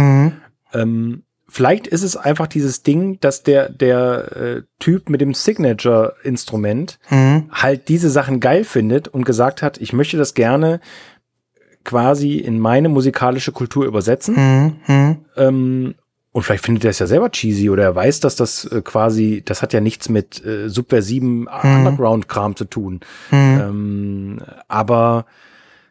Ähm, 0.73 1.25
vielleicht 1.53 1.87
ist 1.87 2.03
es 2.03 2.17
einfach 2.17 2.47
dieses 2.47 2.83
Ding, 2.83 3.21
dass 3.21 3.43
der, 3.43 3.69
der 3.69 4.37
äh, 4.37 4.63
Typ 4.79 5.11
mit 5.11 5.21
dem 5.21 5.35
Signature-Instrument 5.35 6.99
halt 7.53 7.89
diese 7.89 8.09
Sachen 8.09 8.41
geil 8.41 8.65
findet 8.65 9.07
und 9.07 9.27
gesagt 9.27 9.61
hat, 9.61 9.79
ich 9.79 9.93
möchte 9.93 10.17
das 10.17 10.33
gerne 10.33 10.81
quasi 11.85 12.39
in 12.39 12.59
meine 12.59 12.89
musikalische 12.89 13.53
Kultur 13.53 13.85
übersetzen. 13.85 14.35
Ähm, 15.37 15.95
und 16.33 16.43
vielleicht 16.43 16.65
findet 16.65 16.85
er 16.85 16.91
es 16.91 16.99
ja 16.99 17.07
selber 17.07 17.31
cheesy 17.31 17.69
oder 17.69 17.83
er 17.83 17.95
weiß, 17.95 18.21
dass 18.21 18.35
das 18.35 18.65
äh, 18.65 18.81
quasi, 18.81 19.43
das 19.45 19.61
hat 19.61 19.75
ja 19.75 19.81
nichts 19.81 20.09
mit 20.09 20.43
äh, 20.47 20.71
subversiven 20.71 21.49
Underground-Kram 21.49 22.57
zu 22.57 22.65
tun. 22.65 23.01
Ähm, 23.31 24.41
aber 24.69 25.27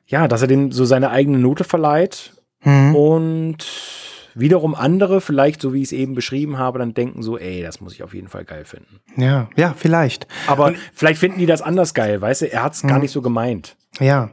ja, 0.08 0.28
dass 0.28 0.42
er 0.42 0.48
dem 0.48 0.72
so 0.72 0.86
seine 0.86 1.12
eigene 1.12 1.38
Note 1.38 1.64
verleiht 1.64 2.32
und 2.64 3.58
wiederum 4.36 4.76
andere, 4.76 5.22
vielleicht 5.22 5.62
so 5.62 5.74
wie 5.74 5.80
ich 5.80 5.86
es 5.86 5.92
eben 5.92 6.16
beschrieben 6.16 6.58
habe, 6.58 6.80
dann 6.80 6.94
denken 6.94 7.24
so, 7.24 7.38
ey, 7.38 7.62
das 7.62 7.82
muss 7.82 7.94
ich 7.94 8.04
auf 8.04 8.14
jeden 8.14 8.28
Fall 8.28 8.46
geil 8.46 8.66
finden. 8.66 9.00
Ja, 9.18 9.50
ja, 9.56 9.74
vielleicht. 9.78 10.28
Aber 10.48 10.74
vielleicht 10.94 11.20
finden 11.20 11.40
die 11.40 11.46
das 11.46 11.62
anders 11.62 11.94
geil, 11.94 12.22
weißt 12.22 12.44
du, 12.44 12.52
er 12.52 12.64
hat 12.64 12.74
es 12.74 12.84
gar 12.84 13.00
nicht 13.00 13.12
so 13.12 13.22
gemeint. 13.22 13.76
Ja, 14.00 14.32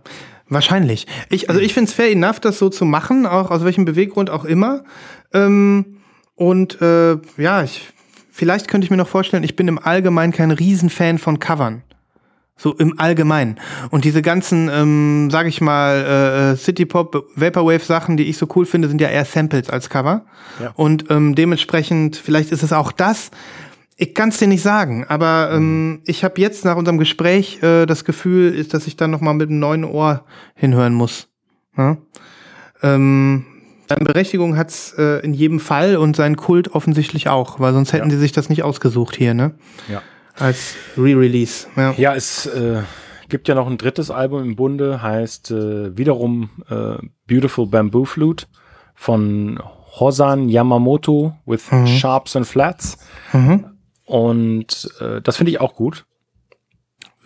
wahrscheinlich. 0.48 1.06
Ich, 1.30 1.48
also 1.48 1.60
ich 1.60 1.74
finde 1.74 1.88
es 1.88 1.94
fair 1.94 2.10
enough, 2.10 2.40
das 2.40 2.58
so 2.58 2.68
zu 2.68 2.84
machen, 2.84 3.26
auch 3.26 3.50
aus 3.50 3.64
welchem 3.64 3.84
Beweggrund 3.84 4.30
auch 4.30 4.44
immer. 4.44 4.84
Ähm, 5.32 5.98
und 6.34 6.80
äh, 6.80 7.18
ja, 7.36 7.62
ich, 7.62 7.88
vielleicht 8.30 8.68
könnte 8.68 8.84
ich 8.84 8.90
mir 8.90 8.96
noch 8.96 9.08
vorstellen, 9.08 9.42
ich 9.42 9.56
bin 9.56 9.68
im 9.68 9.78
Allgemeinen 9.78 10.32
kein 10.32 10.50
Riesenfan 10.50 11.18
von 11.18 11.38
Covern. 11.38 11.82
So 12.60 12.74
im 12.74 12.98
Allgemeinen. 12.98 13.60
Und 13.90 14.04
diese 14.04 14.20
ganzen, 14.20 14.68
ähm, 14.68 15.28
sag 15.30 15.46
ich 15.46 15.60
mal, 15.60 16.52
äh, 16.52 16.56
City-Pop, 16.56 17.24
Vaporwave-Sachen, 17.36 18.16
die 18.16 18.24
ich 18.24 18.36
so 18.36 18.48
cool 18.56 18.66
finde, 18.66 18.88
sind 18.88 19.00
ja 19.00 19.06
eher 19.08 19.24
Samples 19.24 19.70
als 19.70 19.88
Cover. 19.88 20.24
Ja. 20.60 20.72
Und 20.74 21.08
ähm, 21.10 21.36
dementsprechend, 21.36 22.16
vielleicht 22.16 22.50
ist 22.50 22.64
es 22.64 22.72
auch 22.72 22.90
das. 22.90 23.30
Ich 23.96 24.12
kann 24.12 24.30
es 24.30 24.38
dir 24.38 24.48
nicht 24.48 24.62
sagen, 24.62 25.04
aber 25.08 25.50
ähm, 25.52 26.00
ich 26.04 26.24
habe 26.24 26.40
jetzt 26.40 26.64
nach 26.64 26.76
unserem 26.76 26.98
Gespräch 26.98 27.62
äh, 27.62 27.86
das 27.86 28.04
Gefühl, 28.04 28.52
ist, 28.54 28.74
dass 28.74 28.86
ich 28.88 28.96
dann 28.96 29.10
noch 29.12 29.20
mal 29.20 29.34
mit 29.34 29.50
einem 29.50 29.60
neuen 29.60 29.84
Ohr 29.84 30.24
hinhören 30.54 30.94
muss. 30.94 31.28
Ja? 31.76 31.96
Ähm, 32.82 33.44
seine 33.88 34.04
Berechtigung 34.04 34.56
hat's 34.56 34.94
äh, 34.98 35.20
in 35.24 35.32
jedem 35.32 35.60
Fall 35.60 35.96
und 35.96 36.16
seinen 36.16 36.36
Kult 36.36 36.74
offensichtlich 36.74 37.28
auch, 37.28 37.58
weil 37.60 37.72
sonst 37.72 37.92
hätten 37.92 38.08
Ja. 38.10 38.16
sie 38.16 38.20
sich 38.20 38.32
das 38.32 38.48
nicht 38.48 38.62
ausgesucht 38.62 39.16
hier, 39.16 39.34
ne? 39.34 39.54
Ja. 39.88 40.02
Als 40.38 40.74
Re-Release. 40.96 41.66
Ja. 41.76 41.92
Ja, 41.96 42.14
es 42.14 42.46
äh, 42.46 42.82
gibt 43.28 43.48
ja 43.48 43.54
noch 43.54 43.66
ein 43.66 43.78
drittes 43.78 44.10
Album 44.10 44.42
im 44.42 44.56
Bunde, 44.56 45.02
heißt 45.02 45.50
äh, 45.50 45.96
wiederum 45.96 46.50
äh, 46.68 46.96
Beautiful 47.26 47.66
Bamboo 47.66 48.04
Flute 48.04 48.46
von 48.94 49.60
Hosan 49.98 50.48
Yamamoto 50.48 51.34
with 51.46 51.70
Sharps 51.86 52.36
and 52.36 52.46
Flats. 52.46 52.98
Und 54.04 54.88
äh, 55.00 55.20
das 55.20 55.36
finde 55.36 55.52
ich 55.52 55.60
auch 55.60 55.74
gut. 55.74 56.06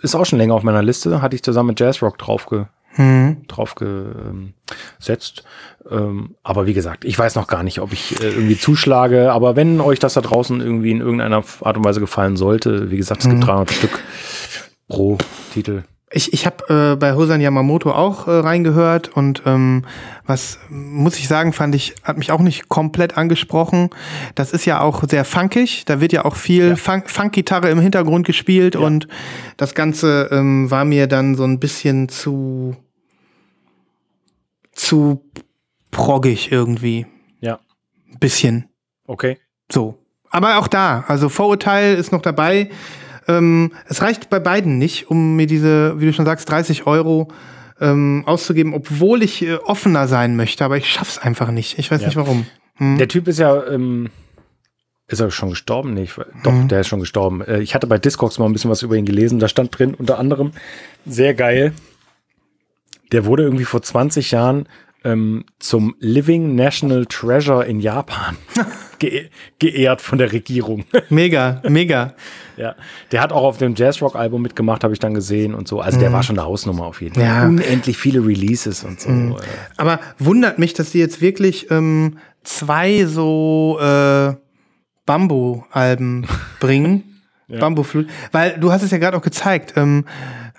Ist 0.02 0.14
auch 0.14 0.26
schon 0.26 0.38
länger 0.38 0.54
auf 0.54 0.62
meiner 0.64 0.82
Liste, 0.82 1.22
hatte 1.22 1.36
ich 1.36 1.42
zusammen 1.42 1.68
mit 1.68 1.80
Jazzrock 1.80 2.18
draufge 2.18 2.68
Mhm. 2.96 3.44
drauf 3.48 3.74
gesetzt. 3.74 5.44
Ähm, 5.90 6.36
aber 6.42 6.66
wie 6.66 6.74
gesagt, 6.74 7.04
ich 7.04 7.18
weiß 7.18 7.34
noch 7.34 7.46
gar 7.46 7.62
nicht, 7.62 7.80
ob 7.80 7.92
ich 7.92 8.20
äh, 8.20 8.28
irgendwie 8.28 8.58
zuschlage. 8.58 9.32
Aber 9.32 9.56
wenn 9.56 9.80
euch 9.80 9.98
das 9.98 10.14
da 10.14 10.20
draußen 10.20 10.60
irgendwie 10.60 10.90
in 10.90 11.00
irgendeiner 11.00 11.42
Art 11.62 11.76
und 11.76 11.84
Weise 11.84 12.00
gefallen 12.00 12.36
sollte, 12.36 12.90
wie 12.90 12.96
gesagt, 12.96 13.22
es 13.22 13.30
gibt 13.30 13.46
300 13.46 13.72
Stück 13.72 13.98
pro 14.88 15.18
Titel. 15.52 15.82
Ich, 16.12 16.32
ich 16.32 16.46
habe 16.46 16.92
äh, 16.92 16.96
bei 16.96 17.14
Hosan 17.14 17.40
Yamamoto 17.40 17.90
auch 17.92 18.28
äh, 18.28 18.30
reingehört 18.30 19.08
und 19.08 19.42
ähm, 19.46 19.84
was 20.26 20.58
muss 20.68 21.18
ich 21.18 21.28
sagen, 21.28 21.52
fand 21.52 21.74
ich, 21.74 21.94
hat 22.02 22.18
mich 22.18 22.30
auch 22.30 22.40
nicht 22.40 22.68
komplett 22.68 23.16
angesprochen. 23.16 23.90
Das 24.34 24.52
ist 24.52 24.64
ja 24.64 24.80
auch 24.80 25.02
sehr 25.08 25.24
funkig, 25.24 25.84
da 25.84 26.00
wird 26.00 26.12
ja 26.12 26.24
auch 26.24 26.36
viel 26.36 26.70
ja. 26.70 26.76
Funk, 26.76 27.10
Funk-Gitarre 27.10 27.70
im 27.70 27.80
Hintergrund 27.80 28.26
gespielt 28.26 28.74
ja. 28.74 28.80
und 28.80 29.08
das 29.56 29.74
Ganze 29.74 30.28
ähm, 30.30 30.70
war 30.70 30.84
mir 30.84 31.06
dann 31.06 31.34
so 31.34 31.44
ein 31.44 31.58
bisschen 31.58 32.08
zu 32.08 32.76
zu 34.72 35.22
proggig 35.90 36.50
irgendwie. 36.50 37.06
Ja. 37.40 37.60
Bisschen. 38.18 38.68
Okay. 39.06 39.38
So. 39.70 39.98
Aber 40.30 40.58
auch 40.58 40.66
da, 40.66 41.04
also 41.08 41.28
Vorurteil 41.28 41.94
ist 41.94 42.10
noch 42.10 42.22
dabei. 42.22 42.70
Ähm, 43.28 43.72
es 43.88 44.02
reicht 44.02 44.30
bei 44.30 44.40
beiden 44.40 44.78
nicht, 44.78 45.10
um 45.10 45.36
mir 45.36 45.46
diese, 45.46 46.00
wie 46.00 46.06
du 46.06 46.12
schon 46.12 46.26
sagst, 46.26 46.48
30 46.50 46.86
Euro 46.86 47.28
ähm, 47.80 48.22
auszugeben, 48.26 48.74
obwohl 48.74 49.22
ich 49.22 49.42
äh, 49.42 49.54
offener 49.56 50.08
sein 50.08 50.36
möchte, 50.36 50.64
aber 50.64 50.76
ich 50.76 50.88
schaff's 50.88 51.18
einfach 51.18 51.50
nicht. 51.50 51.78
Ich 51.78 51.90
weiß 51.90 52.00
ja. 52.00 52.08
nicht 52.08 52.16
warum. 52.16 52.46
Hm. 52.76 52.98
Der 52.98 53.08
Typ 53.08 53.28
ist 53.28 53.38
ja, 53.38 53.66
ähm, 53.66 54.08
ist 55.08 55.20
er 55.20 55.30
schon 55.30 55.50
gestorben? 55.50 55.94
Nee, 55.94 56.04
ich, 56.04 56.14
doch, 56.42 56.52
mhm. 56.52 56.68
der 56.68 56.80
ist 56.80 56.88
schon 56.88 57.00
gestorben. 57.00 57.42
Äh, 57.42 57.60
ich 57.60 57.74
hatte 57.74 57.86
bei 57.86 57.98
Discogs 57.98 58.38
mal 58.38 58.46
ein 58.46 58.52
bisschen 58.52 58.70
was 58.70 58.82
über 58.82 58.96
ihn 58.96 59.04
gelesen. 59.04 59.38
Da 59.38 59.48
stand 59.48 59.76
drin, 59.76 59.94
unter 59.94 60.18
anderem, 60.18 60.52
sehr 61.04 61.34
geil. 61.34 61.72
Der 63.10 63.26
wurde 63.26 63.42
irgendwie 63.42 63.64
vor 63.64 63.82
20 63.82 64.30
Jahren 64.30 64.66
ähm, 65.04 65.44
zum 65.58 65.94
Living 65.98 66.54
National 66.54 67.06
Treasure 67.06 67.64
in 67.64 67.80
Japan 67.80 68.36
ge 68.98 69.28
geehrt 69.58 70.00
von 70.00 70.18
der 70.18 70.32
Regierung. 70.32 70.84
Mega, 71.08 71.60
mega. 71.68 72.14
ja, 72.56 72.74
der 73.10 73.20
hat 73.20 73.32
auch 73.32 73.44
auf 73.44 73.58
dem 73.58 73.74
Jazzrock-Album 73.74 74.42
mitgemacht, 74.42 74.84
habe 74.84 74.94
ich 74.94 75.00
dann 75.00 75.14
gesehen 75.14 75.54
und 75.54 75.68
so. 75.68 75.80
Also 75.80 75.98
der 75.98 76.10
mhm. 76.10 76.14
war 76.14 76.22
schon 76.22 76.38
eine 76.38 76.46
Hausnummer 76.46 76.86
auf 76.86 77.00
jeden 77.02 77.14
Fall. 77.14 77.24
Ja. 77.24 77.46
Unendlich 77.46 77.96
viele 77.96 78.24
Releases 78.24 78.84
und 78.84 79.00
so. 79.00 79.10
Mhm. 79.10 79.36
Aber 79.76 80.00
wundert 80.18 80.58
mich, 80.58 80.74
dass 80.74 80.90
die 80.90 80.98
jetzt 80.98 81.20
wirklich 81.20 81.70
ähm, 81.70 82.18
zwei 82.44 83.04
so 83.06 83.78
äh, 83.80 84.34
Bambu-Alben 85.06 86.26
bringen. 86.60 87.04
ja. 87.48 87.58
Bambuflut. 87.58 88.08
Weil 88.30 88.58
du 88.58 88.72
hast 88.72 88.82
es 88.82 88.90
ja 88.90 88.98
gerade 88.98 89.16
auch 89.16 89.22
gezeigt. 89.22 89.74
Ähm, 89.76 90.04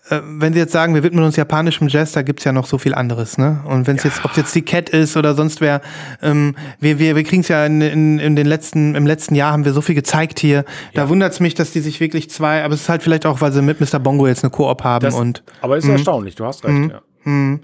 äh, 0.10 0.20
wenn 0.24 0.54
Sie 0.54 0.60
jetzt 0.60 0.74
sagen, 0.74 0.96
wir 0.96 1.04
widmen 1.04 1.24
uns 1.24 1.38
japanischem 1.38 1.88
Jazz, 1.88 2.12
da 2.12 2.24
gibt's 2.24 2.44
ja 2.44 2.52
noch 2.52 2.66
so 2.66 2.78
viel 2.78 2.94
anderes, 2.94 3.38
ne? 3.38 3.64
Und 3.66 3.88
wenn 3.88 3.96
es 3.96 4.04
ja. 4.04 4.10
jetzt, 4.10 4.26
ob 4.26 4.32
es 4.32 4.38
jetzt 4.38 4.56
die 4.56 4.62
Cat 4.62 4.90
ist 4.90 5.16
oder 5.16 5.34
sonst 5.34 5.62
wer, 5.62 5.82
ähm, 6.22 6.56
wir, 6.80 7.00
wir, 7.00 7.16
wir 7.16 7.24
kriegen 7.24 7.42
es 7.42 7.48
ja 7.48 7.66
in, 7.66 7.80
in, 7.80 8.20
in 8.20 8.36
den 8.36 8.46
letzten, 8.46 8.96
im 8.96 9.08
letzten 9.08 9.34
Jahr 9.36 9.54
haben 9.54 9.64
wir 9.64 9.72
so 9.72 9.82
viel 9.82 9.96
gezeigt 9.96 10.40
hier. 10.40 10.66
Da 10.94 11.04
ja. 11.04 11.10
wundert's 11.10 11.40
mich, 11.40 11.56
dass 11.56 11.72
die 11.72 11.80
sich 11.80 12.02
wirklich 12.02 12.30
zwei, 12.30 12.64
aber 12.64 12.74
es 12.74 12.82
ist 12.82 12.90
halt 12.90 13.02
vielleicht 13.02 13.26
auch, 13.26 13.40
weil 13.40 13.54
sie 13.54 13.62
mit 13.62 13.80
Mr. 13.80 14.00
Bongo 14.00 14.28
jetzt 14.28 14.44
eine 14.44 14.52
Koop 14.52 14.84
haben 14.84 15.06
das, 15.06 15.16
und. 15.16 15.42
Aber 15.62 15.78
ist 15.78 15.86
mh. 15.86 15.94
erstaunlich, 15.94 16.36
du 16.36 16.46
hast 16.46 16.66
recht, 16.66 16.74
mh. 16.74 16.94
ja. 16.94 17.02
Mh. 17.24 17.60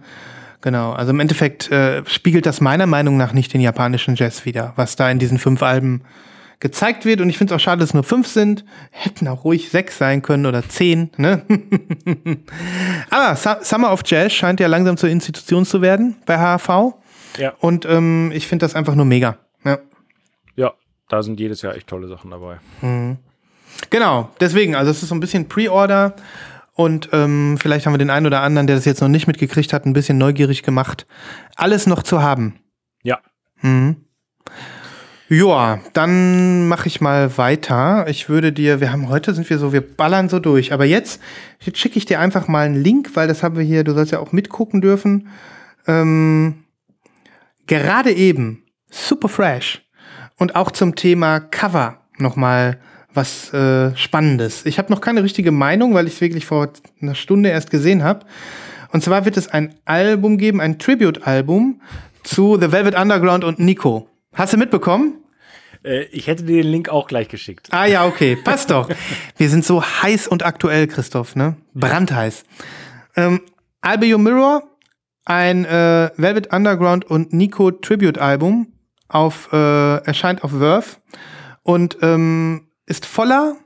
Genau, 0.62 0.92
also 0.92 1.12
im 1.12 1.20
Endeffekt 1.20 1.72
äh, 1.72 2.04
spiegelt 2.06 2.46
das 2.46 2.60
meiner 2.60 2.86
Meinung 2.86 3.16
nach 3.16 3.32
nicht 3.32 3.54
den 3.54 3.62
japanischen 3.62 4.16
Jazz 4.16 4.46
wieder, 4.46 4.74
was 4.76 4.98
da 4.98 5.10
in 5.10 5.20
diesen 5.20 5.38
fünf 5.38 5.64
Alben 5.64 6.02
gezeigt 6.60 7.06
wird. 7.06 7.22
Und 7.22 7.30
ich 7.30 7.38
finde 7.38 7.54
es 7.54 7.60
auch 7.60 7.64
schade, 7.64 7.80
dass 7.80 7.90
es 7.90 7.94
nur 7.94 8.04
fünf 8.04 8.28
sind. 8.28 8.66
Hätten 8.92 9.28
auch 9.28 9.44
ruhig 9.44 9.70
sechs 9.70 9.98
sein 9.98 10.22
können 10.22 10.46
oder 10.46 10.68
zehn. 10.68 11.12
Ne? 11.18 11.44
Aber 13.10 13.36
Summer 13.36 13.92
of 13.92 14.02
Jazz 14.06 14.34
scheint 14.34 14.60
ja 14.60 14.68
langsam 14.68 14.98
zur 14.98 15.10
Institution 15.10 15.66
zu 15.66 15.82
werden 15.82 16.18
bei 16.26 16.38
HHV. 16.38 16.96
Ja. 17.38 17.54
Und 17.60 17.86
ähm, 17.86 18.32
ich 18.34 18.48
finde 18.48 18.66
das 18.66 18.76
einfach 18.76 18.96
nur 18.96 19.06
mega. 19.06 19.38
Ja. 19.64 19.80
ja, 20.56 20.74
da 21.08 21.24
sind 21.24 21.40
jedes 21.40 21.62
Jahr 21.62 21.76
echt 21.76 21.88
tolle 21.88 22.08
Sachen 22.08 22.32
dabei. 22.32 22.60
Mhm. 22.82 23.18
Genau, 23.90 24.30
deswegen, 24.40 24.76
also 24.76 24.92
es 24.92 25.02
ist 25.02 25.10
so 25.10 25.16
ein 25.16 25.20
bisschen 25.20 25.48
Pre-Order. 25.48 26.16
Und 26.74 27.10
ähm, 27.12 27.58
vielleicht 27.60 27.86
haben 27.86 27.94
wir 27.94 27.98
den 27.98 28.10
einen 28.10 28.26
oder 28.26 28.42
anderen, 28.42 28.66
der 28.66 28.78
das 28.78 28.86
jetzt 28.86 29.02
noch 29.02 29.10
nicht 29.10 29.28
mitgekriegt 29.28 29.74
hat, 29.74 29.86
ein 29.86 29.94
bisschen 29.94 30.18
neugierig 30.18 30.64
gemacht, 30.64 31.06
alles 31.56 31.88
noch 31.88 32.04
zu 32.04 32.22
haben. 32.22 32.60
Ja. 33.04 33.20
Mhm. 33.62 34.06
Ja, 35.32 35.80
dann 35.94 36.68
mache 36.68 36.88
ich 36.88 37.02
mal 37.02 37.38
weiter. 37.38 38.08
Ich 38.08 38.30
würde 38.30 38.52
dir, 38.52 38.82
wir 38.82 38.92
haben 38.92 39.10
heute 39.10 39.36
sind 39.36 39.48
wir 39.48 39.60
so, 39.60 39.72
wir 39.72 39.82
ballern 39.82 40.28
so 40.28 40.40
durch. 40.40 40.74
Aber 40.74 40.86
jetzt, 40.86 41.22
jetzt 41.60 41.78
schicke 41.78 42.00
ich 42.00 42.06
dir 42.06 42.20
einfach 42.20 42.48
mal 42.48 42.66
einen 42.66 42.82
Link, 42.82 43.12
weil 43.14 43.28
das 43.28 43.44
haben 43.44 43.56
wir 43.56 43.64
hier, 43.64 43.84
du 43.84 43.94
sollst 43.94 44.12
ja 44.12 44.18
auch 44.18 44.32
mitgucken 44.32 44.82
dürfen. 44.82 45.28
Ähm, 45.86 46.64
gerade 47.68 48.12
eben, 48.12 48.64
super 48.90 49.30
fresh. 49.30 49.84
Und 50.40 50.56
auch 50.56 50.72
zum 50.72 50.96
Thema 50.96 51.40
Cover 51.40 52.02
nochmal 52.18 52.80
was 53.14 53.54
äh, 53.54 53.96
Spannendes. 53.96 54.66
Ich 54.66 54.80
habe 54.80 54.92
noch 54.92 55.00
keine 55.00 55.22
richtige 55.22 55.52
Meinung, 55.52 55.94
weil 55.94 56.08
ich 56.08 56.14
es 56.14 56.22
wirklich 56.22 56.48
vor 56.48 56.70
einer 57.04 57.14
Stunde 57.14 57.50
erst 57.50 57.70
gesehen 57.70 58.04
habe. 58.04 58.26
Und 58.92 59.04
zwar 59.04 59.26
wird 59.26 59.38
es 59.38 59.48
ein 59.48 59.76
Album 59.86 60.40
geben, 60.40 60.60
ein 60.60 60.80
Tribute-Album 60.80 61.82
zu 62.24 62.58
The 62.60 62.72
Velvet 62.72 62.98
Underground 62.98 63.44
und 63.44 63.60
Nico. 63.60 64.10
Hast 64.34 64.54
du 64.54 64.58
mitbekommen? 64.58 65.19
Äh, 65.84 66.04
ich 66.06 66.28
hätte 66.28 66.44
dir 66.44 66.62
den 66.64 66.72
Link 66.72 66.90
auch 66.90 67.08
gleich 67.08 67.28
geschickt. 67.28 67.68
Ah 67.72 67.86
ja, 67.86 68.06
okay, 68.06 68.36
passt 68.36 68.72
doch. 68.72 68.90
Wir 69.38 69.50
sind 69.50 69.66
so 69.66 69.84
heiß 69.84 70.28
und 70.28 70.46
aktuell, 70.46 70.88
Christoph, 70.88 71.36
ne? 71.36 71.56
Brandheiß. 71.74 72.44
Ähm, 73.16 73.42
Albio 73.82 74.18
Mirror, 74.18 74.64
ein 75.26 75.66
äh, 75.66 76.12
Velvet 76.18 76.54
Underground 76.54 77.06
und 77.06 77.34
Nico 77.34 77.72
Tribute 77.72 78.18
Album, 78.18 78.74
auf, 79.08 79.50
äh, 79.52 79.98
erscheint 80.04 80.44
auf 80.44 80.52
Verve 80.52 80.98
und 81.64 81.98
ähm, 82.02 82.68
ist 82.86 83.06
voller 83.06 83.58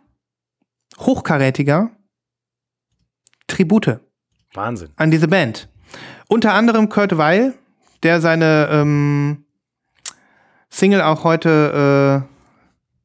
hochkarätiger 0.99 1.91
Tribute. 3.47 3.99
Wahnsinn. 4.53 4.89
An 4.95 5.11
diese 5.11 5.27
Band. 5.27 5.69
Unter 6.27 6.53
anderem 6.53 6.89
Kurt 6.89 7.17
Weil, 7.17 7.53
der 8.03 8.21
seine 8.21 8.69
ähm, 8.71 9.42
Single 10.73 11.01
auch 11.03 11.23
heute, 11.23 12.25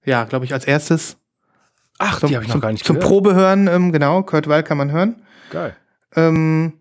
äh, 0.07 0.11
ja, 0.11 0.25
glaube 0.25 0.47
ich, 0.47 0.55
als 0.55 0.65
erstes. 0.65 1.19
Ach, 1.99 2.19
zum, 2.19 2.31
die 2.31 2.37
habe 2.37 2.47
ich 2.47 2.55
noch 2.55 2.63
gar 2.63 2.73
nicht 2.73 2.83
Zum 2.83 2.97
gehört. 2.97 3.11
Probehören, 3.11 3.67
ähm, 3.67 3.93
genau. 3.93 4.23
Kurt 4.23 4.49
Weil 4.49 4.63
kann 4.63 4.79
man 4.79 4.91
hören. 4.91 5.17
Geil. 5.51 5.77
Ähm, 6.17 6.73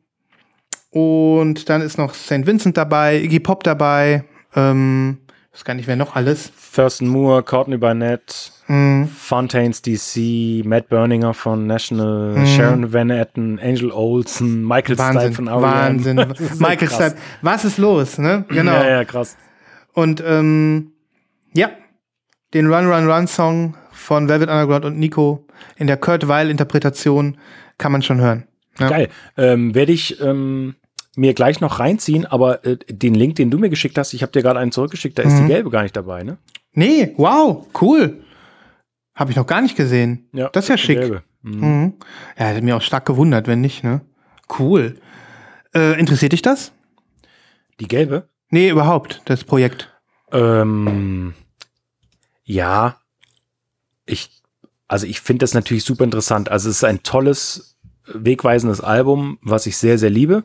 und 0.91 1.68
dann 1.68 1.81
ist 1.81 1.97
noch 1.97 2.14
St. 2.14 2.45
Vincent 2.45 2.77
dabei, 2.77 3.18
Iggy 3.18 3.41
Pop 3.41 3.65
dabei. 3.65 4.23
Ähm, 4.55 5.18
ich 5.51 5.59
weiß 5.59 5.65
gar 5.65 5.73
nicht, 5.73 5.88
wer 5.88 5.97
noch 5.97 6.15
alles. 6.15 6.53
Thurston 6.73 7.09
Moore, 7.09 7.43
Courtney 7.43 7.77
Barnett, 7.77 8.53
mm. 8.68 9.05
Fontaines 9.05 9.81
DC, 9.81 10.64
Matt 10.65 10.88
Berninger 10.88 11.34
von 11.34 11.68
National, 11.68 12.38
mm. 12.38 12.45
Sharon 12.45 12.93
Van 12.93 13.09
Etten, 13.09 13.59
Angel 13.59 13.91
Olsen, 13.91 14.65
Michael 14.65 14.97
Wahnsinn, 14.97 15.22
Stipe 15.22 15.35
von 15.35 15.47
R.E.M. 15.47 15.64
Wahnsinn. 15.64 16.15
Michael 16.59 16.89
Stipe. 16.89 17.15
Was 17.41 17.65
ist 17.65 17.77
los, 17.77 18.18
ne? 18.19 18.45
Genau. 18.47 18.72
Ja, 18.72 18.89
ja, 18.89 19.03
krass. 19.03 19.35
Und 19.98 20.24
ähm, 20.24 20.91
ja, 21.53 21.72
den 22.53 22.72
Run 22.72 22.86
Run 22.86 23.10
Run 23.10 23.26
Song 23.26 23.76
von 23.91 24.30
Velvet 24.30 24.48
Underground 24.48 24.86
und 24.86 24.99
Nico 24.99 25.48
in 25.76 25.88
der 25.88 25.98
Kurt 25.98 26.28
Weil 26.28 26.52
Interpretation 26.52 27.40
kann 27.80 27.91
man 27.91 28.03
schon 28.03 28.22
hören. 28.22 28.48
Ja. 28.78 28.90
Geil. 28.90 29.10
Ähm, 29.38 29.74
Werde 29.74 29.94
ich 29.94 30.22
ähm, 30.22 30.76
mir 31.15 31.34
gleich 31.34 31.61
noch 31.61 31.80
reinziehen, 31.80 32.28
aber 32.28 32.64
äh, 32.64 32.78
den 32.88 33.15
Link, 33.15 33.38
den 33.38 33.49
du 33.49 33.57
mir 33.57 33.69
geschickt 33.69 33.98
hast, 33.98 34.14
ich 34.14 34.22
habe 34.22 34.32
dir 34.32 34.44
gerade 34.44 34.60
einen 34.60 34.72
zurückgeschickt, 34.72 35.18
da 35.18 35.24
ist 35.24 35.34
mhm. 35.34 35.48
die 35.48 35.48
gelbe 35.48 35.72
gar 35.72 35.82
nicht 35.82 35.95
dabei, 35.95 36.22
ne? 36.22 36.38
Nee, 36.74 37.15
wow, 37.18 37.65
cool. 37.82 38.24
Habe 39.15 39.32
ich 39.32 39.36
noch 39.36 39.48
gar 39.48 39.64
nicht 39.64 39.76
gesehen. 39.76 40.30
Ja, 40.32 40.49
das 40.49 40.65
ist 40.65 40.69
ja 40.69 40.78
schick. 40.78 40.99
Gelbe. 40.99 41.24
Mhm. 41.41 41.60
Mhm. 41.60 41.94
Ja, 42.38 42.45
hätte 42.45 42.61
mich 42.61 42.74
auch 42.74 42.84
stark 42.84 43.07
gewundert, 43.07 43.48
wenn 43.48 43.61
nicht, 43.61 43.84
ne? 43.84 44.02
Cool. 44.60 44.99
Äh, 45.74 45.99
interessiert 45.99 46.34
dich 46.34 46.44
das? 46.44 46.72
Die 47.80 47.88
gelbe? 47.88 48.30
Nee, 48.49 48.69
überhaupt, 48.69 49.22
das 49.26 49.44
Projekt. 49.44 49.94
Ähm, 50.32 51.34
ja, 52.44 52.98
ich, 54.06 54.30
also 54.88 55.06
ich 55.06 55.22
finde 55.22 55.44
das 55.44 55.53
natürlich 55.53 55.84
super 55.84 56.03
interessant. 56.03 56.49
Also 56.49 56.69
es 56.69 56.78
ist 56.78 56.84
ein 56.84 57.03
tolles, 57.03 57.78
wegweisendes 58.07 58.82
Album, 58.82 59.38
was 59.41 59.65
ich 59.65 59.78
sehr, 59.78 59.98
sehr 59.98 60.10
liebe. 60.10 60.44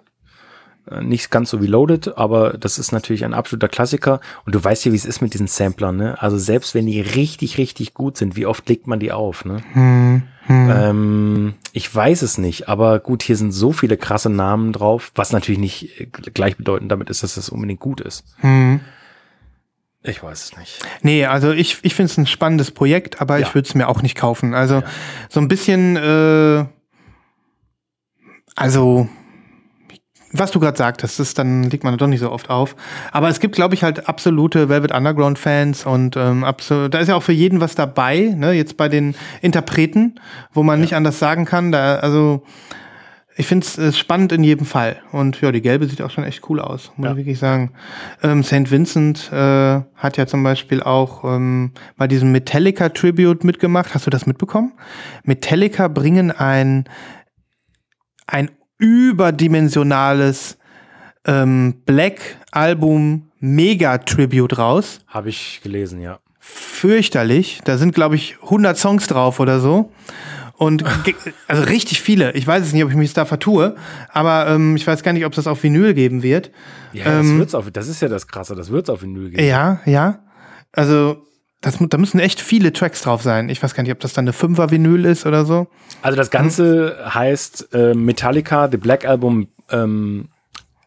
Äh, 0.90 1.02
nicht 1.02 1.30
ganz 1.30 1.50
so 1.50 1.62
wie 1.62 1.66
Loaded, 1.66 2.16
aber 2.16 2.58
das 2.58 2.78
ist 2.78 2.92
natürlich 2.92 3.24
ein 3.24 3.34
absoluter 3.34 3.68
Klassiker. 3.68 4.20
Und 4.44 4.54
du 4.54 4.62
weißt 4.62 4.84
ja, 4.84 4.92
wie 4.92 4.96
es 4.96 5.04
ist 5.04 5.20
mit 5.20 5.34
diesen 5.34 5.46
Samplern, 5.46 5.96
ne? 5.96 6.20
Also 6.20 6.38
selbst 6.38 6.74
wenn 6.74 6.86
die 6.86 7.00
richtig, 7.00 7.58
richtig 7.58 7.94
gut 7.94 8.16
sind, 8.16 8.36
wie 8.36 8.46
oft 8.46 8.68
legt 8.68 8.86
man 8.86 8.98
die 8.98 9.12
auf, 9.12 9.44
ne? 9.44 9.62
Hm, 9.72 10.22
hm. 10.46 10.70
Ähm, 10.70 11.54
ich 11.72 11.94
weiß 11.94 12.22
es 12.22 12.38
nicht, 12.38 12.68
aber 12.68 12.98
gut, 12.98 13.22
hier 13.22 13.36
sind 13.36 13.52
so 13.52 13.72
viele 13.72 13.96
krasse 13.96 14.30
Namen 14.30 14.72
drauf, 14.72 15.12
was 15.14 15.32
natürlich 15.32 15.60
nicht 15.60 16.08
gleichbedeutend 16.34 16.90
damit 16.90 17.10
ist, 17.10 17.22
dass 17.22 17.36
das 17.36 17.48
unbedingt 17.48 17.80
gut 17.80 18.00
ist. 18.00 18.24
Hm. 18.40 18.80
Ich 20.04 20.20
weiß 20.22 20.44
es 20.44 20.56
nicht. 20.56 20.80
Nee, 21.02 21.26
also 21.26 21.52
ich, 21.52 21.78
ich 21.82 21.94
finde 21.94 22.10
es 22.10 22.18
ein 22.18 22.26
spannendes 22.26 22.72
Projekt, 22.72 23.20
aber 23.20 23.38
ja. 23.38 23.46
ich 23.46 23.54
würde 23.54 23.68
es 23.68 23.74
mir 23.76 23.88
auch 23.88 24.02
nicht 24.02 24.16
kaufen. 24.16 24.52
Also 24.52 24.76
ja. 24.76 24.84
so 25.28 25.38
ein 25.38 25.46
bisschen, 25.46 25.96
äh, 25.96 26.64
also 28.56 29.08
was 30.32 30.50
du 30.50 30.60
gerade 30.60 30.76
sagtest, 30.78 31.20
ist, 31.20 31.38
dann 31.38 31.64
liegt 31.64 31.84
man 31.84 31.96
doch 31.98 32.06
nicht 32.06 32.20
so 32.20 32.30
oft 32.30 32.48
auf. 32.50 32.74
Aber 33.12 33.28
es 33.28 33.38
gibt, 33.40 33.54
glaube 33.54 33.74
ich, 33.74 33.82
halt 33.82 34.08
absolute 34.08 34.68
Velvet 34.68 34.92
Underground-Fans 34.92 35.84
und 35.86 36.16
ähm, 36.16 36.42
absolut, 36.44 36.94
da 36.94 36.98
ist 36.98 37.08
ja 37.08 37.16
auch 37.16 37.22
für 37.22 37.32
jeden 37.32 37.60
was 37.60 37.74
dabei, 37.74 38.34
ne? 38.36 38.52
Jetzt 38.52 38.76
bei 38.76 38.88
den 38.88 39.14
Interpreten, 39.42 40.14
wo 40.52 40.62
man 40.62 40.78
ja. 40.78 40.82
nicht 40.82 40.94
anders 40.96 41.18
sagen 41.18 41.44
kann. 41.44 41.70
Da, 41.72 41.96
also 41.96 42.42
Ich 43.36 43.46
finde 43.46 43.66
es 43.66 43.78
äh, 43.78 43.92
spannend 43.92 44.30
in 44.32 44.44
jedem 44.44 44.66
Fall. 44.66 44.96
Und 45.10 45.40
ja, 45.40 45.52
die 45.52 45.62
gelbe 45.62 45.86
sieht 45.86 46.02
auch 46.02 46.10
schon 46.10 46.24
echt 46.24 46.48
cool 46.50 46.60
aus, 46.60 46.92
muss 46.96 47.06
Ja. 47.06 47.12
ich 47.12 47.16
wirklich 47.18 47.38
sagen. 47.38 47.72
Ähm, 48.22 48.42
St. 48.44 48.70
Vincent 48.70 49.30
äh, 49.32 49.80
hat 49.96 50.16
ja 50.18 50.26
zum 50.26 50.42
Beispiel 50.42 50.82
auch 50.82 51.24
ähm, 51.24 51.72
bei 51.96 52.06
diesem 52.06 52.30
Metallica 52.30 52.90
Tribute 52.90 53.42
mitgemacht. 53.44 53.94
Hast 53.94 54.06
du 54.06 54.10
das 54.10 54.26
mitbekommen? 54.26 54.72
Metallica 55.24 55.88
bringen 55.88 56.30
ein, 56.30 56.84
ein 58.26 58.50
überdimensionales 58.82 60.58
ähm, 61.24 61.74
Black 61.86 62.20
Album 62.50 63.28
Mega 63.38 63.98
Tribute 63.98 64.58
raus. 64.58 65.00
Habe 65.06 65.28
ich 65.28 65.60
gelesen, 65.62 66.00
ja. 66.00 66.18
Fürchterlich. 66.40 67.60
Da 67.64 67.78
sind, 67.78 67.94
glaube 67.94 68.16
ich, 68.16 68.38
100 68.42 68.76
Songs 68.76 69.06
drauf 69.06 69.38
oder 69.38 69.60
so. 69.60 69.92
Und 70.56 70.84
also 71.46 71.62
richtig 71.62 72.02
viele. 72.02 72.32
Ich 72.32 72.44
weiß 72.44 72.64
es 72.64 72.72
nicht, 72.72 72.82
ob 72.82 72.90
ich 72.90 72.96
mich 72.96 73.12
da 73.14 73.24
vertue, 73.24 73.76
aber 74.08 74.48
ähm, 74.48 74.74
ich 74.74 74.84
weiß 74.86 75.04
gar 75.04 75.12
nicht, 75.12 75.24
ob 75.24 75.32
es 75.32 75.36
das 75.36 75.46
auf 75.46 75.62
Vinyl 75.62 75.94
geben 75.94 76.24
wird. 76.24 76.50
Ja, 76.92 77.04
das, 77.04 77.26
wird's 77.28 77.54
auf, 77.54 77.70
das 77.70 77.86
ist 77.88 78.02
ja 78.02 78.08
das 78.08 78.26
Krasse, 78.26 78.56
das 78.56 78.70
wird 78.70 78.88
es 78.88 78.90
auf 78.90 79.02
Vinyl 79.02 79.30
geben. 79.30 79.44
Ja, 79.44 79.80
ja. 79.86 80.20
Also 80.72 81.24
das, 81.62 81.78
da 81.80 81.98
müssen 81.98 82.20
echt 82.20 82.40
viele 82.40 82.72
Tracks 82.72 83.02
drauf 83.02 83.22
sein. 83.22 83.48
Ich 83.48 83.62
weiß 83.62 83.74
gar 83.74 83.82
nicht, 83.82 83.92
ob 83.92 84.00
das 84.00 84.12
dann 84.12 84.24
eine 84.24 84.32
Fünfer 84.32 84.70
Vinyl 84.70 85.06
ist 85.06 85.24
oder 85.24 85.44
so. 85.44 85.68
Also 86.02 86.16
das 86.16 86.30
Ganze 86.30 86.98
heißt 87.08 87.72
äh, 87.72 87.94
Metallica, 87.94 88.68
The 88.70 88.76
Black 88.76 89.06
Album, 89.06 89.48
ähm, 89.70 90.28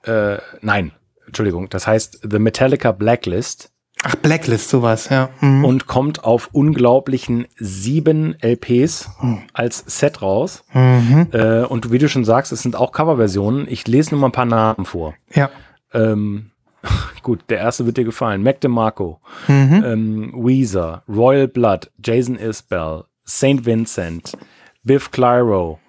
äh, 0.04 0.38
nein, 0.62 0.92
Entschuldigung, 1.26 1.70
das 1.70 1.88
heißt 1.88 2.20
The 2.30 2.40
Metallica 2.40 2.92
Blacklist 2.92 3.72
Ach, 4.04 4.16
Blacklist, 4.16 4.70
sowas, 4.70 5.10
ja. 5.10 5.30
Mhm. 5.42 5.66
und 5.66 5.88
kommt 5.88 6.24
auf 6.24 6.50
unglaublichen 6.52 7.48
sieben 7.58 8.36
LPs 8.40 9.10
als 9.54 9.84
Set 9.88 10.22
raus. 10.22 10.64
Mhm. 10.74 11.28
Äh, 11.32 11.64
und 11.64 11.92
wie 11.92 11.98
du 11.98 12.08
schon 12.08 12.24
sagst, 12.24 12.52
es 12.52 12.62
sind 12.62 12.76
auch 12.76 12.92
Coverversionen. 12.92 13.66
Ich 13.68 13.88
lese 13.88 14.12
nur 14.12 14.20
mal 14.20 14.28
ein 14.28 14.32
paar 14.32 14.46
Namen 14.46 14.86
vor. 14.86 15.16
Ja. 15.34 15.50
Ähm, 15.92 16.52
gut, 17.24 17.44
der 17.49 17.60
erste 17.60 17.86
wird 17.86 17.98
dir 17.98 18.03
gefallen. 18.03 18.44
Mac 18.44 18.62
DeMarco, 18.62 19.20
Mhm. 19.48 19.84
ähm, 19.86 20.34
Weezer, 20.36 21.03
Royal 21.07 21.48
Blood, 21.48 21.91
Jason 22.03 22.36
Isbell, 22.38 23.03
St. 23.28 23.66
Vincent, 23.66 24.38
Biff 24.84 25.10
Clyro, 25.12 25.80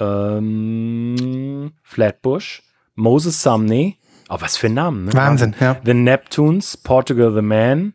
ähm, 0.00 1.72
Flatbush, 1.82 2.62
Moses 2.94 3.42
Sumney. 3.42 3.96
Oh, 4.30 4.36
was 4.40 4.56
für 4.56 4.68
Namen, 4.68 5.06
ne? 5.06 5.14
Wahnsinn, 5.14 5.54
ja. 5.60 5.76
The 5.84 5.94
Neptunes, 5.94 6.76
Portugal 6.76 7.34
the 7.34 7.42
Man, 7.42 7.94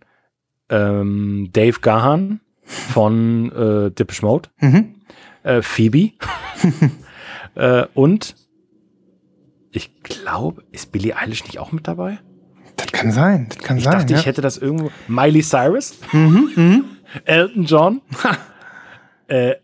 ähm, 0.69 1.49
Dave 1.53 1.79
Gahan 1.81 2.39
von 2.65 3.51
äh, 3.51 3.91
Depeche 3.91 4.25
Mode, 4.25 4.49
Mhm. 4.59 4.95
äh, 5.43 5.61
Phoebe 5.61 6.11
äh, 7.55 7.85
und 7.93 8.35
ich 9.71 10.01
glaube, 10.03 10.63
ist 10.71 10.91
Billie 10.91 11.15
Eilish 11.15 11.43
nicht 11.45 11.59
auch 11.59 11.71
mit 11.71 11.87
dabei? 11.87 12.19
Das 12.77 12.87
kann 12.91 13.11
sein. 13.11 13.47
Das 13.49 13.57
kann 13.59 13.77
Ich 13.77 13.83
sein. 13.83 13.93
dachte, 13.93 14.13
ja. 14.13 14.19
ich 14.19 14.25
hätte 14.25 14.41
das 14.41 14.57
irgendwo. 14.57 14.91
Miley 15.07 15.41
Cyrus, 15.43 15.97
Mhm, 16.11 16.85
Elton 17.25 17.65
John. 17.65 18.01
äh, 19.27 19.55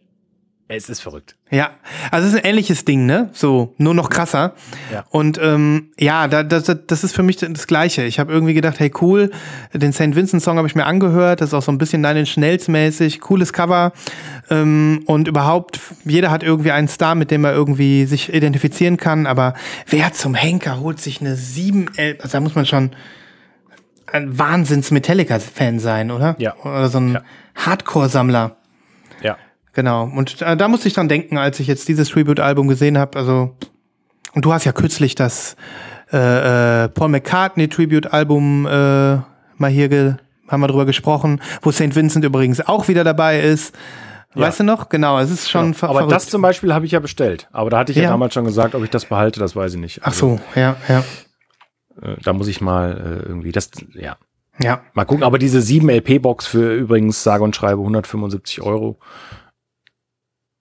es 0.71 0.87
ist 0.87 1.01
verrückt. 1.01 1.35
Ja, 1.49 1.71
also 2.11 2.27
es 2.27 2.33
ist 2.33 2.39
ein 2.39 2.45
ähnliches 2.45 2.85
Ding, 2.85 3.07
ne? 3.07 3.29
So, 3.33 3.73
nur 3.77 3.95
noch 3.95 4.09
krasser. 4.11 4.53
Ja. 4.93 5.03
Und 5.09 5.39
ähm, 5.41 5.89
ja, 5.99 6.27
da, 6.27 6.43
das, 6.43 6.71
das 6.85 7.03
ist 7.03 7.15
für 7.15 7.23
mich 7.23 7.37
das 7.37 7.65
Gleiche. 7.65 8.03
Ich 8.03 8.19
habe 8.19 8.31
irgendwie 8.31 8.53
gedacht, 8.53 8.79
hey 8.79 8.91
cool, 9.01 9.31
den 9.73 9.91
St. 9.91 10.15
Vincent-Song 10.15 10.57
habe 10.57 10.67
ich 10.67 10.75
mir 10.75 10.85
angehört. 10.85 11.41
Das 11.41 11.49
ist 11.49 11.53
auch 11.55 11.63
so 11.63 11.71
ein 11.71 11.79
bisschen 11.79 12.01
Nine 12.01 12.19
Inch 12.19 12.37
Nails 12.37 12.67
mäßig, 12.67 13.19
cooles 13.19 13.51
Cover. 13.51 13.93
Ähm, 14.51 15.01
und 15.07 15.27
überhaupt, 15.27 15.79
jeder 16.05 16.29
hat 16.29 16.43
irgendwie 16.43 16.71
einen 16.71 16.87
Star, 16.87 17.15
mit 17.15 17.31
dem 17.31 17.43
er 17.45 17.53
irgendwie 17.53 18.05
sich 18.05 18.31
identifizieren 18.31 18.97
kann. 18.97 19.25
Aber 19.25 19.55
wer 19.87 20.13
zum 20.13 20.35
Henker 20.35 20.79
holt 20.79 21.01
sich 21.01 21.19
eine 21.19 21.35
7 21.35 21.89
L? 21.95 22.17
Also 22.21 22.33
da 22.33 22.39
muss 22.41 22.53
man 22.53 22.67
schon 22.67 22.91
ein 24.05 24.37
Wahnsinns-Metallica-Fan 24.37 25.79
sein, 25.79 26.11
oder? 26.11 26.35
Ja. 26.37 26.55
Oder 26.57 26.89
so 26.89 26.99
ein 26.99 27.13
Ja. 27.13 27.21
Hardcore-Sammler. 27.55 28.55
Genau. 29.73 30.03
Und 30.05 30.41
äh, 30.41 30.57
da 30.57 30.67
musste 30.67 30.87
ich 30.87 30.93
dann 30.93 31.07
denken, 31.09 31.37
als 31.37 31.59
ich 31.59 31.67
jetzt 31.67 31.87
dieses 31.87 32.09
Tribute-Album 32.09 32.67
gesehen 32.67 32.97
habe. 32.97 33.17
Also, 33.17 33.55
und 34.33 34.45
du 34.45 34.53
hast 34.53 34.65
ja 34.65 34.71
kürzlich 34.71 35.15
das 35.15 35.55
äh, 36.11 36.83
äh, 36.85 36.89
Paul 36.89 37.09
McCartney 37.09 37.67
Tribute-Album 37.67 38.65
äh, 38.65 38.69
mal 39.57 39.69
hier 39.69 39.89
ge 39.89 40.13
haben 40.47 40.61
wir 40.61 40.67
drüber 40.67 40.85
gesprochen, 40.87 41.41
wo 41.61 41.71
St. 41.71 41.95
Vincent 41.95 42.25
übrigens 42.25 42.59
auch 42.67 42.87
wieder 42.87 43.03
dabei 43.03 43.39
ist. 43.39 43.75
Ja. 44.33 44.41
Weißt 44.41 44.59
du 44.61 44.63
noch? 44.63 44.89
Genau, 44.89 45.19
es 45.19 45.29
ist 45.29 45.47
schon 45.49 45.75
ver 45.75 45.89
Aber 45.89 45.99
verrückt. 45.99 46.15
das 46.15 46.27
zum 46.27 46.41
Beispiel 46.41 46.73
habe 46.73 46.85
ich 46.87 46.91
ja 46.91 46.99
bestellt. 46.99 47.47
Aber 47.51 47.69
da 47.69 47.77
hatte 47.79 47.91
ich 47.91 47.97
ja, 47.99 48.05
Ja. 48.05 48.09
damals 48.09 48.33
schon 48.33 48.45
gesagt, 48.45 48.73
ob 48.73 48.83
ich 48.83 48.89
das 48.89 49.05
behalte, 49.05 49.39
das 49.39 49.55
weiß 49.55 49.75
ich 49.75 49.79
nicht. 49.79 50.01
Ach 50.03 50.13
so, 50.13 50.39
ja, 50.55 50.75
ja, 50.87 51.03
Äh, 52.01 52.15
da 52.23 52.33
muss 52.33 52.47
ich 52.47 52.61
mal 52.61 53.21
äh, 53.23 53.27
irgendwie 53.27 53.51
das, 53.51 53.69
ja, 53.93 54.17
ja. 54.59 54.81
mal 54.93 55.05
gucken. 55.05 55.23
Aber 55.23 55.37
diese 55.37 55.61
7 55.61 55.87
LP-Box 55.89 56.47
für 56.47 56.73
übrigens 56.73 57.21
sage 57.23 57.43
und 57.43 57.55
schreibe 57.55 57.81
175 57.81 58.61
Euro 58.61 58.97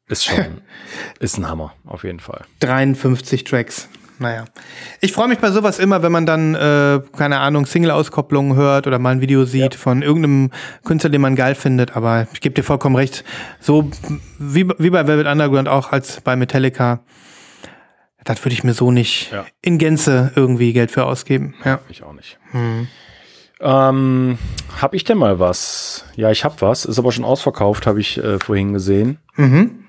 ist 0.09 0.24
schon, 0.24 0.62
ist 1.20 1.39
ein 1.39 1.48
Hammer, 1.48 1.72
auf 1.86 2.05
jeden 2.05 2.20
Fall. 2.20 2.43
53 2.60 3.44
Tracks. 3.44 3.89
Naja. 4.20 4.47
Ich 5.01 5.12
freue 5.12 5.28
mich 5.28 5.39
bei 5.39 5.52
sowas 5.52 5.78
immer, 5.78 6.02
wenn 6.02 6.10
man 6.10 6.26
dann, 6.26 6.56
äh, 6.56 7.01
keine 7.16 7.39
Ahnung, 7.39 7.66
Single-Auskopplungen 7.66 8.56
hört 8.56 8.89
oder 8.89 8.98
mal 8.98 9.10
ein 9.10 9.20
Video 9.20 9.44
sieht 9.44 9.74
Ja. 9.74 9.78
von 9.80 10.02
irgendeinem 10.02 10.51
Künstler, 10.85 11.10
den 11.10 11.20
man 11.20 11.36
geil 11.36 11.55
findet. 11.55 11.94
Aber 11.97 12.26
ich 12.32 12.40
gebe 12.40 12.52
dir 12.52 12.64
vollkommen 12.64 12.97
recht. 12.97 13.22
So 13.60 13.89
wie, 14.40 14.68
wie 14.78 14.90
bei 14.90 15.06
Velvet 15.06 15.28
Underground 15.28 15.68
auch 15.68 15.93
als 15.93 16.20
bei 16.22 16.35
Metallica. 16.35 16.98
Das 18.24 18.44
würde 18.44 18.55
ich 18.55 18.64
mir 18.64 18.74
so 18.74 18.90
nicht 18.90 19.30
Ja. 19.30 19.47
in 19.62 19.78
Gänze 19.78 20.32
irgendwie 20.35 20.72
Geld 20.72 20.90
für 20.90 21.05
ausgeben. 21.06 21.55
Ja. 21.64 21.78
Ich 21.89 22.02
auch 22.02 22.12
nicht. 22.12 22.39
Ähm, 23.60 24.39
hab 24.80 24.94
ich 24.94 25.05
denn 25.05 25.18
mal 25.18 25.39
was? 25.39 26.05
Ja, 26.16 26.32
ich 26.32 26.44
hab 26.44 26.60
was. 26.60 26.85
Ist 26.85 26.98
aber 26.98 27.12
schon 27.12 27.24
ausverkauft, 27.24 27.86
habe 27.86 28.01
ich 28.01 28.18
äh, 28.18 28.39
vorhin 28.40 28.72
gesehen. 28.72 29.18
Mhm. 29.36 29.85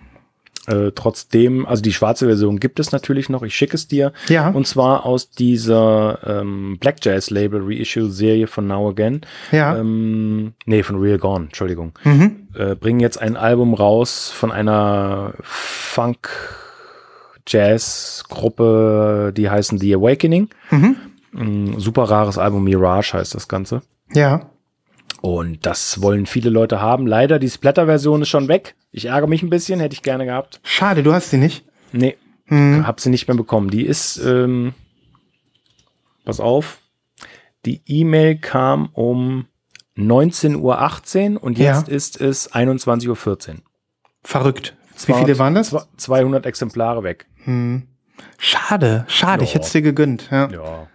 Äh, 0.70 0.91
trotzdem, 0.94 1.66
also 1.66 1.82
die 1.82 1.91
schwarze 1.91 2.28
Version 2.28 2.60
gibt 2.60 2.80
es 2.80 2.91
natürlich 2.91 3.28
noch. 3.28 3.41
Ich 3.41 3.56
schicke 3.56 3.76
es 3.76 3.88
dir. 3.88 4.14
Ja. 4.28 4.50
Und 4.50 4.68
zwar 4.68 5.04
aus 5.04 5.32
dieser 5.32 6.20
ähm, 6.26 6.78
Black 6.80 6.98
Jazz 7.02 7.32
Label 7.32 7.62
Reissue 7.64 8.12
Serie 8.12 8.46
von 8.46 8.68
Now 8.68 8.90
Again. 8.90 9.22
Ja. 9.52 9.76
Ähm, 9.78 10.54
nee, 10.66 10.84
von 10.84 11.00
Real 11.00 11.18
Gone, 11.18 11.46
Entschuldigung. 11.46 11.94
Mhm. 12.04 12.48
Äh, 12.54 12.76
bringen 12.76 13.00
jetzt 13.00 13.20
ein 13.20 13.36
Album 13.36 13.74
raus 13.74 14.30
von 14.30 14.52
einer 14.52 15.34
Funk 15.41 16.30
Jazz 17.48 18.24
Gruppe, 18.30 19.34
die 19.36 19.50
heißen 19.50 19.80
The 19.80 19.96
Awakening. 19.96 20.50
Mhm. 20.70 20.98
Ein 21.34 21.80
super 21.80 22.04
rares 22.04 22.38
Album, 22.38 22.64
Mirage 22.64 23.14
heißt 23.14 23.34
das 23.34 23.48
Ganze. 23.48 23.82
Ja. 24.14 24.52
Und 25.22 25.66
das 25.66 26.02
wollen 26.02 26.26
viele 26.26 26.50
Leute 26.50 26.82
haben. 26.82 27.06
Leider, 27.08 27.40
die 27.40 27.50
Splatter-Version 27.50 28.22
ist 28.22 28.30
schon 28.30 28.48
weg. 28.48 28.76
Ich 28.91 29.06
ärgere 29.06 29.28
mich 29.28 29.44
ein 29.44 29.50
bisschen, 29.50 29.80
hätte 29.80 29.94
ich 29.94 30.02
gerne 30.02 30.26
gehabt. 30.26 30.60
Schade, 30.64 31.04
du 31.04 31.14
hast 31.14 31.30
sie 31.32 31.38
nicht. 31.38 31.66
Nee, 31.91 32.16
Mhm. 32.48 32.88
hab 32.88 33.00
sie 33.00 33.10
nicht 33.10 33.28
mehr 33.28 33.36
bekommen. 33.38 33.70
Die 33.70 33.86
ist, 33.86 34.18
ähm, 34.26 34.74
pass 36.26 36.40
auf, 36.40 36.80
die 37.66 37.82
E-Mail 37.86 38.38
kam 38.38 38.90
um 38.94 39.46
19.18 39.98 41.36
Uhr 41.36 41.44
und 41.44 41.58
Ja. 41.60 41.78
jetzt 41.78 41.90
ist 41.90 42.22
es 42.22 42.52
21.14 42.54 43.56
Uhr. 43.58 43.62
Verrückt. 44.24 44.76
Wie 45.06 45.14
viele 45.14 45.38
waren 45.40 45.56
das? 45.56 45.72
zwa- 45.74 45.86
200 45.98 46.46
Exemplare 46.46 47.04
weg. 47.04 47.26
Schade, 48.38 49.06
schade. 49.08 49.44
Ich 49.44 49.50
Ja. 49.52 49.56
hätte 49.56 49.66
es 49.66 49.72
dir 49.72 49.82
gegönnt. 49.82 50.28
Ja. 50.32 50.50
Ja. 50.50 50.88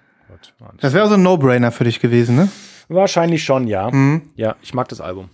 Das 0.81 0.93
wäre 0.93 1.09
so 1.09 1.15
ein 1.15 1.23
No-Brainer 1.23 1.73
für 1.73 1.85
dich 1.85 2.01
gewesen, 2.01 2.37
ne? 2.37 2.49
Wahrscheinlich 2.89 3.45
schon, 3.45 3.67
ja. 3.67 3.91
Mhm. 3.91 4.23
Ja, 4.37 4.57
ich 4.63 4.75
mag 4.75 4.89
das 4.89 5.01
Album. 5.01 5.31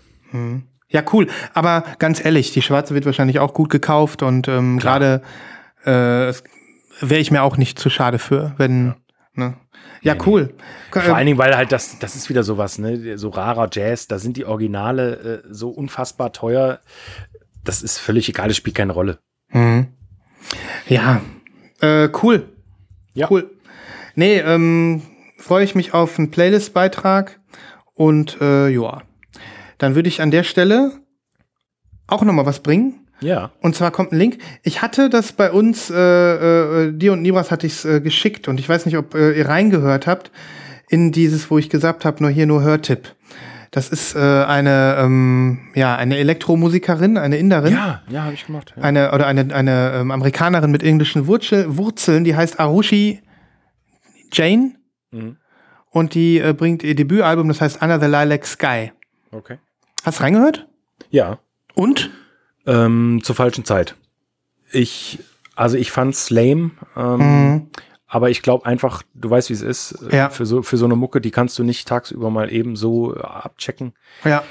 Ja, 0.89 1.03
cool. 1.13 1.29
Aber 1.55 1.85
ganz 1.99 2.25
ehrlich, 2.25 2.53
die 2.53 2.63
schwarze 2.63 2.95
wird 2.95 3.07
wahrscheinlich 3.07 3.39
auch 3.39 3.55
gut 3.55 3.71
gekauft 3.71 4.23
und 4.23 4.49
ähm, 4.49 4.79
gerade 4.79 5.23
äh, 5.85 6.33
wäre 7.01 7.21
ich 7.21 7.31
mir 7.31 7.43
auch 7.43 7.57
nicht 7.57 7.79
zu 7.79 7.91
schade 7.91 8.19
für, 8.19 8.55
wenn. 8.59 8.87
Ja, 8.87 8.95
ne? 9.35 9.55
ja 10.03 10.15
cool. 10.27 10.55
Vor 10.93 11.03
Äh, 11.03 11.11
allen 11.11 11.27
Dingen, 11.27 11.39
weil 11.39 11.57
halt 11.57 11.73
das, 11.73 11.99
das 11.99 12.17
ist 12.17 12.29
wieder 12.29 12.43
sowas, 12.43 12.79
ne, 12.79 13.19
so 13.19 13.29
rarer 13.31 13.69
Jazz, 13.73 14.07
da 14.07 14.19
sind 14.19 14.37
die 14.37 14.45
Originale 14.45 15.43
äh, 15.45 15.49
so 15.51 15.71
unfassbar 15.71 16.33
teuer. 16.33 16.81
Das 17.65 17.83
ist 17.83 17.99
völlig 17.99 18.29
egal, 18.29 18.49
das 18.49 18.57
spielt 18.57 18.77
keine 18.77 18.93
Rolle. 18.93 19.19
Mhm. 19.49 19.89
Ja, 20.89 21.21
äh, 21.81 22.09
cool. 22.23 22.49
Ja. 23.15 23.29
Cool. 23.31 23.51
Nee, 24.15 24.39
ähm, 24.39 25.03
freue 25.39 25.65
ich 25.65 25.75
mich 25.75 25.95
auf 25.95 26.19
einen 26.19 26.31
Playlist-Beitrag 26.31 27.40
und 28.01 28.41
äh, 28.41 28.71
ja. 28.71 29.03
Dann 29.77 29.95
würde 29.95 30.09
ich 30.09 30.23
an 30.23 30.31
der 30.31 30.43
Stelle 30.43 30.93
auch 32.07 32.23
noch 32.23 32.33
mal 32.33 32.47
was 32.47 32.61
bringen. 32.61 33.07
Ja. 33.21 33.51
Und 33.61 33.77
zwar 33.77 33.91
kommt 33.91 34.13
ein 34.13 34.19
Link. 34.19 34.39
Ich 34.63 34.81
hatte 34.81 35.11
das 35.11 35.33
bei 35.33 35.53
uns, 35.53 35.91
äh, 35.91 35.97
äh, 35.97 36.93
dir 36.93 37.13
und 37.13 37.21
Nibras 37.21 37.51
hatte 37.51 37.67
ich 37.67 37.75
es 37.75 37.85
äh, 37.85 38.01
geschickt 38.01 38.49
und 38.49 38.59
ich 38.59 38.67
weiß 38.67 38.87
nicht, 38.87 38.97
ob 38.97 39.15
äh, 39.15 39.33
ihr 39.33 39.47
reingehört 39.47 40.07
habt 40.07 40.31
in 40.89 41.13
dieses, 41.13 41.51
wo 41.51 41.59
ich 41.59 41.69
gesagt 41.69 42.07
habe, 42.07 42.23
nur 42.23 42.31
hier 42.31 42.47
nur 42.47 42.63
Hörtipp. 42.63 43.15
Das 43.71 43.91
ist 43.91 44.17
äh, 44.17 44.19
eine, 44.19 44.97
ähm, 44.99 45.59
ja, 45.75 45.95
eine 45.95 46.17
Elektromusikerin, 46.17 47.19
eine 47.19 47.37
Inderin. 47.37 47.75
Ja, 47.75 48.01
ja, 48.09 48.23
habe 48.23 48.33
ich 48.33 48.47
gemacht. 48.47 48.73
Ja. 48.79 48.83
Eine, 48.83 49.13
oder 49.13 49.27
eine, 49.27 49.55
eine 49.55 49.93
ähm, 49.97 50.11
Amerikanerin 50.11 50.71
mit 50.71 50.83
englischen 50.83 51.27
Wurzel, 51.27 51.77
Wurzeln, 51.77 52.25
die 52.25 52.35
heißt 52.35 52.61
Arushi 52.61 53.21
Jane. 54.33 54.73
Mhm. 55.11 55.37
Und 55.91 56.15
die 56.15 56.39
äh, 56.39 56.53
bringt 56.53 56.83
ihr 56.83 56.95
Debütalbum, 56.95 57.49
das 57.49 57.61
heißt 57.61 57.83
Under 57.83 57.99
the 58.01 58.07
Lilac 58.07 58.47
Sky. 58.47 58.93
Okay. 59.33 59.59
Hast 60.05 60.19
du 60.19 60.23
reingehört? 60.23 60.67
Ja, 61.11 61.39
Und? 61.75 62.11
ähm, 62.67 63.21
zur 63.23 63.35
falschen 63.35 63.65
Zeit. 63.65 63.97
Ich, 64.73 65.19
also 65.57 65.77
ich 65.77 65.91
fand's 65.91 66.31
lame, 66.31 66.71
ähm, 66.97 67.17
Mhm. 67.19 67.71
aber 68.07 68.31
ich 68.31 68.43
glaube 68.43 68.67
einfach, 68.67 69.03
du 69.15 69.29
weißt, 69.31 69.51
wie 69.51 69.55
es 69.55 69.63
ist. 69.63 69.99
Ja. 70.13 70.31
Für 70.31 70.47
so, 70.47 70.63
für 70.63 70.77
so 70.77 70.85
eine 70.85 70.95
Mucke, 70.97 71.21
die 71.21 71.31
kannst 71.33 71.59
du 71.59 71.65
nicht 71.65 71.89
tagsüber 71.89 72.31
mal 72.31 72.53
eben 72.53 72.77
so 72.77 73.17
äh, 73.17 73.21
abchecken. 73.21 73.95
Ja. 74.25 74.45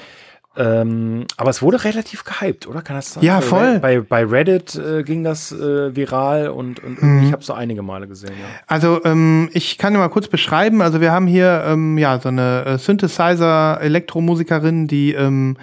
Ähm, 0.56 1.26
aber 1.36 1.50
es 1.50 1.62
wurde 1.62 1.84
relativ 1.84 2.24
gehypt, 2.24 2.66
oder? 2.66 2.82
Kann 2.82 2.96
das 2.96 3.12
sein? 3.14 3.22
Ja, 3.22 3.40
voll. 3.40 3.78
Bei, 3.78 4.00
bei 4.00 4.24
Reddit 4.24 4.74
äh, 4.74 5.04
ging 5.04 5.22
das 5.22 5.52
äh, 5.52 5.94
viral 5.94 6.48
und, 6.48 6.82
und 6.82 7.00
Mhm. 7.00 7.22
ich 7.22 7.32
habe 7.32 7.44
so 7.44 7.52
einige 7.52 7.82
Male 7.82 8.08
gesehen, 8.08 8.32
ja. 8.32 8.46
Also 8.66 9.00
ähm, 9.04 9.48
ich 9.52 9.78
kann 9.78 9.92
dir 9.92 10.00
mal 10.00 10.08
kurz 10.08 10.26
beschreiben. 10.26 10.82
Also 10.82 11.00
wir 11.00 11.12
haben 11.12 11.28
hier 11.28 11.62
ähm, 11.68 11.96
ja 11.98 12.18
so 12.18 12.30
eine 12.30 12.64
äh, 12.66 12.78
Synthesizer-Elektromusikerin, 12.78 14.86
die 14.86 15.12
ähm, 15.12 15.56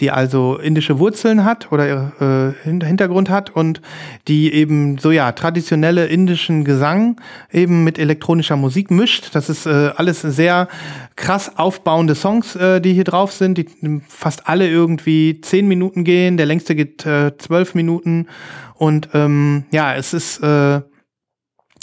die 0.00 0.10
also 0.10 0.58
indische 0.58 0.98
Wurzeln 0.98 1.44
hat 1.44 1.70
oder 1.72 2.12
äh, 2.20 2.52
Hin- 2.64 2.80
Hintergrund 2.82 3.30
hat 3.30 3.50
und 3.50 3.80
die 4.28 4.52
eben 4.52 4.98
so 4.98 5.10
ja 5.10 5.32
traditionelle 5.32 6.06
indischen 6.06 6.64
Gesang 6.64 7.20
eben 7.52 7.84
mit 7.84 7.98
elektronischer 7.98 8.56
Musik 8.56 8.90
mischt. 8.90 9.34
Das 9.34 9.48
ist 9.48 9.66
äh, 9.66 9.90
alles 9.96 10.20
sehr 10.20 10.68
krass 11.16 11.52
aufbauende 11.56 12.14
Songs, 12.14 12.58
die 12.82 12.92
hier 12.92 13.04
drauf 13.04 13.32
sind, 13.32 13.58
die 13.58 13.66
ähm, 13.82 14.02
fast 14.34 14.48
alle 14.48 14.68
irgendwie 14.68 15.40
zehn 15.40 15.68
Minuten 15.68 16.04
gehen. 16.04 16.36
Der 16.36 16.46
längste 16.46 16.74
geht 16.74 17.06
äh, 17.06 17.36
zwölf 17.38 17.74
Minuten 17.74 18.26
und 18.74 19.10
ähm, 19.14 19.64
ja, 19.70 19.94
es 19.94 20.12
ist 20.12 20.42
äh, 20.42 20.80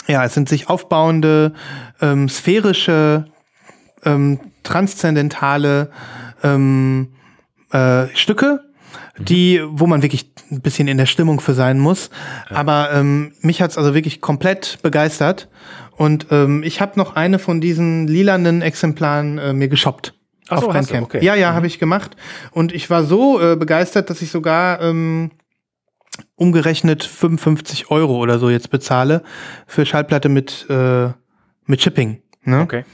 ja, 0.07 0.25
es 0.25 0.33
sind 0.33 0.49
sich 0.49 0.67
aufbauende, 0.67 1.53
ähm, 2.01 2.27
sphärische, 2.27 3.25
ähm, 4.03 4.39
transzendentale 4.63 5.91
ähm, 6.43 7.13
äh, 7.71 8.07
Stücke, 8.15 8.61
die, 9.17 9.61
wo 9.65 9.85
man 9.87 10.01
wirklich 10.01 10.33
ein 10.51 10.61
bisschen 10.61 10.87
in 10.87 10.97
der 10.97 11.05
Stimmung 11.05 11.39
für 11.39 11.53
sein 11.53 11.79
muss. 11.79 12.09
Aber 12.49 12.91
ähm, 12.91 13.33
mich 13.41 13.61
hat's 13.61 13.77
also 13.77 13.93
wirklich 13.93 14.19
komplett 14.19 14.79
begeistert. 14.81 15.49
Und 15.95 16.27
ähm, 16.31 16.63
ich 16.63 16.81
habe 16.81 16.99
noch 16.99 17.15
eine 17.15 17.37
von 17.37 17.61
diesen 17.61 18.07
lilanen 18.07 18.63
Exemplaren 18.63 19.37
äh, 19.37 19.53
mir 19.53 19.67
geshoppt. 19.67 20.15
Ach 20.51 20.61
so, 20.61 20.67
auf 20.67 20.73
Bandcamp. 20.73 21.03
okay. 21.05 21.23
Ja, 21.23 21.35
ja, 21.35 21.51
Mhm. 21.51 21.55
habe 21.55 21.67
ich 21.67 21.79
gemacht. 21.79 22.15
Und 22.51 22.71
ich 22.73 22.89
war 22.89 23.03
so 23.03 23.39
äh, 23.41 23.55
begeistert, 23.55 24.09
dass 24.09 24.21
ich 24.21 24.29
sogar 24.31 24.81
ähm, 24.81 25.31
umgerechnet 26.35 27.03
55 27.03 27.89
Euro 27.91 28.17
oder 28.17 28.39
so 28.39 28.49
jetzt 28.49 28.69
bezahle 28.69 29.23
für 29.67 29.85
Schallplatte 29.85 30.29
mit, 30.29 30.65
äh, 30.69 31.09
mit 31.65 31.81
Shipping. 31.81 32.21
Ne? 32.43 32.61
Okay. 32.61 32.85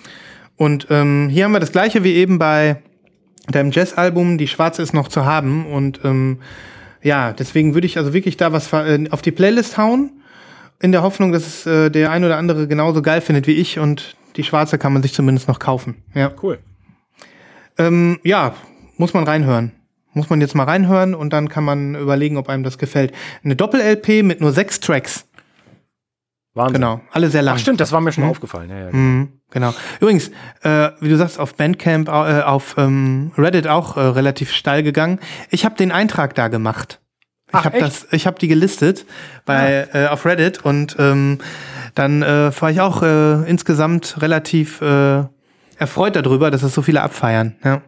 Und 0.56 0.88
ähm, 0.90 1.30
hier 1.30 1.46
haben 1.46 1.52
wir 1.52 1.60
das 1.60 1.72
gleiche 1.72 2.04
wie 2.04 2.14
eben 2.16 2.40
bei 2.40 2.82
deinem 3.50 3.72
Jazz-Album, 3.72 4.38
die 4.38 4.48
schwarze 4.48 4.82
ist 4.82 4.94
noch 4.94 5.08
zu 5.08 5.26
haben. 5.26 5.66
Und 5.68 6.02
ähm, 6.04 6.40
ja, 7.02 7.32
deswegen 7.34 7.74
würde 7.74 7.88
ich 7.88 7.98
also 7.98 8.14
wirklich 8.14 8.38
da 8.38 8.52
was 8.52 8.72
äh, 8.74 9.06
auf 9.12 9.22
die 9.22 9.32
Playlist 9.32 9.78
hauen, 9.78 10.12
in 10.80 10.92
der 10.92 11.02
Hoffnung, 11.02 11.32
dass 11.32 11.48
es 11.48 11.66
äh, 11.66 11.90
der 11.90 12.12
ein 12.12 12.24
oder 12.24 12.38
andere 12.38 12.68
genauso 12.68 13.02
geil 13.02 13.22
findet 13.22 13.48
wie 13.48 13.54
ich 13.54 13.80
und 13.80 14.16
die 14.36 14.44
schwarze 14.44 14.78
kann 14.78 14.94
man 14.94 15.02
sich 15.02 15.14
zumindest 15.14 15.48
noch 15.48 15.58
kaufen. 15.60 15.96
Ja, 16.14 16.32
Cool. 16.42 16.60
Ähm, 17.78 18.20
ja 18.24 18.54
muss 18.98 19.14
man 19.14 19.24
reinhören. 19.26 19.72
Muss 20.14 20.30
man 20.32 20.42
jetzt 20.42 20.56
mal 20.56 20.64
reinhören 20.64 21.14
und 21.14 21.32
dann 21.32 21.48
kann 21.50 21.64
man 21.64 21.94
überlegen, 21.96 22.38
ob 22.38 22.50
einem 22.50 22.64
das 22.64 22.80
gefällt. 22.80 23.14
Eine 23.44 23.56
Doppel-LP 23.56 24.24
mit 24.24 24.42
nur 24.42 24.52
sechs 24.52 24.80
Tracks. 24.80 25.26
Wahnsinn. 26.56 26.74
Genau, 26.82 27.02
alle 27.12 27.30
sehr 27.30 27.44
lang. 27.44 27.56
Ach 27.56 27.60
stimmt, 27.60 27.80
das 27.80 27.92
war 27.92 28.02
mir 28.02 28.12
schon 28.12 28.24
Mhm. 28.24 28.32
aufgefallen. 28.32 28.70
Ja, 28.72 28.80
ja. 28.86 28.92
Mhm, 28.92 29.28
genau. 29.52 29.76
Übrigens, 30.00 30.32
äh, 30.64 30.90
wie 31.00 31.10
du 31.10 31.16
sagst, 31.18 31.40
auf 31.40 31.54
Bandcamp, 31.54 32.08
äh, 32.08 32.12
auf 32.42 32.76
ähm, 32.80 33.32
Reddit 33.38 33.68
auch 33.68 33.96
äh, 33.96 34.00
relativ 34.00 34.52
steil 34.52 34.82
gegangen. 34.82 35.20
Ich 35.52 35.66
habe 35.66 35.76
den 35.76 35.92
Eintrag 35.92 36.34
da 36.34 36.48
gemacht. 36.48 37.00
Ich 37.50 37.54
habe 37.64 37.80
das, 37.80 38.08
ich 38.12 38.26
habe 38.28 38.40
die 38.40 38.48
gelistet 38.50 39.06
bei 39.46 39.88
äh, 39.94 40.08
auf 40.08 40.26
Reddit 40.26 40.66
und 40.66 40.96
ähm, 41.00 41.38
dann 41.96 42.22
äh, 42.22 42.52
war 42.60 42.72
ich 42.72 42.82
auch 42.82 43.04
äh, 43.04 43.48
insgesamt 43.50 44.22
relativ 44.22 44.82
äh, 44.82 45.24
erfreut 45.78 46.16
darüber, 46.16 46.52
dass 46.52 46.64
es 46.64 46.74
so 46.74 46.82
viele 46.82 47.02
abfeiern. 47.02 47.56
Ja. 47.64 47.82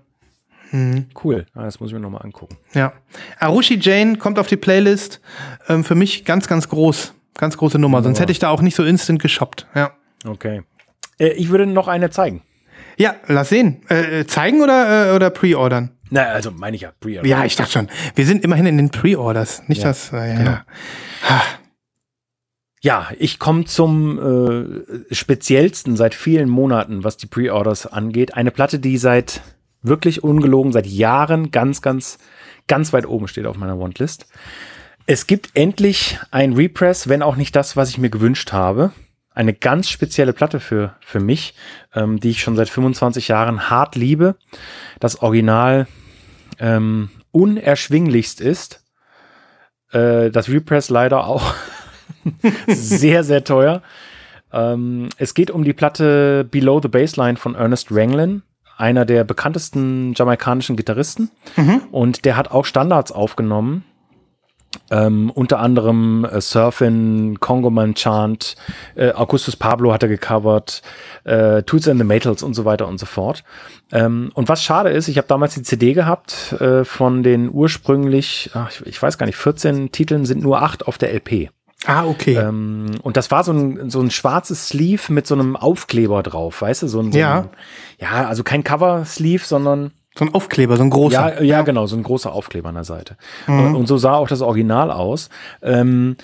Cool. 1.24 1.48
Ah, 1.56 1.64
das 1.64 1.80
muss 1.80 1.90
ich 1.90 1.94
mir 1.96 2.00
nochmal 2.00 2.22
angucken. 2.24 2.58
Ja. 2.74 2.94
Arushi 3.40 3.80
Jane 3.80 4.18
kommt 4.18 4.38
auf 4.38 4.46
die 4.48 4.58
Playlist. 4.58 5.20
Ähm, 5.68 5.84
für 5.84 5.96
mich 5.96 6.26
ganz, 6.26 6.48
ganz 6.48 6.70
groß. 6.70 7.14
Ganz 7.36 7.58
große 7.58 7.80
Nummer. 7.80 8.04
Sonst 8.04 8.20
hätte 8.20 8.32
ich 8.32 8.40
da 8.40 8.50
auch 8.50 8.62
nicht 8.62 8.76
so 8.76 8.84
instant 8.84 9.20
geshoppt. 9.22 9.66
Ja. 9.74 9.92
Okay. 10.28 10.62
Äh, 11.20 11.30
ich 11.30 11.50
würde 11.50 11.66
noch 11.66 11.88
eine 11.88 12.12
zeigen. 12.12 12.44
Ja, 12.98 13.16
lass 13.28 13.50
sehen. 13.50 13.82
Äh, 13.90 14.26
zeigen 14.26 14.62
oder, 14.62 15.12
äh, 15.12 15.16
oder 15.16 15.30
pre-ordern? 15.32 15.92
Na, 16.12 16.24
also 16.26 16.52
meine 16.52 16.76
ich 16.76 16.82
ja. 16.84 16.92
Pre 17.00 17.26
Ja, 17.26 17.46
ich 17.46 17.56
dachte 17.56 17.72
schon. 17.72 17.88
Wir 18.16 18.26
sind 18.26 18.44
immerhin 18.44 18.66
in 18.66 18.78
den 18.78 18.90
Pre-Orders. 18.90 19.64
Nicht 19.68 19.82
Ja, 19.82 19.88
das, 19.88 20.12
äh, 20.12 20.30
ja. 20.30 20.36
genau. 20.36 20.58
Ja, 22.82 23.10
ich 23.20 23.40
komme 23.40 23.66
zum 23.66 24.20
äh, 24.20 25.14
speziellsten 25.14 25.98
seit 25.98 26.16
vielen 26.16 26.48
Monaten, 26.48 27.04
was 27.04 27.18
die 27.18 27.28
Pre-Orders 27.28 27.88
angeht. 27.88 28.36
Eine 28.36 28.52
Platte, 28.52 28.80
die 28.80 28.98
seit 28.98 29.42
wirklich 29.82 30.24
ungelogen 30.24 30.72
seit 30.72 30.88
Jahren 30.88 31.52
ganz, 31.52 31.82
ganz, 31.82 32.20
ganz 32.68 32.94
weit 32.94 33.06
oben 33.06 33.28
steht 33.28 33.48
auf 33.48 33.58
meiner 33.58 33.80
Wantlist. 33.80 34.28
Es 35.06 35.28
gibt 35.28 35.52
endlich 35.56 36.20
ein 36.32 36.54
Repress, 36.54 37.10
wenn 37.10 37.22
auch 37.22 37.36
nicht 37.36 37.56
das, 37.56 37.76
was 37.76 37.90
ich 37.90 37.98
mir 37.98 38.10
gewünscht 38.10 38.54
habe. 38.54 38.92
Eine 39.34 39.54
ganz 39.54 39.90
spezielle 39.90 40.34
Platte 40.34 40.60
für, 40.60 40.96
für 41.02 41.20
mich, 41.20 41.56
ähm, 41.94 42.20
die 42.20 42.30
ich 42.30 42.42
schon 42.42 42.56
seit 42.56 42.70
25 42.70 43.28
Jahren 43.28 43.70
hart 43.70 43.96
liebe. 43.96 44.36
Das 45.00 45.22
Original 45.22 45.88
ähm, 46.60 47.10
unerschwinglichst 47.32 48.40
ist. 48.40 48.86
Äh, 49.92 50.30
das 50.30 50.48
Repress 50.48 50.90
leider 50.90 51.26
auch 51.26 51.54
sehr, 52.68 53.24
sehr 53.24 53.44
teuer. 53.44 53.82
Ähm, 54.52 55.10
es 55.18 55.34
geht 55.34 55.52
um 55.52 55.64
die 55.64 55.74
Platte 55.74 56.48
Below 56.50 56.82
the 56.82 56.88
Baseline 56.88 57.38
von 57.38 57.56
Ernest 57.56 57.90
Ranglin, 57.92 58.44
einer 58.78 59.06
der 59.06 59.24
bekanntesten 59.24 60.14
jamaikanischen 60.16 60.76
Gitarristen. 60.76 61.30
Mhm. 61.56 61.82
Und 61.92 62.26
der 62.26 62.38
hat 62.38 62.52
auch 62.52 62.66
Standards 62.66 63.12
aufgenommen. 63.12 63.84
Ähm, 64.92 65.32
unter 65.32 65.60
anderem 65.60 66.26
äh, 66.26 66.42
Surfin, 66.42 67.40
Congoman 67.40 67.96
Chant, 67.96 68.56
äh, 68.96 69.12
Augustus 69.14 69.56
Pablo 69.56 69.94
hat 69.94 70.04
er 70.04 70.10
gecovert, 70.10 70.84
äh, 71.24 71.64
Toots 71.64 71.88
and 71.88 72.00
the 72.00 72.06
Maytals 72.06 72.44
und 72.44 72.54
so 72.54 72.66
weiter 72.66 72.88
und 72.88 73.00
so 73.00 73.08
fort. 73.08 73.44
Ähm, 73.92 74.32
und 74.36 74.48
was 74.48 74.64
schade 74.64 74.90
ist, 74.90 75.08
ich 75.08 75.18
habe 75.18 75.28
damals 75.28 75.56
die 75.56 75.64
CD 75.64 75.94
gehabt 75.94 76.54
äh, 76.54 76.86
von 76.86 77.24
den 77.24 77.50
ursprünglich, 77.52 78.52
ach, 78.54 78.70
ich, 78.72 78.86
ich 78.86 79.02
weiß 79.02 79.18
gar 79.18 79.26
nicht, 79.26 79.38
14 79.38 79.92
Titeln 79.92 80.26
sind 80.26 80.44
nur 80.44 80.62
acht 80.62 80.88
auf 80.88 80.98
der 81.00 81.14
LP. 81.14 81.50
Ah, 81.86 82.06
okay. 82.06 82.36
Ähm, 82.36 82.88
und 83.04 83.16
das 83.16 83.32
war 83.32 83.44
so 83.44 83.54
ein, 83.54 83.90
so 83.90 84.02
ein 84.02 84.12
schwarzes 84.12 84.68
Sleeve 84.68 85.14
mit 85.14 85.28
so 85.28 85.36
einem 85.36 85.56
Aufkleber 85.56 86.24
drauf, 86.24 86.62
weißt 86.62 86.84
du? 86.84 86.88
So 86.88 87.00
ein, 87.00 87.12
so 87.12 87.18
Ja. 87.18 87.40
Ein, 87.40 87.50
ja, 88.00 88.28
also 88.28 88.44
kein 88.44 88.64
Cover-Sleeve, 88.64 89.46
sondern 89.46 89.92
so 90.18 90.26
ein 90.26 90.34
Aufkleber, 90.34 90.76
so 90.76 90.84
ein 90.84 90.90
großer. 90.90 91.36
ja, 91.36 91.42
ja, 91.42 91.62
genau, 91.62 91.86
so 91.86 91.96
ein 91.96 92.04
großer 92.04 92.34
Aufkleber 92.34 92.70
an 92.70 92.76
der 92.76 92.84
Seite. 92.84 93.16
Mhm. 93.48 93.76
Und 93.76 93.88
so 93.88 93.98
sah 93.98 94.16
auch 94.16 94.28
das 94.28 94.42
Original 94.42 94.92
aus. 94.92 95.30
Ähm, 95.62 96.18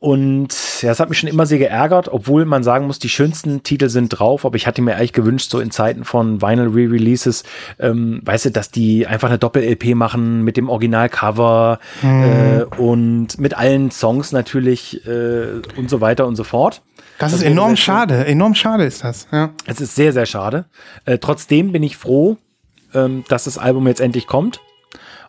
und 0.00 0.82
ja, 0.82 0.90
das 0.90 1.00
hat 1.00 1.08
mich 1.08 1.18
schon 1.18 1.28
immer 1.28 1.46
sehr 1.46 1.58
geärgert, 1.58 2.08
obwohl 2.08 2.44
man 2.44 2.62
sagen 2.62 2.86
muss, 2.86 2.98
die 2.98 3.08
schönsten 3.08 3.62
Titel 3.62 3.88
sind 3.88 4.08
drauf, 4.08 4.44
aber 4.44 4.56
ich 4.56 4.66
hatte 4.66 4.82
mir 4.82 4.96
eigentlich 4.96 5.12
gewünscht, 5.12 5.50
so 5.50 5.60
in 5.60 5.70
Zeiten 5.70 6.04
von 6.04 6.40
Vinyl 6.40 6.68
Re-Releases, 6.68 7.44
ähm, 7.78 8.20
weißt 8.24 8.46
du, 8.46 8.50
dass 8.50 8.70
die 8.70 9.06
einfach 9.06 9.28
eine 9.28 9.38
Doppel-LP 9.38 9.94
machen 9.94 10.42
mit 10.42 10.56
dem 10.56 10.68
Originalcover 10.68 11.78
äh, 12.02 12.62
und 12.76 13.38
mit 13.38 13.56
allen 13.56 13.90
Songs 13.90 14.32
natürlich 14.32 15.04
äh, 15.06 15.60
und 15.76 15.90
so 15.90 16.00
weiter 16.00 16.26
und 16.26 16.36
so 16.36 16.44
fort. 16.44 16.82
das 17.18 17.32
ist 17.32 17.40
wäre 17.42 17.52
enorm 17.52 17.76
schade. 17.76 18.24
Enorm 18.26 18.54
schade 18.54 18.84
ist 18.84 19.04
das. 19.04 19.26
Ja. 19.32 19.50
Es 19.66 19.80
ist 19.80 19.94
sehr, 19.94 20.12
sehr 20.12 20.26
schade. 20.26 20.66
Äh, 21.04 21.18
trotzdem 21.18 21.72
bin 21.72 21.82
ich 21.82 21.96
froh, 21.96 22.36
ähm, 22.94 23.24
dass 23.28 23.44
das 23.44 23.58
Album 23.58 23.86
jetzt 23.86 24.00
endlich 24.00 24.26
kommt. 24.26 24.60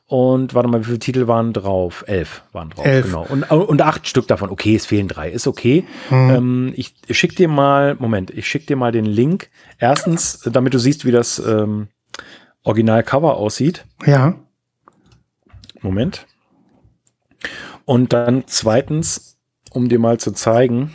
Und 0.10 0.56
warte 0.56 0.68
mal, 0.68 0.80
wie 0.82 0.86
viele 0.86 0.98
Titel 0.98 1.28
waren 1.28 1.54
drauf? 1.54 2.04
Elf 2.08 2.42
waren 2.52 2.72
drauf, 2.72 2.84
Elf. 2.84 3.06
genau. 3.06 3.28
Und, 3.30 3.44
und 3.44 3.82
acht 3.84 4.08
Stück 4.08 4.28
davon. 4.28 4.50
Okay, 4.50 4.76
es 4.76 4.88
fehlen 4.88 5.08
drei. 5.08 5.30
Ist 5.30 5.46
okay. 5.46 5.86
Ähm, 6.10 6.74
ich 6.76 6.96
schick 7.12 7.36
dir 7.36 7.48
mal, 7.48 7.96
Moment, 8.00 8.32
ich 8.32 8.48
schick 8.48 8.66
dir 8.66 8.76
mal 8.76 8.92
den 8.92 9.06
Link. 9.06 9.52
Erstens, 9.78 10.40
damit 10.52 10.74
du 10.74 10.80
siehst, 10.80 11.06
wie 11.06 11.12
das 11.12 11.38
ähm, 11.38 11.90
Originalcover 12.64 13.38
aussieht. 13.38 13.86
ja. 14.06 14.36
Moment. 15.82 16.26
Und 17.86 18.12
dann 18.12 18.44
zweitens, 18.48 19.38
um 19.72 19.90
dir 19.90 20.00
mal 20.00 20.20
zu 20.20 20.32
zeigen, 20.32 20.92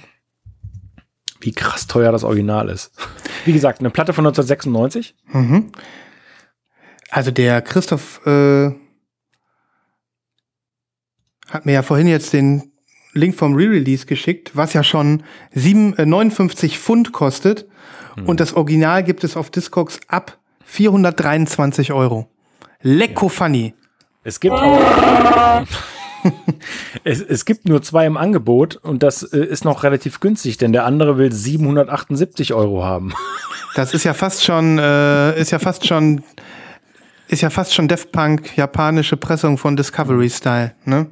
wie 1.40 1.52
krass 1.52 1.86
teuer 1.86 2.10
das 2.12 2.24
Original 2.24 2.68
ist. 2.68 2.90
Wie 3.44 3.52
gesagt, 3.52 3.78
eine 3.78 3.90
Platte 3.90 4.12
von 4.12 4.26
1996. 4.26 5.14
Mhm. 5.32 5.72
Also 7.10 7.30
der 7.30 7.62
Christoph 7.62 8.20
äh, 8.26 8.72
hat 11.54 11.66
mir 11.66 11.72
ja 11.72 11.82
vorhin 11.82 12.08
jetzt 12.08 12.32
den 12.32 12.72
Link 13.12 13.36
vom 13.36 13.54
Re-Release 13.54 14.06
geschickt, 14.06 14.50
was 14.54 14.72
ja 14.72 14.82
schon 14.82 15.22
7, 15.52 15.96
äh, 15.96 16.04
59 16.04 16.78
Pfund 16.78 17.12
kostet. 17.12 17.66
Hm. 18.16 18.26
Und 18.26 18.40
das 18.40 18.54
Original 18.54 19.04
gibt 19.04 19.24
es 19.24 19.36
auf 19.36 19.50
Discogs 19.50 20.00
ab 20.08 20.38
423 20.64 21.92
Euro. 21.92 22.28
Lecko 22.82 23.28
funny. 23.28 23.74
Es 24.24 24.40
gibt 24.40 24.54
auch. 24.54 24.80
es, 27.04 27.20
es 27.20 27.44
gibt 27.44 27.68
nur 27.68 27.82
zwei 27.82 28.06
im 28.06 28.16
Angebot 28.16 28.76
und 28.76 29.02
das 29.02 29.22
äh, 29.22 29.44
ist 29.44 29.64
noch 29.64 29.84
relativ 29.84 30.20
günstig, 30.20 30.56
denn 30.58 30.72
der 30.72 30.84
andere 30.84 31.16
will 31.16 31.32
778 31.32 32.52
Euro 32.52 32.84
haben. 32.84 33.12
Das 33.76 33.92
ist 33.92 34.04
ja 34.04 34.14
fast 34.14 34.44
schon, 34.44 34.78
äh, 34.78 35.36
ist 35.36 35.50
ja 35.50 35.58
fast 35.58 35.84
schon, 35.84 36.22
ist 37.26 37.42
ja 37.42 37.50
fast 37.50 37.74
schon 37.74 37.88
Def 37.88 38.12
Punk 38.12 38.56
japanische 38.56 39.16
Pressung 39.16 39.58
von 39.58 39.74
Discovery 39.74 40.30
Style, 40.30 40.74
ne? 40.84 41.08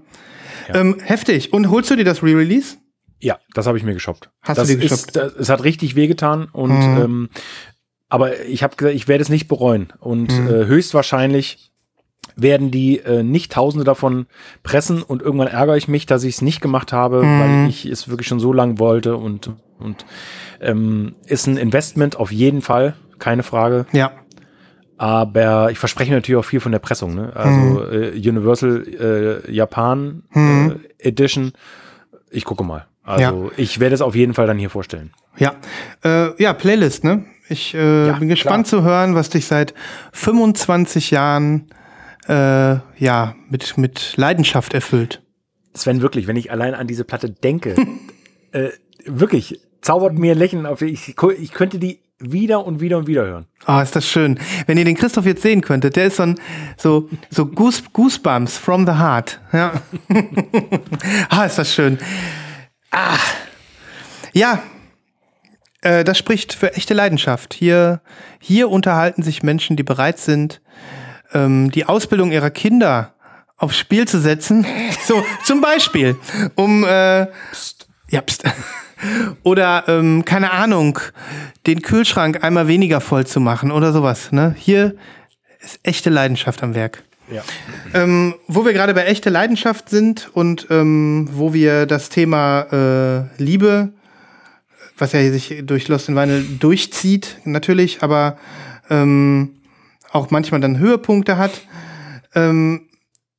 Ja. 0.69 0.77
Ähm, 0.77 0.99
heftig. 1.01 1.53
Und 1.53 1.71
holst 1.71 1.91
du 1.91 1.97
dir 1.97 2.05
das 2.05 2.23
Re-Release? 2.23 2.77
Ja, 3.21 3.39
das 3.55 3.67
habe 3.67 3.79
ich 3.79 3.85
mir 3.85 3.95
geshoppt. 3.95 4.31
Hast 4.43 4.59
das 4.59 4.69
du 4.69 4.75
dir 4.75 4.81
geshoppt? 4.81 5.17
Ist, 5.17 5.37
es 5.39 5.49
hat 5.49 5.63
richtig 5.63 5.95
wehgetan 5.95 6.49
und 6.53 6.77
mhm. 6.77 7.03
ähm, 7.03 7.29
aber 8.09 8.41
ich 8.45 8.63
habe 8.63 8.77
gesagt, 8.77 8.95
ich 8.95 9.09
werde 9.09 9.23
es 9.23 9.31
nicht 9.31 9.49
bereuen 9.49 9.93
und 10.01 10.39
mhm. 10.39 10.49
äh, 10.49 10.67
höchstwahrscheinlich 10.67 11.71
werden 12.37 12.71
die 12.71 12.99
äh, 12.99 13.23
nicht 13.23 13.53
Tausende 13.53 13.85
davon 13.85 14.27
pressen 14.63 15.03
und 15.03 15.23
irgendwann 15.23 15.49
ärgere 15.49 15.77
ich 15.77 15.89
mich, 15.89 16.05
dass 16.07 16.25
ich 16.25 16.35
es 16.35 16.43
nicht 16.43 16.61
gemacht 16.61 16.93
habe, 16.93 17.23
mhm. 17.23 17.41
weil 17.41 17.69
ich 17.69 17.87
es 17.87 18.09
wirklich 18.09 18.29
schon 18.29 18.41
so 18.41 18.53
lang 18.53 18.79
wollte 18.79 19.17
und 19.17 19.51
und 19.79 20.05
ähm, 20.61 21.15
ist 21.27 21.47
ein 21.47 21.57
Investment 21.57 22.17
auf 22.17 22.31
jeden 22.33 22.63
Fall, 22.63 22.95
keine 23.19 23.43
Frage. 23.43 23.87
Ja. 23.93 24.13
Aber 25.03 25.73
ich 25.73 25.81
verspreche 25.81 26.13
natürlich 26.13 26.39
auch 26.39 26.45
viel 26.45 26.61
von 26.61 26.71
der 26.71 26.79
Pressung. 26.79 27.17
Ne? 27.17 27.33
Also 27.35 27.59
mhm. 27.59 27.89
äh, 27.91 28.29
Universal 28.29 29.43
äh, 29.47 29.53
Japan 29.53 30.23
mhm. 30.33 30.77
äh, 31.01 31.09
Edition. 31.09 31.55
Ich 32.31 32.45
gucke 32.45 32.63
mal. 32.63 32.87
Also 33.03 33.47
ja. 33.47 33.51
ich 33.57 33.81
werde 33.81 33.97
es 33.97 34.01
auf 34.01 34.15
jeden 34.15 34.33
Fall 34.33 34.47
dann 34.47 34.59
hier 34.59 34.71
vorstellen. 34.71 35.11
Ja, 35.37 35.57
äh, 36.05 36.41
ja 36.41 36.53
Playlist. 36.53 37.03
Ne? 37.03 37.25
Ich 37.49 37.75
äh, 37.75 38.07
ja, 38.07 38.13
bin 38.13 38.29
gespannt 38.29 38.69
klar. 38.69 38.81
zu 38.81 38.87
hören, 38.87 39.17
was 39.17 39.29
dich 39.29 39.47
seit 39.47 39.75
25 40.13 41.11
Jahren 41.11 41.67
äh, 42.29 42.77
ja 42.97 43.35
mit 43.51 43.77
mit 43.79 44.17
Leidenschaft 44.17 44.73
erfüllt. 44.73 45.21
Sven, 45.75 46.01
wirklich, 46.01 46.29
wenn 46.29 46.37
ich 46.37 46.53
allein 46.53 46.75
an 46.75 46.87
diese 46.87 47.03
Platte 47.03 47.29
denke, 47.29 47.75
äh, 48.53 48.69
wirklich 49.05 49.61
zaubert 49.81 50.17
mir 50.17 50.37
ein 50.37 50.39
Lächeln 50.39 50.65
auf. 50.65 50.81
Ich, 50.81 51.17
ich 51.41 51.53
könnte 51.53 51.81
die 51.81 51.99
wieder 52.23 52.65
und 52.65 52.81
wieder 52.81 52.99
und 52.99 53.07
wieder 53.07 53.25
hören. 53.25 53.47
Ah, 53.65 53.79
oh, 53.79 53.83
ist 53.83 53.95
das 53.95 54.07
schön. 54.07 54.39
Wenn 54.67 54.79
ihr 54.79 54.85
den 54.85 54.97
Christoph 54.97 55.27
jetzt 55.27 55.43
sehen 55.43 55.61
könntet, 55.61 55.97
der 55.97 56.07
ist 56.07 56.17
so 56.17 56.25
ein, 56.25 56.41
so, 56.77 57.09
so 57.31 57.47
Goose, 57.47 57.83
Goosebumps 57.93 58.59
from 58.59 58.87
the 58.87 58.93
heart. 58.93 59.41
Ja. 59.53 59.73
ah, 61.29 61.45
ist 61.45 61.59
das 61.59 61.73
schön. 61.73 61.99
Ah. 62.91 63.17
Ja. 64.33 64.63
Äh, 65.81 66.05
das 66.05 66.19
spricht 66.19 66.55
für 66.55 66.75
echte 66.75 66.95
Leidenschaft. 66.95 67.55
Hier, 67.55 68.01
hier 68.39 68.69
unterhalten 68.69 69.23
sich 69.23 69.43
Menschen, 69.43 69.77
die 69.77 69.83
bereit 69.83 70.19
sind, 70.19 70.61
ähm, 71.33 71.71
die 71.71 71.87
Ausbildung 71.87 72.33
ihrer 72.33 72.51
Kinder 72.51 73.15
aufs 73.57 73.79
Spiel 73.79 74.07
zu 74.09 74.21
setzen. 74.21 74.67
So, 75.05 75.25
zum 75.45 75.61
Beispiel, 75.61 76.17
um, 76.55 76.85
äh, 76.85 77.27
pst. 77.53 77.89
ja, 78.09 78.21
pst. 78.21 78.45
Oder, 79.43 79.85
ähm, 79.89 80.25
keine 80.25 80.53
Ahnung, 80.53 80.99
den 81.67 81.83
Kühlschrank 81.83 82.45
einmal 82.45 82.69
weniger 82.69 83.01
voll 83.01 83.27
zu 83.27 83.41
machen 83.41 83.71
oder 83.71 83.93
sowas. 83.93 84.33
Ne? 84.33 84.55
Hier 84.59 84.95
ist 85.61 85.81
echte 85.83 86.11
Leidenschaft 86.11 86.63
am 86.63 86.75
Werk. 86.75 87.03
Ja. 87.31 87.43
Ähm, 87.95 88.35
wo 88.47 88.65
wir 88.65 88.73
gerade 88.73 88.95
bei 88.95 89.05
echter 89.05 89.31
Leidenschaft 89.31 89.89
sind 89.89 90.31
und 90.35 90.67
ähm, 90.71 91.29
wo 91.33 91.55
wir 91.55 91.87
das 91.87 92.09
Thema 92.09 93.29
äh, 93.39 93.43
Liebe, 93.43 93.93
was 94.99 95.13
ja 95.13 95.31
sich 95.31 95.63
durch 95.65 95.89
Lost 95.89 96.09
in 96.09 96.17
Vinyl 96.17 96.45
durchzieht, 96.59 97.39
natürlich, 97.45 98.03
aber 98.03 98.37
ähm, 98.91 99.61
auch 100.11 100.31
manchmal 100.31 100.61
dann 100.61 100.79
Höhepunkte 100.79 101.39
hat. 101.39 101.63
Ähm, 102.35 102.89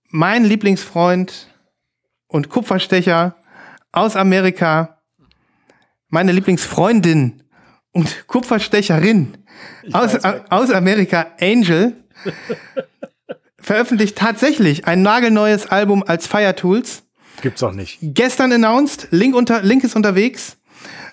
mein 0.09 0.43
Lieblingsfreund 0.43 1.47
und 2.27 2.49
Kupferstecher 2.49 3.35
aus 3.91 4.15
Amerika 4.15 4.97
meine 6.13 6.31
Lieblingsfreundin 6.31 7.41
und 7.91 8.27
Kupferstecherin 8.27 9.33
aus, 9.93 10.15
aus 10.49 10.69
Amerika, 10.69 11.25
Angel, 11.41 11.95
veröffentlicht 13.59 14.15
tatsächlich 14.15 14.85
ein 14.85 15.01
nagelneues 15.01 15.65
Album 15.65 16.03
als 16.05 16.27
Fire 16.27 16.55
Tools. 16.55 17.01
Gibt's 17.41 17.63
auch 17.63 17.73
nicht. 17.73 17.97
Gestern 18.01 18.51
announced, 18.51 19.07
Link, 19.09 19.35
unter, 19.35 19.63
Link 19.63 19.83
ist 19.83 19.95
unterwegs. 19.95 20.57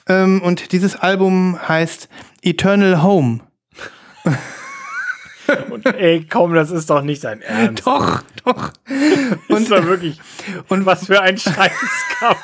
Ähm, 0.06 0.42
und 0.42 0.72
dieses 0.72 0.96
Album 0.96 1.58
heißt 1.66 2.10
Eternal 2.42 3.02
Home. 3.02 3.40
Und 5.70 5.84
ey, 5.84 6.24
komm, 6.30 6.54
das 6.54 6.70
ist 6.70 6.90
doch 6.90 7.02
nicht 7.02 7.24
dein 7.24 7.40
Ernst. 7.40 7.84
Doch, 7.84 8.22
doch. 8.44 8.72
Und, 9.48 9.62
ist 9.62 9.70
doch 9.72 9.84
wirklich. 9.84 10.20
Und 10.68 10.86
was 10.86 11.06
für 11.06 11.20
ein 11.20 11.36
Scheißcover. 11.38 12.36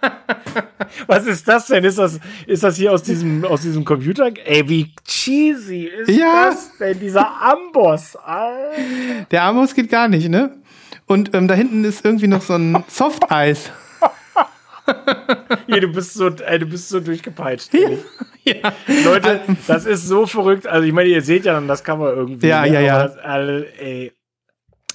Was 1.06 1.26
ist 1.26 1.46
das 1.46 1.66
denn? 1.66 1.84
Ist 1.84 1.98
das, 1.98 2.18
ist 2.46 2.62
das 2.62 2.76
hier 2.76 2.92
aus 2.92 3.02
diesem, 3.02 3.44
aus 3.44 3.62
diesem 3.62 3.84
Computer? 3.84 4.30
Ey, 4.44 4.68
wie 4.68 4.94
cheesy 5.06 5.84
ist 5.84 6.10
ja. 6.10 6.50
das 6.50 6.76
denn? 6.78 6.98
Dieser 6.98 7.26
Amboss. 7.40 8.16
Alter. 8.16 9.26
Der 9.30 9.42
Amboss 9.44 9.74
geht 9.74 9.90
gar 9.90 10.08
nicht, 10.08 10.28
ne? 10.28 10.56
Und 11.06 11.34
ähm, 11.34 11.48
da 11.48 11.54
hinten 11.54 11.84
ist 11.84 12.04
irgendwie 12.04 12.26
noch 12.26 12.42
so 12.42 12.54
ein 12.54 12.84
Softeis. 12.88 13.70
Hier, 15.66 15.80
du 15.80 15.88
bist 15.88 16.14
so, 16.14 16.28
ey, 16.28 16.58
du 16.58 16.66
bist 16.66 16.88
so 16.88 17.00
durchgepeitscht. 17.00 17.72
Ja. 17.74 17.90
ja. 18.44 18.72
Leute, 19.04 19.40
das 19.66 19.84
ist 19.84 20.06
so 20.06 20.26
verrückt. 20.26 20.66
Also, 20.66 20.86
ich 20.86 20.92
meine, 20.92 21.08
ihr 21.10 21.20
seht 21.22 21.44
ja 21.44 21.52
dann 21.52 21.68
das 21.68 21.84
Cover 21.84 22.14
irgendwie. 22.14 22.46
Ja, 22.46 22.62
ne? 22.62 22.72
ja, 22.72 22.80
ja. 22.80 23.08
Das, 23.08 23.16
ey, 23.78 24.12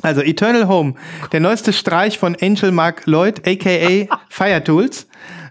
also 0.03 0.21
Eternal 0.21 0.67
Home, 0.67 0.93
der 1.31 1.39
neueste 1.39 1.73
Streich 1.73 2.19
von 2.19 2.38
Angel 2.39 2.71
Mark 2.71 3.03
Lloyd, 3.05 3.47
aka 3.47 4.19
Fire 4.30 4.63
Tools. 4.63 5.07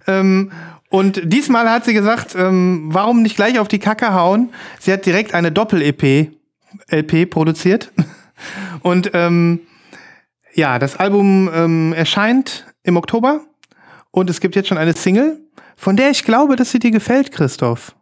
Ähm, 0.06 0.52
und 0.90 1.20
diesmal 1.24 1.68
hat 1.70 1.86
sie 1.86 1.94
gesagt, 1.94 2.36
ähm, 2.36 2.90
warum 2.92 3.22
nicht 3.22 3.34
gleich 3.34 3.58
auf 3.58 3.66
die 3.66 3.78
Kacke 3.78 4.12
hauen? 4.12 4.50
Sie 4.78 4.92
hat 4.92 5.06
direkt 5.06 5.34
eine 5.34 5.50
Doppel-EP 5.50 6.30
LP 6.90 7.30
produziert. 7.30 7.92
Und 8.82 9.10
ähm, 9.14 9.60
ja, 10.54 10.78
das 10.78 10.96
Album 10.96 11.50
ähm, 11.54 11.92
erscheint 11.92 12.66
im 12.82 12.96
Oktober 12.96 13.40
und 14.10 14.28
es 14.28 14.40
gibt 14.40 14.56
jetzt 14.56 14.68
schon 14.68 14.78
eine 14.78 14.94
Single, 14.94 15.40
von 15.76 15.96
der 15.96 16.10
ich 16.10 16.24
glaube, 16.24 16.56
dass 16.56 16.72
sie 16.72 16.78
dir 16.78 16.90
gefällt, 16.90 17.30
Christoph. 17.30 17.94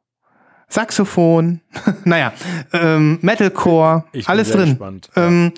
Saxophon, 0.70 1.60
naja, 2.04 2.32
ähm, 2.72 3.18
Metalcore, 3.22 4.04
alles 4.26 4.52
drin. 4.52 4.78
Ähm, 5.16 5.52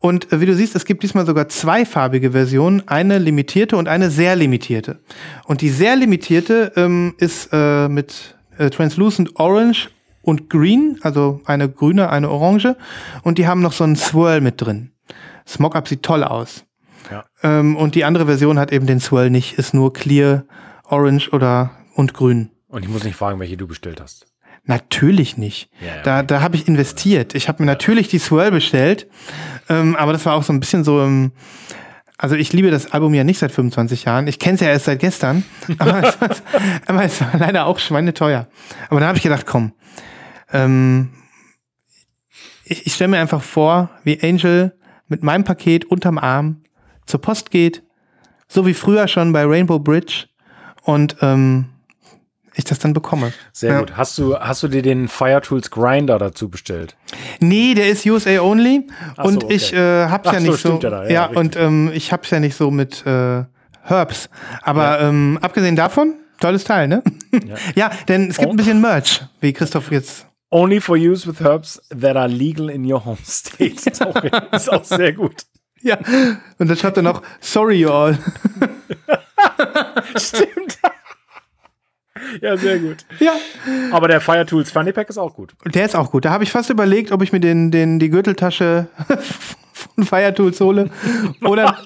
und 0.00 0.32
äh, 0.32 0.40
wie 0.40 0.46
du 0.46 0.54
siehst, 0.54 0.74
es 0.74 0.86
gibt 0.86 1.02
diesmal 1.02 1.26
sogar 1.26 1.48
zweifarbige 1.48 2.32
Versionen, 2.32 2.82
eine 2.88 3.18
limitierte 3.18 3.76
und 3.76 3.88
eine 3.88 4.10
sehr 4.10 4.36
limitierte. 4.36 5.00
Und 5.44 5.60
die 5.60 5.68
sehr 5.68 5.96
limitierte 5.96 6.72
ähm, 6.76 7.14
ist 7.18 7.50
äh, 7.52 7.88
mit 7.88 8.36
äh, 8.56 8.70
Translucent 8.70 9.38
Orange 9.38 9.90
und 10.22 10.48
Green, 10.48 10.98
also 11.02 11.42
eine 11.44 11.68
grüne, 11.68 12.08
eine 12.08 12.30
orange. 12.30 12.76
Und 13.22 13.36
die 13.36 13.46
haben 13.46 13.60
noch 13.60 13.72
so 13.72 13.84
einen 13.84 13.96
Swirl 13.96 14.40
mit 14.40 14.60
drin. 14.62 14.92
Das 15.44 15.58
Mockup 15.58 15.86
sieht 15.86 16.02
toll 16.02 16.24
aus. 16.24 16.64
Ja. 17.10 17.24
Ähm, 17.42 17.76
und 17.76 17.94
die 17.94 18.04
andere 18.04 18.24
Version 18.24 18.58
hat 18.58 18.72
eben 18.72 18.86
den 18.86 19.00
Swirl 19.00 19.28
nicht, 19.28 19.58
ist 19.58 19.74
nur 19.74 19.92
clear, 19.92 20.44
orange 20.84 21.30
oder 21.32 21.72
und 21.94 22.14
grün. 22.14 22.50
Und 22.68 22.82
ich 22.82 22.88
muss 22.88 23.04
nicht 23.04 23.16
fragen, 23.16 23.38
welche 23.40 23.58
du 23.58 23.66
bestellt 23.66 24.00
hast. 24.00 24.26
Natürlich 24.66 25.36
nicht. 25.36 25.68
Ja, 25.80 25.86
ja. 25.96 26.02
Da, 26.02 26.22
da 26.22 26.40
habe 26.40 26.56
ich 26.56 26.66
investiert. 26.66 27.34
Ich 27.34 27.48
habe 27.48 27.62
mir 27.62 27.66
natürlich 27.66 28.08
die 28.08 28.18
Swirl 28.18 28.50
bestellt, 28.50 29.06
ähm, 29.68 29.94
aber 29.96 30.12
das 30.12 30.24
war 30.24 30.34
auch 30.34 30.42
so 30.42 30.52
ein 30.52 30.60
bisschen 30.60 30.84
so. 30.84 31.02
Ähm, 31.02 31.32
also 32.16 32.36
ich 32.36 32.52
liebe 32.52 32.70
das 32.70 32.92
Album 32.92 33.12
ja 33.12 33.24
nicht 33.24 33.38
seit 33.38 33.52
25 33.52 34.04
Jahren. 34.04 34.26
Ich 34.26 34.38
kenne 34.38 34.54
es 34.54 34.60
ja 34.60 34.68
erst 34.68 34.86
seit 34.86 35.00
gestern, 35.00 35.44
aber, 35.78 36.02
es 36.02 36.20
war, 36.20 36.30
aber 36.86 37.04
es 37.04 37.20
war 37.20 37.36
leider 37.38 37.66
auch 37.66 37.78
schweineteuer. 37.78 38.48
Aber 38.88 39.00
dann 39.00 39.08
habe 39.08 39.18
ich 39.18 39.22
gedacht, 39.22 39.44
komm, 39.44 39.72
ähm, 40.52 41.10
ich, 42.64 42.86
ich 42.86 42.94
stelle 42.94 43.08
mir 43.08 43.18
einfach 43.18 43.42
vor, 43.42 43.90
wie 44.04 44.22
Angel 44.22 44.78
mit 45.08 45.22
meinem 45.22 45.44
Paket 45.44 45.84
unterm 45.84 46.16
Arm 46.16 46.62
zur 47.04 47.20
Post 47.20 47.50
geht, 47.50 47.82
so 48.48 48.66
wie 48.66 48.74
früher 48.74 49.08
schon 49.08 49.32
bei 49.32 49.44
Rainbow 49.44 49.78
Bridge 49.78 50.26
und 50.82 51.16
ähm, 51.20 51.66
ich 52.54 52.64
das 52.64 52.78
dann 52.78 52.92
bekomme. 52.92 53.32
Sehr 53.52 53.72
ja. 53.72 53.80
gut. 53.80 53.96
Hast 53.96 54.16
du, 54.18 54.38
hast 54.38 54.62
du 54.62 54.68
dir 54.68 54.82
den 54.82 55.08
Fire 55.08 55.40
Tools 55.40 55.70
Grinder 55.70 56.18
dazu 56.18 56.48
bestellt? 56.48 56.96
Nee, 57.40 57.74
der 57.74 57.88
ist 57.88 58.06
USA 58.06 58.40
only 58.40 58.86
Ach 59.16 59.24
und 59.24 59.40
so, 59.40 59.46
okay. 59.46 59.54
ich 59.54 59.72
äh, 59.72 60.06
hab's 60.06 60.28
Ach 60.28 60.34
ja 60.34 60.40
nicht 60.40 60.60
so. 60.60 60.80
so 60.80 60.80
ja, 60.80 61.04
ja, 61.04 61.10
ja 61.10 61.26
und 61.26 61.56
ähm, 61.56 61.90
ich 61.92 62.12
hab's 62.12 62.30
ja 62.30 62.40
nicht 62.40 62.56
so 62.56 62.70
mit 62.70 63.04
äh, 63.06 63.44
Herbs. 63.82 64.30
Aber 64.62 65.00
ähm, 65.00 65.38
abgesehen 65.42 65.76
davon, 65.76 66.14
tolles 66.40 66.64
Teil, 66.64 66.88
ne? 66.88 67.02
Ja, 67.74 67.90
denn 68.08 68.30
es 68.30 68.38
gibt 68.38 68.48
und? 68.48 68.54
ein 68.54 68.56
bisschen 68.56 68.80
Merch, 68.80 69.22
wie 69.40 69.52
Christoph 69.52 69.90
jetzt 69.90 70.26
Only 70.54 70.80
for 70.80 70.96
use 70.96 71.26
with 71.26 71.40
herbs 71.40 71.80
that 71.90 72.16
are 72.16 72.28
legal 72.28 72.70
in 72.70 72.84
your 72.84 73.04
home 73.04 73.18
state. 73.24 73.84
Ist 73.90 74.00
auch, 74.00 74.14
ist 74.52 74.72
auch 74.72 74.84
sehr 74.84 75.12
gut. 75.12 75.46
Ja. 75.82 75.98
Und 76.58 76.68
dann 76.68 76.76
schreibt 76.76 76.96
er 76.96 77.02
noch, 77.02 77.22
sorry 77.40 77.80
you 77.80 77.90
all. 77.90 78.16
Stimmt. 80.16 80.78
Ja, 82.40 82.56
sehr 82.56 82.78
gut. 82.78 82.98
ja. 83.20 83.32
Aber 83.90 84.08
der 84.08 84.20
Fire 84.20 84.46
Tools 84.46 84.70
Funny 84.70 84.92
Pack 84.92 85.08
ist 85.10 85.18
auch 85.18 85.34
gut. 85.34 85.54
Der 85.66 85.84
ist 85.84 85.94
auch 85.94 86.10
gut. 86.10 86.24
Da 86.24 86.30
habe 86.30 86.44
ich 86.44 86.52
fast 86.52 86.70
überlegt, 86.70 87.12
ob 87.12 87.22
ich 87.22 87.32
mir 87.32 87.40
den, 87.40 87.70
den, 87.70 87.98
die 87.98 88.10
Gürteltasche 88.10 88.86
von 89.72 90.04
Fire 90.04 90.34
Tools 90.34 90.60
hole. 90.60 90.90
Oder, 91.42 91.78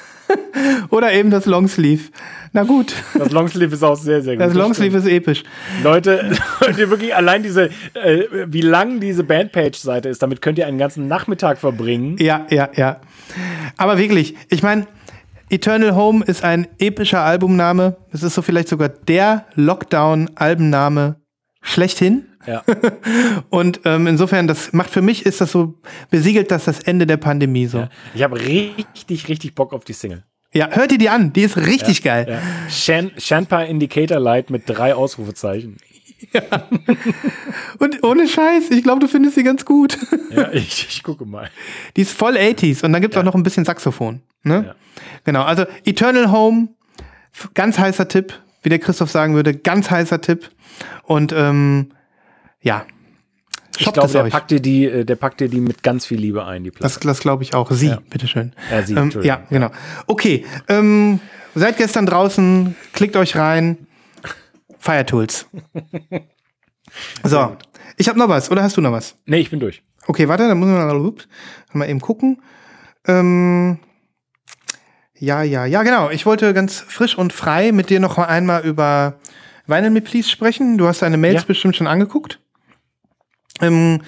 oder 0.90 1.12
eben 1.12 1.30
das 1.30 1.46
Longsleeve. 1.46 2.10
Na 2.52 2.62
gut. 2.62 2.94
Das 3.18 3.32
Longsleeve 3.32 3.74
ist 3.74 3.82
auch 3.82 3.96
sehr, 3.96 4.22
sehr 4.22 4.36
gut. 4.36 4.46
Das 4.46 4.54
Longsleeve 4.54 4.96
ist 4.96 5.06
episch. 5.06 5.42
Leute, 5.84 6.30
Leute, 6.60 6.90
wirklich 6.90 7.14
allein 7.14 7.42
diese, 7.42 7.70
äh, 7.92 8.24
wie 8.46 8.62
lang 8.62 8.98
diese 8.98 9.24
Bandpage-Seite 9.24 10.08
ist, 10.08 10.22
damit 10.22 10.40
könnt 10.40 10.58
ihr 10.58 10.66
einen 10.66 10.78
ganzen 10.78 11.06
Nachmittag 11.06 11.58
verbringen. 11.58 12.16
Ja, 12.18 12.46
ja, 12.48 12.70
ja. 12.74 13.00
Aber 13.76 13.98
wirklich, 13.98 14.36
ich 14.48 14.62
meine, 14.62 14.86
Eternal 15.48 15.94
Home 15.94 16.24
ist 16.24 16.42
ein 16.42 16.66
epischer 16.78 17.20
Albumname. 17.22 17.96
Es 18.10 18.22
ist 18.22 18.34
so 18.34 18.42
vielleicht 18.42 18.68
sogar 18.68 18.88
der 18.88 19.46
Lockdown-Albumname 19.54 21.16
schlechthin. 21.62 22.26
Ja. 22.46 22.62
Und 23.50 23.80
ähm, 23.84 24.06
insofern, 24.06 24.46
das 24.48 24.72
macht 24.72 24.90
für 24.90 25.02
mich, 25.02 25.24
ist 25.24 25.40
das 25.40 25.52
so, 25.52 25.74
besiegelt 26.10 26.50
das 26.50 26.64
das 26.64 26.80
Ende 26.80 27.06
der 27.06 27.16
Pandemie 27.16 27.66
so. 27.66 27.78
Ja, 27.78 27.88
Ich 28.14 28.22
habe 28.22 28.40
richtig, 28.40 29.28
richtig 29.28 29.54
Bock 29.54 29.72
auf 29.72 29.84
die 29.84 29.92
Single. 29.92 30.24
hört 30.52 30.92
ihr 30.92 30.98
die 30.98 31.08
an? 31.08 31.32
Die 31.32 31.42
ist 31.42 31.56
richtig 31.56 32.02
geil. 32.02 32.26
Ja. 32.28 32.70
Shan 32.70 33.12
Shanpa 33.16 33.62
Indicator 33.62 34.18
Light 34.18 34.50
mit 34.50 34.68
drei 34.68 34.94
Ausrufezeichen. 34.94 35.76
Und 37.78 38.02
ohne 38.04 38.28
Scheiß, 38.28 38.70
ich 38.70 38.82
glaube, 38.82 39.00
du 39.00 39.08
findest 39.08 39.34
sie 39.36 39.42
ganz 39.44 39.64
gut. 39.64 39.98
Ja, 40.30 40.52
ich, 40.52 40.86
ich 40.90 41.02
gucke 41.02 41.24
mal. 41.24 41.48
Die 41.96 42.02
ist 42.02 42.12
voll 42.12 42.36
80s 42.36 42.84
und 42.84 42.92
dann 42.92 43.00
gibt 43.00 43.14
es 43.14 43.18
auch 43.20 43.24
noch 43.24 43.34
ein 43.34 43.42
bisschen 43.42 43.64
Saxophon. 43.64 44.20
Ne? 44.42 44.64
Ja. 44.66 44.74
Genau, 45.24 45.42
also 45.44 45.64
Eternal 45.84 46.30
Home, 46.30 46.68
ganz 47.54 47.78
heißer 47.78 48.08
Tipp, 48.08 48.34
wie 48.62 48.68
der 48.68 48.78
Christoph 48.78 49.10
sagen 49.10 49.34
würde, 49.34 49.54
ganz 49.54 49.90
heißer 49.90 50.20
Tipp. 50.20 50.50
Und 51.04 51.32
ähm, 51.32 51.92
ja, 52.60 52.84
Ich 53.78 53.90
glaube, 53.92 54.10
der 54.12 54.24
euch. 54.24 54.32
packt, 54.32 54.50
dir 54.50 54.60
die, 54.60 54.84
äh, 54.84 55.04
der 55.04 55.16
packt 55.16 55.40
dir 55.40 55.48
die 55.48 55.60
mit 55.60 55.82
ganz 55.82 56.04
viel 56.04 56.18
Liebe 56.18 56.44
ein, 56.44 56.64
die 56.64 56.70
Platte. 56.70 56.82
Das, 56.94 57.00
das 57.00 57.20
glaube 57.20 57.42
ich 57.44 57.54
auch. 57.54 57.70
Sie, 57.70 57.88
Ja. 57.88 58.00
bitteschön. 58.10 58.52
Ja, 58.70 58.82
sie, 58.82 58.94
ähm, 58.94 59.10
ja, 59.22 59.42
genau. 59.48 59.70
Okay, 60.06 60.44
ähm, 60.68 61.20
seid 61.54 61.78
gestern 61.78 62.04
draußen, 62.04 62.74
klickt 62.92 63.16
euch 63.16 63.36
rein. 63.36 63.85
Fire 64.86 65.04
Tools. 65.04 65.46
So, 67.24 67.56
ich 67.96 68.08
habe 68.08 68.18
noch 68.18 68.28
was, 68.28 68.50
oder 68.50 68.62
hast 68.62 68.76
du 68.76 68.80
noch 68.80 68.92
was? 68.92 69.18
Nee, 69.26 69.38
ich 69.40 69.50
bin 69.50 69.60
durch. 69.60 69.82
Okay, 70.06 70.28
warte, 70.28 70.46
dann 70.48 70.56
muss 70.58 70.68
man 70.68 70.86
mal, 71.72 71.88
eben 71.90 72.00
gucken. 72.00 72.40
Ähm, 73.06 73.80
ja, 75.18 75.42
ja, 75.42 75.66
ja, 75.66 75.82
genau. 75.82 76.10
Ich 76.10 76.24
wollte 76.24 76.54
ganz 76.54 76.78
frisch 76.80 77.18
und 77.18 77.32
frei 77.32 77.72
mit 77.72 77.90
dir 77.90 78.00
noch 78.00 78.16
mal 78.16 78.26
einmal 78.26 78.64
über 78.64 79.18
Vinyl 79.66 79.90
Me 79.90 80.00
Please 80.00 80.30
sprechen. 80.30 80.78
Du 80.78 80.86
hast 80.86 81.02
deine 81.02 81.16
Mails 81.16 81.42
Ja. 81.42 81.46
bestimmt 81.46 81.76
schon 81.76 81.88
angeguckt. 81.88 82.40
Ähm, 83.60 84.02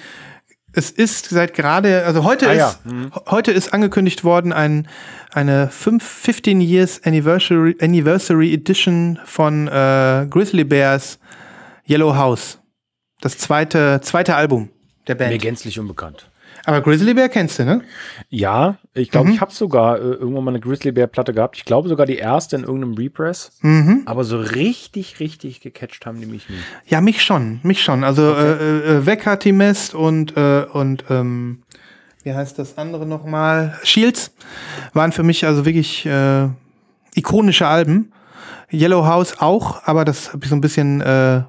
es 0.73 0.91
ist 0.91 1.29
seit 1.29 1.53
gerade, 1.53 2.05
also 2.05 2.23
heute 2.23 2.49
Ah, 2.49 2.53
ja. 2.53 2.67
ist, 2.69 2.79
heute 3.27 3.51
ist 3.51 3.73
angekündigt 3.73 4.23
worden 4.23 4.53
ein, 4.53 4.87
eine 5.33 5.69
5, 5.69 6.03
15 6.03 6.61
Years 6.61 7.01
Anniversary, 7.03 7.75
Anniversary 7.81 8.53
Edition 8.53 9.19
von 9.25 9.67
äh, 9.67 10.27
Grizzly 10.29 10.63
Bears 10.63 11.19
Yellow 11.87 12.15
House. 12.15 12.59
Das 13.21 13.37
zweite, 13.37 13.99
zweite 14.01 14.35
Album 14.35 14.69
der 15.07 15.15
Band. 15.15 15.31
Mir 15.31 15.39
gänzlich 15.39 15.79
unbekannt. 15.79 16.28
Aber 16.69 16.81
Grizzly 16.81 17.15
Bear 17.15 17.29
kennst 17.29 17.57
du, 17.57 17.65
ne? 17.65 17.81
Ja, 18.29 18.77
ich 18.93 19.09
glaube, 19.09 19.31
ich 19.31 19.41
habe 19.41 19.51
sogar 19.51 19.97
äh, 19.97 20.01
irgendwann 20.01 20.43
mal 20.43 20.51
eine 20.51 20.59
Grizzly 20.59 20.91
Bear 20.91 21.07
Platte 21.07 21.33
gehabt. 21.33 21.57
Ich 21.57 21.65
glaube 21.65 21.89
sogar 21.89 22.05
die 22.05 22.17
erste 22.17 22.57
in 22.57 22.61
irgendeinem 22.61 22.93
Repress. 22.93 23.53
Mhm. 23.61 24.03
Aber 24.05 24.23
so 24.23 24.37
richtig, 24.39 25.19
richtig 25.19 25.61
gecatcht 25.61 26.05
haben 26.05 26.19
die 26.21 26.27
mich 26.27 26.47
nie. 26.47 26.57
Ja, 26.85 27.01
mich 27.01 27.23
schon, 27.23 27.59
mich 27.63 27.81
schon. 27.81 28.03
Also 28.03 28.35
äh, 28.35 28.97
äh, 28.97 29.05
Wecker 29.07 29.39
Timest 29.39 29.95
und 29.95 30.37
äh, 30.37 30.67
und 30.71 31.05
ähm, 31.09 31.63
wie 32.21 32.35
heißt 32.35 32.59
das 32.59 32.77
andere 32.77 33.07
nochmal? 33.07 33.79
Shields 33.81 34.31
waren 34.93 35.11
für 35.11 35.23
mich 35.23 35.47
also 35.47 35.65
wirklich 35.65 36.05
äh, 36.05 36.49
ikonische 37.15 37.65
Alben. 37.65 38.11
Yellow 38.71 39.07
House 39.07 39.39
auch, 39.39 39.81
aber 39.85 40.05
das 40.05 40.33
habe 40.33 40.43
ich 40.43 40.51
so 40.51 40.55
ein 40.55 40.61
bisschen 40.61 41.01
äh, 41.01 41.41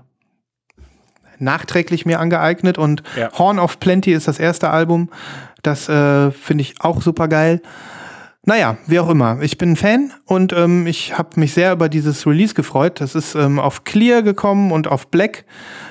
nachträglich 1.40 2.06
mir 2.06 2.20
angeeignet 2.20 2.78
und 2.78 3.02
Ja. 3.16 3.30
Horn 3.38 3.58
of 3.58 3.80
Plenty 3.80 4.12
ist 4.12 4.28
das 4.28 4.38
erste 4.38 4.70
Album. 4.70 5.08
Das 5.62 5.88
äh, 5.88 6.30
finde 6.30 6.62
ich 6.62 6.74
auch 6.80 7.02
super 7.02 7.28
geil. 7.28 7.60
Naja, 8.46 8.78
wie 8.86 8.98
auch 8.98 9.10
immer. 9.10 9.38
Ich 9.42 9.58
bin 9.58 9.72
ein 9.72 9.76
Fan 9.76 10.12
und 10.24 10.54
ähm, 10.54 10.86
ich 10.86 11.18
habe 11.18 11.38
mich 11.38 11.52
sehr 11.52 11.72
über 11.72 11.90
dieses 11.90 12.26
Release 12.26 12.54
gefreut. 12.54 13.00
Das 13.02 13.14
ist 13.14 13.34
ähm, 13.34 13.58
auf 13.58 13.84
Clear 13.84 14.22
gekommen 14.22 14.72
und 14.72 14.88
auf 14.88 15.08
Black 15.08 15.44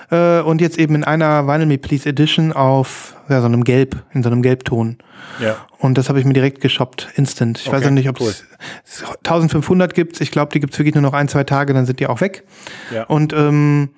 äh, 0.10 0.40
und 0.40 0.60
jetzt 0.60 0.80
eben 0.80 0.96
in 0.96 1.04
einer 1.04 1.46
Vinyl 1.48 1.68
Me 1.68 1.78
Please 1.78 2.10
Edition 2.10 2.52
auf 2.52 3.16
ja, 3.30 3.40
so 3.42 3.46
einem 3.46 3.64
Gelb, 3.64 3.98
in 4.14 4.24
so 4.24 4.30
einem 4.32 4.42
Gelbton. 4.42 4.98
Ja. 5.40 5.58
Und 5.78 6.00
das 6.00 6.10
habe 6.10 6.20
ich 6.20 6.26
mir 6.26 6.34
direkt 6.34 6.60
geshoppt, 6.60 7.10
instant. 7.16 7.60
Ich 7.60 7.68
weiß 7.68 7.76
Okay, 7.76 7.86
ja 7.86 7.92
nicht, 7.92 8.10
ob 8.10 8.20
cool. 8.20 8.30
es 8.30 8.44
1500 9.24 9.94
gibt. 9.94 10.20
Ich 10.20 10.32
glaube, 10.32 10.52
die 10.52 10.60
gibt 10.60 10.74
es 10.74 10.80
wirklich 10.80 10.96
nur 10.96 11.04
noch 11.04 11.14
ein, 11.14 11.28
zwei 11.28 11.44
Tage, 11.44 11.76
dann 11.76 11.86
sind 11.86 12.00
die 12.00 12.08
auch 12.08 12.20
weg. 12.20 12.46
Ja. 12.92 13.04
Und 13.04 13.32
ähm, 13.32 13.90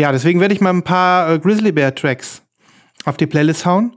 ja, 0.00 0.12
deswegen 0.12 0.40
werde 0.40 0.54
ich 0.54 0.60
mal 0.60 0.70
ein 0.70 0.82
paar 0.82 1.30
äh, 1.30 1.38
Grizzly 1.38 1.72
Bear 1.72 1.94
Tracks 1.94 2.42
auf 3.04 3.16
die 3.16 3.26
Playlist 3.26 3.66
hauen, 3.66 3.96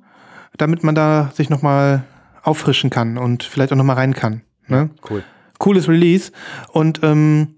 damit 0.58 0.84
man 0.84 0.96
da 0.96 1.32
sich 1.34 1.50
noch 1.50 1.62
mal 1.62 2.04
auffrischen 2.44 2.90
kann 2.90 3.18
und 3.18 3.44
vielleicht 3.44 3.72
auch 3.72 3.78
noch 3.78 3.84
mal 3.84 3.94
rein 3.94 4.14
kann. 4.14 4.42
Ne? 4.68 4.90
Cool. 5.10 5.24
Cooles 5.60 5.88
Release. 5.88 6.32
Und 6.72 7.02
ähm, 7.04 7.56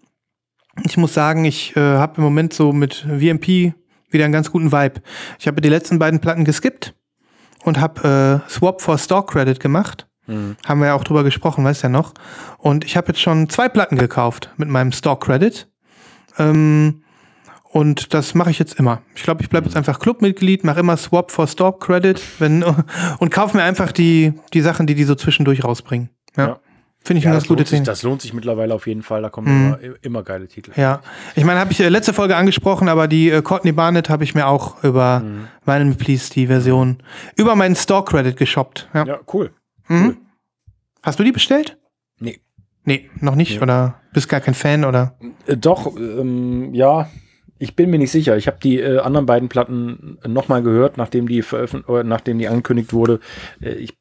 ich 0.84 0.98
muss 0.98 1.14
sagen, 1.14 1.46
ich 1.46 1.76
äh, 1.76 1.80
habe 1.80 2.18
im 2.18 2.24
Moment 2.24 2.54
so 2.54 2.72
mit 2.72 2.94
VMP 2.96 3.74
wieder 4.10 4.26
einen 4.26 4.34
ganz 4.34 4.52
guten 4.52 4.72
Vibe. 4.72 5.02
Ich 5.40 5.48
habe 5.48 5.62
die 5.62 5.70
letzten 5.70 5.98
beiden 5.98 6.20
Platten 6.20 6.46
geskippt 6.46 6.94
und 7.64 7.80
habe 7.80 8.44
äh, 8.48 8.50
Swap 8.50 8.82
for 8.82 8.98
Store 8.98 9.26
Credit 9.26 9.60
gemacht. 9.60 10.08
Haben 10.66 10.80
wir 10.80 10.88
ja 10.88 10.94
auch 10.94 11.04
drüber 11.04 11.24
gesprochen, 11.24 11.64
weißt 11.64 11.84
ja 11.84 11.90
noch. 11.90 12.14
Und 12.58 12.84
ich 12.86 12.98
habe 12.98 13.08
jetzt 13.08 13.22
schon 13.22 13.50
zwei 13.50 13.70
Platten 13.70 13.98
gekauft 13.98 14.52
mit 14.58 14.70
meinem 14.70 14.92
Store 14.92 15.18
Credit. 15.18 15.68
Ähm, 16.38 17.04
und 17.76 18.14
das 18.14 18.34
mache 18.36 18.52
ich 18.52 18.58
jetzt 18.60 18.80
immer. 18.80 19.02
Ich 19.16 19.24
glaube, 19.24 19.42
ich 19.44 19.50
bleibe 19.50 19.66
jetzt 19.68 19.76
einfach 19.76 20.00
Clubmitglied, 20.00 20.64
mache 20.64 20.80
immer 20.80 20.96
Swap 20.96 21.30
for 21.30 21.46
Store 21.46 21.78
Credit 21.78 22.22
wenn, 22.40 22.64
und 23.20 23.32
kaufe 23.32 23.58
mir 23.58 23.64
einfach 23.64 23.92
die, 23.92 24.34
die 24.54 24.62
Sachen, 24.62 24.88
die 24.88 24.96
die 24.96 25.04
so 25.04 25.16
zwischendurch 25.16 25.64
rausbringen. 25.66 26.10
Ja. 26.38 26.48
Ja. 26.48 26.60
Finde 27.04 27.20
ich 27.20 27.26
Ja, 27.26 27.32
eine 27.32 27.38
das, 27.38 27.44
ganz 27.44 27.50
gute 27.50 27.64
Ding. 27.70 27.84
das 27.84 28.02
lohnt 28.02 28.22
sich 28.22 28.34
mittlerweile 28.34 28.74
auf 28.74 28.88
jeden 28.88 29.04
Fall. 29.04 29.22
Da 29.22 29.30
kommen 29.30 29.48
Mhm. 29.48 29.76
immer, 29.84 29.96
immer 30.02 30.24
geile 30.24 30.48
Titel. 30.48 30.72
Ja, 30.76 31.02
ich 31.36 31.44
meine, 31.44 31.60
habe 31.60 31.72
ich 31.74 31.80
äh, 31.82 31.90
letzte 31.90 32.14
Folge 32.14 32.36
angesprochen, 32.38 32.88
aber 32.90 33.08
die 33.10 33.30
äh, 33.30 33.42
Courtney 33.42 33.74
Barnett 33.74 34.10
habe 34.10 34.24
ich 34.24 34.34
mir 34.36 34.48
auch 34.48 34.82
über 34.84 35.20
Mhm. 35.20 35.48
Vinyl 35.66 35.86
Me 35.86 35.96
Please 35.96 36.32
die 36.34 36.48
Version 36.48 37.04
über 37.36 37.56
meinen 37.56 37.76
Store 37.76 38.04
Credit 38.06 38.36
geshoppt. 38.38 38.90
Ja. 38.94 39.06
Ja, 39.06 39.20
cool. 39.34 39.52
Mhm. 39.88 40.18
Hast 41.04 41.20
du 41.20 41.24
die 41.24 41.32
bestellt? 41.34 41.78
Nee. 42.20 42.40
Nee, 42.86 43.10
noch 43.20 43.36
nicht 43.36 43.58
Nee. 43.58 43.62
oder 43.62 43.96
bist 44.14 44.30
gar 44.30 44.40
kein 44.40 44.54
Fan 44.56 44.86
oder? 44.86 45.16
Äh, 45.46 45.58
doch, 45.58 45.96
ähm, 45.98 46.74
ja. 46.74 47.10
Ich 47.58 47.76
bin 47.76 47.90
mir 47.90 47.98
nicht 48.00 48.12
sicher. 48.12 48.36
Ich 48.38 48.48
habe 48.48 48.58
die 48.62 48.80
äh, 48.80 49.00
anderen 49.00 49.26
beiden 49.26 49.48
Platten 49.50 50.18
nochmal 50.28 50.62
gehört, 50.62 50.98
nachdem 50.98 51.28
die 51.28 51.42
veröffentlicht, 51.42 51.90
oder 51.90 52.04
nachdem 52.04 52.38
die 52.38 52.48
angekündigt 52.48 52.92
wurde. 52.94 53.20
Äh, 53.62 53.76
ich 53.76 53.98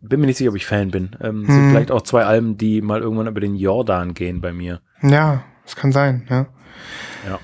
bin 0.00 0.20
mir 0.20 0.26
nicht 0.26 0.36
sicher, 0.38 0.50
ob 0.50 0.56
ich 0.56 0.66
Fan 0.66 0.90
bin. 0.90 1.10
Ähm, 1.20 1.44
Sind 1.46 1.56
Hm. 1.56 1.70
vielleicht 1.70 1.90
auch 1.90 2.02
zwei 2.02 2.24
Alben, 2.24 2.58
die 2.58 2.80
mal 2.80 3.00
irgendwann 3.00 3.26
über 3.26 3.40
den 3.40 3.56
Jordan 3.56 4.14
gehen 4.14 4.40
bei 4.40 4.52
mir. 4.52 4.80
Ja, 5.02 5.42
das 5.64 5.76
kann 5.76 5.92
sein, 5.92 6.26
ja. 6.30 6.46
Ja. 7.28 7.38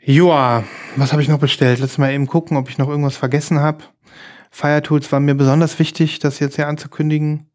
Joa, 0.00 0.64
was 0.96 1.12
habe 1.12 1.20
ich 1.22 1.28
noch 1.28 1.38
bestellt? 1.38 1.80
Lass 1.80 1.98
mal 1.98 2.12
eben 2.12 2.26
gucken, 2.26 2.56
ob 2.56 2.68
ich 2.68 2.78
noch 2.78 2.88
irgendwas 2.88 3.16
vergessen 3.16 3.60
habe. 3.60 3.84
Fire 4.50 4.80
Tools 4.82 5.10
war 5.12 5.20
mir 5.20 5.34
besonders 5.34 5.78
wichtig, 5.78 6.18
das 6.18 6.38
jetzt 6.38 6.56
hier 6.56 6.68
anzukündigen. 6.68 7.50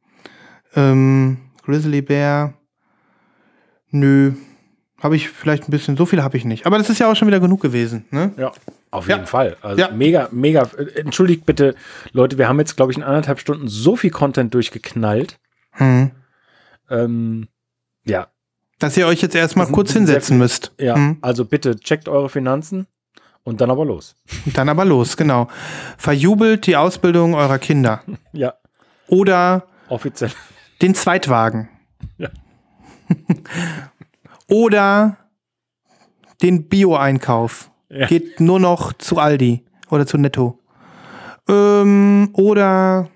Ähm, 0.75 1.37
Grizzly 1.63 2.01
Bear. 2.01 2.53
Nö. 3.89 4.33
Habe 5.01 5.15
ich 5.15 5.29
vielleicht 5.29 5.67
ein 5.67 5.71
bisschen, 5.71 5.97
so 5.97 6.05
viel 6.05 6.21
habe 6.21 6.37
ich 6.37 6.45
nicht. 6.45 6.65
Aber 6.65 6.77
das 6.77 6.89
ist 6.89 6.99
ja 6.99 7.11
auch 7.11 7.15
schon 7.15 7.27
wieder 7.27 7.39
genug 7.39 7.59
gewesen, 7.61 8.05
ne? 8.11 8.31
Ja, 8.37 8.51
auf 8.91 9.07
Ja. 9.07 9.15
jeden 9.15 9.27
Fall. 9.27 9.57
Also 9.61 9.81
Ja. 9.81 9.89
mega, 9.91 10.29
mega. 10.31 10.69
Entschuldigt 10.95 11.45
bitte, 11.45 11.75
Leute, 12.13 12.37
wir 12.37 12.47
haben 12.47 12.59
jetzt, 12.59 12.75
glaube 12.77 12.91
ich, 12.91 12.97
in 12.97 13.03
anderthalb 13.03 13.39
Stunden 13.39 13.67
so 13.67 13.95
viel 13.95 14.11
Content 14.11 14.53
durchgeknallt. 14.53 15.39
Hm. 15.71 16.11
Ähm, 16.89 17.47
ja, 18.03 18.27
Dass 18.79 18.97
ihr 18.97 19.07
euch 19.07 19.21
jetzt 19.21 19.35
erstmal 19.35 19.67
kurz 19.67 19.93
hinsetzen 19.93 20.37
müsst. 20.37 20.73
ja. 20.79 20.95
Hm. 20.95 21.17
Also 21.21 21.45
bitte 21.45 21.79
checkt 21.79 22.07
eure 22.09 22.29
Finanzen 22.29 22.85
und 23.43 23.61
dann 23.61 23.71
aber 23.71 23.85
los. 23.85 24.15
Und 24.45 24.57
dann 24.57 24.69
aber 24.69 24.85
los, 24.85 25.17
genau. 25.17 25.47
Verjubelt 25.97 26.67
die 26.67 26.75
Ausbildung 26.77 27.33
eurer 27.33 27.57
Kinder. 27.59 28.03
Ja, 28.33 28.53
Oder 29.07 29.67
offiziell. 29.89 30.31
den 30.81 30.93
Zweitwagen. 30.95 31.69
Ja. 32.17 32.29
Oder 34.51 35.15
den 36.41 36.67
Bio-Einkauf. 36.67 37.71
Ja. 37.89 38.07
Geht 38.07 38.41
nur 38.41 38.59
noch 38.59 38.91
zu 38.93 39.17
Aldi 39.17 39.63
oder 39.89 40.05
zu 40.05 40.17
netto. 40.17 40.59
Ähm, 41.47 42.29
oder 42.33 43.07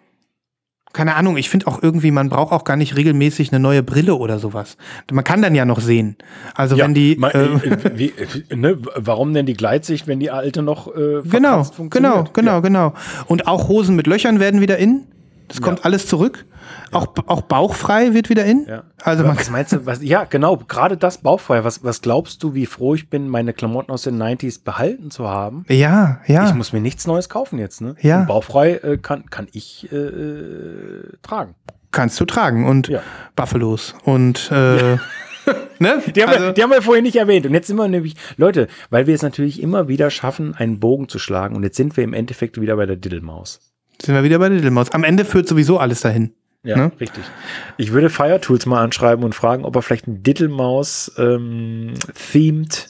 keine 0.93 1.15
Ahnung, 1.15 1.35
ich 1.35 1.49
finde 1.49 1.67
auch 1.67 1.83
irgendwie, 1.83 2.09
man 2.11 2.29
braucht 2.29 2.53
auch 2.53 2.63
gar 2.63 2.77
nicht 2.77 2.95
regelmäßig 2.95 3.51
eine 3.51 3.59
neue 3.59 3.83
Brille 3.83 4.15
oder 4.15 4.39
sowas. 4.39 4.77
Man 5.11 5.25
kann 5.25 5.41
dann 5.41 5.53
ja 5.53 5.65
noch 5.65 5.81
sehen. 5.81 6.15
Also 6.53 6.77
wenn 6.77 6.93
die. 6.93 7.17
mein, 7.19 7.31
äh, 7.31 7.45
äh, 7.45 7.97
wie, 7.97 8.13
äh, 8.49 8.55
ne, 8.55 8.77
warum 8.95 9.33
denn 9.33 9.45
die 9.45 9.55
Gleitsicht, 9.55 10.07
wenn 10.07 10.21
die 10.21 10.31
alte 10.31 10.61
noch 10.61 10.87
äh, 10.95 11.21
genau, 11.25 11.67
genau, 11.89 12.23
genau, 12.31 12.51
Ja. 12.53 12.59
genau. 12.61 12.93
Und 13.27 13.45
auch 13.47 13.67
Hosen 13.67 13.97
mit 13.97 14.07
Löchern 14.07 14.39
werden 14.39 14.61
wieder 14.61 14.77
in. 14.77 15.05
Das 15.47 15.61
kommt 15.61 15.79
Ja. 15.79 15.85
alles 15.85 16.07
zurück. 16.07 16.45
Auch, 16.91 17.13
auch 17.27 17.41
bauchfrei 17.41 18.13
wird 18.13 18.29
wieder 18.29 18.45
in. 18.45 18.65
Ja. 18.67 18.83
Also 19.03 19.23
man 19.23 19.37
was 19.37 19.49
meinst 19.51 19.71
du? 19.73 19.85
Was, 19.85 20.01
ja, 20.01 20.23
genau. 20.23 20.57
Gerade 20.57 20.97
das 20.97 21.19
Bauchfeuer. 21.19 21.63
Was, 21.63 21.83
was 21.83 22.01
glaubst 22.01 22.41
du, 22.41 22.53
wie 22.55 22.65
froh 22.65 22.95
ich 22.95 23.09
bin, 23.09 23.29
meine 23.29 23.53
Klamotten 23.53 23.91
aus 23.91 24.01
den 24.03 24.17
90s 24.21 24.63
behalten 24.63 25.11
zu 25.11 25.27
haben? 25.29 25.65
ja, 25.69 26.21
ja. 26.25 26.47
Ich 26.47 26.55
muss 26.55 26.73
mir 26.73 26.81
nichts 26.81 27.05
Neues 27.05 27.29
kaufen 27.29 27.59
jetzt. 27.59 27.81
Ne? 27.81 27.95
Ja. 28.01 28.21
Und 28.21 28.27
bauchfrei 28.27 28.71
äh, 28.77 28.97
kann, 28.97 29.29
kann 29.29 29.47
ich 29.51 29.87
äh, 29.91 29.95
äh, 29.95 31.03
tragen. 31.21 31.55
kannst 31.91 32.19
du 32.19 32.25
tragen 32.25 32.65
und 32.65 32.87
Ja. 32.87 33.01
Buffalos 33.35 33.93
und 34.03 34.49
äh, 34.51 34.97
ne? 35.79 36.01
Die 36.15 36.23
haben, 36.23 36.29
also, 36.31 36.45
wir, 36.45 36.53
die 36.53 36.63
haben 36.63 36.71
wir 36.71 36.81
vorhin 36.81 37.03
nicht 37.03 37.17
erwähnt. 37.17 37.45
Und 37.45 37.53
jetzt 37.53 37.67
sind 37.67 37.77
wir 37.77 37.87
nämlich, 37.87 38.15
Leute, 38.37 38.67
weil 38.89 39.05
wir 39.05 39.13
es 39.13 39.21
natürlich 39.21 39.61
immer 39.61 39.87
wieder 39.87 40.09
schaffen, 40.09 40.55
einen 40.55 40.79
Bogen 40.79 41.07
zu 41.09 41.19
schlagen. 41.19 41.55
Und 41.55 41.61
jetzt 41.63 41.77
sind 41.77 41.95
wir 41.97 42.03
im 42.03 42.13
Endeffekt 42.13 42.59
wieder 42.59 42.75
bei 42.77 42.85
der 42.87 42.95
Diddelmaus. 42.95 43.59
Sind 44.05 44.15
wir 44.15 44.23
wieder 44.23 44.39
bei 44.39 44.47
Little 44.49 44.71
Mouse. 44.71 44.91
Am 44.91 45.03
Ende 45.03 45.25
führt 45.25 45.47
sowieso 45.47 45.79
alles 45.79 46.01
dahin. 46.01 46.33
Ja, 46.63 46.77
Ne? 46.77 46.91
richtig. 46.99 47.23
Ich 47.77 47.91
würde 47.91 48.09
Fire 48.09 48.41
Tools 48.41 48.65
mal 48.65 48.81
anschreiben 48.83 49.23
und 49.23 49.35
fragen, 49.35 49.65
ob 49.65 49.75
er 49.75 49.81
vielleicht 49.83 50.07
ein 50.07 50.23
Diddlemaus 50.23 51.11
ähm, 51.17 51.93
themed 52.31 52.87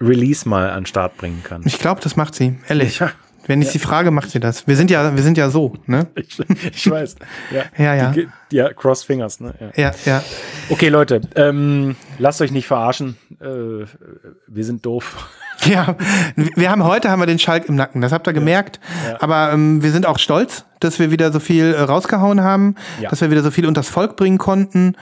Release 0.00 0.48
mal 0.48 0.70
an 0.70 0.80
den 0.80 0.86
Start 0.86 1.16
bringen 1.16 1.42
kann. 1.44 1.62
Ich 1.64 1.78
glaube, 1.78 2.00
das 2.00 2.16
macht 2.16 2.34
sie, 2.34 2.58
ehrlich. 2.68 2.98
Ja. 2.98 3.12
Wenn 3.46 3.60
ich 3.60 3.70
sie 3.70 3.80
frage, 3.80 4.10
macht 4.12 4.30
sie 4.30 4.38
das. 4.38 4.68
Wir 4.68 4.76
sind 4.76 4.88
ja, 4.90 5.16
wir 5.16 5.22
sind 5.22 5.36
ja 5.36 5.50
so, 5.50 5.74
ne? 5.86 6.06
Ich, 6.14 6.38
ich 6.72 6.90
weiß. 6.90 7.16
Ja, 7.52 7.64
Ja, 7.76 7.94
ja. 7.94 8.10
Die, 8.12 8.28
ja, 8.52 8.72
Cross 8.72 9.02
Fingers. 9.02 9.40
Ne? 9.40 9.54
Ja. 9.60 9.70
Ja, 9.90 9.94
ja. 10.04 10.24
Okay, 10.70 10.88
Leute, 10.88 11.20
ähm, 11.34 11.96
lasst 12.18 12.40
euch 12.40 12.52
nicht 12.52 12.66
verarschen. 12.68 13.16
Äh, 13.40 13.86
wir 14.46 14.64
sind 14.64 14.86
doof. 14.86 15.28
Ja, 15.64 15.96
wir 16.34 16.70
haben 16.70 16.84
heute 16.84 17.10
haben 17.10 17.20
wir 17.20 17.26
den 17.26 17.38
Schalk 17.38 17.68
im 17.68 17.76
Nacken. 17.76 18.00
Das 18.00 18.12
habt 18.12 18.26
ihr 18.26 18.32
gemerkt. 18.32 18.80
Aber 19.20 19.52
ähm, 19.52 19.82
wir 19.82 19.90
sind 19.90 20.06
auch 20.06 20.18
stolz, 20.18 20.64
dass 20.80 20.98
wir 20.98 21.10
wieder 21.10 21.30
so 21.32 21.40
viel 21.40 21.72
äh, 21.74 21.80
rausgehauen 21.80 22.42
haben, 22.42 22.74
Ja. 23.00 23.10
dass 23.10 23.20
wir 23.20 23.30
wieder 23.30 23.42
so 23.42 23.50
viel 23.50 23.66
unters 23.66 23.88
Volk 23.88 24.16
bringen 24.16 24.38
konnten 24.38 24.96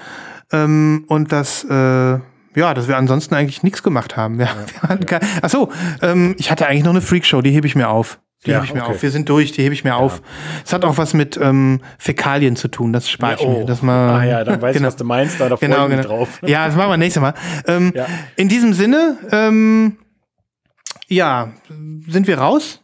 ähm, 0.52 1.04
und 1.08 1.32
dass 1.32 1.64
äh, 1.64 2.18
ja, 2.56 2.74
dass 2.74 2.88
wir 2.88 2.96
ansonsten 2.96 3.34
eigentlich 3.36 3.62
nichts 3.62 3.82
gemacht 3.84 4.16
haben. 4.16 4.38
Wir, 4.38 4.48
wir 4.80 4.88
hatten 4.88 5.06
kein, 5.06 5.20
ach 5.40 5.48
so, 5.50 5.70
ähm, 6.02 6.34
ich 6.38 6.50
hatte 6.50 6.66
eigentlich 6.66 6.82
noch 6.82 6.90
eine 6.90 7.00
Freakshow, 7.00 7.40
die 7.42 7.52
hebe 7.52 7.66
ich 7.66 7.76
mir 7.76 7.88
auf. 7.88 8.18
Die 8.44 8.50
Ja, 8.50 8.56
hebe 8.56 8.66
ich 8.66 8.74
mir 8.74 8.82
okay. 8.82 8.92
auf. 8.94 9.02
Wir 9.02 9.10
sind 9.10 9.28
durch, 9.28 9.52
die 9.52 9.62
hebe 9.62 9.72
ich 9.74 9.84
mir 9.84 9.94
auf. 9.96 10.20
Es 10.64 10.72
hat 10.72 10.84
auch 10.84 10.98
was 10.98 11.14
mit 11.14 11.38
ähm, 11.40 11.80
Fäkalien 11.98 12.56
zu 12.56 12.68
tun. 12.68 12.92
Das 12.92 13.08
spare 13.08 13.36
ich 13.38 13.46
mir. 13.46 13.64
Das 13.66 13.82
mal, 13.82 14.08
ah 14.20 14.24
ja, 14.24 14.44
dann 14.44 14.60
weiß 14.60 14.76
ich, 14.76 14.82
was 14.82 14.96
du 14.96 15.04
meinst. 15.04 15.40
Da, 15.40 15.48
Genau, 15.60 15.88
genau. 15.88 16.02
drauf. 16.02 16.40
Ja, 16.44 16.66
das 16.66 16.74
machen 16.74 16.90
wir 16.90 16.96
nächstes 16.96 17.20
Mal. 17.22 17.34
Ähm, 17.68 17.92
Ja. 17.94 18.06
In 18.36 18.48
diesem 18.48 18.72
Sinne, 18.72 19.16
ähm, 19.30 19.98
ja, 21.10 21.52
sind 22.08 22.26
wir 22.26 22.38
raus. 22.38 22.80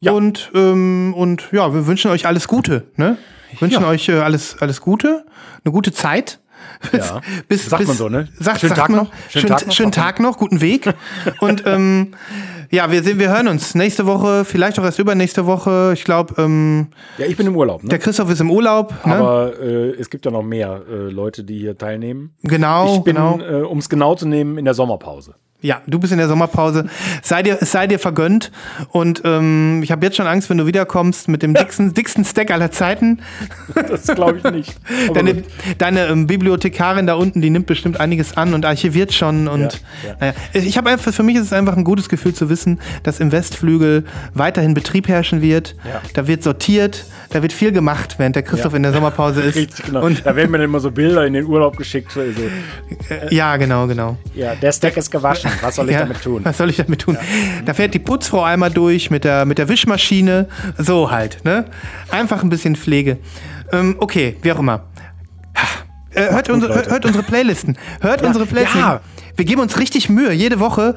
Ja. 0.00 0.12
Und, 0.12 0.52
ähm, 0.54 1.12
und 1.16 1.48
ja, 1.50 1.74
wir 1.74 1.86
wünschen 1.86 2.10
euch 2.10 2.26
alles 2.26 2.46
Gute. 2.46 2.86
Ne? 2.96 3.18
Wünschen 3.58 3.82
Ja. 3.82 3.88
euch 3.88 4.08
äh, 4.08 4.18
alles, 4.20 4.56
alles 4.60 4.80
Gute, 4.80 5.24
eine 5.64 5.72
gute 5.72 5.92
Zeit. 5.92 6.40
Ja. 6.92 7.20
bis, 7.48 7.66
Sagt 7.66 7.80
bis, 7.80 7.88
man 7.88 7.96
so, 7.96 8.08
ne? 8.08 8.28
Sagt, 8.38 8.60
Schönen 8.60 8.68
sagt 8.70 8.80
Tag 8.80 8.90
man, 8.90 8.98
noch. 9.00 9.12
Schönen, 9.28 9.42
Schönen 9.42 9.48
Tag 9.48 9.66
noch. 9.66 9.72
schönen 9.74 9.92
Tag 9.92 10.20
noch, 10.20 10.38
guten 10.38 10.60
Weg. 10.60 10.92
und 11.40 11.64
ähm, 11.66 12.14
ja, 12.70 12.90
wir, 12.92 13.02
sehen, 13.02 13.18
wir 13.18 13.30
hören 13.30 13.48
uns 13.48 13.74
nächste 13.74 14.06
Woche, 14.06 14.44
vielleicht 14.44 14.78
auch 14.78 14.84
erst 14.84 14.98
übernächste 14.98 15.46
Woche. 15.46 15.92
Ich 15.94 16.04
glaube, 16.04 16.34
ähm, 16.40 16.88
Ja, 17.16 17.26
ich 17.26 17.36
bin 17.36 17.46
im 17.46 17.56
Urlaub. 17.56 17.82
Ne? 17.82 17.88
der 17.88 17.98
Christoph 17.98 18.30
ist 18.30 18.40
im 18.40 18.50
Urlaub. 18.50 18.92
Ne? 19.06 19.14
Aber 19.16 19.58
äh, 19.60 19.90
es 19.98 20.10
gibt 20.10 20.24
ja 20.26 20.30
noch 20.30 20.42
mehr 20.42 20.82
äh, 20.88 20.94
Leute, 21.10 21.42
die 21.42 21.58
hier 21.58 21.76
teilnehmen. 21.78 22.34
Genau, 22.42 22.98
ich 22.98 23.02
bin, 23.04 23.16
genau. 23.16 23.38
äh, 23.40 23.62
um 23.62 23.78
es 23.78 23.88
genau 23.88 24.14
zu 24.14 24.28
nehmen, 24.28 24.58
in 24.58 24.64
der 24.64 24.74
Sommerpause. 24.74 25.34
Ja, 25.60 25.82
du 25.88 25.98
bist 25.98 26.12
in 26.12 26.18
der 26.18 26.28
Sommerpause. 26.28 26.84
Sei 27.20 27.42
dir, 27.42 27.58
sei 27.60 27.88
dir 27.88 27.98
vergönnt. 27.98 28.52
Und 28.90 29.22
ähm, 29.24 29.80
ich 29.82 29.90
habe 29.90 30.06
jetzt 30.06 30.16
schon 30.16 30.28
Angst, 30.28 30.48
wenn 30.50 30.58
du 30.58 30.66
wiederkommst 30.66 31.26
mit 31.26 31.42
dem 31.42 31.52
dicksten, 31.54 31.94
dicksten 31.94 32.24
Stack 32.24 32.52
aller 32.52 32.70
Zeiten. 32.70 33.18
Das 33.74 34.06
glaube 34.06 34.38
ich 34.38 34.44
nicht. 34.52 34.76
Deine, 35.14 35.42
deine 35.78 36.06
ähm, 36.06 36.28
Bibliothekarin 36.28 37.08
da 37.08 37.14
unten, 37.14 37.40
die 37.40 37.50
nimmt 37.50 37.66
bestimmt 37.66 37.98
einiges 37.98 38.36
an 38.36 38.54
und 38.54 38.64
archiviert 38.64 39.12
schon. 39.12 39.48
Und 39.48 39.80
Ja, 40.04 40.10
ja. 40.10 40.16
Naja, 40.20 40.32
ich 40.52 40.78
habe 40.78 40.90
einfach, 40.90 41.12
für 41.12 41.24
mich 41.24 41.34
ist 41.34 41.42
es 41.42 41.52
einfach 41.52 41.76
ein 41.76 41.84
gutes 41.84 42.08
Gefühl 42.08 42.34
zu 42.34 42.48
wissen, 42.48 42.78
dass 43.02 43.18
im 43.18 43.32
Westflügel 43.32 44.04
weiterhin 44.34 44.74
Betrieb 44.74 45.08
herrschen 45.08 45.42
wird. 45.42 45.74
Ja. 45.84 46.00
Da 46.14 46.28
wird 46.28 46.44
sortiert, 46.44 47.04
da 47.30 47.42
wird 47.42 47.52
viel 47.52 47.72
gemacht, 47.72 48.14
während 48.18 48.36
der 48.36 48.44
Christoph 48.44 48.74
in 48.74 48.84
der 48.84 48.92
Sommerpause 48.92 49.40
ist. 49.40 49.56
Richtig, 49.56 49.86
genau. 49.86 50.04
Und 50.04 50.24
da 50.24 50.36
werden 50.36 50.52
mir 50.52 50.58
dann 50.58 50.66
immer 50.66 50.80
so 50.80 50.92
Bilder 50.92 51.26
in 51.26 51.32
den 51.32 51.46
Urlaub 51.46 51.76
geschickt. 51.76 52.16
Also, 52.16 52.42
ja, 53.34 53.56
genau, 53.56 53.88
genau. 53.88 54.16
ja, 54.34 54.54
der 54.54 54.70
Stack 54.72 54.96
ist 54.96 55.10
gewaschen. 55.10 55.47
Was 55.60 55.76
soll 55.76 55.86
ich 55.88 55.94
Ja, 55.94 56.00
damit 56.00 56.22
tun? 56.22 56.40
Was 56.44 56.58
soll 56.58 56.70
ich 56.70 56.76
damit 56.76 57.00
tun? 57.00 57.16
Da 57.64 57.74
fährt 57.74 57.94
die 57.94 57.98
Putzfrau 57.98 58.42
einmal 58.42 58.70
durch 58.70 59.10
mit 59.10 59.24
der, 59.24 59.44
mit 59.44 59.58
der 59.58 59.68
Wischmaschine. 59.68 60.48
So 60.76 61.10
halt, 61.10 61.44
ne? 61.44 61.64
Einfach 62.10 62.42
ein 62.42 62.50
bisschen 62.50 62.76
Pflege. 62.76 63.18
Ähm, 63.72 63.96
okay, 63.98 64.36
wie 64.42 64.52
auch 64.52 64.58
immer. 64.58 64.84
Äh, 66.12 66.32
hört, 66.32 66.48
unsere, 66.48 66.74
hört, 66.74 66.90
hört 66.90 67.04
unsere 67.04 67.22
Playlisten. 67.22 67.76
Hört 68.00 68.22
unsere 68.22 68.46
Playlisten. 68.46 68.80
ja. 68.80 69.00
Wir 69.36 69.44
geben 69.44 69.60
uns 69.60 69.78
richtig 69.78 70.08
Mühe. 70.08 70.32
Jede 70.32 70.58
Woche 70.58 70.94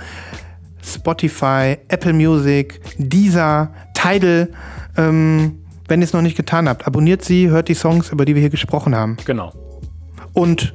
Spotify, 0.83 1.77
Apple 1.89 2.13
Music, 2.13 2.79
Deezer, 2.97 3.71
Tidal. 3.93 4.49
Ähm, 4.97 5.59
wenn 5.87 6.01
ihr 6.01 6.05
es 6.05 6.13
noch 6.13 6.21
nicht 6.21 6.37
getan 6.37 6.69
habt, 6.69 6.87
abonniert 6.87 7.23
sie, 7.23 7.49
hört 7.49 7.67
die 7.67 7.73
Songs, 7.73 8.09
über 8.11 8.25
die 8.25 8.33
wir 8.33 8.39
hier 8.41 8.49
gesprochen 8.49 8.95
haben. 8.95 9.17
Genau. 9.25 9.53
Und 10.33 10.73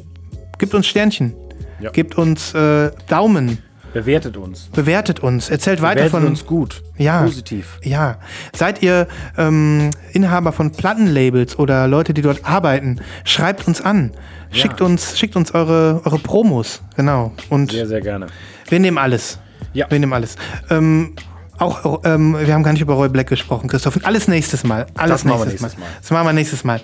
gibt 0.59 0.75
uns 0.75 0.87
Sternchen. 0.87 1.35
Ja. 1.81 1.91
Gebt 1.91 2.17
uns 2.17 2.55
äh, 2.55 2.91
Daumen. 3.09 3.59
Bewertet 3.97 4.37
uns. 4.37 4.69
Bewertet 4.75 5.21
uns. 5.21 5.49
Erzählt 5.49 5.81
weiter 5.81 6.05
Bewertet 6.05 6.11
von 6.13 6.27
uns 6.27 6.45
gut. 6.45 6.83
Ja. 6.99 7.23
Positiv. 7.23 7.79
Ja, 7.83 8.19
seid 8.55 8.83
ihr 8.83 9.09
ähm, 9.39 9.91
Inhaber 10.13 10.53
von 10.53 10.71
Plattenlabels 10.71 11.59
oder 11.59 11.89
Leute, 11.89 12.13
die 12.13 12.21
dort 12.21 12.45
arbeiten? 12.45 13.01
Schreibt 13.25 13.67
uns 13.67 13.81
an. 13.81 14.13
Schickt 14.51 14.81
uns, 14.81 15.19
schickt 15.19 15.35
uns 15.35 15.55
eure, 15.55 16.03
eure 16.05 16.19
Promos. 16.19 16.83
Genau. 16.97 17.33
Und 17.49 17.73
Sehr, 17.73 17.87
sehr 17.87 18.01
gerne. 18.01 18.27
wir 18.69 18.81
nehmen 18.81 18.99
alles. 18.99 19.39
Ja. 19.73 19.91
Wir 19.91 19.99
nehmen 19.99 20.13
alles. 20.13 20.37
Ähm, 20.71 21.15
auch, 21.59 22.03
ähm, 22.05 22.37
wir 22.39 22.53
haben 22.53 22.63
gar 22.63 22.73
nicht 22.73 22.83
über 22.83 22.95
Roy 22.95 23.09
Black 23.09 23.29
gesprochen, 23.29 23.69
Christoph. 23.69 23.97
Und 23.97 24.05
alles 24.05 24.29
nächstes 24.29 24.63
Mal. 24.63 24.87
Alles 24.95 25.23
Das 25.23 25.25
machen 25.25 25.41
wir 25.41 25.47
nächstes, 25.47 25.63
nächstes 25.63 25.79
Mal. 25.81 25.87
Mal. 25.87 25.97
Das 26.01 26.11
machen 26.11 26.27
wir 26.27 26.33
nächstes 26.35 26.65
Mal. 26.65 26.81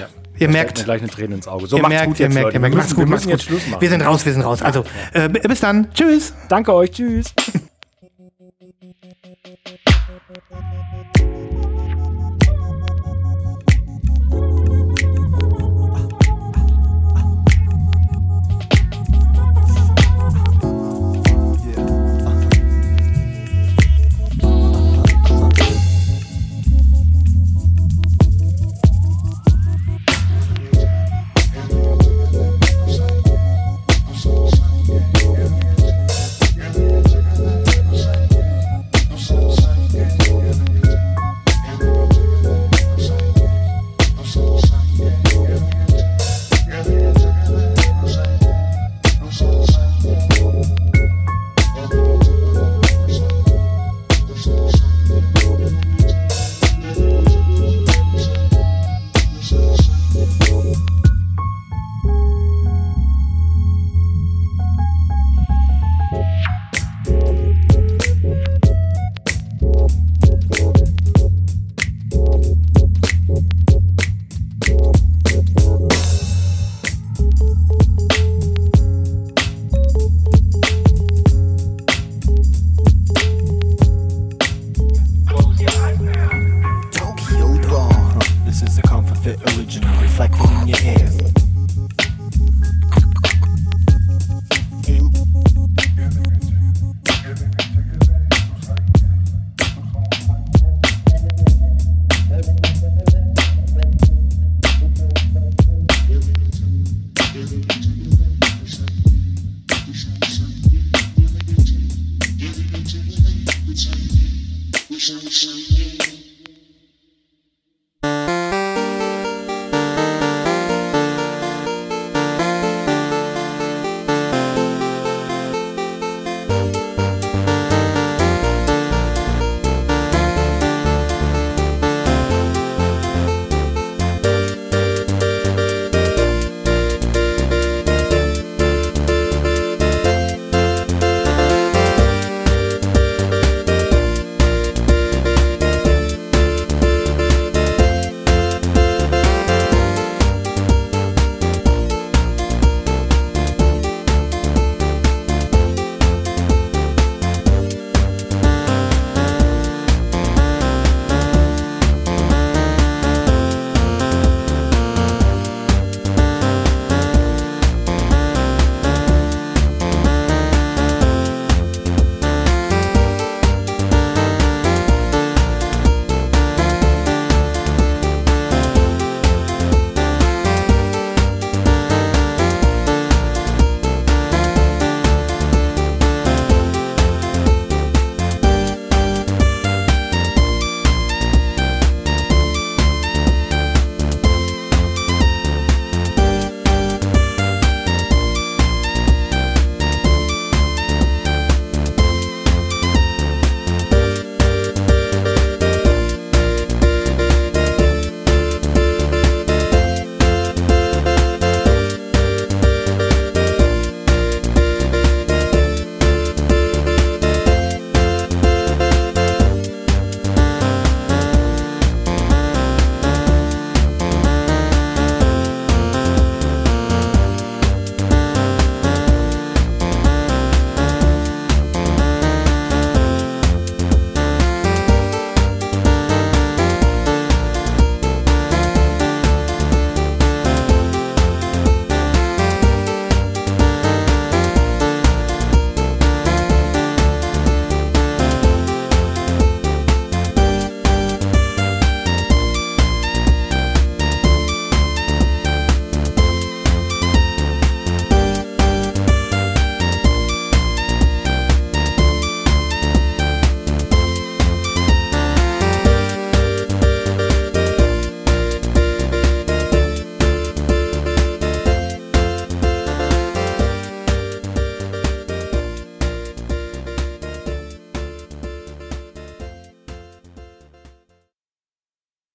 Ja. 0.00 0.08
Ihr 0.38 0.48
merkt, 0.48 0.84
gleich 0.84 1.00
eine 1.00 1.10
Träne 1.10 1.34
ins 1.36 1.48
Auge. 1.48 1.66
So, 1.66 1.76
ihr 1.76 1.82
macht's 1.82 1.94
merkt, 1.94 2.06
gut 2.08 2.20
ihr 2.20 2.26
jetzt, 2.26 2.34
merkt, 2.34 2.44
Leute. 2.46 2.56
ihr 2.56 2.60
merkt. 2.60 2.76
Macht's 2.76 2.94
gut, 2.94 3.04
wir 3.04 3.06
macht's 3.06 3.26
gut. 3.26 3.42
Schluss 3.42 3.66
machen. 3.68 3.80
Wir 3.80 3.88
sind 3.88 4.02
raus, 4.02 4.24
wir 4.26 4.32
sind 4.32 4.42
raus. 4.42 4.62
Also, 4.62 4.84
äh, 5.12 5.28
bis 5.28 5.60
dann. 5.60 5.88
Tschüss. 5.92 6.34
Danke 6.48 6.74
euch. 6.74 6.90
Tschüss. 6.90 7.34